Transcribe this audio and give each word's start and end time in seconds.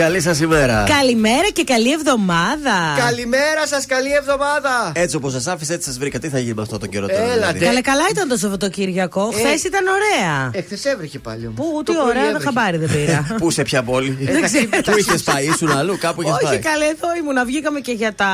Καλή 0.00 0.20
σας 0.20 0.40
ημέρα. 0.40 0.84
Καλημέρα 0.98 1.48
και 1.52 1.64
καλή 1.64 1.92
εβδομάδα. 1.92 2.76
Καλημέρα 3.06 3.66
σας, 3.66 3.86
καλή 3.86 4.12
εβδομάδα. 4.12 4.92
Έτσι 4.94 5.16
όπως 5.16 5.32
σας 5.32 5.46
άφησα, 5.46 5.72
έτσι 5.72 5.88
σας 5.88 5.98
βρήκα. 5.98 6.18
Τι 6.18 6.28
θα 6.28 6.38
γίνει 6.38 6.54
με 6.54 6.62
αυτό 6.62 6.78
τον 6.78 6.88
καιρό 6.88 7.06
τώρα. 7.06 7.32
Έλατε. 7.32 7.64
Καλά, 7.64 7.82
καλά 7.82 8.02
ήταν 8.10 8.28
το 8.28 8.36
Σαββατοκύριακο. 8.36 9.30
Ε, 9.32 9.38
Χθες 9.38 9.64
ήταν 9.64 9.84
ωραία. 9.86 10.50
Εχθέ 10.52 10.90
έβρεχε 10.90 11.18
πάλι 11.18 11.46
όμως. 11.46 11.56
Πού, 11.56 11.82
τι 11.82 11.92
ωραία, 12.08 12.32
δεν 12.32 12.40
χαμπάρι 12.40 12.76
δεν 12.76 12.90
πήρα. 12.90 13.26
Πού 13.40 13.50
σε 13.50 13.62
ποια 13.62 13.82
πόλη; 13.82 14.18
Δεν 14.20 14.42
ξέρω. 14.42 14.66
Πού 14.84 14.98
είχες 14.98 15.22
πάει, 15.22 15.46
ήσουν 15.46 15.70
αλλού, 15.70 15.98
κάπου 15.98 16.22
είχες 16.22 16.34
Όχι, 16.34 16.44
πάει. 16.44 16.58
καλέ, 16.58 16.84
εδώ 16.84 17.08
ήμουν. 17.18 17.46
Βγήκαμε 17.46 17.80
και 17.80 17.92
για 17.92 18.14
τα 18.14 18.32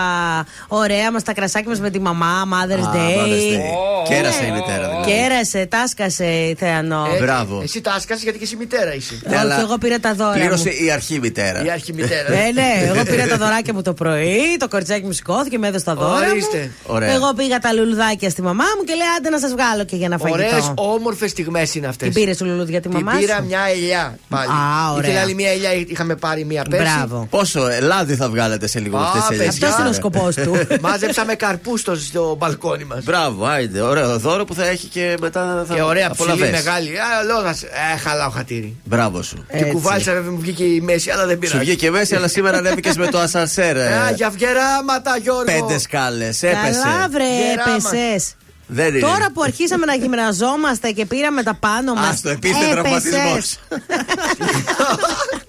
ωραία 0.69 1.11
μας, 1.13 1.23
τα 1.23 1.33
κρασάκια 1.33 1.69
μας 1.69 1.81
με 1.81 1.91
τη 1.91 2.01
μαμά, 2.01 2.49
Mother's 2.53 2.87
Α, 2.87 2.93
Day. 2.95 3.17
Mother's 3.19 3.57
Day. 3.57 4.09
Κέρασε 4.09 4.45
η 4.45 4.51
μητέρα 4.51 4.89
δηλαδή. 4.89 5.11
Κέρασε, 5.11 5.67
τάσκασε 5.67 6.25
η 6.25 6.55
Θεανό. 6.59 7.07
Ε, 7.17 7.23
Μπράβο. 7.23 7.61
Εσύ 7.63 7.81
τα 7.81 7.93
άσκασε 7.93 8.21
γιατί 8.23 8.39
και 8.39 8.45
εσύ 8.45 8.57
μητέρα 8.57 8.95
είσαι. 8.95 9.21
Ναι, 9.29 9.39
αλλά 9.39 9.55
Όχι, 9.55 9.65
εγώ 9.65 9.79
πήρα 9.79 9.99
τα 9.99 10.15
δώρα. 10.15 10.33
Πλήρωσε 10.33 10.69
μου. 10.69 10.87
η 10.87 10.91
αρχή 10.91 11.19
μητέρα. 11.21 11.56
Η 11.65 11.71
αρχή 11.71 11.93
μητέρας. 11.93 12.29
Ναι, 12.29 12.51
ναι, 12.55 12.89
εγώ 12.89 13.03
πήρα 13.05 13.27
τα 13.27 13.37
δωράκια 13.37 13.75
μου 13.75 13.83
το 13.83 13.93
πρωί, 13.95 14.57
το 14.59 14.69
κοριτσάκι 14.69 15.05
μου 15.05 15.13
σηκώθηκε, 15.13 15.59
με 15.59 15.67
έδωσε 15.69 15.85
τα 15.85 15.95
δώρα. 15.95 16.31
Ορίστε. 16.31 16.59
Μου. 16.59 16.95
Ωραία. 16.95 17.13
Εγώ 17.13 17.33
πήγα 17.37 17.59
τα 17.59 17.73
λουλουδάκια 17.73 18.31
στη 18.31 18.43
μαμά 18.43 18.65
μου 18.79 18.85
και 18.85 18.95
λέει 18.95 19.07
άντε 19.19 19.31
να 19.31 19.39
σας 19.39 19.51
βγάλω 19.51 19.85
και 19.85 19.97
για 19.97 20.09
να 20.09 20.19
φαγητό. 20.19 20.43
Ωραίες, 20.43 20.73
όμορφες 20.75 21.31
στιγμές 21.31 21.75
είναι 21.75 21.87
αυτές. 21.87 22.09
Την 22.13 22.23
πήρε 22.23 22.35
του 22.37 22.45
λουλούδια 22.45 22.81
τη 22.81 22.89
Την 22.89 23.01
μαμά 23.03 23.19
πήρα 23.19 23.37
σου; 23.37 23.45
μια 23.45 23.61
ελιά 23.75 24.19
πάλι. 24.29 24.51
Α, 24.51 24.93
ωραία. 24.93 25.09
Ήθελα 25.09 25.21
άλλη 25.23 25.35
μια 25.35 25.51
ελιά, 25.51 25.73
είχαμε 25.73 26.15
πάρει 26.17 26.45
μια 26.45 26.65
πέρσι. 26.71 26.93
Μπράβο. 26.95 27.27
Πόσο 27.31 27.67
ε, 27.69 27.81
λάδι 27.81 28.15
θα 28.15 28.29
βγάλετε 28.29 28.67
σε 28.67 28.79
λίγο 28.81 28.97
Α, 28.99 29.03
αυτές 29.03 29.23
τις 29.23 29.31
ελιές; 29.31 29.53
παιδιά. 29.53 29.69
Αυτός 29.69 29.81
είναι 29.81 29.89
ο 29.89 29.93
σκοπός 29.93 30.35
του. 30.35 30.67
Μάζεψαμε 30.87 31.35
καρπούς 31.35 31.81
στο, 31.81 31.95
στο 31.97 32.35
μπαλκόνι 32.39 32.85
μας. 32.85 33.05
Μπράβο, 33.05 33.45
άιντε. 33.47 33.81
Ωραίο 33.81 34.19
δώρο 34.19 34.45
που 34.45 34.55
θα 34.55 34.67
έχει 34.67 34.87
και 34.87 35.17
μετά 35.21 35.65
θα 35.69 35.75
Και 35.75 35.83
ωραία 35.83 36.11
ψηλή 36.11 36.31
απολαβές. 36.31 36.51
μεγάλη. 36.65 36.89
Α, 36.99 37.35
λόγας. 37.35 37.63
Ε, 37.63 37.97
χαλάω 38.03 38.31
χατήρι. 38.31 38.77
Μπράβο 38.85 39.23
σου. 39.23 39.47
Και 39.59 39.65
κουβάλισα 39.65 40.13
βέβαια 40.13 40.31
μου 40.31 40.39
βγήκε 40.41 40.65
η 40.65 40.81
μέση, 40.81 41.11
αλλά 41.11 41.27
δεν 41.27 41.36
Σου 41.45 41.53
πειράζει. 41.53 41.59
βγήκε 41.65 41.91
μέση, 41.91 42.15
αλλά 42.15 42.29
σήμερα 42.29 42.59
ανέβηκες 42.59 42.97
με 42.97 43.07
το 43.07 43.19
ασανσέρ. 43.19 43.77
ε. 43.77 43.87
Α, 44.07 44.11
για 44.11 44.31
βγεράματα, 44.31 45.17
Γιώργο. 45.23 45.45
Πέντε 45.45 45.79
σκάλες. 45.79 46.43
Έπεσε. 46.43 46.81
Καλά, 46.83 47.09
βρε, 47.11 47.25
Γεράμα. 47.25 47.73
έπεσες. 47.77 48.35
Δεν 48.67 48.89
είναι. 48.89 48.99
Τώρα 49.01 49.31
που 49.35 49.43
αρχίσαμε 49.43 49.87
να 49.87 49.95
γυμναζόμαστε 49.95 50.91
και 50.91 51.07
πήραμε 51.07 51.43
τα 51.43 51.55
πάνω 51.55 51.95
μας. 51.95 52.09
Άστο, 52.09 52.29
επίσης 52.29 52.69
τραυματισμός. 52.71 53.59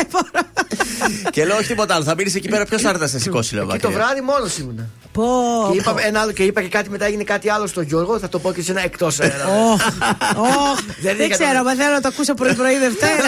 Δεν 0.00 0.06
μπορώ. 0.10 0.46
και 1.30 1.44
λέω 1.44 1.56
όχι 1.56 1.66
τίποτα 1.66 1.94
άλλο. 1.94 2.04
Θα 2.04 2.14
μείνεις 2.14 2.34
εκεί 2.34 2.48
πέρα. 2.48 2.64
Ποιος 2.64 2.82
θα 2.82 2.88
έρθει 2.88 3.00
να 3.00 3.06
σε 3.06 3.18
σηκώσει, 3.18 3.54
λέω. 3.54 3.66
Και 3.66 3.78
το 3.78 3.88
μακριά. 3.88 4.04
βράδυ 4.04 4.20
μόνος 4.20 4.58
ήμουνα. 4.58 4.88
Πω. 5.12 5.24
Και 5.72 5.78
είπα, 5.78 5.94
ένα 6.06 6.20
άλλο, 6.20 6.32
και 6.32 6.42
είπα 6.42 6.62
και 6.62 6.68
κάτι 6.68 6.90
μετά 6.90 7.04
έγινε 7.04 7.22
κάτι 7.24 7.48
άλλο 7.50 7.66
στον 7.66 7.82
Γιώργο. 7.84 8.18
Θα 8.18 8.28
το 8.28 8.38
πω 8.38 8.52
και 8.52 8.62
σε 8.62 8.70
ένα 8.70 8.82
εκτός 8.84 9.20
αέρα. 9.20 9.46
Ωχ, 9.46 9.80
ωχ, 10.36 10.78
Δεν 11.04 11.16
Δεν 11.16 11.26
είχα 11.26 11.36
ξέρω, 11.38 11.58
το- 11.58 11.64
μα 11.64 11.74
θέλω 11.74 11.92
να 11.92 12.00
το 12.00 12.08
ακούσω 12.12 12.34
πρωί-πρωί 12.34 12.78
Δευτέρα. 12.78 13.12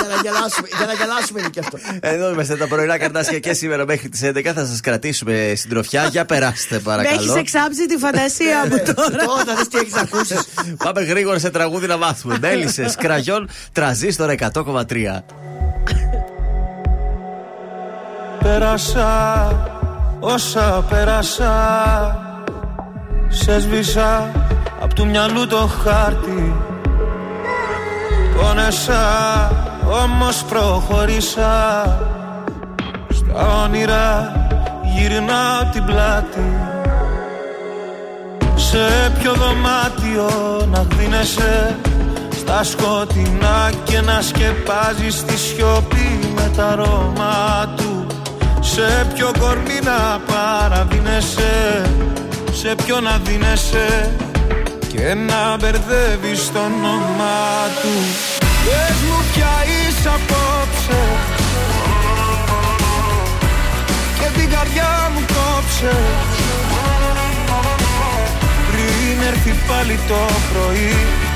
για, 0.00 0.08
να 0.08 0.20
γελάσουμε, 0.22 0.68
για 0.76 0.86
να 0.86 0.92
γελάσουμε 0.92 1.40
είναι 1.40 1.48
και 1.48 1.60
αυτό. 1.60 1.78
Εδώ 2.00 2.30
είμαστε 2.30 2.56
τα 2.56 2.66
πρωινά 2.66 2.98
καρτάσια 2.98 3.38
και 3.38 3.52
σήμερα 3.52 3.84
μέχρι 3.86 4.08
τις 4.08 4.20
11 4.24 4.42
θα 4.54 4.66
σας 4.66 4.80
κρατήσουμε 4.80 5.52
συντροφιά. 5.56 6.04
Για 6.06 6.24
περάστε, 6.24 6.74
Με 6.74 6.80
παρακαλώ. 6.80 7.20
έχεις 7.20 7.34
εξάψει 7.34 7.86
τη 7.86 7.96
φαντασία 7.96 8.66
μου 8.70 8.76
τώρα. 8.94 9.24
Τώρα 9.24 9.54
δες 9.56 9.68
τι 9.68 9.78
έχεις 9.78 9.92
να 9.92 10.00
ακούσεις. 10.00 10.40
Πάμε 10.84 11.02
γρήγορα 11.02 11.38
σε 11.38 11.50
τραγούδι 11.50 11.86
να 11.86 11.96
μάθουμε. 11.96 12.36
Μέλισσες, 12.40 12.94
κραγιόν, 12.96 13.48
τραζίστορ 13.72 14.34
100,3. 14.38 15.22
Πέρασα 18.38 19.52
όσα 20.20 20.84
πέρασα 20.88 21.52
Σε 23.28 23.60
σβήσα 23.60 24.30
απ' 24.80 24.92
του 24.92 25.06
μυαλού 25.06 25.46
το 25.46 25.56
χάρτη. 25.84 26.54
Πόνεσα 28.36 29.02
όμως 30.02 30.44
προχωρήσα. 30.44 31.52
Στα 33.08 33.62
όνειρα 33.64 34.32
γυρνάω 34.82 35.64
την 35.72 35.84
πλάτη. 35.84 36.56
Σε 38.54 39.12
ποιο 39.18 39.32
δωμάτιο 39.34 40.30
να 40.70 40.86
γδίνεσαι 40.90 41.76
Στα 42.48 42.64
σκοτεινά 42.64 43.70
και 43.84 44.00
να 44.00 44.20
σκεπάζεις 44.20 45.24
τη 45.24 45.38
σιωπή 45.38 46.18
με 46.34 46.50
τα 46.56 46.66
αρώμα 46.66 47.74
του. 47.76 48.06
Σε 48.60 49.06
ποιο 49.14 49.30
κορμί 49.38 49.78
να 49.84 50.20
παραδίνεσαι 50.26 51.82
Σε 52.52 52.74
ποιο 52.84 53.00
να 53.00 53.20
δίνεσαι 53.24 54.16
και 54.88 55.14
να 55.14 55.56
μπερδεύεις 55.56 56.52
το 56.52 56.58
όνομα 56.58 57.38
του. 57.80 57.94
Πες 58.40 58.96
μου 59.08 59.18
ποια 59.34 59.54
είσαι 59.66 60.08
απόψε 60.08 61.00
Και 64.18 64.40
την 64.40 64.50
καρδιά 64.50 65.10
μου 65.14 65.20
κόψε. 65.20 65.96
Πριν 68.70 69.26
έρθει 69.26 69.54
πάλι 69.68 69.98
το 70.08 70.20
πρωί 70.52 70.96
Και 71.22 71.27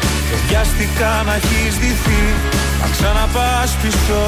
βιάστηκα 0.47 1.23
να 1.27 1.35
έχεις 1.35 1.75
ντυθεί. 1.79 2.25
Να 2.81 2.89
ξαναπάς 2.95 3.71
πίσω 3.83 4.23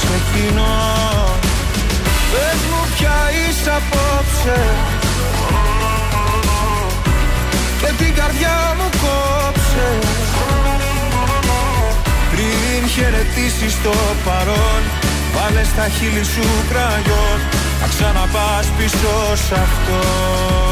σε 0.00 0.16
κοινό 0.32 0.78
Πες 2.32 2.60
μου 2.70 2.82
ποια 2.94 3.18
είσαι 3.38 3.70
απόψε. 3.80 4.60
Και 7.80 8.04
την 8.04 8.14
καρδιά 8.14 8.74
μου 8.78 8.88
κόψε. 9.02 9.88
Πριν 12.30 12.88
χαιρετήσεις 12.88 13.82
το 13.82 13.94
παρόν 14.24 14.82
Βάλες 15.34 15.66
στα 15.66 15.88
χείλη 15.88 16.24
σου 16.24 16.46
κραγιόν. 16.70 17.38
Να 17.80 17.86
ξαναπάς 17.88 18.66
πίσω 18.76 19.36
σ' 19.46 19.52
αυτό 19.52 20.71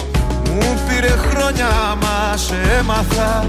Μου 0.53 0.79
πήρε 0.87 1.13
χρόνια 1.29 1.97
μα 2.01 2.37
σε 2.37 2.55
έμαθα. 2.79 3.45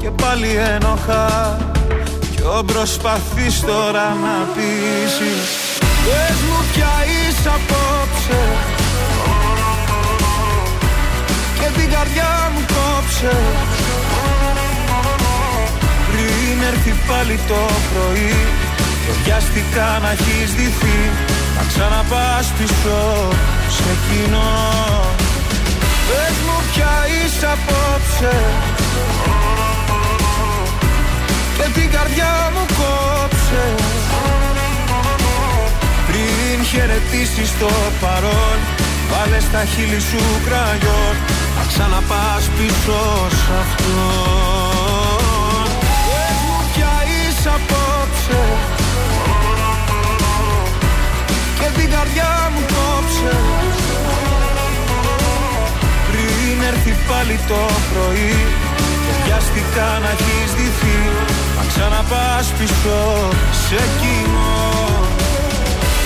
Και 0.00 0.10
πάλι 0.10 0.48
ένοχα. 0.74 1.56
Κι 2.34 2.42
ο 2.42 2.64
προσπαθείς 2.64 3.60
τώρα 3.60 4.06
να 4.22 4.36
πείσεις. 4.54 5.48
Πες 5.78 6.38
μου 6.48 6.58
ποια 6.72 6.92
είσαι 7.10 7.48
απόψε. 7.48 8.40
Και 11.58 11.80
την 11.80 11.90
καρδιά 11.90 12.50
μου 12.52 12.60
κόψε. 12.74 13.36
Πριν 16.10 16.62
έρθει 16.72 16.94
πάλι 17.06 17.38
το 17.48 17.60
πρωί 17.90 18.34
Και 19.04 19.12
βιάστηκα 19.24 19.98
να 20.02 20.10
έχεις 20.10 20.54
ντυθεί 20.54 20.98
Να 21.56 21.62
ξαναπάς 21.68 22.52
πίσω 22.58 23.28
σε 23.68 23.92
κοινό 24.08 25.27
Πες 26.08 26.36
μου 26.46 26.56
ποια 26.72 26.94
είσαι 27.14 27.46
απόψε. 27.56 28.36
Και 31.56 31.80
την 31.80 31.90
καρδιά 31.90 32.50
μου 32.54 32.64
κόψε. 32.78 33.64
Πριν 36.08 36.64
χαιρετήσεις 36.64 37.58
το 37.58 37.70
παρόν 38.00 38.58
Βάλε 39.10 39.40
στα 39.40 39.64
χείλη 39.64 40.00
σου 40.00 40.22
κραγιόν. 40.46 41.16
Να 41.56 41.64
ξαναπάς 41.68 42.44
πίσω 42.56 43.00
σ' 43.40 43.50
αυτό 43.62 44.06
Πες 46.08 46.36
μου 46.46 46.58
ποια 46.74 46.94
είσαι 47.10 47.48
απόψε. 47.58 48.42
Και 51.58 51.80
την 51.80 51.90
καρδιά 51.90 52.50
μου 52.52 52.60
κόψε 52.60 53.36
Πριν 56.58 56.70
έρθει 56.70 56.94
πάλι 57.08 57.38
το 57.48 57.60
πρωί. 57.90 58.34
Και 59.04 59.12
βιάστηκα 59.24 59.88
να 60.02 60.10
έχεις 60.16 60.50
ντυθεί. 60.56 60.98
Να 61.56 61.62
ξαναπάς 61.70 62.46
πίσω 62.58 62.98
σε 63.64 63.80
κοινό. 64.00 64.62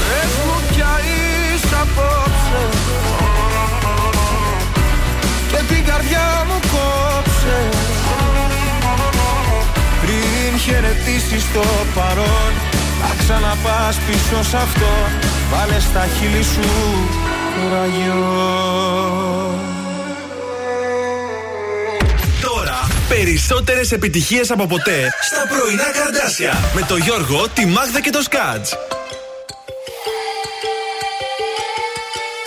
Πες 0.00 0.32
μου 0.44 0.56
ποια 0.68 0.92
είσαι 1.08 1.76
απόψε. 1.84 2.62
Την 5.68 5.84
καρδιά 5.84 6.28
μου 6.48 6.58
κόψε. 6.72 7.58
Πριν 10.02 10.58
χαιρετήσεις 10.64 11.44
το 11.52 11.64
παρόν 11.94 12.52
Να 13.00 13.10
ξαναπάς 13.18 13.96
πίσω 14.06 14.42
σ' 14.50 14.54
αυτό. 14.54 14.92
Βάλε 15.50 15.80
στα 15.80 16.06
χείλη 16.14 16.42
σου 16.42 16.68
το 17.54 17.62
ραγιό 17.74 19.71
περισσότερες 23.08 23.92
επιτυχίες 23.92 24.50
από 24.50 24.66
ποτέ. 24.66 25.14
Στα 25.20 25.46
πρωινά 25.48 25.90
καρδάσια. 25.90 26.52
Με 26.74 26.84
το 26.88 26.96
Γιώργο, 26.96 27.48
τη 27.54 27.66
Μάγδα 27.66 28.00
και 28.00 28.10
το 28.10 28.22
Σκάτς. 28.22 28.70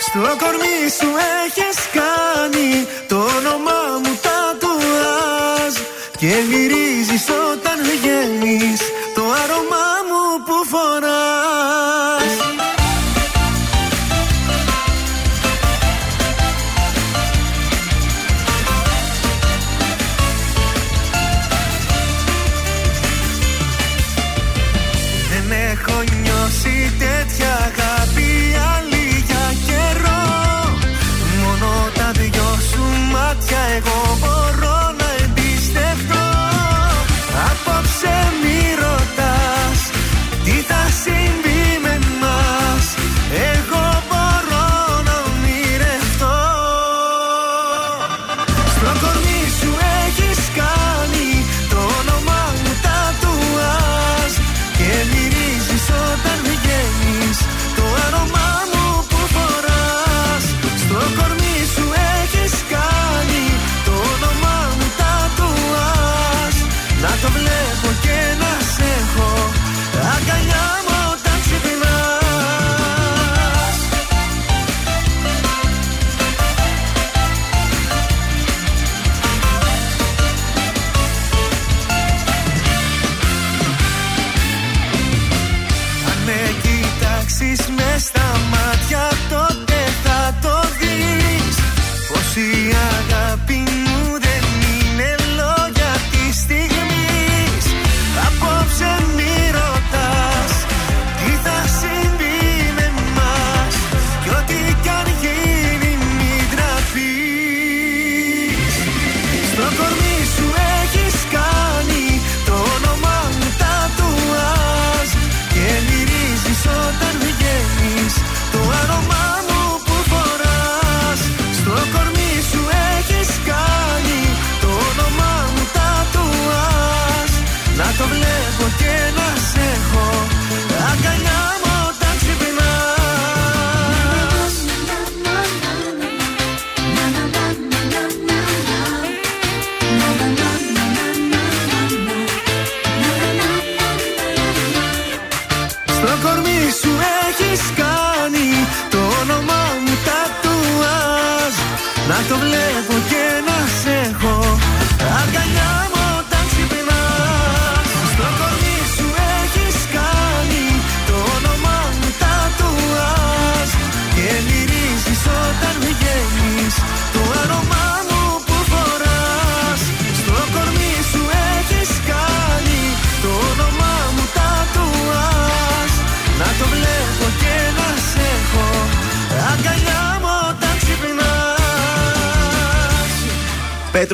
Στο 0.00 0.20
κορμί 0.20 0.78
σου 0.98 1.10
έχεις 1.44 1.78
κάνει 1.98 2.86
το 3.08 3.16
όνομά 3.16 3.82
μου 4.02 4.18
τατουάζ. 4.24 5.74
Και 6.18 6.34
μυρίζεις 6.50 7.24
όταν 7.52 7.76
βγαίνεις 7.90 8.80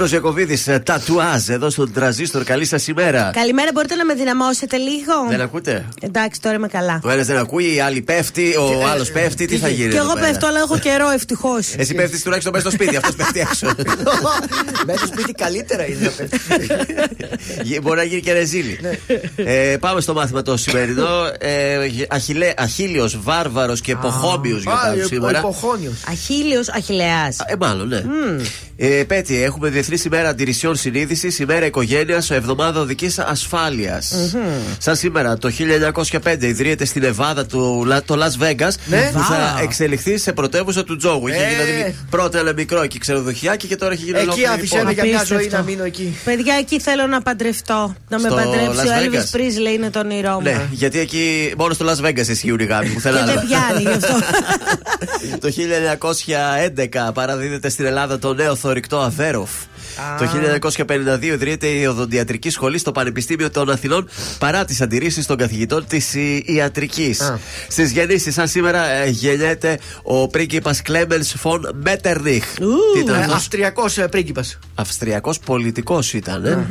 Πέτρο 0.03 0.17
Ιακοβίδη, 0.17 0.81
τατουάζ 0.83 1.49
εδώ 1.49 1.71
στον 1.71 1.93
τραζίστορ. 1.93 2.43
Καλή 2.45 2.65
σας 2.65 2.87
ημέρα. 2.87 3.31
Καλημέρα, 3.35 3.71
μπορείτε 3.75 3.95
να 3.95 4.05
με 4.05 4.15
δυναμώσετε 4.15 4.77
λίγο; 4.77 5.13
Δεν 5.29 5.41
ακούτε; 5.41 5.89
Εντάξει, 6.01 6.41
τώρα 6.41 6.55
είμαι 6.57 6.69
καλά. 6.69 7.01
Ο 7.05 7.11
ένας 7.11 7.27
δεν 7.27 7.37
ακούει, 7.37 7.75
η 7.75 7.81
άλλη 7.81 8.01
πέφτει, 8.01 8.55
ο 8.57 8.87
άλλος 8.93 9.11
πέφτει. 9.11 9.47
Τι 9.47 9.57
θα 9.57 9.69
γίνει. 9.69 9.89
Και 9.91 9.97
εδώ 9.97 10.05
εγώ 10.05 10.15
πέρα; 10.15 10.27
πέφτω, 10.27 10.47
αλλά 10.47 10.59
έχω 10.59 10.79
καιρό, 10.79 11.11
ευτυχώς. 11.11 11.73
Εσύ 11.77 11.95
πέφτεις 11.95 12.23
τουλάχιστον 12.23 12.53
μέσα 12.53 12.71
στο 12.71 12.77
σπίτι, 12.83 12.97
αυτός 12.97 13.15
πέφτει 13.17 13.41
έξω. 13.41 13.67
Μέσα 14.87 14.99
στο 14.99 15.07
σπίτι 15.07 15.33
καλύτερα 15.33 15.87
είναι 15.87 15.99
να 16.05 16.11
πέφτεις. 16.11 16.41
Γι- 17.63 17.79
Μπορεί 17.83 17.97
να 17.97 18.03
γίνει 18.05 18.21
και 18.21 18.33
ρεζίλι. 18.33 18.79
ε, 19.37 19.77
πάμε 19.81 20.01
στο 20.01 20.13
μάθημα 20.15 20.43
το 20.43 20.57
σημερινό. 20.57 21.09
Ε, 21.39 21.79
Αχίλιος, 22.57 23.19
βάρβαρος 23.23 23.81
και 23.81 23.97
ποχόμπιο 23.97 24.57
Α, 24.57 24.59
γιορτάζουν 24.61 25.03
ο 25.03 25.07
σήμερα. 25.07 25.39
υποχόνιος. 25.39 25.95
Αχίλιος, 26.09 26.69
αχηλεά. 26.69 27.27
Ε, 27.47 27.55
μάλλον, 27.61 27.89
ναι. 27.89 28.03
Ε, 28.77 29.05
Πέτει, 29.05 29.43
έχουμε 29.43 29.69
Διεθνή 29.69 29.92
ημέρα 29.97 30.29
αντιρρησιών 30.29 30.77
συνείδησης, 30.77 31.39
ημέρα 31.39 31.67
οικογένειας, 31.67 32.31
εβδομάδα 32.31 32.81
οδική 32.81 33.11
ασφάλειας. 33.19 34.15
Σαν 34.79 34.97
σήμερα, 34.97 35.39
το 35.39 35.51
1905 35.51 36.47
ιδρύεται 36.47 36.85
στην 36.85 37.03
Εβάδα 37.03 37.47
του, 37.47 37.85
Λα- 37.87 38.03
το 38.03 38.15
Las 38.19 38.43
Vegas 38.45 38.71
Ναι. 38.87 39.11
που 39.13 39.19
θα 39.19 39.55
Βάου. 39.55 39.63
εξελιχθεί 39.65 40.19
σε 40.19 40.33
πρωτεύουσα 40.33 40.85
του 40.85 40.97
τζόγου. 40.97 41.27
Είχε 41.27 41.37
Ε. 41.43 41.49
γίνει 41.49 41.63
δηλαδή 41.73 41.97
πρώτα 42.11 42.39
ένα 42.39 42.53
μικρό 42.53 42.83
εκεί 42.83 42.99
ξενοδοχιάκι 42.99 43.67
και 43.67 43.77
τώρα 43.77 43.93
έχει 43.93 44.03
γίνει 44.05 44.17
Εκεί 44.17 44.23
ολόκληρη 44.27 44.49
άφησε 44.51 44.77
πόλη. 44.79 44.93
για 44.95 45.05
μια 45.05 45.25
ζωή 45.25 45.37
Απίστευτο. 45.37 45.57
να 45.65 45.71
μείνω 45.71 45.85
εκεί. 45.85 46.17
Παιδιά, 46.25 46.55
εκεί 46.55 46.81
θέλω 46.81 47.07
να 47.07 47.23
παντρευτώ. 47.23 47.95
Να 48.09 48.19
με 48.21 48.29
Στο 48.29 48.35
παντρέψει. 48.37 48.69
Las 48.75 48.87
Ο 48.87 48.89
Vegas. 48.89 49.15
Elvis 49.15 49.37
Presley 49.37 49.75
είναι 49.75 49.91
το 49.91 49.99
όνειρό 49.99 50.33
μου. 50.33 50.41
Ναι, 50.43 50.61
γιατί 50.71 50.99
εκεί 50.99 51.53
μόνο 51.59 51.75
στο 51.75 51.87
Las 51.89 52.07
Vegas 52.07 52.29
ισχύουν 52.29 52.59
οι 52.59 52.65
γάμοι. 52.65 52.89
Πουθενά 52.89 53.19
Και 53.19 53.25
δεν 53.25 53.39
άλλο. 53.39 53.47
πιάνει 53.49 53.81
γι' 53.81 53.89
αυτό. 54.05 54.15
Το 55.41 55.49
1911 57.09 57.13
παραδίδεται 57.15 57.69
στην 57.69 57.85
Ελλάδα 57.87 58.19
το 58.19 58.35
νέο 58.35 58.55
θορυκτό 58.57 58.99
Αβέροφ. 58.99 59.51
Το 60.19 60.29
1952 61.19 61.23
ιδρύεται 61.23 61.67
η 61.67 61.85
Οδοντιατρική 61.87 62.51
Σχολή 62.51 62.79
στο 62.79 62.93
Πανεπιστήμιο 62.93 63.51
των 63.51 63.71
Αθηνών 63.71 64.09
παρά 64.39 64.65
τις 64.65 64.81
αντιρρήσεις 64.81 65.27
των 65.27 65.37
καθηγητών 65.37 65.87
της 65.87 66.15
ιατρικής. 66.45 67.21
Α. 67.21 67.39
Στις 67.69 67.91
γεννήσεις, 67.91 68.35
σαν 68.35 68.49
σήμερα, 68.49 68.87
ε, 68.89 69.09
γεννιέται 69.09 69.79
ο 70.03 70.29
πρίγκιπας 70.29 70.83
Κλέμενς 70.83 71.35
Φον 71.39 71.69
Μέτερνιχ. 71.83 72.45
Τι 72.95 72.99
ήταν 73.01 73.15
Ε, 73.15 73.19
αυτό. 73.19 73.35
Αυστριακό 73.35 73.85
πρίγκιπας. 74.11 74.59
Αυστριακός 74.75 75.39
πολιτικός 75.39 76.13
ήταν. 76.13 76.45
Ε. 76.45 76.67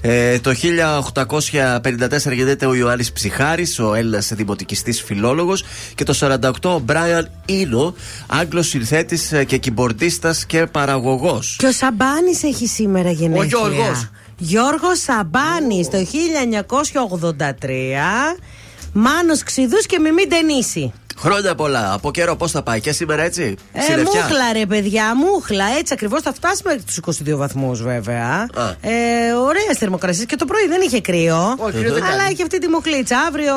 Ε, 0.00 0.38
το 0.38 0.54
1854 0.54 2.32
γεννιέται 2.32 2.66
ο 2.66 2.74
Ιωάννης 2.74 3.12
Ψυχάρης, 3.12 3.78
ο 3.78 3.94
Έλληνας 3.94 4.32
δημοτικιστής 4.34 5.02
φιλόλογος. 5.02 5.64
Και 5.94 6.04
το 6.04 6.12
48 6.12 6.50
ο 6.62 6.78
Μπράιαν 6.78 7.30
Ίνο, 7.46 7.94
Άγγλος 8.26 8.68
συνθέτης 8.68 9.32
και 9.46 9.56
κυμπορδίστα 9.56 10.34
και 10.46 10.66
παραγωγός. 10.66 11.56
Και 11.58 11.66
ο 11.66 11.72
Σαμπάνης 11.72 12.42
έχει 12.42 12.66
σήμερα 12.66 13.10
γενέθλια. 13.10 13.58
Ο 13.58 13.68
Γιώργος. 13.68 14.08
Γιώργος 14.38 15.00
Σαμπάνης 15.00 15.88
το 15.88 15.98
1983. 15.98 18.36
Μάνος 18.92 19.42
Ξηδούς 19.42 19.86
και 19.86 19.98
Μιμή 19.98 20.22
Ντενίση. 20.28 20.92
Χρόνια 21.18 21.54
πολλά. 21.54 21.92
Από 21.92 22.10
καιρό 22.10 22.36
πώς 22.36 22.50
θα 22.50 22.62
πάει 22.62 22.80
και 22.80 22.92
σήμερα 22.92 23.22
έτσι; 23.22 23.56
Ε, 23.72 23.80
Συννεφιά. 23.80 24.20
μούχλα 24.22 24.52
ρε 24.52 24.66
παιδιά, 24.66 25.16
μούχλα. 25.16 25.64
Έτσι 25.78 25.92
ακριβώς 25.92 26.22
θα 26.22 26.32
φτάσουμε 26.32 26.78
τους 26.86 26.96
22 26.96 27.36
βαθμούς 27.36 27.82
βέβαια. 27.82 28.46
Α. 28.54 28.68
Ε, 28.80 29.32
Ωραίες 29.32 29.76
θερμοκρασίες 29.78 30.26
και 30.26 30.36
το 30.36 30.44
πρωί 30.44 30.66
δεν 30.68 30.80
είχε 30.80 31.00
κρύο. 31.00 31.54
Όχι, 31.58 31.72
κρύο 31.78 31.92
δεν 31.92 32.04
Αλλά 32.04 32.16
κάνει. 32.16 32.30
έχει 32.32 32.42
αυτή 32.42 32.58
τη 32.58 32.68
μοχλίτσα. 32.68 33.18
Αύριο 33.18 33.54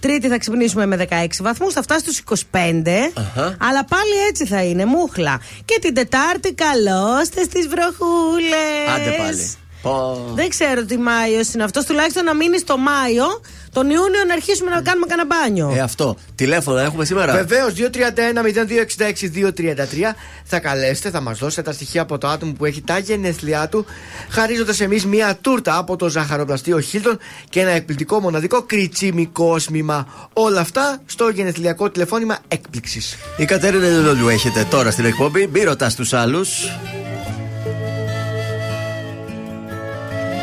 Τρίτη 0.00 0.28
θα 0.28 0.38
ξυπνήσουμε 0.38 0.86
με 0.86 0.96
16 1.10 1.26
βαθμούς, 1.40 1.72
θα 1.72 1.82
φτάσει 1.82 2.00
στους 2.00 2.18
25. 2.18 3.12
Αχα. 3.14 3.56
Αλλά 3.60 3.84
πάλι 3.84 4.12
έτσι 4.28 4.46
θα 4.46 4.62
είναι, 4.62 4.84
μούχλα. 4.84 5.40
Και 5.64 5.78
την 5.80 5.94
Τετάρτη 5.94 6.52
καλώστε 6.54 7.42
στις 7.42 7.68
βροχούλες. 7.68 8.88
Άντε 8.96 9.10
πάλι. 9.18 9.52
Πω. 9.82 10.24
Δεν 10.34 10.48
ξέρω 10.48 10.84
τι 10.84 10.98
Μάιος 10.98 11.54
είναι 11.54 11.64
αυτός. 11.64 11.84
Τουλάχιστον 11.84 12.24
να 12.24 12.34
μείνει 12.34 12.58
στο 12.58 12.76
Μάιο. 12.76 13.26
Τον 13.72 13.90
Ιούνιο 13.90 14.24
να 14.26 14.32
αρχίσουμε 14.32 14.70
να 14.70 14.82
κάνουμε 14.82 15.06
κανένα 15.06 15.28
μπάνιο. 15.28 15.72
Ε, 15.76 15.80
αυτό. 15.80 16.16
Τηλέφωνα 16.34 16.82
έχουμε 16.82 17.04
σήμερα. 17.04 17.32
Βεβαίως, 17.32 17.72
231-0266-233 17.72 20.14
θα 20.44 20.58
καλέσετε, 20.58 21.10
θα 21.10 21.20
μας 21.20 21.38
δώσετε 21.38 21.62
τα 21.62 21.72
στοιχεία 21.72 22.02
από 22.02 22.18
το 22.18 22.28
άτομο 22.28 22.52
που 22.52 22.64
έχει 22.64 22.82
τα 22.82 22.98
γενέθλιά 22.98 23.68
του, 23.68 23.86
χαρίζοντας 24.28 24.80
εμείς 24.80 25.06
μία 25.06 25.38
τούρτα 25.40 25.76
από 25.76 25.96
το 25.96 26.08
ζαχαροπλαστείο 26.08 26.80
Χίλτον 26.80 27.18
και 27.48 27.60
ένα 27.60 27.70
εκπληκτικό 27.70 28.20
μοναδικό 28.20 28.62
κριτσίμι 28.62 29.26
κόσμημα. 29.26 30.28
Όλα 30.32 30.60
αυτά 30.60 31.00
στο 31.06 31.28
γενεθλιακό 31.28 31.90
τηλεφώνημα 31.90 32.38
έκπληξης. 32.48 33.16
Η 33.36 33.44
Κατέρινα 33.44 33.86
Λελόλου 33.86 34.28
έχετε 34.28 34.66
τώρα 34.70 34.90
στην 34.90 35.04
εκπομπή. 35.04 35.48
Μην 35.52 35.64
ρωτάς 35.64 35.94
τους 35.94 36.12
άλλους. 36.12 36.48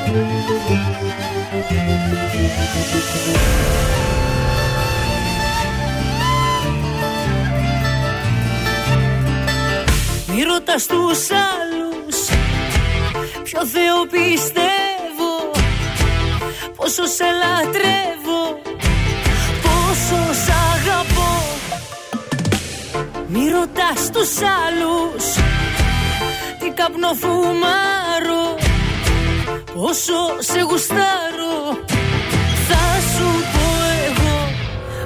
Μη 0.05 0.11
ρωτάς 10.43 10.85
τους 10.85 11.29
άλλους 11.29 12.17
Ποιο 13.43 13.65
Θεό 13.65 14.05
πιστεύω 14.11 15.51
Πόσο 16.75 17.05
σε 17.05 17.23
λατρεύω 17.41 18.61
Πόσο 19.61 20.33
σ' 20.33 20.49
αγαπώ. 20.73 21.33
Μη 23.27 23.49
ρωτάς 23.49 24.09
τους 24.11 24.41
άλλους 24.41 25.25
Τι 26.59 26.69
καπνό 26.69 27.13
φουμάρω 29.75 29.87
Πόσο 29.87 30.13
σε 30.39 30.59
γουστάρω 30.59 31.57
Θα 32.67 32.83
σου 33.11 33.27
πω 33.53 33.67
εγώ 34.07 34.35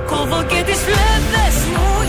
Κόβω 0.07 0.43
και 0.43 0.63
τις 0.65 0.77
φλέβες 0.77 1.57
μου 1.71 2.08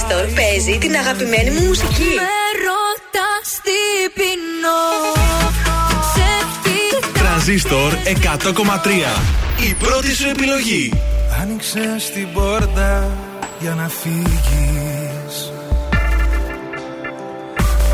στο 0.00 0.14
Ο 0.14 0.18
Τρανζίστορ 0.18 0.34
παίζει 0.34 0.78
την 0.78 0.96
αγαπημένη 0.96 1.50
μου 1.50 1.66
μουσική. 1.66 2.12
Με 2.22 2.38
ρωτάς 2.66 3.48
τι 3.64 3.80
πεινώ 4.16 4.82
Σε 6.14 6.30
Τρανζίστορ 7.18 7.92
100,3. 8.04 9.68
Η 9.68 9.74
πρώτη 9.74 10.14
σου 10.14 10.28
επιλογή. 10.28 10.92
Άνοιξε 11.40 11.96
την 12.14 12.32
πόρτα 12.32 13.16
για 13.60 13.74
να 13.74 13.88
φύγεις. 13.88 15.52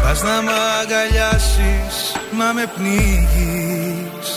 Πας 0.02 0.22
να 0.22 0.42
μ' 0.42 0.48
αγκαλιάσεις, 0.80 1.94
μα 2.32 2.52
με 2.52 2.72
πνίγεις. 2.74 4.28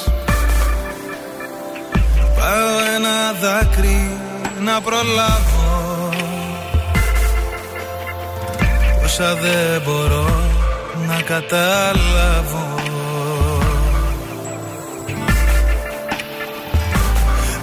Πάω 2.35 2.95
ένα 2.95 3.33
δάκρυ 3.41 4.17
να 4.59 4.81
προλάβω 4.81 5.58
Όσα 9.11 9.35
δεν 9.35 9.81
μπορώ 9.85 10.29
να 11.07 11.21
καταλάβω. 11.21 12.65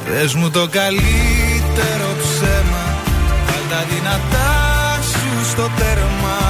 Πες 0.04 0.34
μου 0.34 0.50
το 0.50 0.68
καλύτερο 0.68 2.08
ψέμα 2.22 2.84
Βάλ 3.46 3.62
τα 3.70 3.84
δυνατά 3.90 4.52
σου 5.10 5.50
στο 5.50 5.70
τέρμα. 5.78 6.40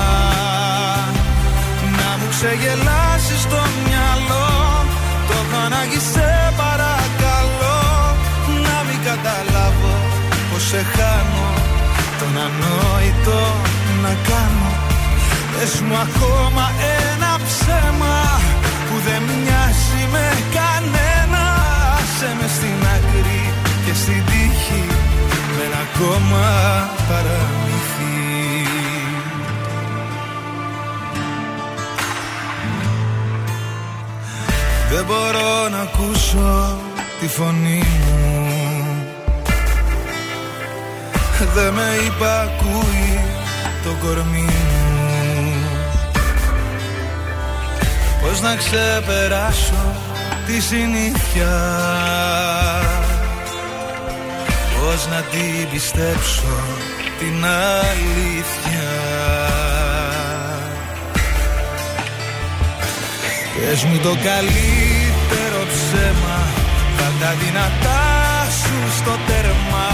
Να 1.98 2.08
μου 2.18 2.26
ξεγελάσεις 2.30 3.42
το 3.52 3.60
μυαλό 3.84 4.48
Το 5.28 5.34
έχω 5.42 5.64
ανάγκη 5.66 6.00
σε 6.12 6.52
παρακαλώ. 6.62 7.80
Να 8.66 8.76
μην 8.86 8.98
καταλάβω 9.08 9.94
πως 10.52 10.62
σε 10.62 10.80
χάνω 10.94 11.48
Τον 12.18 12.32
ανόητο 12.46 13.40
να 14.02 14.12
κάνω 14.28 14.75
Πες 15.58 15.80
μου 15.80 15.96
ακόμα 15.96 16.64
ένα 17.10 17.32
ψέμα 17.46 18.16
Που 18.88 18.96
δεν 19.06 19.22
μοιάζει 19.22 20.02
με 20.12 20.26
κανένα. 20.56 21.42
Άσε 21.96 22.30
με 22.40 22.48
στην 22.56 22.86
άκρη 22.94 23.42
και 23.84 23.94
στην 23.94 24.24
τύχη 24.24 24.84
Με 25.56 25.62
ένα 25.66 25.80
ακόμα 25.88 26.44
παραμύθι. 27.08 28.14
Δεν 34.90 35.04
μπορώ 35.04 35.68
να 35.68 35.80
ακούσω 35.80 36.78
τη 37.20 37.28
φωνή 37.28 37.82
μου. 38.04 38.46
Δεν 41.54 41.72
με 41.72 41.88
υπακούει 42.06 43.20
το 43.84 44.06
κορμί 44.06 44.40
μου 44.40 44.75
Πώς 48.28 48.40
να 48.40 48.56
ξεπεράσω 48.56 49.94
τη 50.46 50.60
συνήθεια; 50.60 51.54
Πώς 54.74 55.08
να 55.10 55.20
την 55.20 55.70
πιστέψω 55.70 56.56
την 57.18 57.44
αλήθεια; 57.44 58.88
Πες 63.54 63.84
μου 63.84 63.98
το 63.98 64.08
καλύτερο 64.08 65.60
ψέμα 65.72 66.38
Βάλ 66.98 67.12
τα 67.20 67.34
δυνατά 67.44 68.04
σου 68.60 68.96
στο 68.96 69.14
τέρμα. 69.26 69.88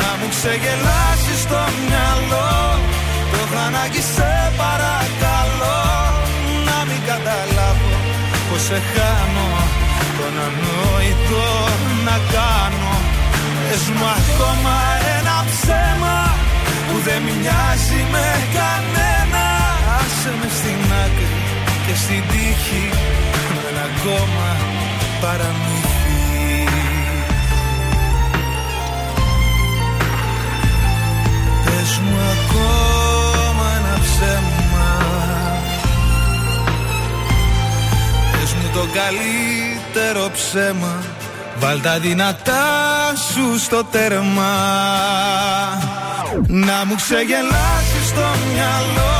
Να 0.00 0.16
μου 0.18 0.28
ξεγελάσεις 0.28 1.46
το 1.48 1.60
μυαλό 1.88 2.78
Το 3.30 3.38
έχω 3.44 3.66
ανάγκη 3.66 4.00
σε 4.00 4.52
παρακαλώ 4.56 5.07
πως 8.58 8.66
σε 8.66 8.82
χάνω 8.92 9.48
Τον 10.18 10.34
ανόητο 10.46 11.46
να 12.04 12.16
κάνω. 12.34 12.94
Πες 13.68 13.84
μου 13.94 14.06
ακόμα 14.18 14.76
ένα 15.16 15.36
ψέμα 15.50 16.16
Που 16.88 16.96
δεν 17.06 17.20
μοιάζει 17.22 18.00
με 18.12 18.26
κανένα. 18.56 19.44
Άσε 19.98 20.32
με 20.40 20.48
στην 20.58 20.92
άκρη 21.04 21.30
και 21.86 21.94
στην 22.02 22.22
τύχη 22.30 22.84
Με 23.54 23.60
ένα 23.70 23.84
ακόμα 23.90 24.48
παραμύθι. 25.20 26.22
Πες 31.64 31.92
μου 32.04 32.16
ακόμα 32.32 33.66
ένα 33.78 33.94
ψέμα 34.04 34.57
το 38.72 38.86
καλύτερο 39.00 40.30
ψέμα. 40.30 40.94
Βάλ 41.58 41.80
τα 41.80 41.98
δυνατά 41.98 42.66
σου 43.30 43.58
στο 43.58 43.84
τέρμα. 43.84 44.54
Να 46.46 46.78
μου 46.86 46.94
ξεγελάσεις 47.02 48.08
το 48.18 48.28
μυαλό. 48.46 49.18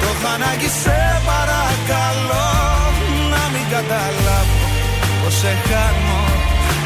Το 0.00 0.06
έχω 0.12 0.28
ανάγκη 0.34 0.70
σε 0.82 0.98
παρακαλώ. 1.30 2.50
Να 3.32 3.42
μην 3.52 3.64
καταλάβω 3.74 4.66
πως 5.20 5.34
σε 5.40 5.52
χάνω. 5.68 6.22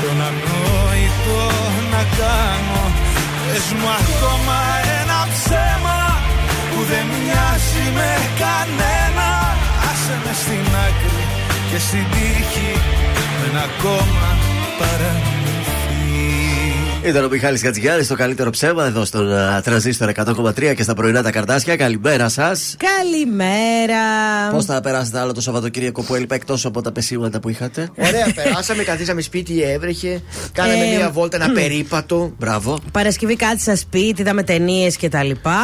Τον 0.00 0.18
ανόητο 0.28 1.40
να 1.92 2.02
κάνω. 2.18 2.84
Πες 3.46 3.66
μου 3.78 3.88
ακόμα 4.00 4.58
ένα 5.00 5.18
ψέμα 5.32 5.98
Που 6.70 6.80
δεν 6.90 7.04
μοιάζει 7.12 7.84
με 7.98 8.12
κανένα. 8.42 9.28
Άσε 9.88 10.16
με 10.24 10.32
στην 10.42 10.66
άκρη 10.86 11.23
και 11.70 11.78
στην 11.78 12.04
τύχη 12.10 12.72
Με 13.40 13.48
ένα 13.48 13.62
ακόμα 13.62 14.38
παραμύθι 14.78 15.43
Ήταν 17.04 17.24
ο 17.24 17.28
Μιχάλης 17.28 17.62
Κατζηγιάννης 17.62 18.06
το 18.06 18.14
καλύτερο 18.14 18.50
ψέμα 18.50 18.86
εδώ 18.86 19.04
στον 19.04 19.28
uh, 19.58 19.62
Τρανζίστορ 19.62 20.10
100,3 20.14 20.74
και 20.76 20.82
στα 20.82 20.94
πρωινά 20.94 21.22
τα 21.22 21.30
καρτάσια. 21.30 21.76
Καλημέρα 21.76 22.28
σας. 22.28 22.76
Καλημέρα. 22.78 24.02
Πώς 24.50 24.64
θα 24.64 24.80
περάσετε 24.80 25.18
άλλο 25.18 25.32
το 25.32 25.40
Σαββατοκύριακο 25.40 26.02
που 26.02 26.14
έλειπα 26.14 26.34
εκτός 26.34 26.64
από 26.64 26.80
τα 26.82 26.92
πεσήματα 26.92 27.40
που 27.40 27.48
είχατε; 27.48 27.88
Ωραία, 27.98 28.32
περάσαμε, 28.34 28.82
καθίσαμε 28.82 29.20
σπίτι, 29.20 29.62
έβρεχε. 29.62 30.22
Κάναμε 30.52 30.84
Ε, 30.84 30.96
μία 30.96 31.10
βόλτα, 31.10 31.36
ένα 31.36 31.50
περίπατο. 31.52 32.32
Μπράβο. 32.38 32.78
Παρασκευή 32.92 33.36
κάτσα 33.36 33.76
σπίτι, 33.76 34.20
είδαμε 34.20 34.42
ταινίες 34.42 34.96
και 34.96 35.08
τα 35.08 35.22
λοιπά. 35.22 35.58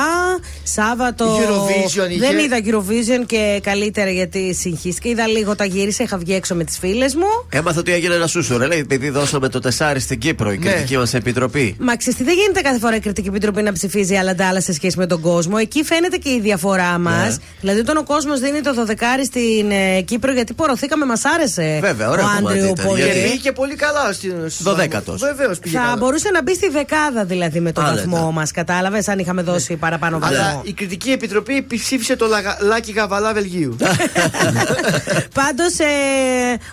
Σάββατο. 0.63 1.37
Eurovision 1.39 2.11
είχε. 2.11 2.19
Δεν 2.19 2.39
είδα 2.39 2.57
Eurovision 2.65 3.27
και 3.27 3.61
καλύτερα 3.63 4.11
γιατί 4.11 4.55
συγχύστηκα. 4.55 5.09
Είδα 5.09 5.27
λίγο 5.27 5.55
τα 5.57 5.65
γύρισα, 5.65 6.03
είχα 6.03 6.19
βγει 6.19 6.35
έξω 6.35 6.55
με 6.55 6.65
τις 6.65 6.79
φίλες 6.79 7.15
μου. 7.15 7.27
Έμαθα 7.49 7.81
ότι 7.81 7.93
έγινε 7.93 8.15
ένα 8.15 8.27
σούσο, 8.27 8.57
ρε. 8.57 8.67
Λέει, 8.67 8.79
επειδή 8.79 9.11
δώσαμε 9.11 9.49
το 9.49 9.59
τεσάρι 9.61 10.01
στην 10.01 10.19
Κύπρο, 10.19 10.53
η 10.53 10.59
Ναι. 10.59 10.71
κριτική 10.71 10.97
μας 10.97 11.15
επιτροπή. 11.31 11.77
Μα 11.79 11.97
ξέρεις 11.97 12.19
τι, 12.19 12.25
δεν 12.25 12.35
γίνεται 12.35 12.61
κάθε 12.61 12.79
φορά 12.79 12.97
η 12.97 13.01
κριτική 13.01 13.29
επιτροπή 13.29 13.63
να 13.63 13.73
ψηφίζει 13.73 14.15
άλλα 14.17 14.35
ντάλα 14.35 14.61
σε 14.61 14.73
σχέση 14.73 14.99
με 14.99 15.07
τον 15.07 15.21
κόσμο. 15.21 15.57
Εκεί 15.61 15.85
φαίνεται 15.85 16.17
και 16.17 16.29
η 16.31 16.41
διαφορά 16.41 16.99
μας. 16.99 17.29
Ναι. 17.29 17.45
Δηλαδή, 17.61 17.81
όταν 17.81 17.97
ο 17.97 18.03
κόσμος 18.05 18.41
δίνει 18.41 18.61
το 18.61 18.71
12 18.89 18.93
στην 19.25 19.71
ε, 19.71 20.01
Κύπρο, 20.01 20.33
γιατί 20.33 20.53
πορωθήκαμε, 20.55 21.05
μας 21.05 21.25
άρεσε. 21.25 21.79
Βέβαια, 21.83 22.09
ωραίο 22.11 22.25
ο 22.25 22.29
κομμάτι 22.37 22.47
Άντριου 22.59 22.71
ήταν, 22.73 22.87
πολύ. 22.87 23.03
γιατί- 23.03 23.19
Και 23.21 23.29
πήγε 23.31 23.53
πολύ 23.53 23.75
καλά 23.75 24.13
στην 24.13 24.35
Δωδέκατος. 24.59 25.21
Βεβαίως 25.21 25.59
πήγε 25.59 25.77
Θα 25.77 25.83
καλά. 25.85 25.97
μπορούσε 25.97 26.31
να 26.31 26.43
μπει 26.43 26.55
στη 26.55 26.69
δεκάδα 26.69 27.25
δηλαδή 27.25 27.61
με 27.61 27.73
το 27.73 27.81
Άνετα. 27.81 27.95
βαθμό 28.09 28.31
μας. 28.33 28.51
Κατάλαβες, 28.51 29.09
αν 29.09 29.19
είχαμε 29.19 29.43
δώσει 29.43 29.77
παραπάνω 29.77 30.19
βαθμό. 30.19 30.37
Αλλά 30.37 30.61
η 30.65 30.73
κριτική 30.73 31.11
επιτροπή 31.11 31.67
ψήφισε 31.69 32.17
το 32.17 32.27
Λαγα- 32.27 32.59
Λάκη 32.61 32.93
Γαβαλά 32.93 33.33
Βελγίου. 33.33 33.77
Πάντως, 35.41 35.79
ε, 35.79 35.85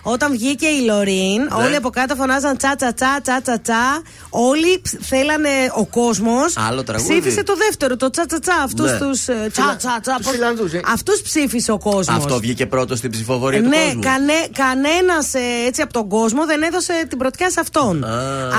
όταν 0.02 0.32
βγήκε 0.32 0.66
η 0.66 0.84
Λωρίν, 0.84 1.40
Ναι. 1.58 1.64
όλοι 1.64 1.76
από 1.76 1.90
κάτω 1.90 2.14
φωνάζαν 2.14 2.56
τσα 2.56 2.74
τσα 2.76 2.94
τσα 2.94 3.20
τσα 3.22 3.40
τσα 3.42 3.60
τσα. 3.60 4.02
Όλοι 4.48 4.80
ψ- 4.82 4.96
θέλανε 5.00 5.48
ο 5.74 5.86
κόσμος. 5.86 6.56
Άλλο 6.68 6.82
τραγούδι. 6.84 7.12
Ψήφισε 7.20 7.42
το 7.42 7.54
δεύτερο, 7.56 7.96
το 7.96 8.10
τσα 8.10 8.26
τσα 8.26 8.38
τσα. 8.38 8.54
Αυτούς 8.64 8.90
Ναι. 8.90 8.98
τους. 8.98 9.20
Τσα 9.24 9.76
τσα 9.78 9.98
τσα. 10.02 10.14
τους 10.18 10.30
Φιλανδούς, 10.30 10.72
ε. 10.72 10.80
Αυτούς 10.92 11.20
ψήφισε 11.22 11.72
ο 11.72 11.78
κόσμος. 11.78 12.16
Αυτό 12.16 12.38
βγήκε 12.40 12.66
πρώτος 12.66 12.98
στην 12.98 13.10
ψηφοφορία 13.10 13.62
του 13.62 13.68
Ναι, 13.68 13.84
κόσμου. 13.84 14.00
κανέ, 14.02 14.32
κανένας 14.52 15.32
έτσι 15.66 15.82
από 15.82 15.92
τον 15.92 16.08
κόσμο 16.08 16.46
δεν 16.46 16.62
έδωσε 16.62 16.92
την 17.08 17.18
πρωτιά 17.18 17.50
σε 17.50 17.60
αυτόν. 17.60 18.04
Α. 18.04 18.08
Α, 18.08 18.58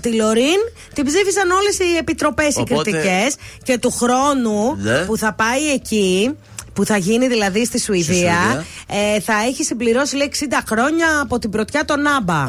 τη 0.00 0.12
Λωρίν 0.12 0.58
την 0.94 1.04
ψήφισαν 1.06 1.50
όλες 1.50 1.78
οι 1.78 1.96
επιτροπές 1.98 2.54
οι 2.56 2.60
Οπότε- 2.60 2.90
κριτικές 2.90 3.34
και 3.62 3.78
του 3.78 3.90
χρόνου 3.90 4.76
Ναι. 4.82 4.98
που 4.98 5.16
θα 5.16 5.32
πάει 5.34 5.70
εκεί. 5.74 6.36
Που 6.72 6.84
θα 6.84 6.96
γίνει 6.96 7.28
δηλαδή 7.28 7.64
στη 7.64 7.80
Σουηδία, 7.80 8.14
Σουηδία. 8.14 8.64
ε, 9.16 9.20
θα 9.20 9.32
έχει 9.48 9.64
συμπληρώσει 9.64 10.16
λέει 10.16 10.32
60 10.38 10.44
χρόνια 10.68 11.06
από 11.22 11.38
την 11.38 11.50
πρωτιά 11.50 11.84
των 11.84 12.06
Άμπα. 12.06 12.34
Α, 12.34 12.46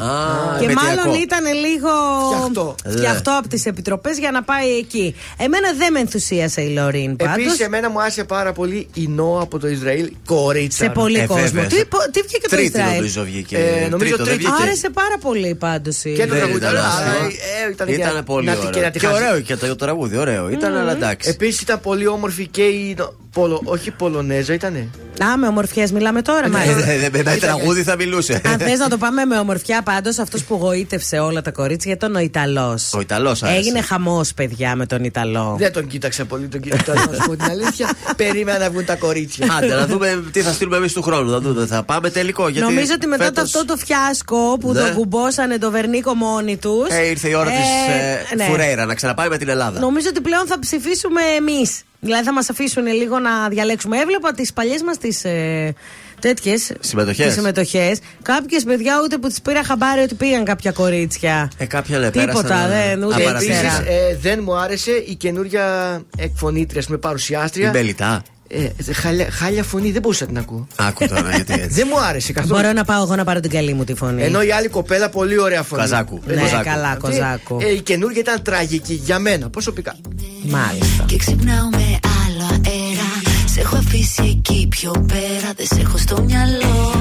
και 0.58 0.64
επαιτειακό. 0.64 0.94
μάλλον 1.02 1.20
ήταν 1.20 1.44
λίγο 1.66 1.88
Φτιαχτό. 2.30 2.74
φτιαχτό 2.88 3.36
από 3.38 3.48
τις 3.48 3.66
επιτροπές 3.66 4.18
για 4.18 4.30
να 4.30 4.42
πάει 4.42 4.76
εκεί. 4.78 5.14
Εμένα 5.38 5.72
δεν 5.78 5.92
με 5.92 5.98
ενθουσίασε 6.00 6.60
η 6.60 6.68
Λωρίν 6.72 7.16
πάντως. 7.16 7.34
Επίσης, 7.34 7.60
εμένα 7.60 7.90
μου 7.90 8.00
άρεσε 8.00 8.24
πάρα 8.24 8.52
πολύ 8.52 8.88
η 8.94 9.06
Νόα 9.08 9.42
από 9.42 9.58
το 9.58 9.68
Ισραήλ. 9.68 10.10
Κορίτσα. 10.26 10.84
Σε 10.84 10.90
πολύ 10.90 11.18
Ε, 11.18 11.26
κόσμο. 11.26 11.42
βέβαια. 11.42 11.66
Τι, 11.66 11.84
πο- 11.84 12.10
τι 12.10 12.20
βγήκε 12.20 12.48
το 12.48 12.56
Τρίτη 12.56 12.78
Ισραήλ; 12.78 12.94
νομίζω 12.94 13.22
βγήκε. 13.24 13.56
Ε, 13.56 13.88
νομίζω 13.88 13.96
Τρίτο 13.98 14.16
δεν 14.16 14.26
τρίτη. 14.26 14.42
βγήκε. 14.50 14.62
Άρεσε 14.62 14.90
πάρα 14.90 15.18
πολύ 15.20 15.54
πάντως. 15.54 15.96
Και 15.96 16.10
το 16.10 16.16
Δεν 16.16 16.28
τραγούδι. 16.28 16.56
ήταν 16.56 16.68
αλλά, 16.68 16.86
άσχημο. 16.86 17.26
ε, 17.66 17.70
ήταν 17.72 17.86
και 17.86 17.92
Ήταν 17.92 18.14
να- 18.14 18.22
πολύ 18.22 18.46
να 18.46 18.52
τη- 18.52 18.58
ωραίο. 18.58 18.70
Και, 18.70 18.80
να 18.80 18.90
τη 18.90 18.98
Και 18.98 19.06
χάσει. 19.06 19.22
ωραίο 19.24 19.40
και 19.40 19.56
το 19.56 19.76
τραγούδι, 19.76 20.16
ωραίο 20.16 20.48
ήταν, 20.50 20.76
αλλά 20.76 20.92
εντάξει. 20.92 21.28
Επίσης 21.28 21.60
ήταν 21.60 21.80
πολύ 21.80 22.06
όμορφη 22.06 22.46
και 22.46 22.62
η. 22.62 22.96
Νο- 23.34 23.40
Πολο, 23.42 23.60
όχι 23.64 23.90
Πολωνέζα 23.90 24.52
ήτανε. 24.54 24.88
Α, 25.24 25.36
με 25.36 25.46
ομορφιές 25.46 25.92
μιλάμε 25.92 26.22
τώρα, 26.22 26.46
Ε, 26.46 26.48
μάλιστα. 26.48 26.90
ε, 26.90 27.04
ε, 27.04 27.22
Με 27.24 27.36
τραγούδι 27.36 27.82
θα 27.82 27.96
μιλούσε. 27.96 28.40
Αν 28.44 28.58
θες 28.58 28.78
να 28.78 28.88
το 28.88 28.98
πάμε 28.98 29.24
με 29.24 29.38
ομορφιά, 29.38 29.82
πάντως 29.82 30.18
αυτός 30.18 30.44
που 30.44 30.54
γοήτευσε 30.54 31.18
όλα 31.18 31.42
τα 31.42 31.50
κορίτσια 31.50 31.92
ήταν 31.92 32.14
ο 32.14 32.18
Ιταλός. 32.18 32.92
Ο 32.94 33.00
Ιταλός 33.00 33.42
άρεσε. 33.42 33.58
Έγινε 33.58 33.80
χαμός, 33.80 34.34
παιδιά, 34.34 34.76
με 34.76 34.86
τον 34.86 35.04
Ιταλό. 35.04 35.56
Δεν 35.58 35.72
τον 35.72 35.86
κοίταξα 35.86 36.24
πολύ 36.24 36.46
τον 36.48 36.60
κοίταξα. 36.60 36.94
Να 36.94 37.00
σου 37.00 37.22
πω 37.26 37.36
την 37.36 37.50
αλήθεια. 37.50 37.90
Περίμενα 38.16 38.58
να 38.58 38.70
βγουν 38.70 38.84
τα 38.84 38.94
κορίτσια. 38.96 39.46
Άντε, 39.56 39.74
να 39.74 39.86
δούμε 39.86 40.24
τι 40.32 40.40
θα 40.40 40.52
στείλουμε 40.52 40.76
εμείς 40.76 40.92
του 40.92 41.02
χρόνου. 41.02 41.30
Να 41.30 41.38
δούμε. 41.40 41.66
Θα 41.66 41.82
πάμε 41.82 42.10
τελικό. 42.10 42.48
Γιατί 42.48 42.68
Νομίζω 42.68 42.92
ότι 42.94 43.06
μετά 43.06 43.24
το 43.24 43.32
φέτος- 43.34 43.44
αυτό 43.54 43.64
το 43.64 43.76
φιάσκο 43.76 44.56
που 44.60 44.72
Ναι. 44.72 44.80
το 44.80 44.94
κουμπώσανε 44.94 45.58
το 45.58 45.70
Βερνίκο 45.70 46.14
μόνοι 46.14 46.56
τους. 46.56 46.88
Ε, 46.88 47.06
ήρθε 47.06 47.28
η 47.28 47.34
ώρα 47.34 47.50
της 47.50 48.36
ναι. 48.36 48.44
Φουρέιρα 48.44 48.84
να 48.86 48.94
ξαναπάει 48.94 49.28
με 49.28 49.38
την 49.38 49.48
Ελλάδα. 49.48 49.80
Νομίζω 49.80 50.06
ότι 50.08 50.20
πλέον 50.20 50.46
θα 50.46 50.58
ψηφίσουμε 50.58 51.20
εμείς. 51.38 51.80
Δηλαδή 52.04 52.24
θα 52.24 52.32
μας 52.32 52.50
αφήσουν 52.50 52.86
λίγο 52.86 53.18
να 53.18 53.48
διαλέξουμε. 53.48 53.98
Έβλεπα 53.98 54.32
τις 54.32 54.52
παλιές 54.52 54.82
μας 54.82 54.98
τις. 54.98 55.24
Ε, 55.24 55.74
Τέτοιες 56.20 56.72
Συμμετοχές. 56.80 57.32
συμμετοχές. 57.32 57.98
Κάποιες 58.22 58.64
παιδιά 58.64 58.94
ούτε 59.04 59.18
που 59.18 59.28
τις 59.28 59.40
πήρα 59.42 59.64
χαμπάρι 59.64 60.00
ότι 60.00 60.14
πήγαν 60.14 60.44
κάποια 60.44 60.72
κορίτσια. 60.72 61.50
Ε, 61.58 61.66
κάποια 61.66 61.98
λέει 61.98 62.10
Τίποτα, 62.10 62.42
πέρασαν, 62.42 62.68
δεν, 62.70 63.02
ούτε 63.04 63.14
α, 63.14 63.18
Και 63.18 63.24
παρατήρησα. 63.24 63.60
ήξερα. 63.62 63.82
επίσης 63.88 64.20
δεν 64.20 64.40
μου 64.42 64.54
άρεσε 64.56 64.90
η 64.90 65.14
καινούρια 65.14 66.00
εκφωνήτρια 66.18 66.82
με 66.88 66.94
Η 66.94 66.98
παρουσιάστρια. 66.98 67.70
Μπελιτά. 67.70 68.22
Ε, 68.54 68.92
χάλια, 68.92 69.28
χάλια 69.30 69.62
φωνή, 69.62 69.90
δεν 69.92 70.02
μπορούσα 70.02 70.24
να 70.24 70.28
την 70.30 70.38
ακούω. 70.38 70.66
Άκου 70.76 71.08
τώρα, 71.08 71.30
γιατί 71.36 71.52
έτσι. 71.52 71.68
Δεν 71.68 71.86
μου 71.90 72.00
άρεσε 72.00 72.32
καθόλου. 72.32 72.54
Μπορώ 72.60 72.72
να 72.72 72.84
πάω 72.84 73.02
εγώ 73.02 73.16
να 73.16 73.24
πάρω 73.24 73.40
την 73.40 73.50
καλή 73.50 73.72
μου 73.74 73.84
τη 73.84 73.94
φωνή. 73.94 74.22
Ενώ 74.22 74.42
η 74.42 74.52
άλλη 74.52 74.68
κοπέλα 74.68 75.08
πολύ 75.08 75.38
ωραία 75.38 75.62
φωνή. 75.62 75.80
Καζάκου. 75.82 76.20
ναι, 76.26 76.34
Κοζάκου. 76.42 76.64
καλά, 76.64 76.88
Αυτή, 76.88 77.00
κοζάκου. 77.00 77.58
ε, 77.60 77.72
η 77.72 77.80
καινούργια 77.80 78.20
ήταν 78.20 78.42
τραγική 78.42 78.94
για 79.04 79.18
μένα 79.18 79.50
προσωπικά. 79.50 79.94
Μάλιστα. 80.42 81.04
Και 81.06 81.16
ξυπνάω 81.16 81.68
με 81.68 81.98
άλλο 82.24 82.60
αέρα. 82.66 83.10
Σε 83.44 83.60
έχω 83.60 83.76
αφήσει 83.76 84.22
εκεί 84.24 84.66
πιο 84.70 84.90
πέρα. 85.08 85.52
Δεν 85.56 85.66
σε 85.66 85.80
έχω 85.80 85.98
στο 85.98 86.22
μυαλό. 86.22 86.92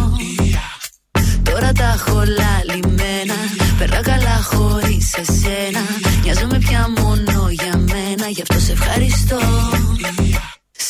Τώρα 1.43 1.71
τα 1.71 1.93
έχω 1.97 2.13
λαλημένα. 2.15 3.33
Περνά 3.77 4.01
καλά 4.01 4.41
χωρίς 4.43 5.13
εσένα. 5.13 5.79
Νοιάζομαι 6.23 6.57
πια 6.57 6.87
μόνο 6.99 7.47
για 7.51 7.77
μένα. 7.77 8.27
Γι' 8.29 8.41
αυτό 8.41 8.59
σε 8.59 8.71
ευχαριστώ. 8.71 9.37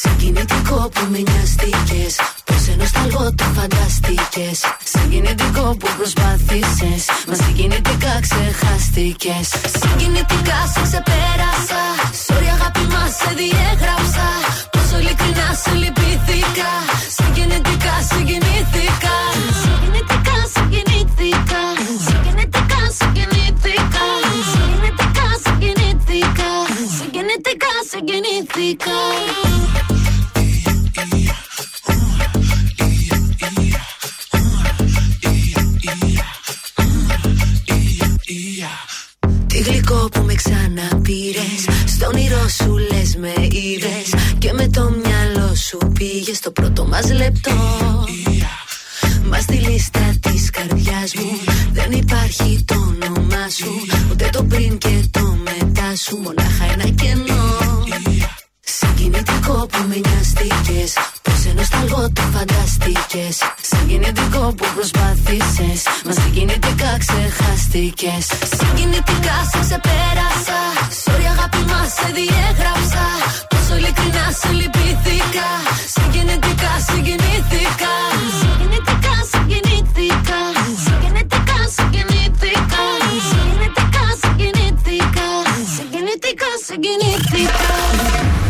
Συγκινητικό 0.04 0.90
που 0.94 1.04
με 1.12 1.20
νοιαστήκε. 1.28 2.04
Πώ 2.48 2.56
νοσταλγώ 2.78 3.26
το 3.40 3.46
φανταστήκε. 3.56 4.48
Συγκινητικό 4.94 5.66
που 5.80 5.88
προσπάθησε. 5.98 6.92
Μα 7.28 7.36
συγκινητικά 7.44 8.14
ξεχάστηκε. 8.26 9.36
Συγκινητικά 9.82 10.60
σε 10.74 10.82
ξεπέρασα. 10.88 11.84
Sorry 12.26 12.50
αγάπη 12.56 12.84
μα 12.94 13.04
σε 13.20 13.30
διέγραψα. 13.40 14.28
Πόσο 14.74 14.96
ειλικρινά 15.02 15.48
σε 15.62 15.72
λυπήθηκα. 15.82 16.72
Συγκινητικά 17.18 17.96
συγκινήθηκα. 18.10 19.16
Συγκινητικά 19.62 20.38
συγκινήθηκα. 20.54 21.62
Συγκινητικά 22.08 22.82
συγκινήθηκα. 22.98 24.06
Συγκινητικά 24.52 25.28
συγκινήθηκα. 25.44 26.50
Συγκινητικά 26.98 27.74
συγκινήθηκα. 27.90 29.00
Γλυκό 39.62 40.10
που 40.12 40.22
με 40.22 40.34
ξαναπήρες. 40.34 41.60
Στο 41.88 42.08
όνειρό 42.08 42.48
σου 42.48 42.78
λες 42.78 43.16
με 43.16 43.34
είδε. 43.40 44.18
Και 44.38 44.54
με 44.54 44.68
το 44.68 44.82
μυαλό 45.04 45.56
σου 45.56 45.78
πήγες 45.94 46.38
στο 46.38 46.52
πρώτο 46.52 46.86
μας 46.86 47.12
λεπτό. 47.12 47.52
Μα 49.30 49.40
στη 49.40 49.54
λίστα 49.54 50.14
της 50.20 50.50
καρδιάς 50.50 51.14
μου 51.16 51.32
δεν 51.72 51.92
υπάρχει 51.92 52.64
το 52.66 52.76
όνομά 52.76 53.50
σου. 53.58 53.72
Ούτε 54.12 54.30
το 54.32 54.44
πριν 54.44 54.78
και 54.78 55.04
το 55.12 55.38
μετά 55.44 55.96
σου. 55.96 56.18
Μονάχα 56.18 56.66
ένα 56.74 56.90
κενό. 56.90 57.84
Συγκινητικό 58.60 59.68
που 59.72 59.78
με 59.88 59.96
νοιαστήκε. 59.96 60.84
Πώ 61.52 61.58
νοσταλγώ 61.58 62.12
το 62.14 62.22
φανταστήκε. 62.34 63.26
Συγκινητικό 63.72 64.44
που 64.58 64.66
προσπάθησες. 64.76 65.80
Μας 66.06 66.16
συγκινητικά 66.22 66.92
ξεχάστηκες. 67.04 68.26
Συγκινητικά 68.60 69.36
σε 69.52 69.60
ξεπέρασα. 69.66 70.60
Sorry 71.04 71.26
αγάπη 71.34 71.62
μας 71.72 71.90
σε 71.98 72.08
διέγραψα. 72.18 73.06
Πόσο 73.52 73.74
ειλικρινά 73.80 74.26
σε 74.40 74.50
λυπήθηκα. 74.60 75.50
Συγκινητικά 75.96 76.72
συγκινήθηκα. 76.88 77.94
Συγκινητικά 78.40 79.16
συγκινήθηκα. 79.32 80.40
Συγκινητικά 80.86 81.60
συγκινήθηκα. 81.76 82.84
Συγκινητικά 83.30 84.06
συγκινήθηκα. 84.22 85.28
Συγκινητικά 85.76 86.50
συγκινήθηκα. 86.66 88.41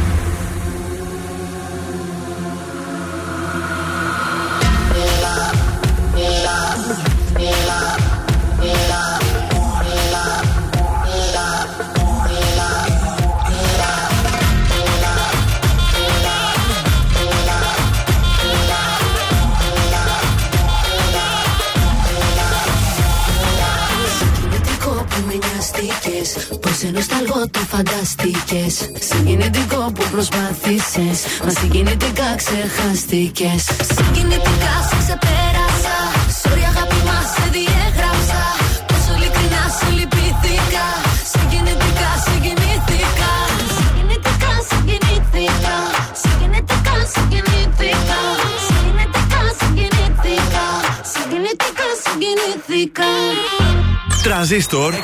Πώ 26.91 26.97
νοσταλγώ 26.97 27.41
το 27.56 27.60
φανταστήκες. 27.71 28.73
Συγκινητικό 29.10 29.91
που 29.95 30.04
προσπάθησες. 30.12 31.17
Μα 31.45 31.51
συγκινητικά 31.60 32.30
ξεχάστηκε. 32.41 33.49
Συγκινητικά 33.97 34.73
σε 34.89 34.95
ξεπέρασα. 35.01 35.97
Sorry 36.41 36.63
αγάπη 36.71 36.99
μας 37.08 37.27
σε 37.36 37.45
διέγραψα. 37.56 38.41
Πόσο 38.89 39.12
ειλικρινά 39.17 39.63
σε 39.77 39.88
λυπήθηκα. 39.97 40.86
Συγκινητικά 41.32 42.10
συγκινήθηκα. 42.25 43.32
Συγκινητικά 43.75 44.54
συγκινήθηκα. 44.69 45.75
Συγκινητικά 46.21 46.95
συγκινήθηκα. 47.13 48.21
Συγκινητικά 48.65 49.41
συγκινήθηκα. 49.60 50.65
Συγκινητικά 51.12 51.88
συγκινήθηκα. 52.04 53.12
Τρανζίστορ 54.23 54.93
100,3. 54.93 54.97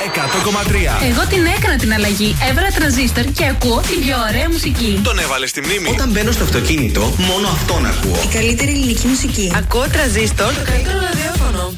Εγώ 1.10 1.26
την 1.30 1.46
έκανα 1.58 1.76
την 1.78 1.94
αλλαγή. 1.94 2.36
Έβαλα 2.50 2.68
τρανζίστορ 2.72 3.24
και 3.24 3.46
ακούω 3.46 3.82
την 3.90 4.00
πιο 4.00 4.16
ωραία 4.30 4.50
μουσική. 4.50 5.00
Τον 5.04 5.20
έβαλες 5.20 5.50
στη 5.50 5.62
μνήμη. 5.62 5.90
Όταν 5.90 6.10
μπαίνω 6.10 6.32
στο 6.32 6.44
αυτοκίνητο, 6.44 7.02
μόνο 7.02 7.48
αυτόν 7.48 7.86
ακούω. 7.86 8.22
Η 8.24 8.34
καλύτερη 8.34 8.72
ελληνική 8.72 9.08
μουσική. 9.08 9.52
Ακούω 9.56 9.86
τραζίστορ. 9.92 10.54
Το 10.54 10.72
καλύτερο 10.72 10.98
ραδιόφωνο. 11.00 11.74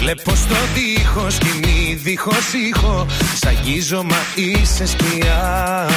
Βλέπω 0.00 0.34
στο 0.34 0.54
τείχος 0.74 1.34
σκηνή 1.34 1.94
δίχως 2.02 2.52
ήχο. 2.68 3.06
Σ' 3.40 3.46
αγγίζω 3.46 4.02
μα 4.02 4.16
είσαι 4.34 4.86
σκιά. 4.86 5.88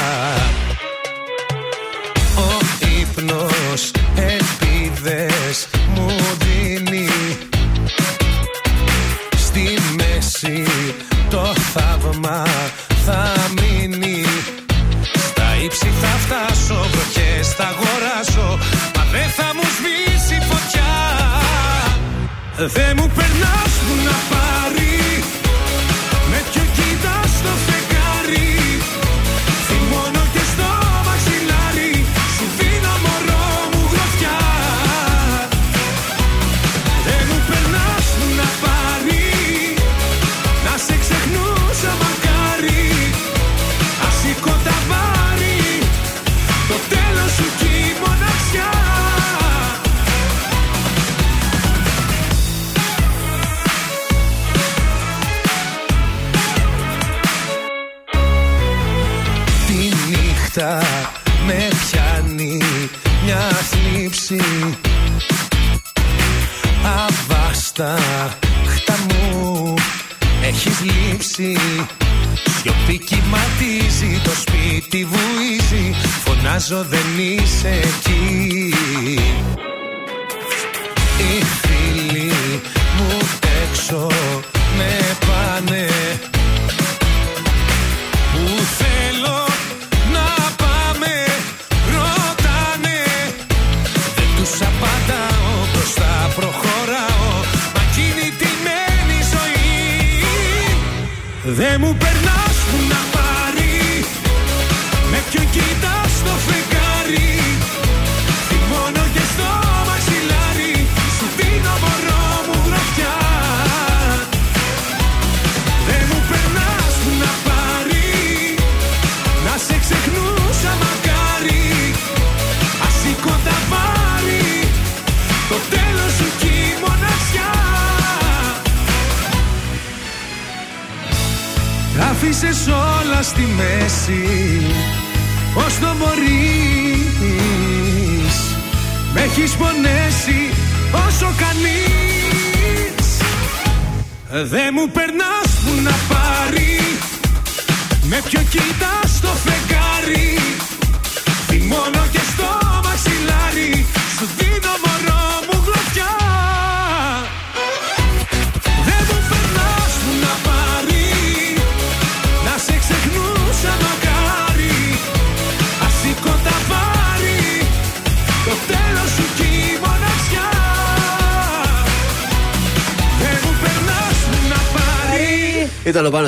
Ο 2.35 2.57
ύπνος 2.99 3.91
ελπίδες 4.15 5.67
μου 5.95 6.07
δίνει. 6.37 7.09
Στη 9.37 9.77
μέση 9.97 10.63
το 11.29 11.53
θαύμα 11.73 12.45
θα 13.05 13.31
μείνει. 13.61 14.25
Στα 15.27 15.55
ύψη 15.63 15.91
θα 16.01 16.07
φτάσω, 16.07 16.85
Δεν 22.67 22.97
μου 22.97 23.12
περνάς 23.15 23.71
που 23.86 23.95
να 24.06 24.36
πάρει 24.36 24.42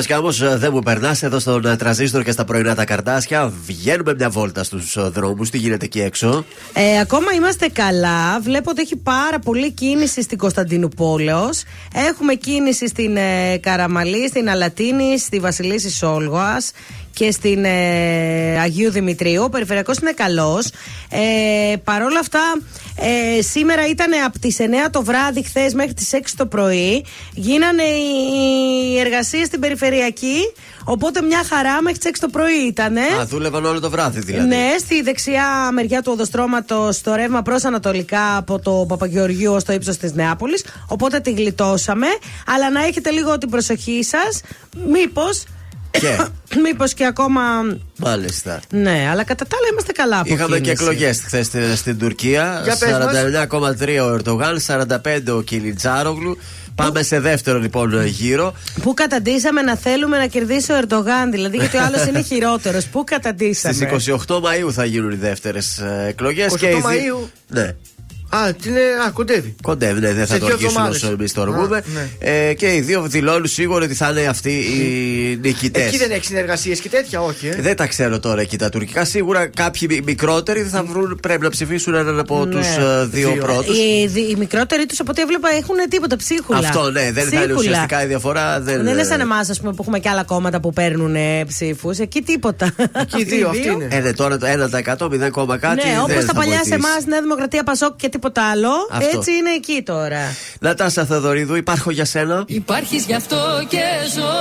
Ήταν 0.06 0.18
ο 0.18 0.22
Πάνο 0.22 0.34
Κάμο, 0.38 0.58
δεν 0.58 0.70
μου 0.72 0.80
περνάς 0.80 1.22
εδώ 1.22 1.38
στον 1.38 1.66
ε, 1.66 1.76
τραζίστορ 1.76 2.22
και 2.22 2.30
στα 2.30 2.44
πρωινά 2.44 2.74
τα 2.74 2.84
καρτάσια. 2.84 3.52
Βγαίνουμε 3.66 4.14
μια 4.14 4.30
βόλτα 4.30 4.64
στους 4.64 5.10
δρόμους. 5.10 5.50
Τι 5.50 5.58
γίνεται 5.58 5.84
εκεί 5.84 6.00
έξω; 6.00 6.44
Ε, 6.72 7.00
ακόμα 7.00 7.32
είμαστε 7.32 7.68
καλά. 7.68 8.40
Βλέπω 8.40 8.70
ότι 8.70 8.80
έχει 8.80 8.96
πάρα 8.96 9.38
πολύ 9.38 9.72
κίνηση 9.72 10.22
στην 10.22 10.38
Κωνσταντινούπολεως. 10.38 11.62
Έχουμε 11.94 12.34
κίνηση 12.34 12.88
στην 12.88 13.16
ε, 13.16 13.58
Καραμαλή, 13.58 14.28
στην 14.28 14.50
Αλατίνη, 14.50 15.18
στη 15.18 15.40
Βασιλίση 15.40 15.90
Σόλγοας 15.90 16.72
και 17.18 17.30
στην 17.30 17.64
ε, 17.64 18.58
Αγίου 18.60 18.90
Δημητρίου. 18.90 19.42
Ο 19.42 19.48
περιφερειακός 19.48 19.96
είναι 19.96 20.12
καλός. 20.12 20.70
Ε, 21.10 21.76
Παρ' 21.84 22.02
όλα 22.02 22.18
αυτά, 22.18 22.40
ε, 22.96 23.42
σήμερα 23.42 23.88
ήταν 23.88 24.10
από 24.26 24.38
τις 24.38 24.56
9 24.58 24.90
το 24.90 25.02
βράδυ, 25.02 25.44
χθες 25.44 25.74
μέχρι 25.74 25.94
τις 25.94 26.12
6 26.12 26.34
το 26.36 26.46
πρωί. 26.46 27.04
Γίνανε 27.34 27.82
οι 27.82 28.98
εργασίες 28.98 29.46
στην 29.46 29.60
περιφερειακή. 29.60 30.52
Οπότε 30.84 31.22
μια 31.22 31.44
χαρά 31.44 31.82
μέχρι 31.82 31.98
τις 31.98 32.10
6 32.10 32.20
το 32.20 32.28
πρωί 32.28 32.66
ήταν. 32.66 32.96
Α, 32.96 33.26
δούλευαν 33.26 33.64
όλο 33.64 33.80
το 33.80 33.90
βράδυ 33.90 34.20
δηλαδή. 34.20 34.48
Ναι, 34.48 34.74
στη 34.78 35.02
δεξιά 35.02 35.70
μεριά 35.72 36.02
του 36.02 36.10
οδοστρώματος, 36.12 36.96
στο 36.96 37.14
ρεύμα 37.14 37.42
προς 37.42 37.64
Ανατολικά 37.64 38.36
από 38.36 38.58
το 38.58 38.84
Παπαγεωργίου 38.88 39.52
ω 39.52 39.62
το 39.62 39.72
ύψος 39.72 39.96
της 39.96 40.12
Νεάπολης. 40.12 40.64
Οπότε 40.88 41.20
τη 41.20 41.32
γλιτώσαμε. 41.32 42.06
Αλλά 42.46 42.70
να 42.70 42.84
έχετε 42.84 43.10
λίγο 43.10 43.38
την 43.38 43.50
προσοχή 43.50 44.04
σας. 44.04 44.40
Μήπως. 44.86 45.44
Και; 46.00 46.16
Μήπως 46.64 46.94
και 46.94 47.04
ακόμα. 47.06 47.42
Μάλιστα. 47.96 48.60
Ναι, 48.70 49.06
αλλά 49.10 49.24
κατά 49.24 49.44
τα 49.46 49.56
άλλα 49.58 49.68
είμαστε 49.72 49.92
καλά 49.92 50.18
από 50.20 50.32
Είχαμε 50.34 50.56
και 50.56 50.62
κίνηση. 50.62 50.82
εκλογές 50.82 51.20
χθες 51.24 51.46
στην, 51.46 51.76
στην 51.76 51.98
Τουρκία. 51.98 52.60
Για 52.64 52.76
πες 52.76 52.90
μας. 52.90 53.76
49,3 53.80 53.98
ο 54.02 54.12
Ερντογάν, 54.12 54.60
45 54.66 55.36
ο 55.36 55.40
Κιλιτζάρογλου. 55.42 56.38
Πάμε 56.74 57.02
σε 57.02 57.20
δεύτερο 57.20 57.58
λοιπόν 57.58 58.06
γύρο. 58.06 58.54
Πού 58.82 58.94
καταντήσαμε 58.94 59.62
να 59.62 59.76
θέλουμε 59.76 60.18
να 60.18 60.26
κερδίσει 60.26 60.72
ο 60.72 60.76
Ερντογάν, 60.76 61.30
δηλαδή 61.30 61.56
γιατί 61.56 61.76
ο 61.76 61.82
άλλος 61.82 62.06
είναι 62.06 62.22
χειρότερος. 62.30 62.86
Πού 62.86 63.04
καταντήσαμε; 63.04 63.74
Στις 63.74 64.10
28 64.28 64.40
Μαου 64.42 64.72
θα 64.72 64.84
γίνουν 64.84 65.10
οι 65.10 65.14
δεύτερες 65.16 65.82
εκλογές. 66.08 66.52
28 66.60 66.64
Μαΐου. 66.66 67.28
Ναι. 67.48 67.74
Α, 68.28 68.54
τι 68.62 68.68
είναι, 68.68 68.80
α, 69.06 69.10
κοντεύει. 69.10 69.54
Κοντεύει, 69.62 70.00
ναι, 70.00 70.12
δεν 70.12 70.26
Σε 70.26 70.32
θα 70.32 70.38
το 70.38 70.44
δύο 70.46 70.54
αρχίσουμε 70.54 70.66
εβδομάδες. 70.86 71.02
όσο 71.02 71.12
εμεί 71.12 71.30
το 71.30 71.40
οργούμε. 71.40 71.76
Α, 71.76 71.82
ναι. 71.94 72.08
Ε, 72.48 72.54
και 72.54 72.74
οι 72.74 72.80
δύο 72.80 73.02
δηλώνουν 73.02 73.46
σίγουρα 73.46 73.84
ότι 73.84 73.94
θα 73.94 74.08
είναι 74.10 74.26
αυτοί 74.26 74.50
οι 74.50 75.38
νικητές. 75.42 75.86
Εκεί 75.86 75.98
δεν 75.98 76.10
έχει 76.10 76.24
συνεργασίες 76.24 76.80
και 76.80 76.88
τέτοια, 76.88 77.20
όχι. 77.22 77.46
Ε. 77.48 77.56
Δεν 77.60 77.76
τα 77.76 77.86
ξέρω 77.86 78.20
τώρα 78.20 78.40
εκεί 78.40 78.58
τα 78.58 78.68
τουρκικά. 78.68 79.04
Σίγουρα 79.04 79.46
κάποιοι 79.46 79.88
μι- 79.90 80.04
μικρότεροι 80.04 80.62
θα 80.62 80.82
βρουν, 80.82 81.18
πρέπει 81.22 81.42
να 81.42 81.50
ψηφίσουν 81.50 81.94
έναν 81.94 82.18
από 82.18 82.44
Ναι. 82.44 82.50
τους 82.54 82.66
δύο, 83.10 83.30
Δύο. 83.32 83.42
πρώτους. 83.42 83.76
Οι, 83.78 84.06
δι- 84.06 84.30
οι 84.30 84.34
μικρότεροι 84.38 84.86
τους 84.86 85.00
από 85.00 85.10
ό,τι 85.10 85.20
έβλεπα 85.22 85.48
έχουν 85.48 85.76
τίποτα 85.88 86.16
ψίχουλα. 86.16 86.58
Αυτό 86.58 86.90
ναι, 86.90 87.10
δεν 87.12 87.12
θα 87.14 87.20
είναι 87.20 87.28
Ψίχουλα. 87.38 87.54
ουσιαστικά 87.58 88.02
η 88.02 88.06
διαφορά. 88.06 88.60
Δεν, 88.60 88.82
Δεν 88.84 88.92
είναι 88.92 89.04
σαν 89.04 89.20
εμάς, 89.20 89.50
ας 89.50 89.58
πούμε, 89.60 89.72
που 89.72 89.78
έχουμε 89.82 89.98
και 89.98 90.08
άλλα 90.08 90.24
κόμματα 90.24 90.60
που 90.60 90.72
παίρνουν 90.72 91.16
ψήφους. 91.46 91.98
Εκεί 91.98 92.22
τίποτα. 92.22 92.72
Εκεί 93.12 93.24
δύο, 93.24 93.48
αυτοί 93.48 93.68
είναι. 93.68 93.88
Ε, 93.90 93.98
ναι, 94.00 94.12
τώρα 94.12 94.38
το 94.38 94.46
1% 94.46 95.08
0, 95.08 95.58
κάτι. 95.58 95.74
ναι, 95.86 95.92
δεν 95.92 96.00
όπω 96.00 96.12
θα 96.20 96.24
τα 96.26 96.32
παλιά 96.34 96.52
σε 96.52 96.58
βοηθήσει. 96.58 96.72
εμάς, 96.72 97.04
Νέα 97.06 97.20
Δημοκρατία, 97.20 97.62
Πασόκ 97.62 97.96
και 97.96 98.08
τίποτα 98.16 98.50
άλλο. 98.50 98.70
Αυτό. 98.90 99.18
Έτσι 99.18 99.32
είναι 99.32 99.50
εκεί 99.50 99.82
τώρα. 99.82 100.36
Νατάσα 100.60 101.04
Θεοδωρίδου, 101.04 101.54
υπάρχω 101.54 101.90
για 101.90 102.04
σένα. 102.04 102.44
Υπάρχεις 102.46 103.04
γι' 103.04 103.14
αυτό 103.14 103.36
και 103.68 103.84
ζω 104.14 104.34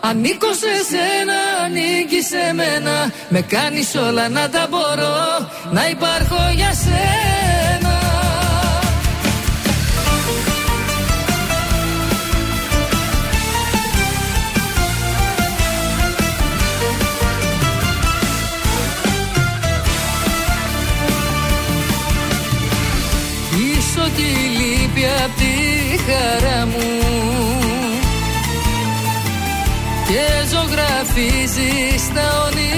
Ανήκω 0.00 0.46
σε 0.46 0.74
σένα, 0.90 1.38
ανήκει 1.64 2.22
σε 2.22 2.52
μένα 2.54 3.12
Με 3.28 3.40
κάνεις 3.40 3.94
όλα 3.94 4.28
να 4.28 4.48
τα 4.48 4.66
μπορώ 4.70 5.48
Να 5.72 5.88
υπάρχω 5.88 6.52
για 6.54 6.72
σένα 6.74 7.37
Πίσω 24.08 24.16
τη 24.16 24.58
λύπη 24.58 25.04
απ' 25.24 25.36
τη 25.36 25.52
χαρά 26.06 26.66
μου. 26.66 26.78
Και 30.08 30.46
ζωγραφίζεις 30.50 32.12
τα 32.14 32.44
όνειρά 32.46 32.77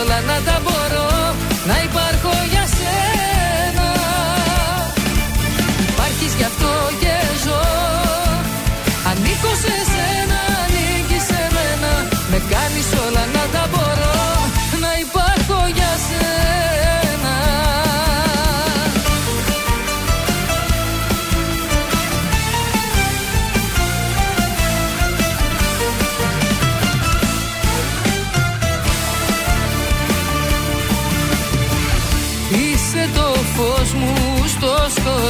όλα 0.00 0.18
να 0.20 0.36
τα 0.46 0.56
μπορώ. 0.64 1.08
Να 1.68 1.76
υπάρχω 1.88 2.19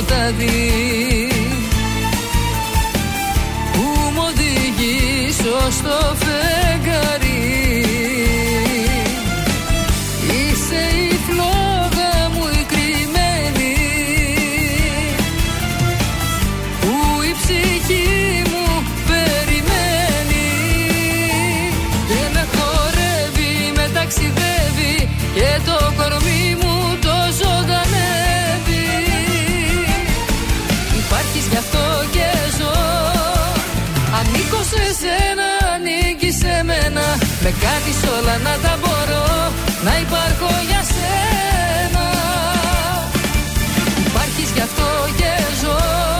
βράδυ 0.06 1.28
που 3.72 3.80
μου 4.14 4.22
οδηγήσω 4.28 5.70
στο 5.70 6.14
φεγγαρί 6.14 6.29
μένα 37.50 37.56
Με 37.56 37.56
κάνεις 37.66 38.18
όλα 38.18 38.38
να 38.38 38.58
τα 38.62 38.78
μπορώ 38.80 39.52
Να 39.84 39.98
υπάρχω 39.98 40.50
για 40.68 40.82
σένα. 40.82 42.06
Υπάρχεις 44.06 44.50
γι' 44.54 44.60
αυτό 44.60 44.88
και 45.16 45.30
ζω 45.60 46.19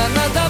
κάνεις 0.00 0.30
όλα 0.36 0.49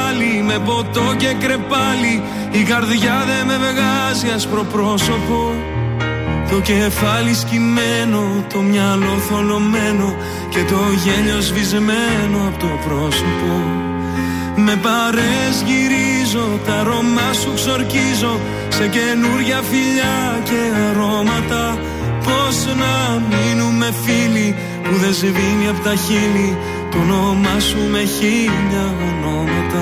πάλι 0.11 0.43
με 0.43 0.59
ποτό 0.65 1.15
και 1.17 1.35
κρεπάλι. 1.39 2.23
Η 2.51 2.63
καρδιά 2.63 3.23
δεν 3.29 3.45
με 3.45 3.57
βγάζει 3.57 4.27
άσπρο 4.35 4.63
πρόσωπο. 4.63 5.39
Το 6.49 6.59
κεφάλι 6.59 7.33
σκυμμένο, 7.33 8.21
το 8.53 8.59
μυαλό 8.59 9.15
θολωμένο 9.29 10.15
Και 10.49 10.59
το 10.71 10.79
γέλιο 11.03 11.41
σβησμένο 11.41 12.37
από 12.47 12.59
το 12.59 12.71
πρόσωπο. 12.85 13.51
Με 14.55 14.75
παρές 14.75 15.55
γυρίζω, 15.67 16.47
τα 16.65 16.73
αρώμα 16.73 17.33
σου 17.41 17.51
ξορκίζω 17.55 18.39
Σε 18.69 18.87
καινούρια 18.87 19.61
φιλιά 19.69 20.39
και 20.43 20.59
αρώματα. 20.89 21.77
Πώς 22.23 22.55
να 22.81 22.93
μείνουμε 23.29 23.93
φίλοι 24.03 24.55
που 24.83 24.95
δεν 25.01 25.13
σβήνει 25.13 25.67
από 25.69 25.81
τα 25.83 25.95
χείλη. 25.95 26.57
Το 26.91 26.97
όνομά 26.97 27.59
σου 27.59 27.81
με 27.91 28.03
χίλια 28.15 28.85
ονόματα 29.09 29.60
Όλοι 29.73 29.79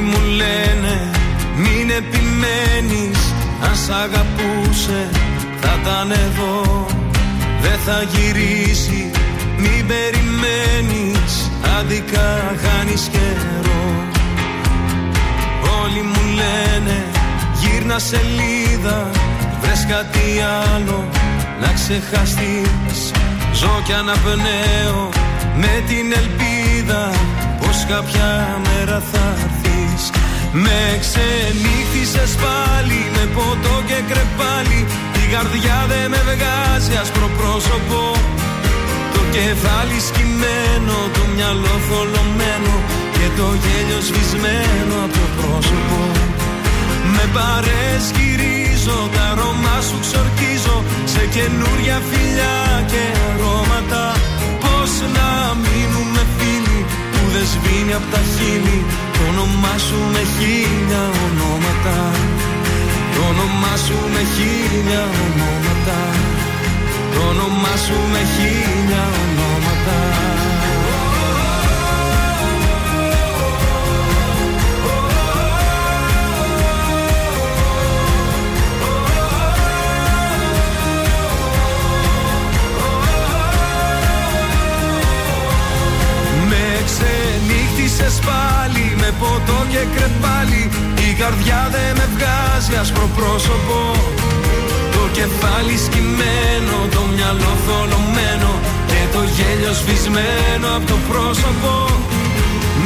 μου 0.00 0.18
λένε 0.36 1.10
μην 1.56 1.90
επιμένεις 1.90 3.32
Αν 3.62 3.76
σ' 3.76 3.90
αγαπούσε 3.90 5.08
θα 5.60 5.78
ήταν 5.82 6.10
εδώ 6.10 6.86
Δεν 7.60 7.78
θα 7.84 8.02
γυρίσει 8.02 9.10
μην 9.58 9.86
περιμένεις 9.86 11.43
Άδικα 11.78 12.54
χάνεις 12.62 13.08
καιρό. 13.12 13.84
Όλοι 15.82 16.02
μου 16.02 16.22
λένε 16.34 16.96
γύρνα 17.60 17.98
σελίδα 17.98 19.10
Βρες 19.60 19.86
κάτι 19.88 20.26
άλλο 20.72 21.08
να 21.60 21.72
ξεχαστείς. 21.72 22.98
Ζω 23.52 23.80
κι 23.84 23.92
αναπνέω 23.92 25.08
με 25.56 25.74
την 25.88 26.06
ελπίδα 26.20 27.10
Πως 27.60 27.84
κάποια 27.88 28.28
μέρα 28.66 29.02
θα 29.12 29.24
έρθεις. 29.44 30.02
Με 30.52 30.80
ξενύχτησες 31.02 32.32
πάλι 32.44 33.00
με 33.14 33.24
ποτό 33.34 33.76
και 33.88 33.98
κρεπάλι. 34.10 34.80
Η 35.22 35.24
καρδιά 35.34 35.78
δεν 35.90 36.10
με 36.10 36.20
βγάζει 36.30 36.94
άσπρο 37.02 37.28
πρόσωπο. 37.38 38.00
Το 38.62 38.63
κεφάλι 39.34 39.98
σκυμμένο, 40.08 40.96
το 41.14 41.22
μυαλό 41.34 41.74
θολωμένο 41.86 42.74
Και 43.16 43.26
το 43.38 43.46
γέλιο 43.62 44.00
σβησμένο 44.08 44.94
από 45.04 45.14
το 45.18 45.26
πρόσωπο. 45.36 46.00
Με 47.14 47.24
παρές 47.36 48.02
γυρίζω, 48.16 48.98
τα 49.14 49.24
αρώμα 49.32 49.76
σου 49.88 49.96
ξορκίζω 50.04 50.76
Σε 51.12 51.22
καινούρια 51.34 51.98
φιλιά 52.08 52.56
και 52.90 53.02
αρώματα. 53.28 54.04
Πώς 54.62 54.90
να 55.16 55.28
μείνουμε 55.64 56.22
φίλοι 56.36 56.80
που 57.12 57.22
δεν 57.34 57.46
σβήνει 57.52 57.94
από 57.98 58.08
τα 58.14 58.22
χείλη 58.32 58.78
Το 59.14 59.22
όνομά 59.30 59.74
σου 59.86 59.98
με 60.14 60.22
χίλια 60.34 61.02
ονόματα. 61.24 61.98
Το 63.14 63.20
όνομά 63.32 63.74
σου 63.84 63.96
με 64.14 64.22
χίλια 64.34 65.02
ονόματα 65.24 65.98
το 67.14 67.20
όνομά 67.28 67.74
σου 67.84 67.98
με 68.12 68.18
χίλια 68.34 69.04
ονόματα. 69.22 69.98
Ξενύχτησες 86.84 88.18
πάλι 88.18 88.94
με 88.96 89.14
ποτό 89.18 89.66
και 89.70 89.82
κρεπάλι. 89.94 90.70
Η 91.10 91.12
καρδιά 91.12 91.68
δεν 91.70 91.96
με 91.96 92.08
βγάζει 92.14 92.74
άσπρο 92.80 93.08
πρόσωπο 93.16 93.78
κεφάλι 95.18 95.76
σκυμμένο, 95.84 96.76
το 96.94 97.02
μυαλό 97.14 97.52
θολωμένο 97.64 98.50
Και 98.90 99.00
το 99.14 99.22
γέλιο 99.36 99.72
σβησμένο 99.80 100.66
από 100.76 100.86
το 100.92 100.98
πρόσωπο. 101.08 101.72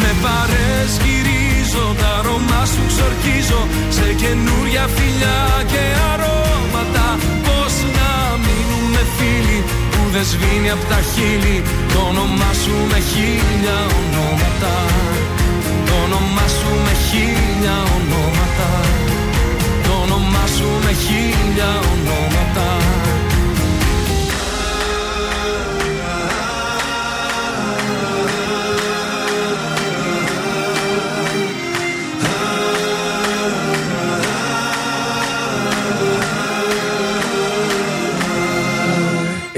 Με 0.00 0.10
παρέσκυρίζω, 0.24 1.84
τα 2.00 2.10
αρώμα 2.18 2.62
σου 2.72 2.82
ξορκίζω 2.90 3.60
Σε 3.96 4.06
καινούρια 4.20 4.84
φιλιά 4.96 5.40
και 5.72 5.84
αρώματα. 6.10 7.06
Πώς 7.46 7.74
να 7.96 8.10
μείνουμε 8.44 9.02
φίλοι 9.16 9.58
που 9.92 10.00
δεν 10.14 10.24
σβήνει 10.30 10.70
από 10.76 10.84
τα 10.92 11.00
χείλη 11.10 11.56
Το 11.92 12.00
όνομά 12.10 12.50
σου 12.62 12.74
με 12.90 12.98
χίλια 13.10 13.78
ονόματα. 13.98 14.74
Το 15.88 15.94
όνομά 16.04 16.46
σου 16.56 16.70
με 16.84 16.94
χίλια 17.06 17.76
ονόματα. 17.96 18.68
Το 18.68 18.76
όνομά 18.78 18.96
σου 19.00 19.07
με 20.64 20.92
χίλια 20.92 21.80
ονόματα 21.92 22.76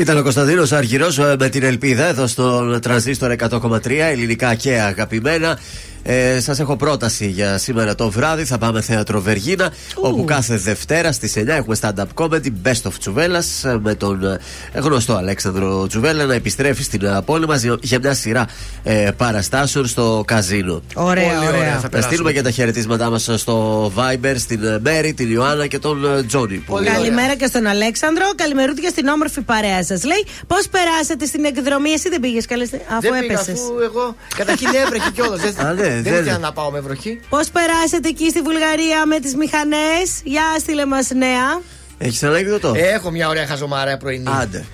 Ήταν 0.00 0.18
ο 0.18 0.22
Κωνσταντίνος 0.22 0.72
Αργυρός 0.72 1.18
με 1.18 1.48
την 1.48 1.62
ελπίδα 1.62 2.04
εδώ 2.04 2.26
στον 2.26 2.80
τρανζίστορ 2.80 3.34
100,3 3.38 3.90
ελληνικά 3.90 4.54
και 4.54 4.80
αγαπημένα. 4.80 5.58
Ε, 6.02 6.40
Σας 6.40 6.60
έχω 6.60 6.76
πρόταση 6.76 7.26
για 7.28 7.58
σήμερα 7.58 7.94
το 7.94 8.10
βράδυ. 8.10 8.44
Θα 8.44 8.58
πάμε 8.58 8.80
θέατρο 8.80 9.20
Βεργίνα, 9.20 9.72
όπου 9.94 10.24
κάθε 10.24 10.56
Δευτέρα 10.56 11.12
στις 11.12 11.36
9 11.36 11.46
έχουμε 11.48 11.76
stand-up 11.80 12.04
comedy 12.14 12.46
Best 12.64 12.82
of 12.82 12.92
Τσουβέλλας 12.98 13.64
με 13.82 13.94
τον 13.94 14.24
ε, 14.24 14.38
γνωστό 14.74 15.14
Αλέξανδρο 15.14 15.86
Τσουβέλλα 15.86 16.24
να 16.24 16.34
επιστρέφει 16.34 16.82
στην 16.82 17.04
ε, 17.04 17.20
πόλη 17.24 17.46
μας 17.46 17.62
για 17.80 17.98
μια 17.98 18.14
σειρά 18.14 18.46
ε, 18.82 19.10
παραστάσεων 19.16 19.86
στο 19.86 20.22
καζίνο. 20.26 20.82
Ωραία, 20.94 21.24
Πολύ 21.24 21.36
ωραία. 21.36 21.48
ωραία. 21.50 21.68
Θα 21.74 21.74
Να 21.82 21.88
περάσουμε. 21.88 22.02
στείλουμε 22.02 22.32
και 22.32 22.42
τα 22.42 22.50
χαιρετίσματά 22.50 23.10
μας 23.10 23.30
στο 23.34 23.86
Viber, 23.96 24.34
στην 24.38 24.64
ε, 24.64 24.78
Μέρη, 24.82 25.12
την 25.14 25.30
Ιωάννα 25.32 25.66
και 25.66 25.78
τον 25.78 26.16
ε, 26.18 26.22
Τζόνι. 26.22 26.56
που- 26.56 26.72
Πολύ 26.72 26.86
ωραία. 26.88 26.98
Καλημέρα 27.00 27.34
και 27.36 27.46
στον 27.46 27.66
Αλέξανδρο. 27.66 28.24
Καλημερούδια 28.36 28.88
στην 28.88 29.06
όμορφη 29.08 29.40
παρέα 29.40 29.84
σας. 29.84 30.04
Λέει, 30.04 30.24
πώς 30.46 30.68
περάσατε 30.68 31.24
στην 31.26 31.44
εκδρομή, 31.44 31.90
εσύ 31.90 32.08
δεν 32.08 32.20
πήγες 32.20 32.46
καλέ, 32.46 32.62
αφού 32.64 33.00
Δεν 33.00 33.10
πήγα, 33.20 33.32
έπεσες. 33.32 33.60
αφού 33.60 33.78
εγώ 33.82 34.14
καταρχήν 34.36 34.68
έβρεχε 34.84 35.10
κιόλας. 35.14 35.40
Δεν, 35.90 35.98
Α, 35.98 36.02
ναι, 36.02 36.02
δεν 36.02 36.12
δεν- 36.12 36.22
ήθελα 36.22 36.38
να 36.38 36.52
πάω 36.52 36.70
με 36.70 36.80
βροχή. 36.80 37.20
Πώς 37.28 37.48
περάσατε 37.48 38.08
εκεί 38.08 38.28
στη 38.30 38.40
Βουλγαρία 38.42 39.06
με 39.06 39.20
τις 39.20 39.34
μηχανές; 39.36 40.20
Για 40.24 40.42
στείλε 40.58 40.86
μας 40.86 41.08
νέα. 41.10 41.60
Έχεις 41.98 42.22
ανέκδοτο. 42.22 42.72
Έχω 42.76 43.10
μια 43.10 43.28
ωραία 43.28 43.46
χαζομάρα 43.46 43.96
πρωινή. 43.96 44.26
Άντε. 44.40 44.64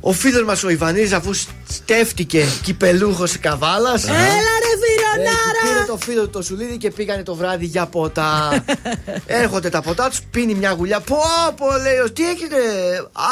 Ο 0.00 0.12
φίλος 0.12 0.42
μας 0.44 0.62
ο 0.64 0.68
Ιβανίδη, 0.70 1.14
αφού 1.14 1.30
στέφτηκε 1.68 2.44
κυπελούχος 2.62 3.38
καβάλας. 3.38 4.04
Έλα 4.04 4.14
ρε 4.14 4.72
Πήρε 4.80 5.24
Βιρονάρα! 5.24 5.86
το 5.86 5.96
φίλο 5.96 6.22
του 6.22 6.30
το 6.30 6.42
σουλίδι 6.42 6.76
και 6.76 6.90
πήγανε 6.90 7.22
το 7.22 7.34
βράδυ 7.34 7.66
για 7.66 7.86
ποτά. 7.86 8.64
Έρχονται 9.26 9.68
τα 9.68 9.82
ποτά 9.82 10.08
τους, 10.08 10.20
πίνει 10.30 10.54
μια 10.54 10.70
γουλιά. 10.72 11.00
Πω, 11.00 11.16
πω, 11.56 11.66
λέει, 11.82 11.96
«Ο, 12.04 12.10
τι 12.12 12.28
έχετε; 12.28 12.56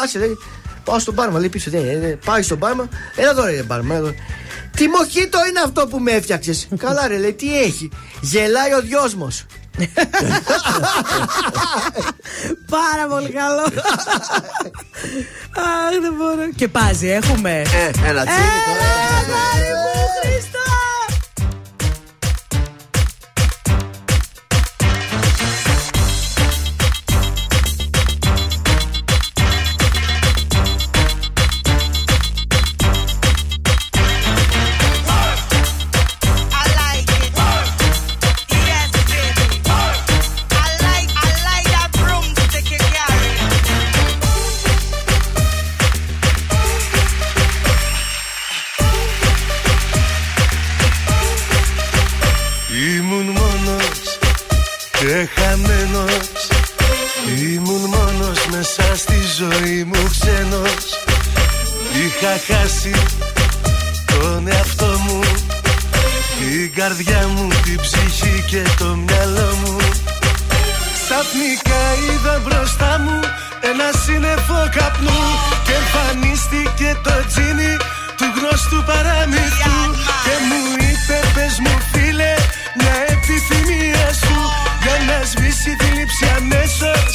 Άσε, 0.02 0.18
λέει. 0.18 0.38
Πάω 0.84 0.98
στον 0.98 1.14
μπάρμα, 1.14 1.38
λέει 1.38 1.48
πίσω. 1.48 1.70
«Ναι, 1.72 1.78
ναι». 1.80 2.16
Πάει 2.24 2.42
στον 2.42 2.58
μπάρμα. 2.58 2.88
Έλα 3.16 3.30
εδώ, 3.30 3.44
ρε 3.44 3.62
μπάρμα. 3.62 3.94
εδώ. 3.94 4.14
Τι 4.76 4.88
μοχίτο 4.88 5.38
είναι 5.48 5.60
αυτό 5.64 5.86
που 5.86 5.98
με 5.98 6.10
έφτιαξες. 6.10 6.68
Καλά, 6.84 7.08
ρε, 7.08 7.18
λέει, 7.18 7.32
τι 7.32 7.60
έχει. 7.60 7.88
Γελάει 8.20 8.72
ο 8.72 8.80
δυόσμος. 8.80 9.46
Πάρα 12.76 13.06
πολύ 13.08 13.28
καλό. 13.28 13.62
Αχ, 15.56 16.00
δεν 16.00 16.14
μπορώ. 16.16 16.50
Και 16.56 16.68
πάζει, 16.68 17.08
έχουμε. 17.08 17.50
Ε, 17.60 17.90
ένα 18.08 18.24
τσίλι 18.24 18.58
τώρα. 18.66 18.84
Έλα, 18.84 19.00
αγόρι 19.18 19.72
μου, 19.82 20.08
Χριστό! 20.22 20.93
Είχα 62.35 62.55
χάσει 62.55 62.93
τον 64.07 64.49
εαυτό 64.49 64.87
μου 65.05 65.20
Την 66.39 66.72
καρδιά 66.74 67.28
μου, 67.35 67.49
την 67.64 67.80
ψυχή 67.80 68.45
και 68.51 68.62
το 68.78 68.85
μυαλό 68.85 69.51
μου. 69.61 69.76
Ξαφνικά 71.03 71.82
είδα 72.05 72.41
μπροστά 72.45 72.99
μου 72.99 73.20
ένα 73.70 73.89
σύννεφο 74.05 74.61
καπνού 74.76 75.20
Και 75.66 75.74
εμφανίστηκε 75.80 76.89
το 77.05 77.14
τζίνι 77.28 77.72
του 78.18 78.26
γνωστού 78.37 78.78
παραμύθου. 78.91 79.78
Και 80.24 80.35
μου 80.49 80.61
είπε 80.89 81.18
πες 81.35 81.55
μου 81.64 81.74
φίλε 81.93 82.35
μια 82.78 82.97
επιθυμία 83.14 84.07
σου 84.22 84.39
Για 84.82 84.97
να 85.09 85.18
σβήσει 85.30 85.72
τη 85.80 85.87
λήψη 85.97 86.24
αμέσως 86.37 87.11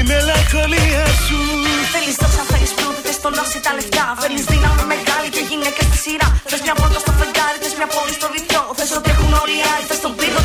τη 0.00 0.06
μελαγχολία 0.12 1.04
σου. 1.24 1.38
Θέλεις 1.94 2.16
δόξα, 2.20 2.42
θέλεις 2.52 2.72
πλούτη, 2.76 3.00
θες 3.06 3.18
τον 3.24 3.32
νόση 3.38 3.58
τα 3.66 3.72
λεφτά. 3.78 4.04
Θέλεις 4.22 4.44
δύναμη 4.50 4.84
μεγάλη 4.94 5.28
και 5.34 5.42
γυναίκες 5.50 5.86
στη 5.90 5.98
σειρά. 6.04 6.28
Θες 6.50 6.60
μια 6.66 6.74
πόρτα 6.80 6.98
στο 7.04 7.12
φεγγάρι, 7.18 7.58
θες 7.62 7.74
μια 7.78 7.88
πόλη 7.94 8.14
στο 8.18 8.26
βυθιό. 8.34 8.62
Θες 8.78 8.90
ότι 8.98 9.08
έχουν 9.14 9.30
όλοι 9.42 9.56
οι 9.60 9.64
άλλοι, 9.72 9.84
θες 9.90 10.00
τον 10.04 10.12
πύργο 10.18 10.39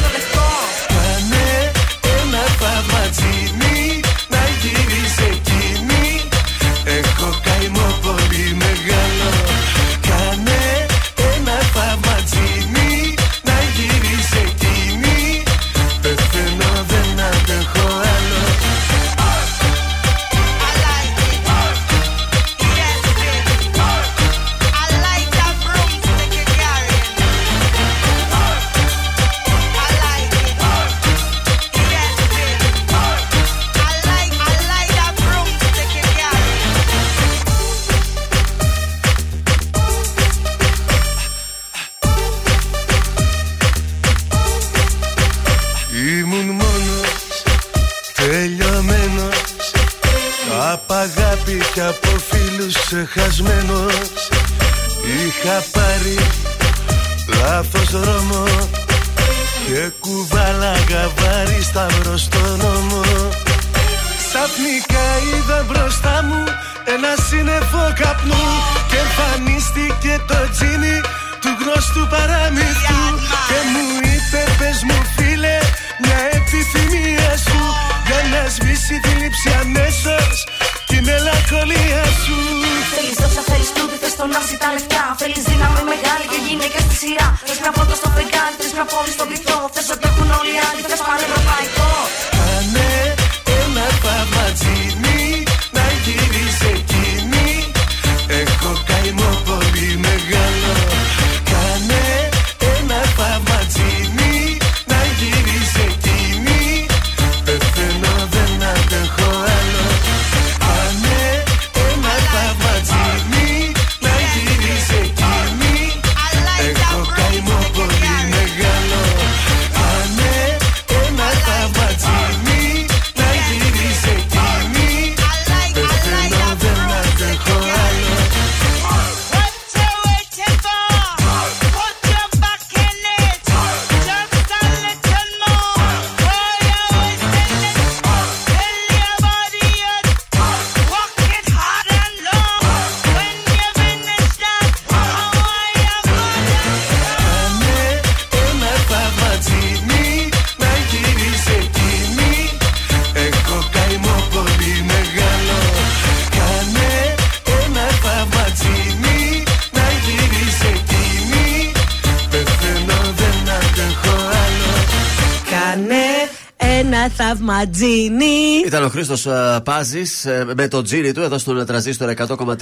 θαυματζίνι. 167.66 168.64
Ήταν 168.66 168.84
ο 168.84 168.90
Χρήστος 168.90 169.28
Πάζης 169.64 170.28
με 170.56 170.68
το 170.68 170.82
τζίνι 170.82 171.12
του 171.12 171.22
εδώ 171.22 171.38
στον 171.38 171.66
τραζίστρο 171.66 172.14
100,3. 172.18 172.56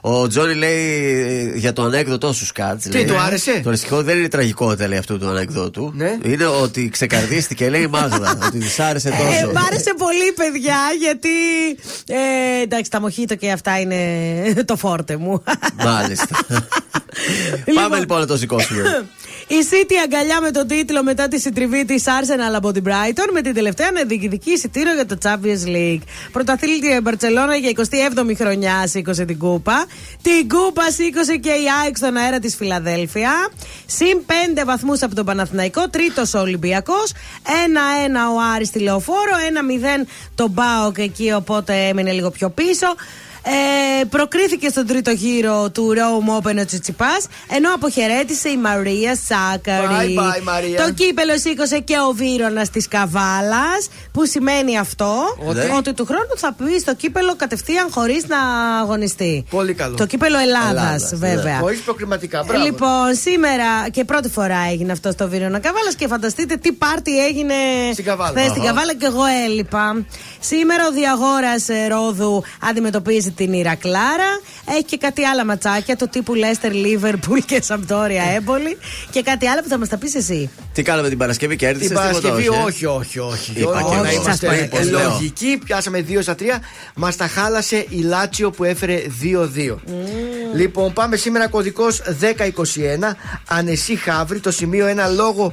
Ο 0.00 0.26
Τζόνι 0.26 0.54
λέει 0.54 1.50
ε, 1.54 1.58
για 1.58 1.72
το 1.72 1.82
ανέκδοτό 1.82 2.32
σου, 2.32 2.46
Σκάτς. 2.46 2.84
Τι, 2.84 3.04
του 3.04 3.18
άρεσε; 3.18 3.60
Το 3.64 3.70
ρεστικό 3.70 4.02
δεν 4.02 4.18
είναι 4.18 4.28
τραγικότητα, 4.28 4.88
λέει 4.88 4.98
αυτού 4.98 5.18
του 5.18 5.28
ανεκδότου. 5.28 5.92
Ναι. 5.94 6.18
Είναι 6.22 6.46
ότι 6.46 6.88
ξεκαρδίστηκε, 6.88 7.68
λέει 7.68 7.82
η 7.82 7.86
Μάγδα. 7.86 8.38
ότι 8.46 8.58
της 8.58 8.80
άρεσε 8.80 9.08
τόσο. 9.08 9.48
Ε, 9.48 9.52
μ' 9.52 9.64
άρεσε 9.66 9.94
πολύ, 9.98 10.32
παιδιά, 10.36 10.78
γιατί. 11.00 11.28
Ε, 12.06 12.62
εντάξει, 12.62 12.90
τα 12.90 13.00
μοχίτο 13.00 13.34
και 13.34 13.50
αυτά 13.50 13.80
είναι 13.80 13.96
το 14.64 14.76
φόρτε 14.76 15.16
μου. 15.16 15.42
Μάλιστα. 15.84 16.38
Πάμε 17.74 17.98
λοιπόν 17.98 18.18
να 18.20 18.26
το 18.26 18.36
σηκώσουμε. 18.36 18.82
Η 19.48 19.54
City 19.70 19.94
αγκαλιά 20.04 20.40
με 20.40 20.50
τον 20.50 20.66
τίτλο 20.66 21.02
μετά 21.02 21.28
τη 21.28 21.40
συντριβή 21.40 21.84
της 21.84 22.04
Arsenal 22.06 22.54
από 22.54 22.72
την 22.72 22.82
Brighton 22.86 23.28
με 23.32 23.40
την 23.40 23.54
τελευταία 23.54 23.90
να 23.90 24.04
διεκδικεί 24.04 24.50
εισιτήριο 24.50 24.94
για 24.94 25.06
το 25.06 25.16
Champions 25.22 25.68
League. 25.68 26.02
Πρωταθλήτρια 26.32 26.96
η 26.96 27.00
Μπαρσελόνα 27.00 27.56
για 27.56 27.72
27η 27.76 28.32
χρονιά 28.36 28.86
σήκωσε 28.86 29.24
την 29.24 29.38
κούπα. 29.38 29.86
Την 30.22 30.48
κούπα 30.48 30.90
σήκωσε 30.90 31.36
και 31.36 31.48
η 31.50 31.64
ΑΕΚ 31.82 31.96
στον 31.96 32.16
αέρα 32.16 32.38
της 32.38 32.56
Φιλαδέλφια. 32.56 33.32
Συν 33.86 34.20
5 34.26 34.64
βαθμούς 34.66 35.02
από 35.02 35.14
τον 35.14 35.24
Παναθηναϊκό. 35.24 35.88
Τρίτος 35.88 36.34
ο 36.34 36.38
Ολυμπιακός. 36.38 37.12
1-1 37.12 38.34
ο 38.34 38.40
Άρης 38.54 38.68
στη 38.68 38.78
Λεωφόρο. 38.78 39.32
1-0 40.00 40.06
το 40.34 40.48
Μπάοκ 40.48 40.98
εκεί 40.98 41.32
οπότε 41.32 41.88
έμεινε 41.88 42.12
λίγο 42.12 42.30
πιο 42.30 42.50
πίσω. 42.50 42.86
Ε, 43.48 44.04
προκρίθηκε 44.04 44.68
στον 44.68 44.86
τρίτο 44.86 45.10
γύρο 45.10 45.70
του 45.70 45.94
Rome 45.94 46.42
Open 46.42 46.56
ο 46.60 46.64
Τσιτσιπάς, 46.64 47.26
ενώ 47.50 47.74
αποχαιρέτησε 47.74 48.48
η 48.48 48.56
Μαρία 48.56 49.16
Σάκαρη. 49.28 50.14
Bye 50.18 50.20
bye, 50.20 50.42
Μαρία. 50.42 50.84
Το 50.84 50.92
κύπελο 50.92 51.38
σήκωσε 51.38 51.78
και 51.78 51.94
ο 52.08 52.12
Βίρονας 52.12 52.70
της 52.70 52.88
Καβάλας, 52.88 53.88
που 54.12 54.26
σημαίνει 54.26 54.78
αυτό 54.78 55.14
Ότι; 55.46 55.58
ότι 55.76 55.92
του 55.92 56.04
χρόνου 56.04 56.36
θα 56.36 56.52
πει 56.52 56.78
στο 56.80 56.94
κύπελο 56.94 57.36
κατευθείαν 57.36 57.86
χωρίς 57.90 58.26
να 58.26 58.38
αγωνιστεί. 58.80 59.44
Πολύ 59.50 59.74
καλό. 59.74 59.96
Το 59.96 60.06
κύπελο 60.06 60.38
Ελλάδας, 60.38 60.70
Ελλάδας, 60.70 61.12
ναι. 61.12 61.18
βέβαια. 61.18 61.58
Χωρίς 61.58 61.80
προκριματικά. 61.80 62.42
Μπράβο. 62.46 62.64
Λοιπόν, 62.64 63.14
σήμερα 63.14 63.88
και 63.90 64.04
πρώτη 64.04 64.28
φορά 64.28 64.58
έγινε 64.70 64.92
αυτό 64.92 65.10
στο 65.10 65.28
Βίρονα 65.28 65.58
Καβάλας 65.58 65.94
και 65.94 66.06
φανταστείτε 66.06 66.56
τι 66.56 66.72
πάρτι 66.72 67.24
έγινε 67.24 67.54
Στην 67.92 68.04
Καβάλα. 68.04 68.30
χθες 68.30 68.50
στην 68.50 68.62
Αχα. 68.62 68.70
Καβάλα 68.70 68.94
και 68.94 69.06
εγώ 69.06 69.24
έλειπα. 69.46 70.04
Σήμερα 70.46 70.86
ο 70.86 70.92
Διαγόρας 70.92 71.66
Ρόδου 71.88 72.42
αντιμετωπίζει 72.60 73.30
την 73.30 73.52
Ηρακλάρα. 73.52 74.40
Έχει 74.68 74.84
και 74.84 74.96
κάτι 74.96 75.24
άλλα 75.24 75.44
ματσάκια 75.44 75.96
του 75.96 76.08
τύπου 76.08 76.34
Λέστερ, 76.34 76.72
Λίβερπουλ 76.72 77.38
και 77.38 77.62
Σαμπτόρια 77.62 78.22
Έμπολη. 78.34 78.78
Και 79.10 79.22
κάτι 79.22 79.48
άλλο 79.48 79.62
που 79.62 79.68
θα 79.68 79.78
μας 79.78 79.88
τα 79.88 79.96
πεις 79.96 80.14
εσύ. 80.14 80.50
Τι 80.72 80.82
κάναμε 80.82 81.08
την 81.08 81.18
Παρασκευή 81.18 81.56
και 81.56 81.66
έρθει 81.66 81.86
Την 81.86 81.94
Παρασκευή, 81.94 82.48
όχι, 82.48 82.86
όχι, 82.86 83.18
όχι. 83.18 83.50
Είπα 83.50 83.60
Γιώργο, 83.60 83.90
και 83.90 83.96
να 83.96 84.08
εγώ. 84.08 84.22
είμαστε 84.22 84.46
Σας 84.46 84.68
πω, 84.68 84.98
λέω. 84.98 85.08
λογικοί. 85.08 85.58
Πιάσαμε 85.64 86.04
2 86.08 86.22
στα 86.22 86.34
3. 86.34 86.42
Μας 86.94 87.16
τα 87.16 87.26
χάλασε 87.26 87.86
η 87.88 88.00
Λάτσιο 88.00 88.50
που 88.50 88.64
έφερε 88.64 89.02
2-2. 89.22 89.78
Λοιπόν, 90.54 90.92
πάμε 90.92 91.16
σήμερα 91.16 91.48
κωδικός 91.48 92.02
1021. 92.20 93.16
Ανεσί 93.48 93.96
Χαύρη. 93.96 94.40
Το 94.40 94.50
σημείο 94.50 94.86
1 94.86 95.14
λόγο 95.14 95.52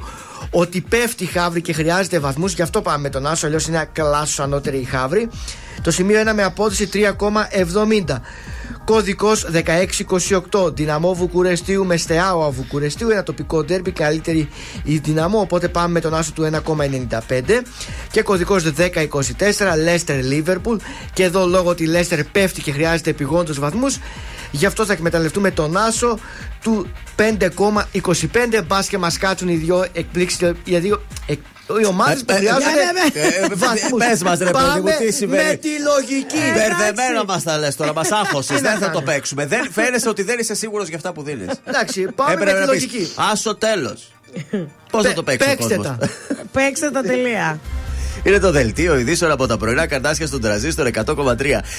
ότι 0.50 0.82
πέφτει 0.82 1.24
η 1.24 1.28
Χαύρη 1.28 1.62
και 1.62 1.74
χρειάζεται 1.74 2.20
βαθμούς. 2.20 2.54
Γι' 2.54 2.62
αυτό 2.62 2.82
πάμε 2.82 2.98
με 2.98 3.10
τον 3.10 3.28
Άσο. 3.28 3.46
Αλλιώς 3.46 3.68
είναι 3.68 3.90
κλάσος 3.92 4.40
ανώτερη 4.40 4.78
η 4.78 4.84
Χαύρη. 4.84 5.30
Το 5.82 5.92
σημείο 5.92 6.22
1 6.22 6.34
με 6.34 6.44
απόδοση 6.44 6.90
3,70. 6.94 8.22
Κωδικό 8.86 9.32
1628. 10.52 10.76
Δυναμό 10.76 11.14
Βουκουρεστίου 11.14 11.86
με 11.86 11.98
Στεάωα 11.98 12.50
Βουκουρεστίου. 12.50 13.10
Ένα 13.10 13.24
τοπικό 13.24 13.64
ντέρμπι. 13.64 13.92
Καλύτερη 13.92 14.50
η 14.84 14.98
δυναμό. 14.98 15.40
Οπότε 15.40 15.68
πάμε 15.68 15.88
με 15.88 16.00
τον 16.00 16.14
άσο 16.14 16.32
του 16.32 16.50
1,95. 16.66 17.64
Και 18.12 18.22
κωδικό 18.22 18.56
1024. 18.56 19.78
Λέστερ 19.84 20.24
Λίβερπουλ. 20.24 20.78
Και 21.14 21.24
εδώ 21.24 21.48
λόγω 21.48 21.70
ότι 21.70 21.84
η 21.84 21.88
Λέστερ 21.88 22.24
πέφτει 22.24 22.62
και 22.62 22.72
χρειάζεται 22.72 23.10
επιγόντως 23.10 23.60
βαθμούς. 23.60 23.98
Γι' 24.56 24.66
αυτό 24.66 24.86
θα 24.86 24.94
εκμεταλλευτούμε 24.94 25.52
τον 25.52 25.78
άσο 25.78 26.20
του 26.62 26.92
5,25. 27.16 28.62
Μπα 28.68 28.82
και 28.82 28.98
μα 28.98 29.12
κάτσουν 29.20 29.48
οι 29.48 29.56
δύο 29.56 29.86
εκπλήξει. 29.94 30.52
Οι 30.64 30.78
δύο. 30.78 31.04
εκ- 31.28 31.40
οι 31.82 31.86
ομάδε 31.86 32.16
που 32.16 32.26
Ε, 32.28 32.34
ε, 32.34 32.38
χρειάζονται 32.38 32.66
ναι, 32.66 33.22
ναι, 33.22 33.22
ναι. 33.22 33.46
Ε, 33.46 33.48
βαθμούς. 33.56 34.06
πες 34.08 34.24
μας, 34.24 34.38
ρε 34.40 34.46
παιδί 34.52 34.58
μου, 34.64 34.70
Πάμε 34.84 34.92
τι 35.00 35.12
συμβαίνει. 35.12 35.44
Με 35.50 35.56
τη 35.56 35.70
λογική. 35.82 36.38
Μπερδεμένα 36.54 37.24
μα 37.28 37.42
τα 37.44 37.58
λε 37.58 37.68
τώρα, 37.72 37.94
μα 37.94 38.02
άγχωσε. 38.10 38.54
Τι 38.54 38.62
να 38.62 38.70
Δεν 38.70 38.80
θα 38.80 38.86
το 38.86 38.92
κάνω. 39.00 39.02
παίξουμε. 39.02 39.46
Δεν 39.46 39.72
φαίνεσαι 39.72 40.10
ότι 40.10 40.24
δεν 40.24 40.40
είσαι 40.40 40.56
σίγουρο 40.56 40.84
για 40.84 40.96
αυτά 40.96 41.14
που 41.14 41.24
δίνει. 41.24 41.46
Εντάξει, 41.66 42.08
πάμε 42.16 42.46
με 42.46 42.54
τη 42.54 42.66
λογική. 42.68 43.12
Άσο 43.32 43.56
τέλο. 43.56 43.98
Πώ 44.92 45.02
θα 45.02 45.08
Πε- 45.08 45.14
το 45.16 45.24
παίξει 45.24 45.48
ο 45.48 45.52
παίξτε 45.56 45.76
κόσμος? 45.76 45.98
τα. 45.98 46.10
Παίξτε 46.52 46.90
τα 46.92 47.02
τελεία. 47.02 47.60
Είναι 48.24 48.40
το 48.40 48.52
δελτίο 48.52 48.98
ειδήσεων 48.98 49.32
από 49.32 49.48
τα 49.48 49.58
πρωινά 49.58 49.88
καρτάσια 49.88 50.28
στον 50.28 50.42
τραζίστορ 50.42 50.88
100,3. 51.06 51.36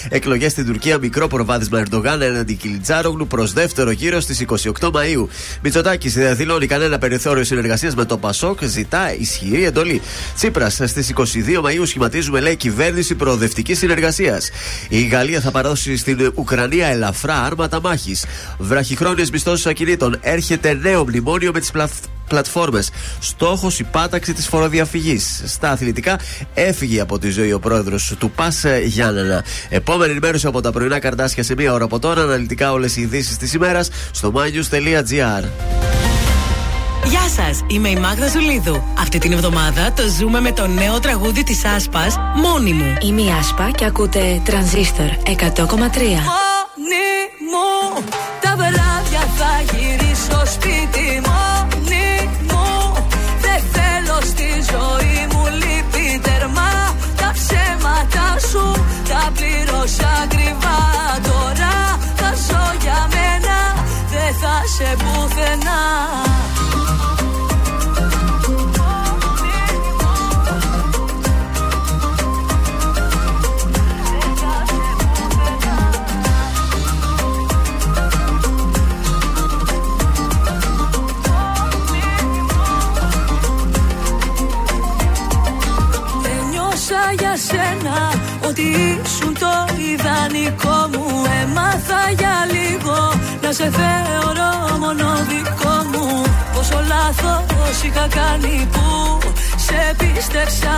Εκλογές 0.08 0.52
στην 0.52 0.66
Τουρκία, 0.66 0.98
μικρό 0.98 1.26
προβάδισμα 1.26 1.78
Ερντογάν 1.78 2.22
έναντι 2.22 2.54
Κιλιτζάρογλου 2.54 3.26
προς 3.26 3.52
δεύτερο 3.52 3.90
γύρο 3.90 4.20
στις 4.20 4.44
28 4.80 4.90
Μαου. 4.92 5.28
Μητσοτάκης 5.62 6.14
δεν 6.14 6.36
δηλώνει 6.36 6.66
κανένα 6.66 6.98
περιθώριο 6.98 7.44
συνεργασίας 7.44 7.94
με 7.94 8.04
το 8.04 8.16
Πασόκ, 8.16 8.64
ζητά 8.64 9.14
ισχυρή 9.14 9.64
εντολή. 9.64 10.02
Τσίπρας 10.34 10.80
στις 10.84 11.08
22 11.08 11.60
Μαου 11.62 11.86
σχηματίζουμε, 11.86 12.40
λέει, 12.40 12.56
κυβέρνηση 12.56 13.14
προοδευτικής 13.14 13.78
συνεργασίας. 13.78 14.50
Η 14.88 15.02
Γαλλία 15.02 15.40
θα 15.40 15.50
παραδώσει 15.50 15.96
στην 15.96 16.32
Ουκρανία 16.34 16.86
ελαφρά 16.86 17.42
άρματα 17.42 17.80
μάχης. 17.80 18.24
Βραχυχρόνιες 18.58 19.30
μισθώσεις 19.30 19.66
ακινήτων. 19.66 20.18
Έρχεται 20.20 20.78
νέο 20.82 21.02
μνημόνιο 21.04 21.52
με 21.52 21.60
τις 21.60 21.70
πλατφόρμε. 21.70 22.13
Στόχος 23.20 23.78
η 23.78 23.84
πάταξη 23.84 24.32
της 24.32 24.46
φοροδιαφυγής. 24.46 25.42
Στα 25.46 25.70
αθλητικά, 25.70 26.18
έφυγε 26.54 27.00
από 27.00 27.18
τη 27.18 27.30
ζωή 27.30 27.52
ο 27.52 27.58
πρόεδρος 27.58 28.14
του 28.18 28.30
ΠΑΣ 28.30 28.64
Γιάννενα. 28.84 29.44
Επόμενη 29.68 30.10
ενημέρωση 30.10 30.46
από 30.46 30.60
τα 30.60 30.72
πρωινά 30.72 30.98
καρτάσια 30.98 31.42
σε 31.42 31.54
μία 31.54 31.72
ώρα 31.72 31.84
από 31.84 31.98
τώρα. 31.98 32.22
Αναλυτικά 32.22 32.72
όλες 32.72 32.96
οι 32.96 33.00
ειδήσεις 33.00 33.36
της 33.36 33.52
ημέρας 33.52 33.90
στο 34.10 34.32
mynews.gr. 34.34 35.44
Γεια 37.04 37.28
σας, 37.36 37.64
είμαι 37.66 37.88
η 37.88 37.96
Μάγδα 37.96 38.28
Ζουλίδου. 38.28 38.82
Αυτή 38.98 39.18
την 39.18 39.32
εβδομάδα 39.32 39.92
το 39.92 40.02
ζούμε 40.18 40.40
με 40.40 40.52
το 40.52 40.66
νέο 40.66 41.00
τραγούδι 41.00 41.42
της 41.42 41.64
Άσπας, 41.64 42.16
Μόνη 42.34 42.72
μου. 42.72 42.96
Είμαι 43.00 43.22
η 43.22 43.30
Άσπα 43.40 43.70
και 43.70 43.84
ακούτε 43.84 44.40
Τρανζίστορ 44.44 45.08
100,3. 45.24 46.22
Μόνη 46.24 47.04
μου 47.50 48.04
ότι 88.48 88.62
ήσουν 89.04 89.34
το 89.38 89.52
ιδανικό 89.90 90.76
μου 90.92 91.04
Έμαθα 91.42 92.02
για 92.18 92.36
λίγο. 92.54 93.12
Να 93.42 93.52
σε 93.52 93.70
θεωρώ 93.70 94.78
μόνο 94.78 95.06
δικό 95.28 95.76
μου. 95.92 96.22
Πόσο 96.54 96.80
λάθος 96.88 97.82
είχα 97.84 98.06
κάνει 98.08 98.68
που 98.72 99.18
σε 99.56 99.94
πίστεψα. 99.98 100.76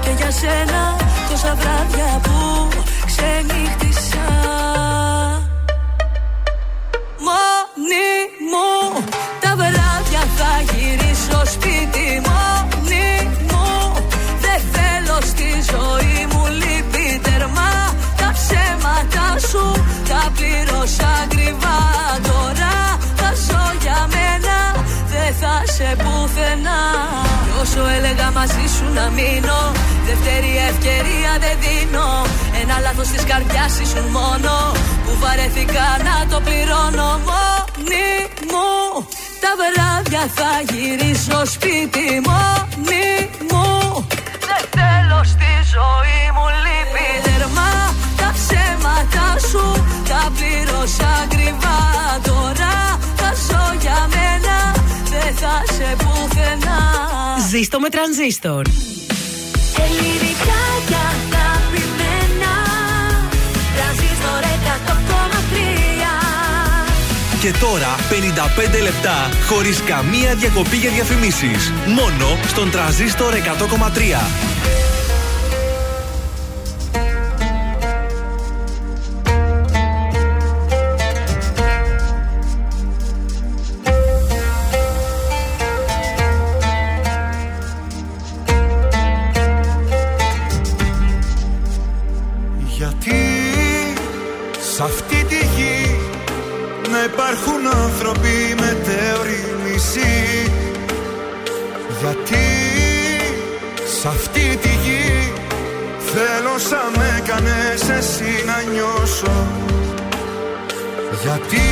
Και 0.00 0.10
για 0.16 0.30
σένα 0.30 0.96
τόσα 1.30 1.54
βράδια 1.60 2.20
που 2.22 2.68
ξενύχτησα. 3.06 4.28
Μόνη 7.26 8.10
μου 8.50 9.04
τα 9.40 9.54
βράδια 9.56 10.22
θα 10.36 10.52
γυρίσω 10.72 11.42
σπίτι. 11.52 12.06
Μόνη 12.28 13.30
μου 13.48 13.92
δεν 14.40 14.60
θέλω 14.72 15.18
στη 15.20 15.48
ζωή 15.70 16.03
σου. 19.54 19.66
Τα 20.10 20.22
πλήρωσα 20.36 21.10
ακριβά 21.24 21.78
Τώρα 22.28 22.74
θα 23.18 23.30
ζω 23.46 23.64
για 23.82 23.98
μένα. 24.14 24.56
Δεν 25.12 25.30
θα 25.40 25.54
σε 25.76 25.88
πουθενά. 26.02 26.82
Κι 27.44 27.52
όσο 27.62 27.82
έλεγα 27.96 28.28
μαζί 28.38 28.66
σου 28.74 28.86
να 28.98 29.04
μείνω 29.16 29.60
Δεύτερη 30.08 30.52
ευκαιρία 30.70 31.32
δεν 31.44 31.56
δίνω. 31.64 32.08
Ένα 32.60 32.76
λάθος 32.84 33.08
της 33.12 33.24
καρδιάς 33.30 33.74
μόνο. 34.16 34.54
Που 35.04 35.12
βαρέθηκα 35.22 35.86
να 36.08 36.16
το 36.30 36.38
πληρώνω 36.46 37.10
Μόνη 37.28 38.10
μου. 38.50 38.70
Τα 39.42 39.50
βράδια 39.60 40.24
θα 40.38 40.52
γυρίσω 40.70 41.38
σπίτι 41.54 42.06
Μόνη 42.28 43.10
μου. 43.50 43.66
Δεν 44.48 44.64
θέλω 44.76 45.20
στη 45.34 45.52
ζωή 45.74 46.20
μου 46.34 46.44
λύπη 46.64 47.06
Τερμά 47.24 47.93
χρήματά 49.10 49.38
σου 49.48 49.84
τα 50.08 50.32
πλήρωσα 50.36 51.08
ακριβά. 51.24 51.78
Τώρα 52.22 52.98
θα 53.16 53.32
για 53.80 54.08
μένα, 54.14 54.74
δεν 55.10 55.34
θα 55.34 55.74
σε 55.74 55.96
πουθενά. 55.96 56.80
Ζήστο 57.50 57.80
με 57.80 57.88
τρανζίστορ. 57.88 58.62
Ελληνικά 59.76 60.62
και. 60.88 60.94
Τρανζίστορ 63.76 64.42
100,3. 64.64 65.00
Και 67.40 67.52
τώρα 67.60 67.96
55 68.78 68.82
λεπτά 68.82 69.28
χωρίς 69.48 69.82
καμία 69.86 70.34
διακοπή 70.34 70.76
για 70.76 70.90
διαφημίσεις. 70.90 71.72
Μόνο 71.86 72.38
στον 72.46 72.70
τρανζίστορ 72.70 73.34
100,3. 73.34 74.54
Να 109.22 109.28
νιώσω 109.28 109.46
Γιατί 111.22 111.66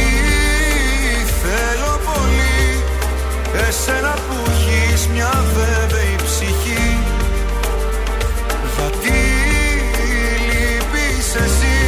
θέλω 1.42 2.00
πολύ 2.04 2.82
εσένα 3.68 4.10
που 4.10 4.50
έχεις 4.50 5.06
μια 5.06 5.44
βέβαιη 5.54 6.16
ψυχή. 6.24 6.98
Γιατί 8.76 9.20
λείπεις 10.48 11.34
εσύ 11.34 11.78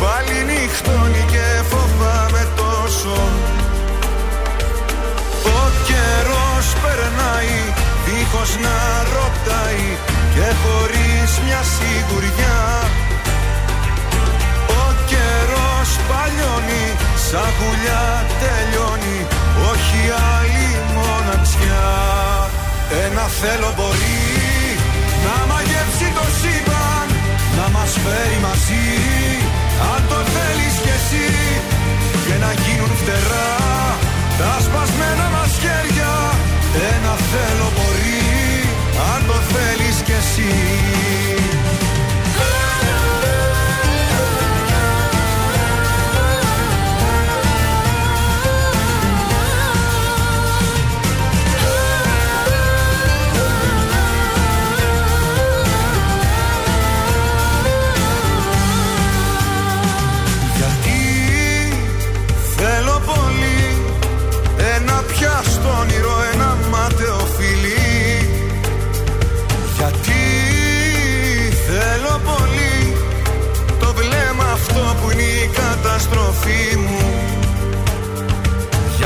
Πάλι 0.00 0.36
νυχτώνει 0.48 1.24
και 1.32 1.46
φοβάμαι 1.70 2.48
τόσο. 2.56 3.18
Ο 5.44 5.60
καιρός 5.88 6.66
περνάει 6.82 7.56
δίχως 8.04 8.50
να 8.64 8.78
ρωτάει 9.14 9.86
Και 10.34 10.46
χωρίς 10.62 11.30
μια 11.44 11.62
σιγουριά 11.72 12.47
σαν 17.30 17.48
γουλιά 17.58 18.04
τελειώνει 18.40 19.18
Όχι 19.70 20.00
άλλη 20.34 20.68
μοναξιά. 20.96 21.88
Ένα 23.04 23.24
θέλω 23.40 23.70
μπορεί 23.76 24.24
να 25.24 25.36
μαγεύσει 25.50 26.08
το 26.18 26.26
σύμπαν 26.38 27.08
Να 27.58 27.66
μας 27.74 27.92
φέρει 28.02 28.38
μαζί 28.46 28.88
Αν 29.92 30.00
το 30.10 30.18
θέλεις 30.34 30.74
κι 30.84 30.92
εσύ. 30.98 31.28
Και 32.24 32.36
να 32.44 32.50
γίνουν 32.62 32.92
φτερά 33.00 33.52
Τα 34.40 34.52
σπασμένα 34.64 35.26
μας 35.34 35.52
χέρια. 35.62 36.14
Ένα 36.92 37.12
θέλω 37.30 37.68
μπορεί 37.76 38.26
Αν 39.12 39.20
το 39.28 39.38
θέλεις 39.52 39.96
κι 40.06 40.16
εσύ 40.20 40.52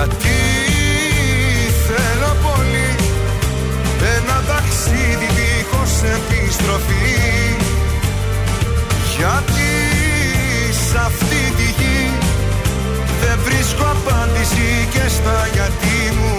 Γιατί 0.05 0.41
θέλω 1.87 2.37
πολύ 2.47 2.91
ένα 4.17 4.39
ταξίδι 4.51 5.29
δίχως 5.39 5.93
επιστροφή. 6.17 7.21
Γιατί 9.17 9.73
σ' 10.85 10.97
αυτή 11.07 11.43
τη 11.57 11.69
γη 11.79 12.11
δεν 13.21 13.39
βρίσκω 13.45 13.85
απάντηση 13.97 14.89
και 14.93 15.05
στα 15.17 15.49
γιατί 15.53 15.99
μου. 16.19 16.37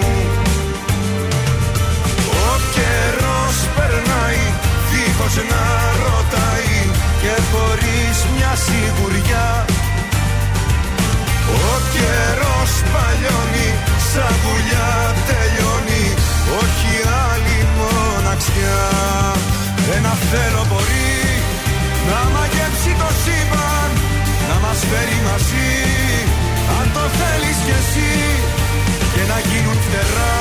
Ο 2.48 2.52
καιρός 2.74 3.56
περνάει 3.76 4.44
δίχως 4.90 5.34
να 5.52 5.64
ρωτάει 6.04 6.76
και 7.22 7.34
χωρίς 7.50 8.16
μια 8.36 8.52
σιγουριά 8.64 9.63
θέλω 20.30 20.62
μπορεί 20.70 21.14
να 22.10 22.20
μαγεύσει 22.34 22.92
το 23.00 23.10
σύμπαν 23.22 23.90
Να 24.48 24.56
μας 24.64 24.78
φέρει 24.90 25.18
μαζί. 25.28 25.72
Αν 26.76 26.86
το 26.96 27.04
θέλεις 27.18 27.58
κι 27.66 27.74
εσύ 27.80 28.12
Και 29.14 29.22
να 29.30 29.38
γίνουν 29.48 29.78
φτερά 29.86 30.38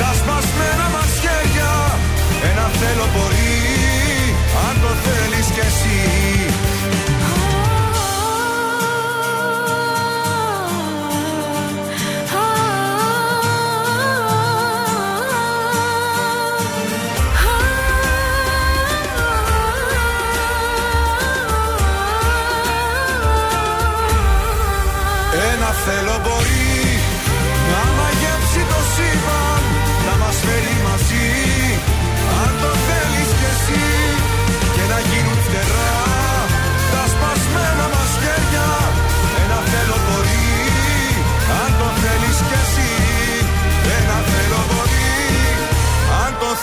Τα 0.00 0.10
σπασμένα 0.18 0.86
μας 0.94 1.10
χέρια 1.22 1.74
Ένα 2.50 2.66
θέλω 2.78 3.06
μπορεί. 3.14 3.58
Αν 4.66 4.74
το 4.82 4.92
θέλεις 5.04 5.46
κι 5.54 5.62
εσύ 5.68 5.98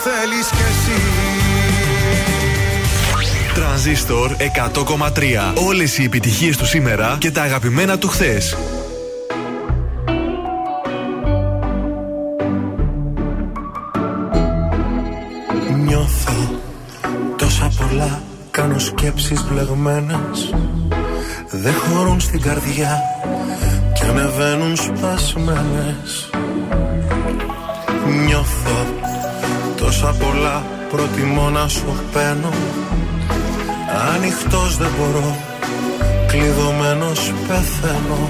θέλεις 0.03 0.47
κι 0.47 0.63
εσύ 0.69 1.01
Τρανζίστορ 3.53 4.31
100,3. 4.31 5.53
Όλες 5.67 5.97
οι 5.97 6.03
επιτυχίες 6.03 6.57
του 6.57 6.65
σήμερα 6.65 7.17
και 7.19 7.31
τα 7.31 7.41
αγαπημένα 7.41 7.97
του 7.97 8.07
χθες. 8.07 8.57
Νιώθω 15.85 16.61
τόσα 17.37 17.71
πολλά 17.77 18.21
Κάνω 18.51 18.79
σκέψεις 18.79 19.43
μπλεγμένες 19.43 20.53
Δεν 21.51 21.73
χωρούν 21.73 22.19
στην 22.19 22.41
καρδιά 22.41 22.99
Και 23.93 24.05
ανεβαίνουν 24.09 24.75
σπασμένες 24.75 26.28
Προτιμώ 30.91 31.49
να 31.49 31.67
σου 31.67 32.03
παίρνω. 32.13 32.53
Ανοιχτός 34.15 34.77
δεν 34.77 34.89
μπορώ 34.97 35.37
Κλειδωμένος 36.27 37.33
πεθαίνω. 37.47 38.21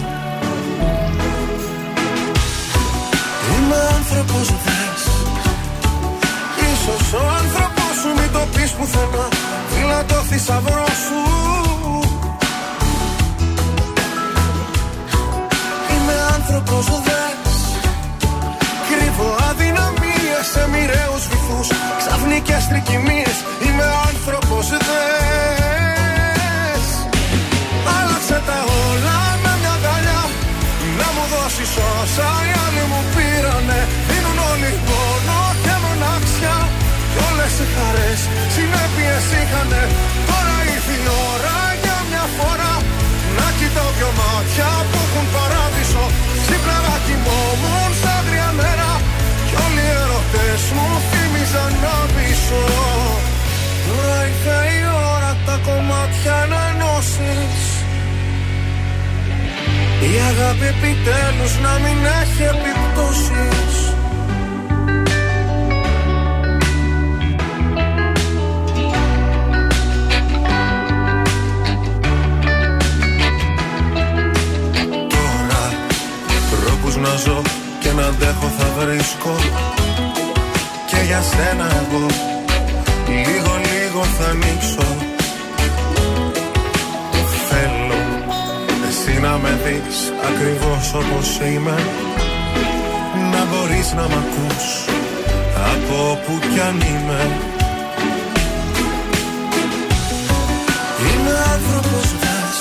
Είμαι 3.51 3.75
άνθρωπος 3.97 4.47
δες 4.47 5.03
Ίσως 6.71 7.13
ο 7.13 7.23
άνθρωπος 7.39 7.93
σου 8.01 8.09
μην 8.21 8.31
το 8.31 8.43
πεις 8.55 8.71
πουθενά. 8.71 9.27
Φίλα 9.69 10.05
το 10.05 10.15
θησαυρό 10.15 10.88
Strictly 22.69 23.08
η 60.13 60.17
αγάπη 60.29 60.65
επιτέλους 60.65 61.53
να 61.63 61.73
μην 61.83 61.97
έχει 62.21 62.43
επιπτώσεις. 62.43 63.73
Τώρα 75.13 75.63
τρόπους 76.51 76.95
να 76.95 77.15
ζω 77.15 77.41
και 77.79 77.91
να 77.91 78.05
αντέχω 78.05 78.51
θα 78.57 78.67
βρίσκω. 78.79 79.35
Και 80.89 80.97
για 81.05 81.21
σένα 81.21 81.65
εγώ 81.65 82.05
λίγο 83.07 83.53
λίγο 83.71 84.03
θα 84.03 84.29
ανοίξω 84.29 84.98
να 89.21 89.37
με 89.37 89.59
δεις 89.63 90.13
ακριβώς 90.29 90.93
όπως 90.93 91.39
είμαι. 91.39 91.77
Να 93.31 93.41
μπορείς 93.49 93.93
να 93.93 94.01
μ' 94.01 94.17
ακούς 94.23 94.65
από 95.73 96.11
όπου 96.11 96.39
κι 96.53 96.59
αν 96.59 96.75
είμαι. 96.75 97.21
Είμαι 101.07 101.35
άνθρωπος 101.53 102.07
δες. 102.21 102.57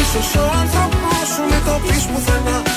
Ίσως 0.00 0.34
ο 0.42 0.44
άνθρωπος 0.60 1.28
σου 1.34 1.42
μην 1.50 1.62
το 1.66 1.80
πεις 1.86 2.04
πουθενά 2.04 2.67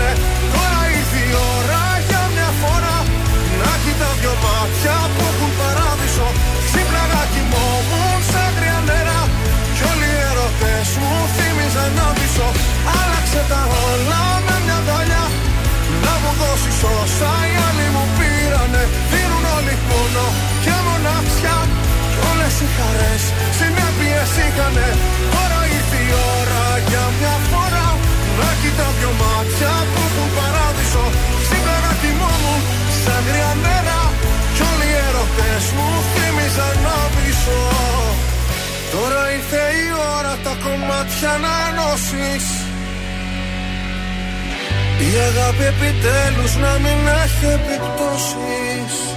corner 0.00 0.29
τα 41.00 41.06
κομμάτια 41.06 41.38
να 41.38 41.54
ενώσεις. 41.68 42.46
Η 44.98 45.18
αγάπη 45.18 45.64
επιτέλους 45.64 46.56
να 46.56 46.72
μην 46.78 47.06
έχει 47.24 47.46
επιπτώσεις 47.46 49.09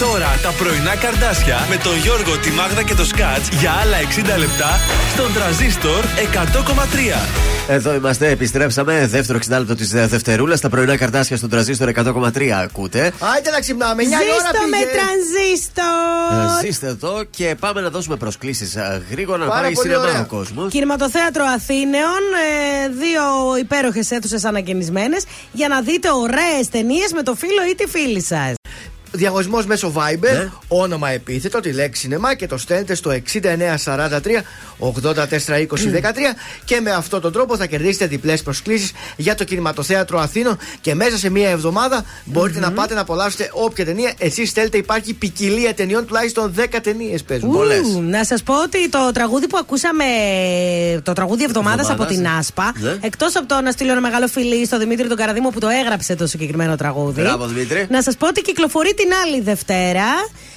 τώρα 0.00 0.38
τα 0.42 0.50
πρωινά 0.58 0.96
καρδάσια 0.96 1.66
με 1.70 1.76
τον 1.76 1.96
Γιώργο, 1.96 2.38
τη 2.38 2.50
Μάγδα 2.50 2.82
και 2.82 2.94
το 2.94 3.04
Σκάτς 3.04 3.48
για 3.60 3.72
άλλα 3.82 3.96
60 4.36 4.38
λεπτά 4.38 4.70
στον 5.14 5.32
τραζίστορ 5.34 6.04
100,3. 6.04 7.28
Εδώ 7.68 7.94
είμαστε, 7.94 8.28
επιστρέψαμε. 8.30 9.06
Δεύτερο 9.06 9.38
60 9.48 9.58
λεπτό 9.58 9.74
της 9.74 9.88
Δευτερούλας. 9.90 10.60
Τα 10.60 10.68
πρωινά 10.68 10.96
καρτάσια 10.96 11.36
στον 11.36 11.48
τραζίστορ 11.50 11.88
100,3 11.88 12.48
ακούτε. 12.62 13.12
Άιτε 13.34 13.50
να 13.50 13.60
ξυπνάμε, 13.60 14.02
9 14.02 14.06
η 14.06 14.08
ώρα 14.10 14.22
Ζήστο 14.24 14.66
με 14.70 14.76
πήγε. 14.76 14.90
τρανζίστορ! 14.96 16.58
Ε, 16.62 16.66
Ζήστε 16.66 16.86
εδώ 16.86 17.24
και 17.30 17.54
πάμε 17.60 17.80
να 17.80 17.88
δώσουμε 17.90 18.16
προσκλήσεις 18.16 18.76
γρήγορα 19.10 19.38
να 19.38 19.46
Πάρα 19.50 19.60
πάει 19.60 19.72
πολύ 19.72 19.86
σινεμά 19.88 20.08
ωραία. 20.08 20.20
ο 20.20 20.24
κόσμος. 20.24 20.72
Κινηματοθέατρο 20.72 21.44
Αθήνεων, 21.56 22.20
ε, 22.84 22.88
δύο 22.88 23.22
υπέροχες 23.60 24.10
αίθουσες 24.10 24.44
ανακαινισμένες 24.44 25.24
για 25.52 25.68
να 25.68 25.80
δείτε 25.80 26.08
ωραίες 26.10 26.68
ταινίες 26.70 27.12
με 27.12 27.22
το 27.22 27.34
φίλο 27.34 27.62
ή 27.70 27.74
τη 27.74 27.86
φίλη 27.88 28.22
σας. 28.22 28.52
Διαγωνισμός 29.12 29.66
μέσω 29.66 29.92
Viber, 29.96 30.18
Ναι. 30.32 30.50
όνομα 30.68 31.10
επίθετο, 31.10 31.60
τη 31.60 31.72
λέξη 31.72 32.00
σινεμά 32.00 32.34
και 32.34 32.46
το 32.46 32.58
στέλνετε 32.58 32.94
στο 32.94 33.10
6943 33.10 34.42
84 34.78 35.58
20 35.58 35.90
13 35.90 36.34
και 36.64 36.80
με 36.80 36.90
αυτόν 36.90 37.20
τον 37.20 37.32
τρόπο 37.32 37.56
θα 37.56 37.66
κερδίσετε 37.66 38.06
διπλές 38.06 38.42
προσκλήσεις 38.42 38.92
για 39.16 39.34
το 39.34 39.44
κινηματοθέατρο 39.44 40.18
Αθήνων 40.20 40.58
και 40.80 40.94
μέσα 40.94 41.16
σε 41.18 41.30
μία 41.30 41.48
εβδομάδα 41.50 42.04
μπορείτε 42.24 42.60
να 42.60 42.72
πάτε 42.72 42.94
να 42.94 43.00
απολαύσετε 43.00 43.50
όποια 43.52 43.84
ταινία 43.84 44.12
εσείς 44.18 44.50
θέλετε. 44.50 44.76
Υπάρχει 44.76 45.12
ποικιλία 45.14 45.74
ταινιών, 45.74 46.06
τουλάχιστον 46.06 46.54
10 46.56 46.80
ταινίες 46.82 47.22
παίζουν. 47.22 47.50
Πολλές. 47.52 47.80
Ου, 47.94 48.00
Να 48.02 48.24
σας 48.24 48.42
πω 48.42 48.62
ότι 48.62 48.88
το 48.88 49.10
τραγούδι 49.14 49.46
που 49.46 49.56
ακούσαμε, 49.60 50.04
το 51.02 51.12
τραγούδι 51.12 51.44
εβδομάδας 51.44 51.90
από 51.90 52.02
Εβδομάδας, 52.02 52.16
την 52.16 52.24
ε. 52.24 52.38
Άσπα, 52.38 52.72
Ναι. 52.76 52.96
εκτός 53.00 53.36
από 53.36 53.46
το 53.46 53.60
να 53.60 53.70
στείλω 53.70 53.90
ένα 53.90 54.00
μεγάλο 54.00 54.26
φιλί 54.26 54.66
στο 54.66 54.78
Δημήτρη 54.78 55.08
τον 55.08 55.16
Καραδίμο 55.16 55.48
που 55.50 55.58
το 55.60 55.68
έγραψε 55.68 56.14
το 56.14 56.26
συγκεκριμένο 56.26 56.76
τραγούδι. 56.76 57.20
Μπράβο, 57.20 57.46
Δημήτρη. 57.46 57.86
Να 57.90 58.02
σας 58.02 58.16
πω 58.16 58.26
ότι 58.26 58.40
κυκλοφορεί 58.42 58.94
την 59.02 59.12
άλλη 59.24 59.40
Δευτέρα. 59.40 60.08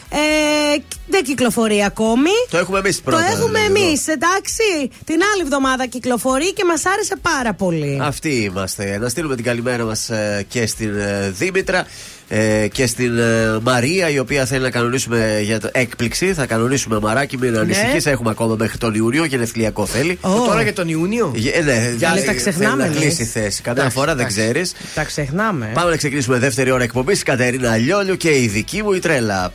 Ε, 0.09 0.77
δεν 1.07 1.23
κυκλοφορεί 1.23 1.83
ακόμη. 1.83 2.29
Το 2.49 2.57
έχουμε 2.57 2.79
εμείς 2.79 2.95
Το 2.95 3.01
πρώτα. 3.03 3.25
έχουμε 3.25 3.59
δηλαδή, 3.59 3.65
εδώ. 3.65 3.85
εμείς, 3.87 4.07
εντάξει. 4.07 4.63
Την 5.05 5.19
άλλη 5.33 5.41
εβδομάδα 5.41 5.85
κυκλοφορεί 5.85 6.53
και 6.53 6.63
μας 6.65 6.85
άρεσε 6.85 7.15
πάρα 7.21 7.53
πολύ. 7.53 7.99
Αυτοί 8.01 8.29
είμαστε. 8.29 8.97
Να 8.97 9.09
στείλουμε 9.09 9.35
την 9.35 9.43
καλημέρα 9.45 9.83
μας 9.83 10.09
και 10.47 10.65
στην 10.67 10.97
ε, 10.99 11.29
Δήμητρα 11.29 11.85
ε, 12.30 12.67
και 12.71 12.86
στην 12.88 13.17
ε, 13.19 13.57
Μαρία, 13.61 14.09
η 14.09 14.19
οποία 14.19 14.45
θέλει 14.45 14.61
να 14.61 14.69
κανονίσουμε 14.69 15.39
για 15.43 15.59
το 15.59 15.69
έκπληξη. 15.71 16.34
Θα 16.34 16.45
κανονίσουμε 16.45 16.99
μαράκι, 16.99 17.38
μην 17.38 17.57
ανησυχείς. 17.57 18.05
Έχουμε 18.05 18.30
ακόμα 18.30 18.55
μέχρι 18.59 18.78
τον 18.78 18.93
Ιούνιο, 18.93 19.26
γενεθλιακό 19.26 19.86
θέλει. 19.86 20.19
Ναι. 20.24 20.32
Ω. 20.32 20.45
Τώρα 20.45 20.61
για 20.61 20.74
τον 20.74 20.88
Ιούνιο; 20.88 21.34
Ε, 21.53 21.61
ναι, 21.61 21.93
Για 21.97 22.09
θέλει- 22.09 22.26
τα 22.26 22.34
ξεχνάμε, 22.34 22.84
θέλει 22.84 22.93
να 22.93 22.99
λες. 22.99 23.15
κλείσει 23.15 23.24
θέση. 23.26 23.61
Καμιά 23.61 23.82
Εντάξει, 23.82 23.97
φορά 23.99 24.15
δεν 24.15 24.26
εντάξει. 24.26 24.39
ξέρεις. 24.41 24.74
Τα 24.95 25.03
ξεχνάμε. 25.03 25.69
Πάμε 25.74 25.89
να 25.89 25.95
ξεκινήσουμε 25.97 26.38
δεύτερη 26.39 26.71
ώρα 26.71 26.84
εκπομπής. 26.84 27.24
Κατερίνα 27.24 27.78
Λιόλιου 27.78 28.17
και 28.17 28.30
η 28.41 28.47
δική 28.47 28.84
μου 28.84 28.93
η 28.93 28.99
τρέλα. 28.99 29.51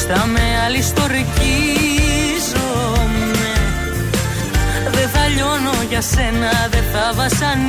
Μπροστά 0.00 0.26
με 0.26 0.40
άλλη 0.66 0.82
στορκίζομαι 0.82 1.26
Δεν 4.90 5.08
θα 5.08 5.28
λιώνω 5.34 5.76
για 5.88 6.00
σένα, 6.00 6.68
δεν 6.70 6.84
θα 6.92 7.12
βασανίζομαι. 7.14 7.66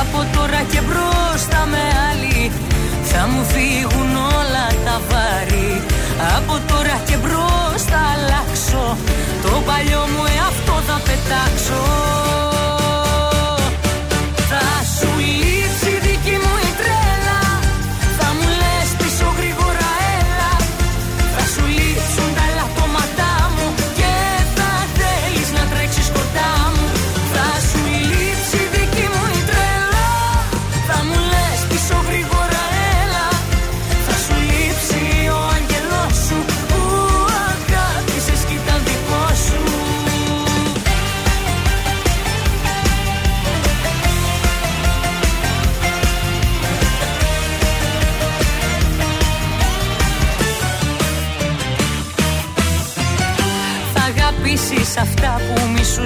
Από 0.00 0.26
τώρα 0.36 0.62
και 0.72 0.80
μπροστά 0.80 1.66
με 1.70 1.82
άλλη 2.10 2.50
Θα 3.02 3.26
μου 3.26 3.44
φύγουν 3.44 4.16
όλα 4.16 4.66
τα 4.84 5.00
βάρη. 5.10 5.82
Από 6.36 6.60
τώρα 6.66 7.00
και 7.06 7.16
μπροστά 7.16 8.00
αλλάξω 8.14 8.96
Το 9.42 9.62
παλιό 9.66 10.06
μου 10.16 10.24
εαυτό 10.36 10.82
θα 10.86 11.00
πετάξω. 11.06 12.31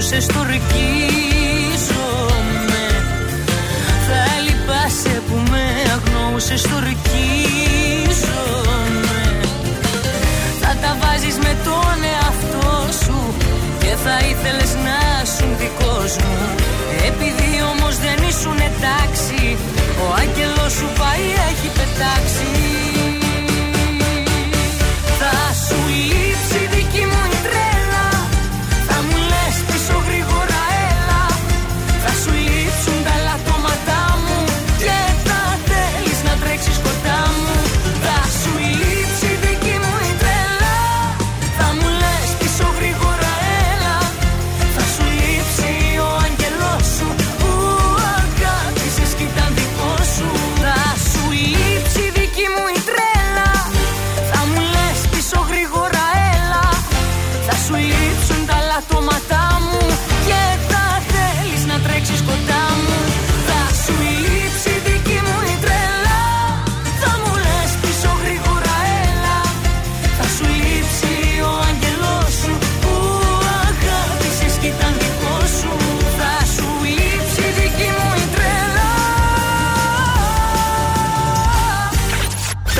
σε 0.08 0.20
στορκίζομαι 0.20 0.64
Θα 4.06 4.22
λυπάσαι 4.44 5.22
που 5.28 5.36
με 5.50 5.64
αγνώουσες 5.94 6.60
στορκίζομαι 6.60 7.04
Θα 10.60 10.76
τα 10.82 10.96
βάζεις 11.00 11.36
με 11.36 11.56
τον 11.64 11.96
εαυτό 12.14 12.92
σου 13.04 13.34
Και 13.78 13.92
θα 14.04 14.16
ήθελες 14.30 14.72
να 14.86 15.24
σου 15.34 15.46
δικός 15.58 16.16
μου 16.16 16.38
Επειδή 17.08 17.50
όμως 17.72 17.94
δεν 17.98 18.28
ήσουν 18.28 18.58
εντάξει 18.70 19.56
Ο 20.02 20.06
άγγελος 20.20 20.72
σου 20.72 20.88
πάει 20.98 21.26
έχει 21.50 21.68
πετάξει. 21.78 22.65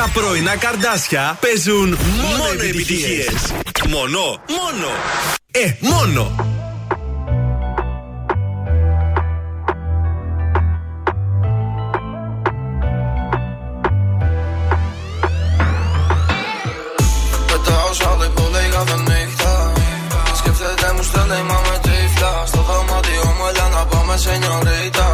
Τα 0.06 0.20
πρώην 0.20 0.48
καρδάκια 0.58 1.38
μόνο 2.28 2.44
επιτυχίες. 2.52 3.52
Μόνο, 3.88 4.20
μόνο, 4.56 4.88
ε 5.50 5.72
μόνο! 5.80 6.34
Φετάω 17.46 17.92
σαν 17.92 18.18
την 18.20 18.32
πολύ 18.34 18.68
κατεμίχτα. 18.70 19.72
Σκεφτείτε 20.36 20.92
μου 20.96 21.02
στερήμα 21.02 21.60
με 21.68 21.78
τρίφλα. 21.82 22.46
Στο 22.46 22.62
δωμάτιο 22.62 23.20
όμω 23.20 23.46
να 23.74 23.84
πάμε 23.86 24.16
σε 24.16 24.36
νιονρίτα. 24.36 25.05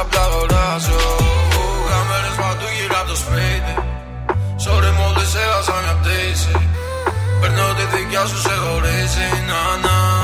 απ' 0.00 0.10
τα 0.14 0.24
γοράζω 0.32 1.00
Κάμερες 1.88 2.36
παντού 2.40 2.68
γύρω 2.76 2.96
από 3.00 3.08
το 3.10 3.16
σπίτι. 3.22 3.74
Sorry 4.64 4.90
μόλις 5.00 5.34
έχασα 5.42 5.74
μια 5.82 5.96
πτήση. 6.00 6.54
Παίρνω 7.40 7.66
τη 7.76 7.84
δικιά 7.96 8.24
σου 8.26 8.38
σε 8.40 8.54
χωρίζει. 8.62 9.28
Να, 9.48 9.60
να. 9.84 10.15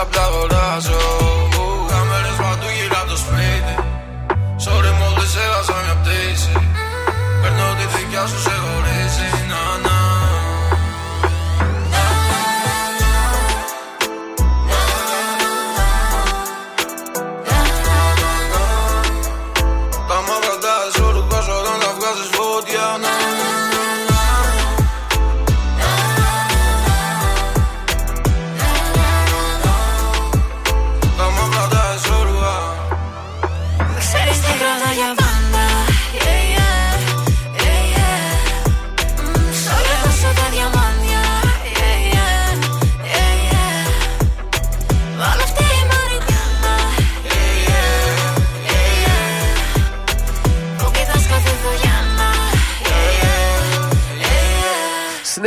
απλαγοράζω 0.00 1.27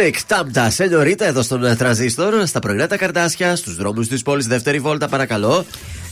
Sonic, 0.01 0.15
τάμπτα, 0.27 0.69
σενιωρίτα 0.69 1.25
εδώ 1.25 1.41
στον 1.41 1.65
ε, 1.65 1.75
τραζίστορ, 1.75 2.45
στα 2.45 2.59
πρωινά 2.59 2.87
τα 2.87 2.97
καρτάσια, 2.97 3.55
στους 3.55 3.75
δρόμους 3.75 4.07
της 4.07 4.21
πόλης, 4.21 4.47
δεύτερη 4.47 4.79
βόλτα, 4.79 5.07
παρακαλώ. 5.07 5.65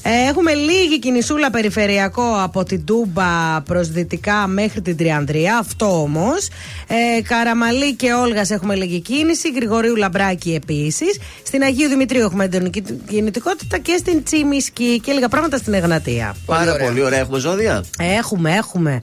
Ε, 0.04 0.30
Έχουμε 0.30 0.54
λίγη 0.54 1.00
κινησούλα 1.00 1.50
περιφερειακό 1.50 2.42
από 2.44 2.64
την 2.64 2.86
Τούμπα 2.86 3.62
προς 3.66 3.90
δυτικά 3.90 4.48
μέχρι 4.48 4.82
την 4.82 4.98
Τριανδρία. 4.98 5.58
Αυτό 5.58 6.02
όμως. 6.02 6.48
Ε, 6.92 7.22
Καραμαλή 7.22 7.96
και 7.96 8.14
Όλγας 8.14 8.50
έχουμε 8.50 8.76
λίγη 8.76 9.00
κίνηση. 9.00 9.50
Γρηγορίου 9.56 9.96
Λαμπράκη 9.96 10.54
επίσης. 10.54 11.20
Στην 11.44 11.64
Αγίου 11.64 11.88
Δημητρίου 11.90 12.22
έχουμε 12.22 12.44
έντονη 12.44 12.70
κι- 12.70 12.84
κινητικότητα 13.10 13.78
και 13.78 13.96
στην 14.00 14.24
Τσίμισκη 14.24 15.00
και 15.04 15.12
λίγα 15.12 15.28
πράγματα 15.30 15.58
στην 15.58 15.74
Εγνατία. 15.74 16.36
Πάρα 16.46 16.76
πολύ 16.78 17.02
ωραία, 17.04 17.20
έχουμε 17.20 17.40
ζώδια; 17.40 17.84
Έχουμε, 18.00 18.56
έχουμε. 18.56 19.02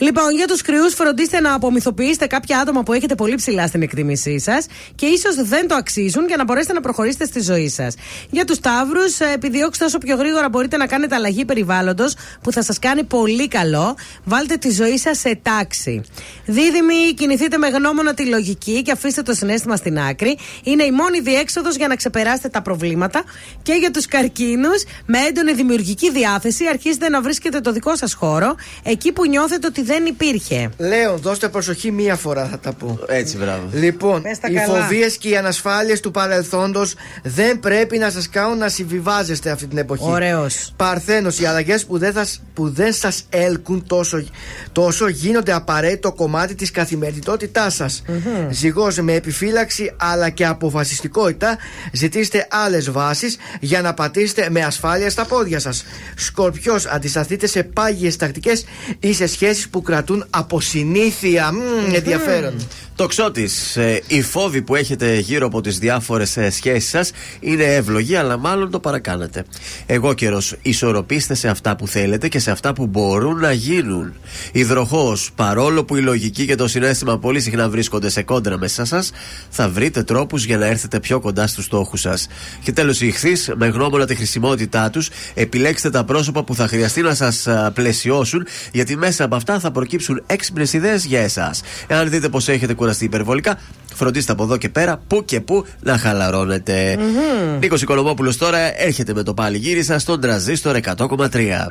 Λοιπόν, 0.00 0.34
για 0.36 0.46
τους 0.46 0.62
κρυούς, 0.62 0.94
φροντίστε 0.94 1.40
να 1.40 1.54
απομυθοποιήσετε 1.54 2.26
κάποια 2.26 2.58
άτομα 2.58 2.82
που 2.82 2.92
έχετε 2.92 3.14
πολύ 3.14 3.34
ψηλά 3.34 3.66
στην 3.66 3.82
εκτίμησή 3.82 4.38
σας 4.38 4.66
και 4.94 5.06
ίσως 5.06 5.34
δεν 5.48 5.68
το 5.68 5.74
αξίζουν 5.74 6.26
για 6.26 6.36
να 6.36 6.44
μπορέσετε 6.44 6.72
να 6.72 6.80
προχωρήσετε 6.80 7.24
στη 7.24 7.40
ζωή 7.42 7.68
σας. 7.68 7.94
Για 8.30 8.44
τους 8.44 8.60
Ταύρου, 8.60 9.00
επιδιώξτε 9.34 9.84
όσο 9.84 9.98
πιο 9.98 10.16
γρήγορα 10.16 10.48
μπορείτε 10.48 10.76
να 10.76 10.86
κάνετε 10.86 11.14
αλλαγή 11.14 11.44
περιβάλλοντος 11.44 12.14
που 12.42 12.52
θα 12.52 12.62
σας 12.62 12.78
κάνει 12.78 13.04
πολύ 13.04 13.48
καλό. 13.48 13.96
Βάλτε 14.24 14.56
τη 14.56 14.70
ζωή 14.70 14.98
σας 14.98 15.18
σε 15.18 15.38
τάξη. 15.42 16.00
Δίδυμοι, 16.46 16.94
κινηθείτε 17.18 17.56
με 17.58 17.68
γνώμονα 17.68 18.14
τη 18.14 18.26
λογική 18.26 18.82
και 18.82 18.92
αφήστε 18.92 19.22
το 19.22 19.32
συνέστημα 19.34 19.76
στην 19.76 19.98
άκρη. 19.98 20.38
Είναι 20.62 20.84
η 20.84 20.90
μόνη 20.90 21.20
διέξοδος 21.20 21.76
για 21.76 21.88
να 21.88 21.96
ξεπεράσετε 21.96 22.48
τα 22.48 22.62
προβλήματα. 22.62 23.22
Και 23.62 23.72
για 23.72 23.90
τους 23.90 24.06
καρκίνους, 24.06 24.82
με 25.06 25.18
έντονη 25.18 25.52
δημιουργική 25.54 26.10
διάθεση, 26.10 26.66
αρχίζετε 26.66 27.08
να 27.08 27.20
βρίσκετε 27.22 27.60
το 27.60 27.72
δικό 27.72 27.96
σας 27.96 28.12
χώρο 28.14 28.54
εκεί 28.82 29.12
που 29.12 29.26
νιώθετε 29.28 29.66
ότι 29.66 29.82
δεν 29.82 30.06
υπήρχε. 30.06 30.70
Λέων, 30.78 31.16
δώστε 31.16 31.48
προσοχή 31.48 31.90
μία 31.90 32.16
φορά 32.16 32.46
θα 32.46 32.58
τα 32.58 32.72
πω. 32.72 32.98
Έτσι, 33.08 33.36
μπράβο. 33.36 33.68
Λοιπόν, 33.72 34.22
Πες 34.22 34.38
τα 34.38 34.48
οι 34.50 34.54
καλά. 34.54 34.66
φοβίες 34.82 35.16
και 35.16 35.28
οι 35.28 35.36
ανασφάλειες 35.36 36.00
του 36.00 36.10
παρελθόντος 36.10 36.94
δεν 37.22 37.60
πρέπει 37.60 37.98
να 37.98 38.10
σας 38.10 38.28
κάνουν 38.28 38.58
να 38.58 38.68
συμβιβάζεστε 38.68 39.50
αυτή 39.50 39.66
την 39.66 39.78
εποχή. 39.78 40.02
Ωραίος. 40.06 40.72
Παρθένος, 40.76 41.38
οι 41.40 41.44
αλλαγές 41.44 41.84
που 41.86 41.98
δεν, 41.98 42.12
θα- 42.12 42.26
που 42.54 42.68
δεν 42.70 42.92
σας 42.92 43.22
έλκουν 43.28 43.86
τόσο, 43.86 44.24
τόσο 44.72 45.08
γίνονται 45.08 45.52
απαραίτητο 45.52 46.12
κομμάτι 46.12 46.54
της 46.54 46.70
καθημερινότητά 47.08 47.70
σας. 47.70 48.02
Ζυγός, 48.50 48.96
με 48.96 49.12
επιφύλαξη 49.12 49.92
αλλά 49.96 50.30
και 50.30 50.46
αποφασιστικότητα, 50.46 51.58
ζητήστε 51.92 52.46
άλλες 52.50 52.90
βάσεις 52.90 53.36
για 53.60 53.80
να 53.82 53.94
πατήσετε 53.94 54.50
με 54.50 54.60
ασφάλεια 54.60 55.10
στα 55.10 55.24
πόδια 55.24 55.58
σας. 55.58 55.84
Σκορπιός, 56.16 56.86
αντισταθείτε 56.86 57.46
σε 57.46 57.62
πάγιες 57.62 58.16
τακτικές 58.16 58.64
ή 58.98 59.12
σε 59.12 59.26
σχέσεις 59.26 59.68
που 59.68 59.82
κρατούν 59.82 60.26
από 60.30 60.60
συνήθεια. 60.60 61.52
Μμμ, 61.52 61.94
ενδιαφέρον. 61.94 62.54
Τοξότη, 62.98 63.48
ε, 63.74 63.96
οι 64.06 64.22
φόβοι 64.22 64.62
που 64.62 64.74
έχετε 64.74 65.18
γύρω 65.18 65.46
από 65.46 65.60
τις 65.60 65.78
διάφορες 65.78 66.38
σχέσεις 66.50 66.90
σας 66.90 67.10
είναι 67.40 67.64
εύλογοι, 67.64 68.16
αλλά 68.16 68.36
μάλλον 68.36 68.70
το 68.70 68.80
παρακάνετε. 68.80 69.44
Εγώ 69.86 70.14
καιρός, 70.14 70.56
ισορροπήστε 70.62 71.34
σε 71.34 71.48
αυτά 71.48 71.76
που 71.76 71.88
θέλετε 71.88 72.28
και 72.28 72.38
σε 72.38 72.50
αυτά 72.50 72.72
που 72.72 72.86
μπορούν 72.86 73.38
να 73.38 73.52
γίνουν. 73.52 74.12
Υδροχός, 74.52 75.30
παρόλο 75.34 75.84
που 75.84 75.96
η 75.96 76.00
λογική 76.00 76.46
και 76.46 76.54
το 76.54 76.68
συνέστημα 76.68 77.18
πολύ 77.18 77.40
συχνά 77.40 77.68
βρίσκονται 77.68 78.08
σε 78.08 78.22
κόντρα 78.22 78.58
μέσα 78.58 78.84
σας, 78.84 79.10
θα 79.50 79.68
βρείτε 79.68 80.02
τρόπους 80.02 80.44
για 80.44 80.58
να 80.58 80.66
έρθετε 80.66 81.00
πιο 81.00 81.20
κοντά 81.20 81.46
στους 81.46 81.64
στόχους 81.64 82.00
σας. 82.00 82.26
Και 82.62 82.72
τέλος, 82.72 83.00
οι 83.00 83.06
ηχθείς, 83.06 83.52
με 83.56 83.66
γνώμονα 83.66 84.06
τη 84.06 84.14
χρησιμότητά 84.14 84.90
τους, 84.90 85.10
επιλέξτε 85.34 85.90
τα 85.90 86.04
πρόσωπα 86.04 86.44
που 86.44 86.54
θα 86.54 86.68
χρειαστεί 86.68 87.00
να 87.00 87.14
σας 87.14 87.48
πλαισιώσουν, 87.74 88.46
γιατί 88.72 88.96
μέσα 88.96 89.24
από 89.24 89.34
αυτά 89.34 89.58
θα 89.58 89.70
προκύψουν 89.70 90.22
έξυπνες 90.26 90.72
ιδέες 90.72 91.04
για 91.04 91.20
εσάς. 91.20 91.60
Εάν 91.86 92.10
δείτε 92.10 92.28
πως 92.28 92.48
έχετε 92.48 92.66
κουραστεί 92.66 92.86
υπερβολικά, 93.00 93.58
φροντίστε 93.94 94.32
από 94.32 94.42
εδώ 94.42 94.56
και 94.56 94.68
πέρα 94.68 95.00
που 95.06 95.24
και 95.24 95.40
που 95.40 95.64
να 95.80 95.98
χαλαρώνετε. 95.98 96.96
Μμμ. 96.98 97.58
Νίκος 97.58 97.82
Οικονομόπουλος 97.82 98.36
τώρα 98.36 98.82
έρχεται 98.82 99.14
με 99.14 99.22
το 99.22 99.34
πάλι 99.34 99.58
γύρισα 99.58 99.98
στον 99.98 100.20
τραζίστορ 100.20 100.76
100,3. 100.76 101.66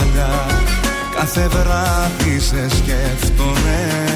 Αγκαλιά 0.00 0.46
Κάθε 1.14 1.48
βράδυ 1.48 2.38
σε 2.40 2.68
σκέφτομαι 2.68 4.09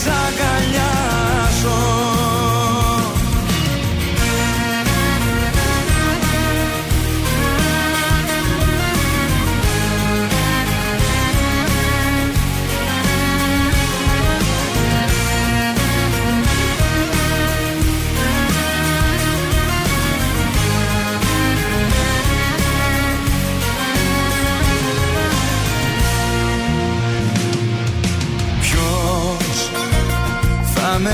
σ' 0.00 0.06
αγκαλιάζω 0.24 1.78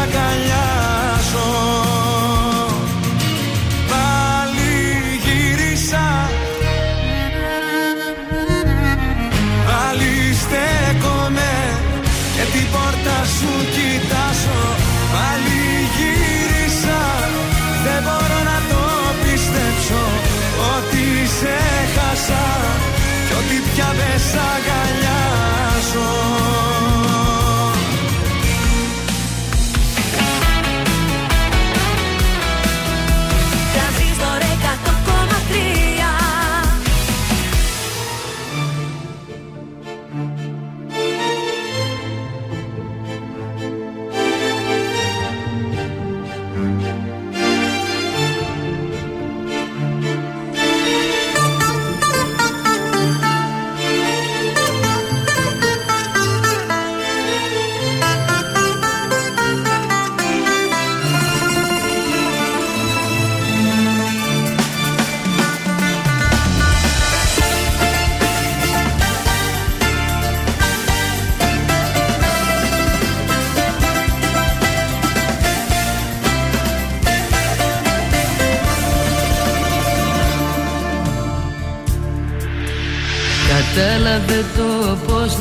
αγκαλιάσω. 0.00 1.48
Πάλι 3.90 4.74
γύρισα. 5.24 6.06
Πάλι 9.68 10.12
στέκομαι 10.42 11.52
Και 12.36 12.44
την 12.52 12.66
πόρτα 12.72 13.18
σου 13.36 13.52
κοιτάσω 13.74 14.60
Πάλι 15.14 15.60
γύρισα. 15.96 17.00
Δεν 17.84 18.00
μπορώ 18.04 18.38
να 18.50 18.58
το 18.70 18.82
πιστέψω 19.22 20.02
Ότι 20.74 21.04
σε 21.38 21.56
χάσα 21.94 22.46
Κι 23.26 23.34
ότι 23.40 23.56
πια 23.68 23.88
δεν 23.98 24.18
σ' 24.28 24.50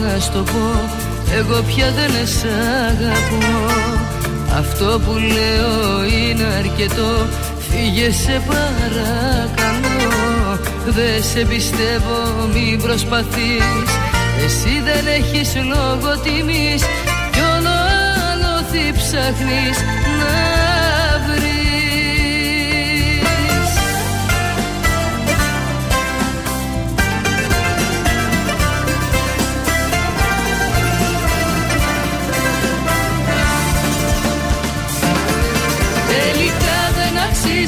να 0.01 0.19
στο 0.19 0.43
πω. 0.43 0.89
Εγώ 1.37 1.61
πια 1.61 1.91
δεν 1.91 2.27
σ' 2.27 2.45
αγαπώ. 2.89 3.47
Αυτό 4.57 4.99
που 5.05 5.11
λέω 5.11 6.03
είναι 6.03 6.43
αρκετό. 6.57 7.27
Φύγε 7.69 8.11
σε 8.11 8.41
παρακαλώ. 8.47 10.09
Δεν 10.85 11.23
σε 11.23 11.45
πιστεύω 11.45 12.17
μην 12.53 12.81
προσπαθείς. 12.81 13.89
Εσύ 14.45 14.81
δεν 14.83 15.03
έχεις 15.17 15.55
λόγο 15.55 16.17
τιμής. 16.23 16.81
Κι 17.31 17.39
όλο 17.55 17.75
άλλο 18.31 18.53
τι 18.71 18.83
ψάχνεις 18.97 19.77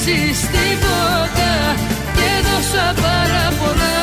αξίζεις 0.02 0.42
τίποτα 0.56 1.52
Και 2.18 2.32
δώσα 2.48 2.88
πάρα 3.06 3.46
πολλά 3.60 4.00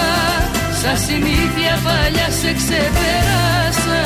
Σαν 0.81 0.97
συνήθεια 1.07 1.75
παλιά 1.87 2.29
σε 2.41 2.51
ξεπεράσα 2.59 4.03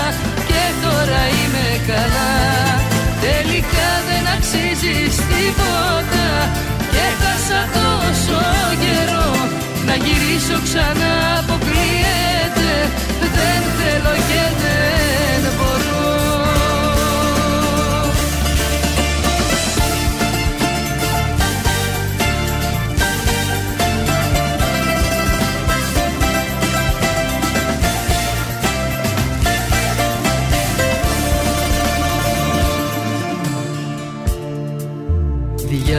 Και 0.49 0.63
τώρα 0.85 1.23
είμαι 1.39 1.69
καλά. 1.91 2.35
Τελικά 3.27 3.91
δεν 4.09 4.25
αξίζεις 4.37 5.15
τίποτα 5.31 6.29
Και 6.95 7.07
χάσα 7.21 7.63
τόσο 7.77 8.41
καιρό 8.83 9.31
Να 9.89 9.95
γυρίσω 10.05 10.57
ξανά 10.67 11.15
αποκλείεται. 11.41 12.71
Δεν 13.37 13.61
θέλω 13.77 14.15
και 14.29 14.43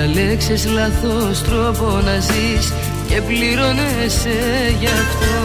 Διαλέξες 0.05 0.65
λάθος 0.65 1.41
τρόπο 1.43 1.85
να 2.05 2.19
ζεις 2.19 2.73
και 3.07 3.21
πληρώνεσαι 3.21 4.39
γι' 4.79 4.85
αυτό. 4.85 5.35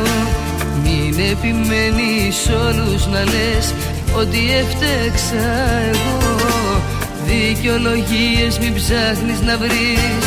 Μην 0.82 1.14
επιμένεις 1.30 2.36
όλους 2.66 3.06
να 3.06 3.20
λες 3.32 3.74
ότι 4.16 4.39
έφτεξα 4.60 5.47
εγώ. 5.90 6.82
Δικαιολογίες 7.26 8.59
μην 8.59 8.74
ψάχνεις 8.74 9.40
να 9.40 9.56
βρεις 9.56 10.26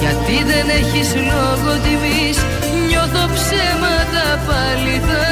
Γιατί 0.00 0.36
δεν 0.50 0.66
έχεις 0.80 1.08
λόγο 1.14 1.70
τιμής. 1.84 2.38
Νιώθω 2.88 3.24
ψέματα 3.34 4.24
πάλι 4.46 5.00
θα 5.08 5.24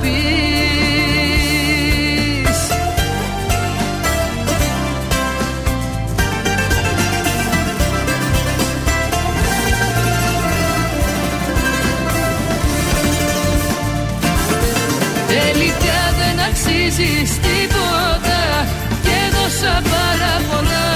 πεις 0.00 0.51
αξίζεις 16.92 17.32
τίποτα 17.46 18.40
Και 19.06 19.18
δώσα 19.34 19.74
πάρα 19.94 20.34
πολλά 20.48 20.88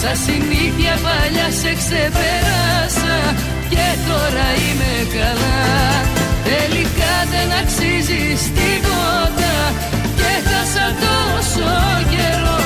Σαν 0.00 0.16
συνήθεια 0.26 0.94
παλιά 1.04 1.48
σε 1.60 1.72
ξεπεράσα 1.80 3.18
Και 3.72 3.86
τώρα 4.08 4.46
είμαι 4.62 4.94
καλά. 5.16 5.62
Τελικά 6.48 7.14
δεν 7.32 7.48
αξίζεις 7.60 8.40
τίποτα 8.58 9.54
Και 10.18 10.32
χάσα 10.48 10.86
τόσο 11.04 11.70
καιρό 12.12 12.64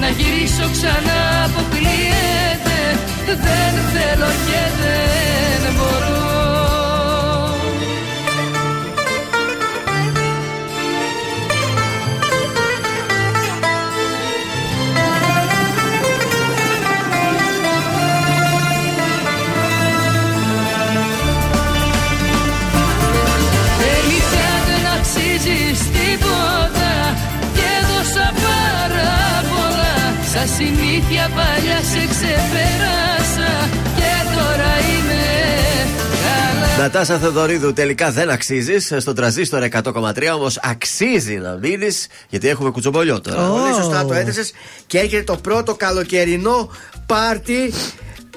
Να 0.00 0.08
γυρίσω 0.16 0.66
ξανά 0.74 1.20
αποκλείεται. 1.46 2.78
Δεν 3.26 3.74
θέλω 3.94 4.30
και 4.46 4.62
δεν 4.80 5.72
μπορώ 5.76 6.63
πολλά 30.44 30.56
Σαν 30.56 30.56
συνήθεια 30.56 31.30
παλιά 31.34 31.76
σε 31.76 32.06
ξεπεράσα 32.08 33.68
Και 33.96 34.34
τώρα 34.34 34.72
είμαι 34.90 35.22
καλά 36.22 36.76
Νατάσα 36.78 37.18
Θεοδωρίδου, 37.18 37.72
τελικά 37.72 38.10
δεν 38.10 38.30
αξίζεις. 38.30 38.92
Στον 38.98 39.14
τραζίστορ 39.14 39.68
100,3 39.70 40.34
όμως 40.34 40.58
αξίζει 40.62 41.34
να 41.34 41.58
μείνεις 41.62 42.06
γιατί 42.28 42.48
έχουμε 42.48 42.70
κουτσομπολιό 42.70 43.20
τώρα. 43.20 43.48
Πολύ 43.48 43.74
σωστά 43.74 44.04
το 44.04 44.14
έθεσες 44.14 44.52
και 44.86 44.98
έρχεται 44.98 45.22
το 45.22 45.36
πρώτο 45.36 45.74
καλοκαιρινό 45.74 46.70
πάρτι. 47.06 47.72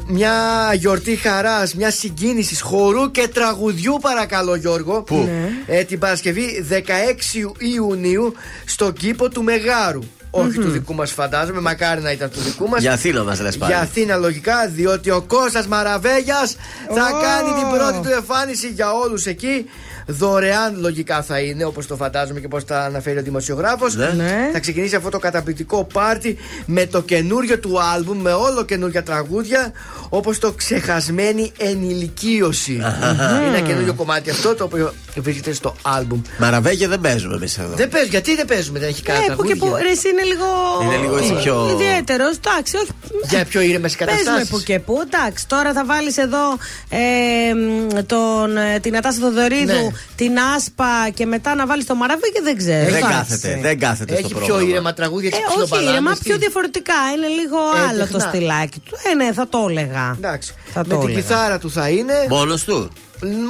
Μια 0.09 0.33
γιορτή 0.73 1.15
χαράς, 1.15 1.75
μια 1.75 1.91
συγκίνηση 1.91 2.61
χορού 2.61 3.11
και 3.11 3.27
τραγουδιού, 3.33 3.97
παρακαλώ, 4.01 4.55
Γιώργο. 4.55 5.01
Πού; 5.03 5.29
Ε, 5.65 5.83
την 5.83 5.99
Παρασκευή 5.99 6.65
16 6.69 7.53
Ιουνίου 7.57 8.33
στον 8.65 8.93
κήπο 8.93 9.29
του 9.29 9.43
Μεγάρου. 9.43 10.03
Όχι 10.29 10.59
του 10.59 10.69
δικού 10.69 10.93
μας, 10.93 11.11
φαντάζομαι, 11.11 11.61
μακάρι 11.61 12.01
να 12.01 12.11
ήταν 12.11 12.29
του 12.29 12.39
δικού 12.39 12.67
μας. 12.67 12.81
Για 12.81 12.93
Αθήνα 12.93 13.23
μας 13.23 13.39
λες 13.41 13.57
πάλι. 13.57 13.71
Για 13.71 13.81
Αθήνα 13.81 14.15
λογικά, 14.15 14.67
διότι 14.67 15.09
ο 15.09 15.21
Κώστας 15.27 15.67
Μαραβέγιας 15.67 16.55
θα 16.95 17.05
Ω. 17.17 17.21
κάνει 17.21 17.49
την 17.59 17.77
πρώτη 17.77 18.07
του 18.07 18.13
εμφάνιση 18.13 18.67
για 18.67 18.91
όλους 18.93 19.25
εκεί. 19.25 19.65
Δωρεάν 20.09 20.75
λογικά 20.79 21.21
θα 21.23 21.39
είναι, 21.39 21.65
όπως 21.65 21.87
το 21.87 21.95
φαντάζομαι 21.95 22.39
και 22.39 22.47
πώς 22.47 22.65
τα 22.65 22.79
αναφέρει 22.83 23.19
ο 23.19 23.21
δημοσιογράφος. 23.21 23.95
Ναι. 23.95 24.05
Ναι. 24.17 24.49
Θα 24.53 24.59
ξεκινήσει 24.59 24.95
αυτό 24.95 25.09
το 25.09 25.19
καταπληκτικό 25.19 25.83
πάρτι 25.93 26.37
με 26.65 26.85
το 26.85 27.01
καινούριο 27.01 27.59
του 27.59 27.81
άλμπουμ, 27.93 28.17
με 28.21 28.31
όλο 28.33 28.63
καινούργια 28.65 29.03
τραγούδια, 29.03 29.71
όπως 30.09 30.39
το 30.39 30.51
ξεχασμένη 30.51 31.51
ενηλικίωση. 31.57 32.71
είναι 32.73 33.47
ένα 33.57 33.59
καινούριο 33.59 33.93
κομμάτι 33.93 34.29
αυτό 34.29 34.55
το 34.55 34.63
οποίο 34.63 34.93
βρίσκεται 35.15 35.53
στο 35.53 35.75
άλμπουμ. 35.81 36.21
Μαραβέγια 36.37 36.87
δεν 36.87 36.99
παίζουμε 36.99 37.35
εμείς 37.35 37.57
εδώ. 37.57 37.75
Δεν 37.75 37.89
παίζει, 37.89 38.07
γιατί 38.09 38.35
δεν 38.35 38.45
παίζουμε, 38.45 38.79
δεν 38.79 38.87
έχει 38.89 39.01
κανένα 39.01 39.25
Ε, 39.31 39.35
που 39.35 39.43
και 39.43 39.55
τραγούδια. 39.55 39.77
που. 39.77 39.83
Ρε, 39.85 39.91
εσύ 39.91 40.09
είναι 40.09 40.23
λίγο. 40.23 40.45
Είναι 40.83 40.97
λίγο 40.97 41.17
έτσι 41.17 41.33
πιο- 41.43 41.69
Ιδιαίτερος. 41.73 42.35
Εντάξει, 42.45 42.75
όχι. 42.77 42.91
Για 43.29 43.45
πιο 43.45 43.61
ήρεμες 43.61 43.95
Παίζουμε 43.95 44.17
καταστάσεις. 44.23 44.49
που 44.49 44.59
και 44.59 44.79
που. 44.79 45.01
Εντάξει, 45.05 45.47
τώρα 45.47 45.73
θα 45.73 45.85
βάλεις 45.85 46.17
εδώ 46.17 46.43
ε, 46.89 47.53
μ, 47.53 47.99
τον, 48.05 48.57
ε, 48.57 48.79
την 48.79 48.97
Ατάσα 48.97 49.19
Θοδωρίδου, 49.19 49.65
Ναι. 49.65 49.91
Την 50.15 50.39
Άσπα 50.55 51.09
και 51.13 51.25
μετά 51.25 51.55
να 51.55 51.65
βάλεις 51.67 51.85
το 51.85 51.95
Μαραβέ 51.95 52.27
και 52.33 52.41
δεν 52.43 52.57
ξέρω. 52.57 52.85
Δεν 52.85 52.95
Εντάξει. 52.95 53.13
κάθεται, 53.17 53.59
δεν 53.61 53.79
κάθεται 53.79 54.13
Έχει 54.13 54.23
στο 54.23 54.29
πιο 54.37 54.45
πρόγραμμα. 54.45 54.69
ήρεμα 54.69 54.93
τραγούδια, 54.93 55.29
έχει 55.33 55.37
Ε, 55.37 55.45
πιο 55.53 55.61
όχι 55.61 55.69
μπαλάντες, 55.69 55.91
ήρεμα, 55.91 56.13
τι; 56.13 56.19
πιο 56.23 56.37
διαφορετικά. 56.37 56.93
Είναι 57.15 57.27
λίγο 57.27 57.57
Ε, 57.75 57.79
άλλο 57.89 57.99
το 57.99 58.05
τεχνά. 58.17 58.19
στυλάκι 58.29 58.79
του. 58.79 58.95
Ε, 59.11 59.15
ναι, 59.15 59.33
θα 59.33 59.47
το 59.47 59.65
έλεγα. 59.69 60.13
Εντάξει. 60.17 60.53
Θα 60.73 60.79
με 60.79 60.93
το 60.93 60.99
την 60.99 61.09
έλεγα. 61.09 61.21
κιθάρα 61.21 61.59
του 61.59 61.71
θα 61.71 61.89
είναι. 61.89 62.13
Μόνος 62.29 62.63
του; 62.63 62.89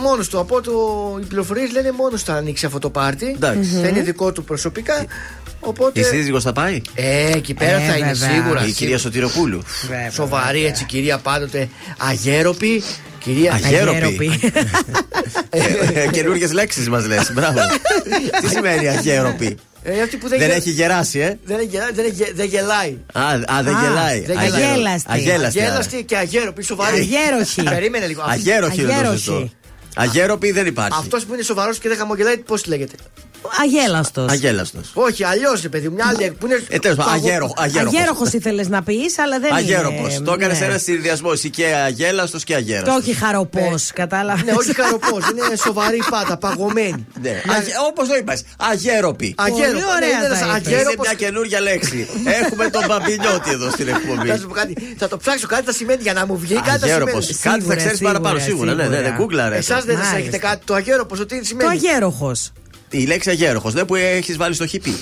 Μόνος 0.04 0.30
του. 0.30 0.40
Από 0.40 0.62
το, 0.62 0.74
οι 1.22 1.26
πληροφορίες 1.26 1.72
λένε 1.72 1.92
μόνος 1.92 2.24
θα 2.24 2.34
ανοίξει 2.34 2.66
αυτό 2.66 2.80
το 2.80 2.90
πάρτι. 2.90 3.26
Εντάξει. 3.36 3.70
Θα 3.82 3.88
είναι 3.88 4.02
δικό 4.02 4.32
του 4.32 4.44
προσωπικά. 4.44 5.06
Οπότε. 5.68 6.00
Η 6.00 6.04
σύζυγος 6.04 6.44
θα 6.44 6.54
πάει; 6.54 6.82
Ε, 6.96 7.32
εκεί 7.32 7.54
πέρα 7.54 7.78
Ε, 7.82 7.88
θα 7.88 7.98
είναι 7.98 8.14
βέβαια. 8.14 8.30
σίγουρα. 8.36 8.60
Η 8.62 8.64
κυρία 8.64 8.76
σίγουρα. 8.76 8.98
Σωτηροπούλου. 8.98 9.62
Βέβαια, 9.88 10.12
Σοβαρή 10.12 10.66
έτσι, 10.66 10.84
κυρία 10.86 11.18
πάντοτε 11.18 11.70
αγέροπη. 11.98 12.84
Κυρία 13.20 13.54
Αγέροπη. 13.54 14.40
Καινούργιες 16.12 16.52
λέξεις 16.52 16.90
μας 16.90 17.06
λες. 17.08 17.32
Μπράβο. 17.34 17.60
Τι 18.42 18.48
σημαίνει 18.50 18.88
αγέροπη; 18.88 19.58
Ε, 19.84 20.02
αυτή 20.02 20.18
που 20.18 20.28
δεν, 20.28 20.40
Δεν 20.40 20.48
γε- 20.48 20.58
έχει 20.58 20.70
γεράσει, 20.70 21.20
ε; 21.20 21.38
Δεν, 21.46 21.58
έχει 21.58 21.68
γελάει, 21.68 21.92
δεν, 21.94 22.06
έχει- 22.06 22.34
δεν 22.36 22.46
γελάει. 22.48 22.98
Α, 23.14 23.22
α, 23.22 23.64
δεν 23.64 23.76
Α, 23.76 23.82
γελάει. 23.84 24.20
δεν 24.22 24.38
Αγέρο- 24.38 24.58
γελάει. 24.58 24.72
Αγέλαστη. 24.74 25.12
Αγέλαστη. 25.12 25.60
Αγέλαστη 25.60 26.04
και 26.04 26.18
αγέροπη, 26.18 26.64
σοβαρή. 26.64 26.98
Αγέροχη. 27.00 27.64
Περίμενε 27.64 28.06
λίγο. 28.08 28.24
Αγέροχη 28.28 28.82
είναι 28.82 28.88
το 28.92 28.94
Αγέροχη. 28.98 29.18
σωστό. 29.18 29.50
Αγέροπη 29.96 30.52
δεν 30.52 30.66
υπάρχει. 30.66 31.00
Αυτός 31.02 31.26
που 31.26 31.34
είναι 31.34 31.44
σοβαρός 31.44 31.78
και 31.80 31.88
δεν 31.88 31.98
χαμογελάει, 31.98 32.38
πώς 32.38 32.66
λέγεται; 32.66 32.96
Αγέλαστο. 33.64 34.26
Αγέλαστο. 34.30 34.80
Όχι, 34.94 35.24
αλλιώ, 35.24 35.52
παιδί 35.72 35.88
μου, 35.90 35.94
μια 35.96 36.06
άλλη 36.08 36.32
που 36.40 36.46
είναι. 36.46 36.64
Ε, 36.70 36.80
τέλο 36.80 36.96
πάντων, 36.96 37.12
παγω- 37.14 37.26
αγέρο, 37.28 37.54
αγέροχος. 37.58 37.96
Αγέροχο 37.96 38.26
ήθελε 38.34 38.64
να 38.68 38.84
πει, 38.84 38.98
αλλά 39.24 39.40
δεν 39.40 39.54
Αγέροπος. 39.54 40.16
είναι. 40.16 40.26
Το 40.26 40.34
έκανε 40.34 40.54
ναι. 40.60 40.66
ένα 40.66 40.78
συνδυασμό. 40.78 41.34
Είσαι 41.34 41.48
και 41.48 41.66
αγέλαστο 41.66 42.38
και 42.38 42.44
Και 42.46 42.56
αγέραστο. 42.56 42.94
όχι 42.94 43.14
χαροπό, 43.14 43.76
κατάλαβε. 43.94 44.44
Ναι, 44.44 44.52
όχι 44.58 44.76
χαροπό, 44.76 45.18
είναι 45.32 45.56
σοβαρή 45.56 46.04
πάτα, 46.10 46.38
παγωμένη. 46.38 47.08
Ναι. 47.22 47.42
Όπω 47.90 48.08
το 48.08 48.16
είπα. 48.20 48.34
Αγέροπη. 48.72 49.36
Αγέρο, 49.38 49.72
Πολύ 49.72 49.84
ωραία 49.96 50.00
ναι, 50.00 50.06
είναι 50.26 50.28
τα 50.28 50.44
ένας 50.44 50.58
είπες. 50.58 50.68
Είναι 50.68 50.76
αγέροπος. 50.76 51.08
μια 51.08 51.14
καινούργια 51.14 51.60
λέξη. 51.62 52.08
Έχουμε 52.44 52.70
τον 52.70 52.84
Μπαμπινιώτη 52.88 53.50
εδώ 53.52 53.70
στην 53.70 53.88
εκπομπή. 53.88 54.28
Να 54.28 54.38
σου 54.38 54.48
πω 54.48 54.54
κάτι, 54.54 54.74
θα 54.98 55.08
το 55.08 55.18
ψάξω 55.18 55.48
κάτι 55.48 55.66
θα 55.66 55.72
σημαίνει 55.72 56.02
για 56.02 56.14
να 56.14 56.26
μου 56.26 56.38
βγει 56.38 56.54
κάτι 56.54 56.68
θα 56.80 56.86
Αγέροπο. 56.86 57.22
σημαίνει. 57.22 57.40
Κάτι 57.42 57.50
θα 57.50 57.60
Σίγουρα, 57.60 57.76
ξέρει 57.76 57.96
σίγουρα, 57.96 58.14
παραπάνω 58.20 58.40
σίγουρα. 58.44 58.74
Ναι, 58.74 58.84
ναι, 58.84 58.90
ναι, 58.90 58.96
σίγουρα. 59.18 59.46
Google 59.48 59.50
ρε. 59.52 59.58
Εσά 59.58 59.76
δεν 59.76 59.86
σα 59.86 59.92
Μάλιστα. 59.94 60.18
έχετε 60.18 60.38
κάτι 60.38 60.62
το 60.66 60.74
αγέροπο, 60.74 61.16
ότι 61.20 61.38
Το 61.40 61.46
σημαίνει. 61.46 61.70
αγέροχο. 61.70 62.32
Η 62.90 63.06
λέξη 63.06 63.30
αγέροχος, 63.30 63.74
ναι, 63.74 63.84
που 63.86 63.96
έχεις 63.96 64.38
βάλει 64.38 64.54
στο 64.54 64.66
χιπί. 64.68 64.96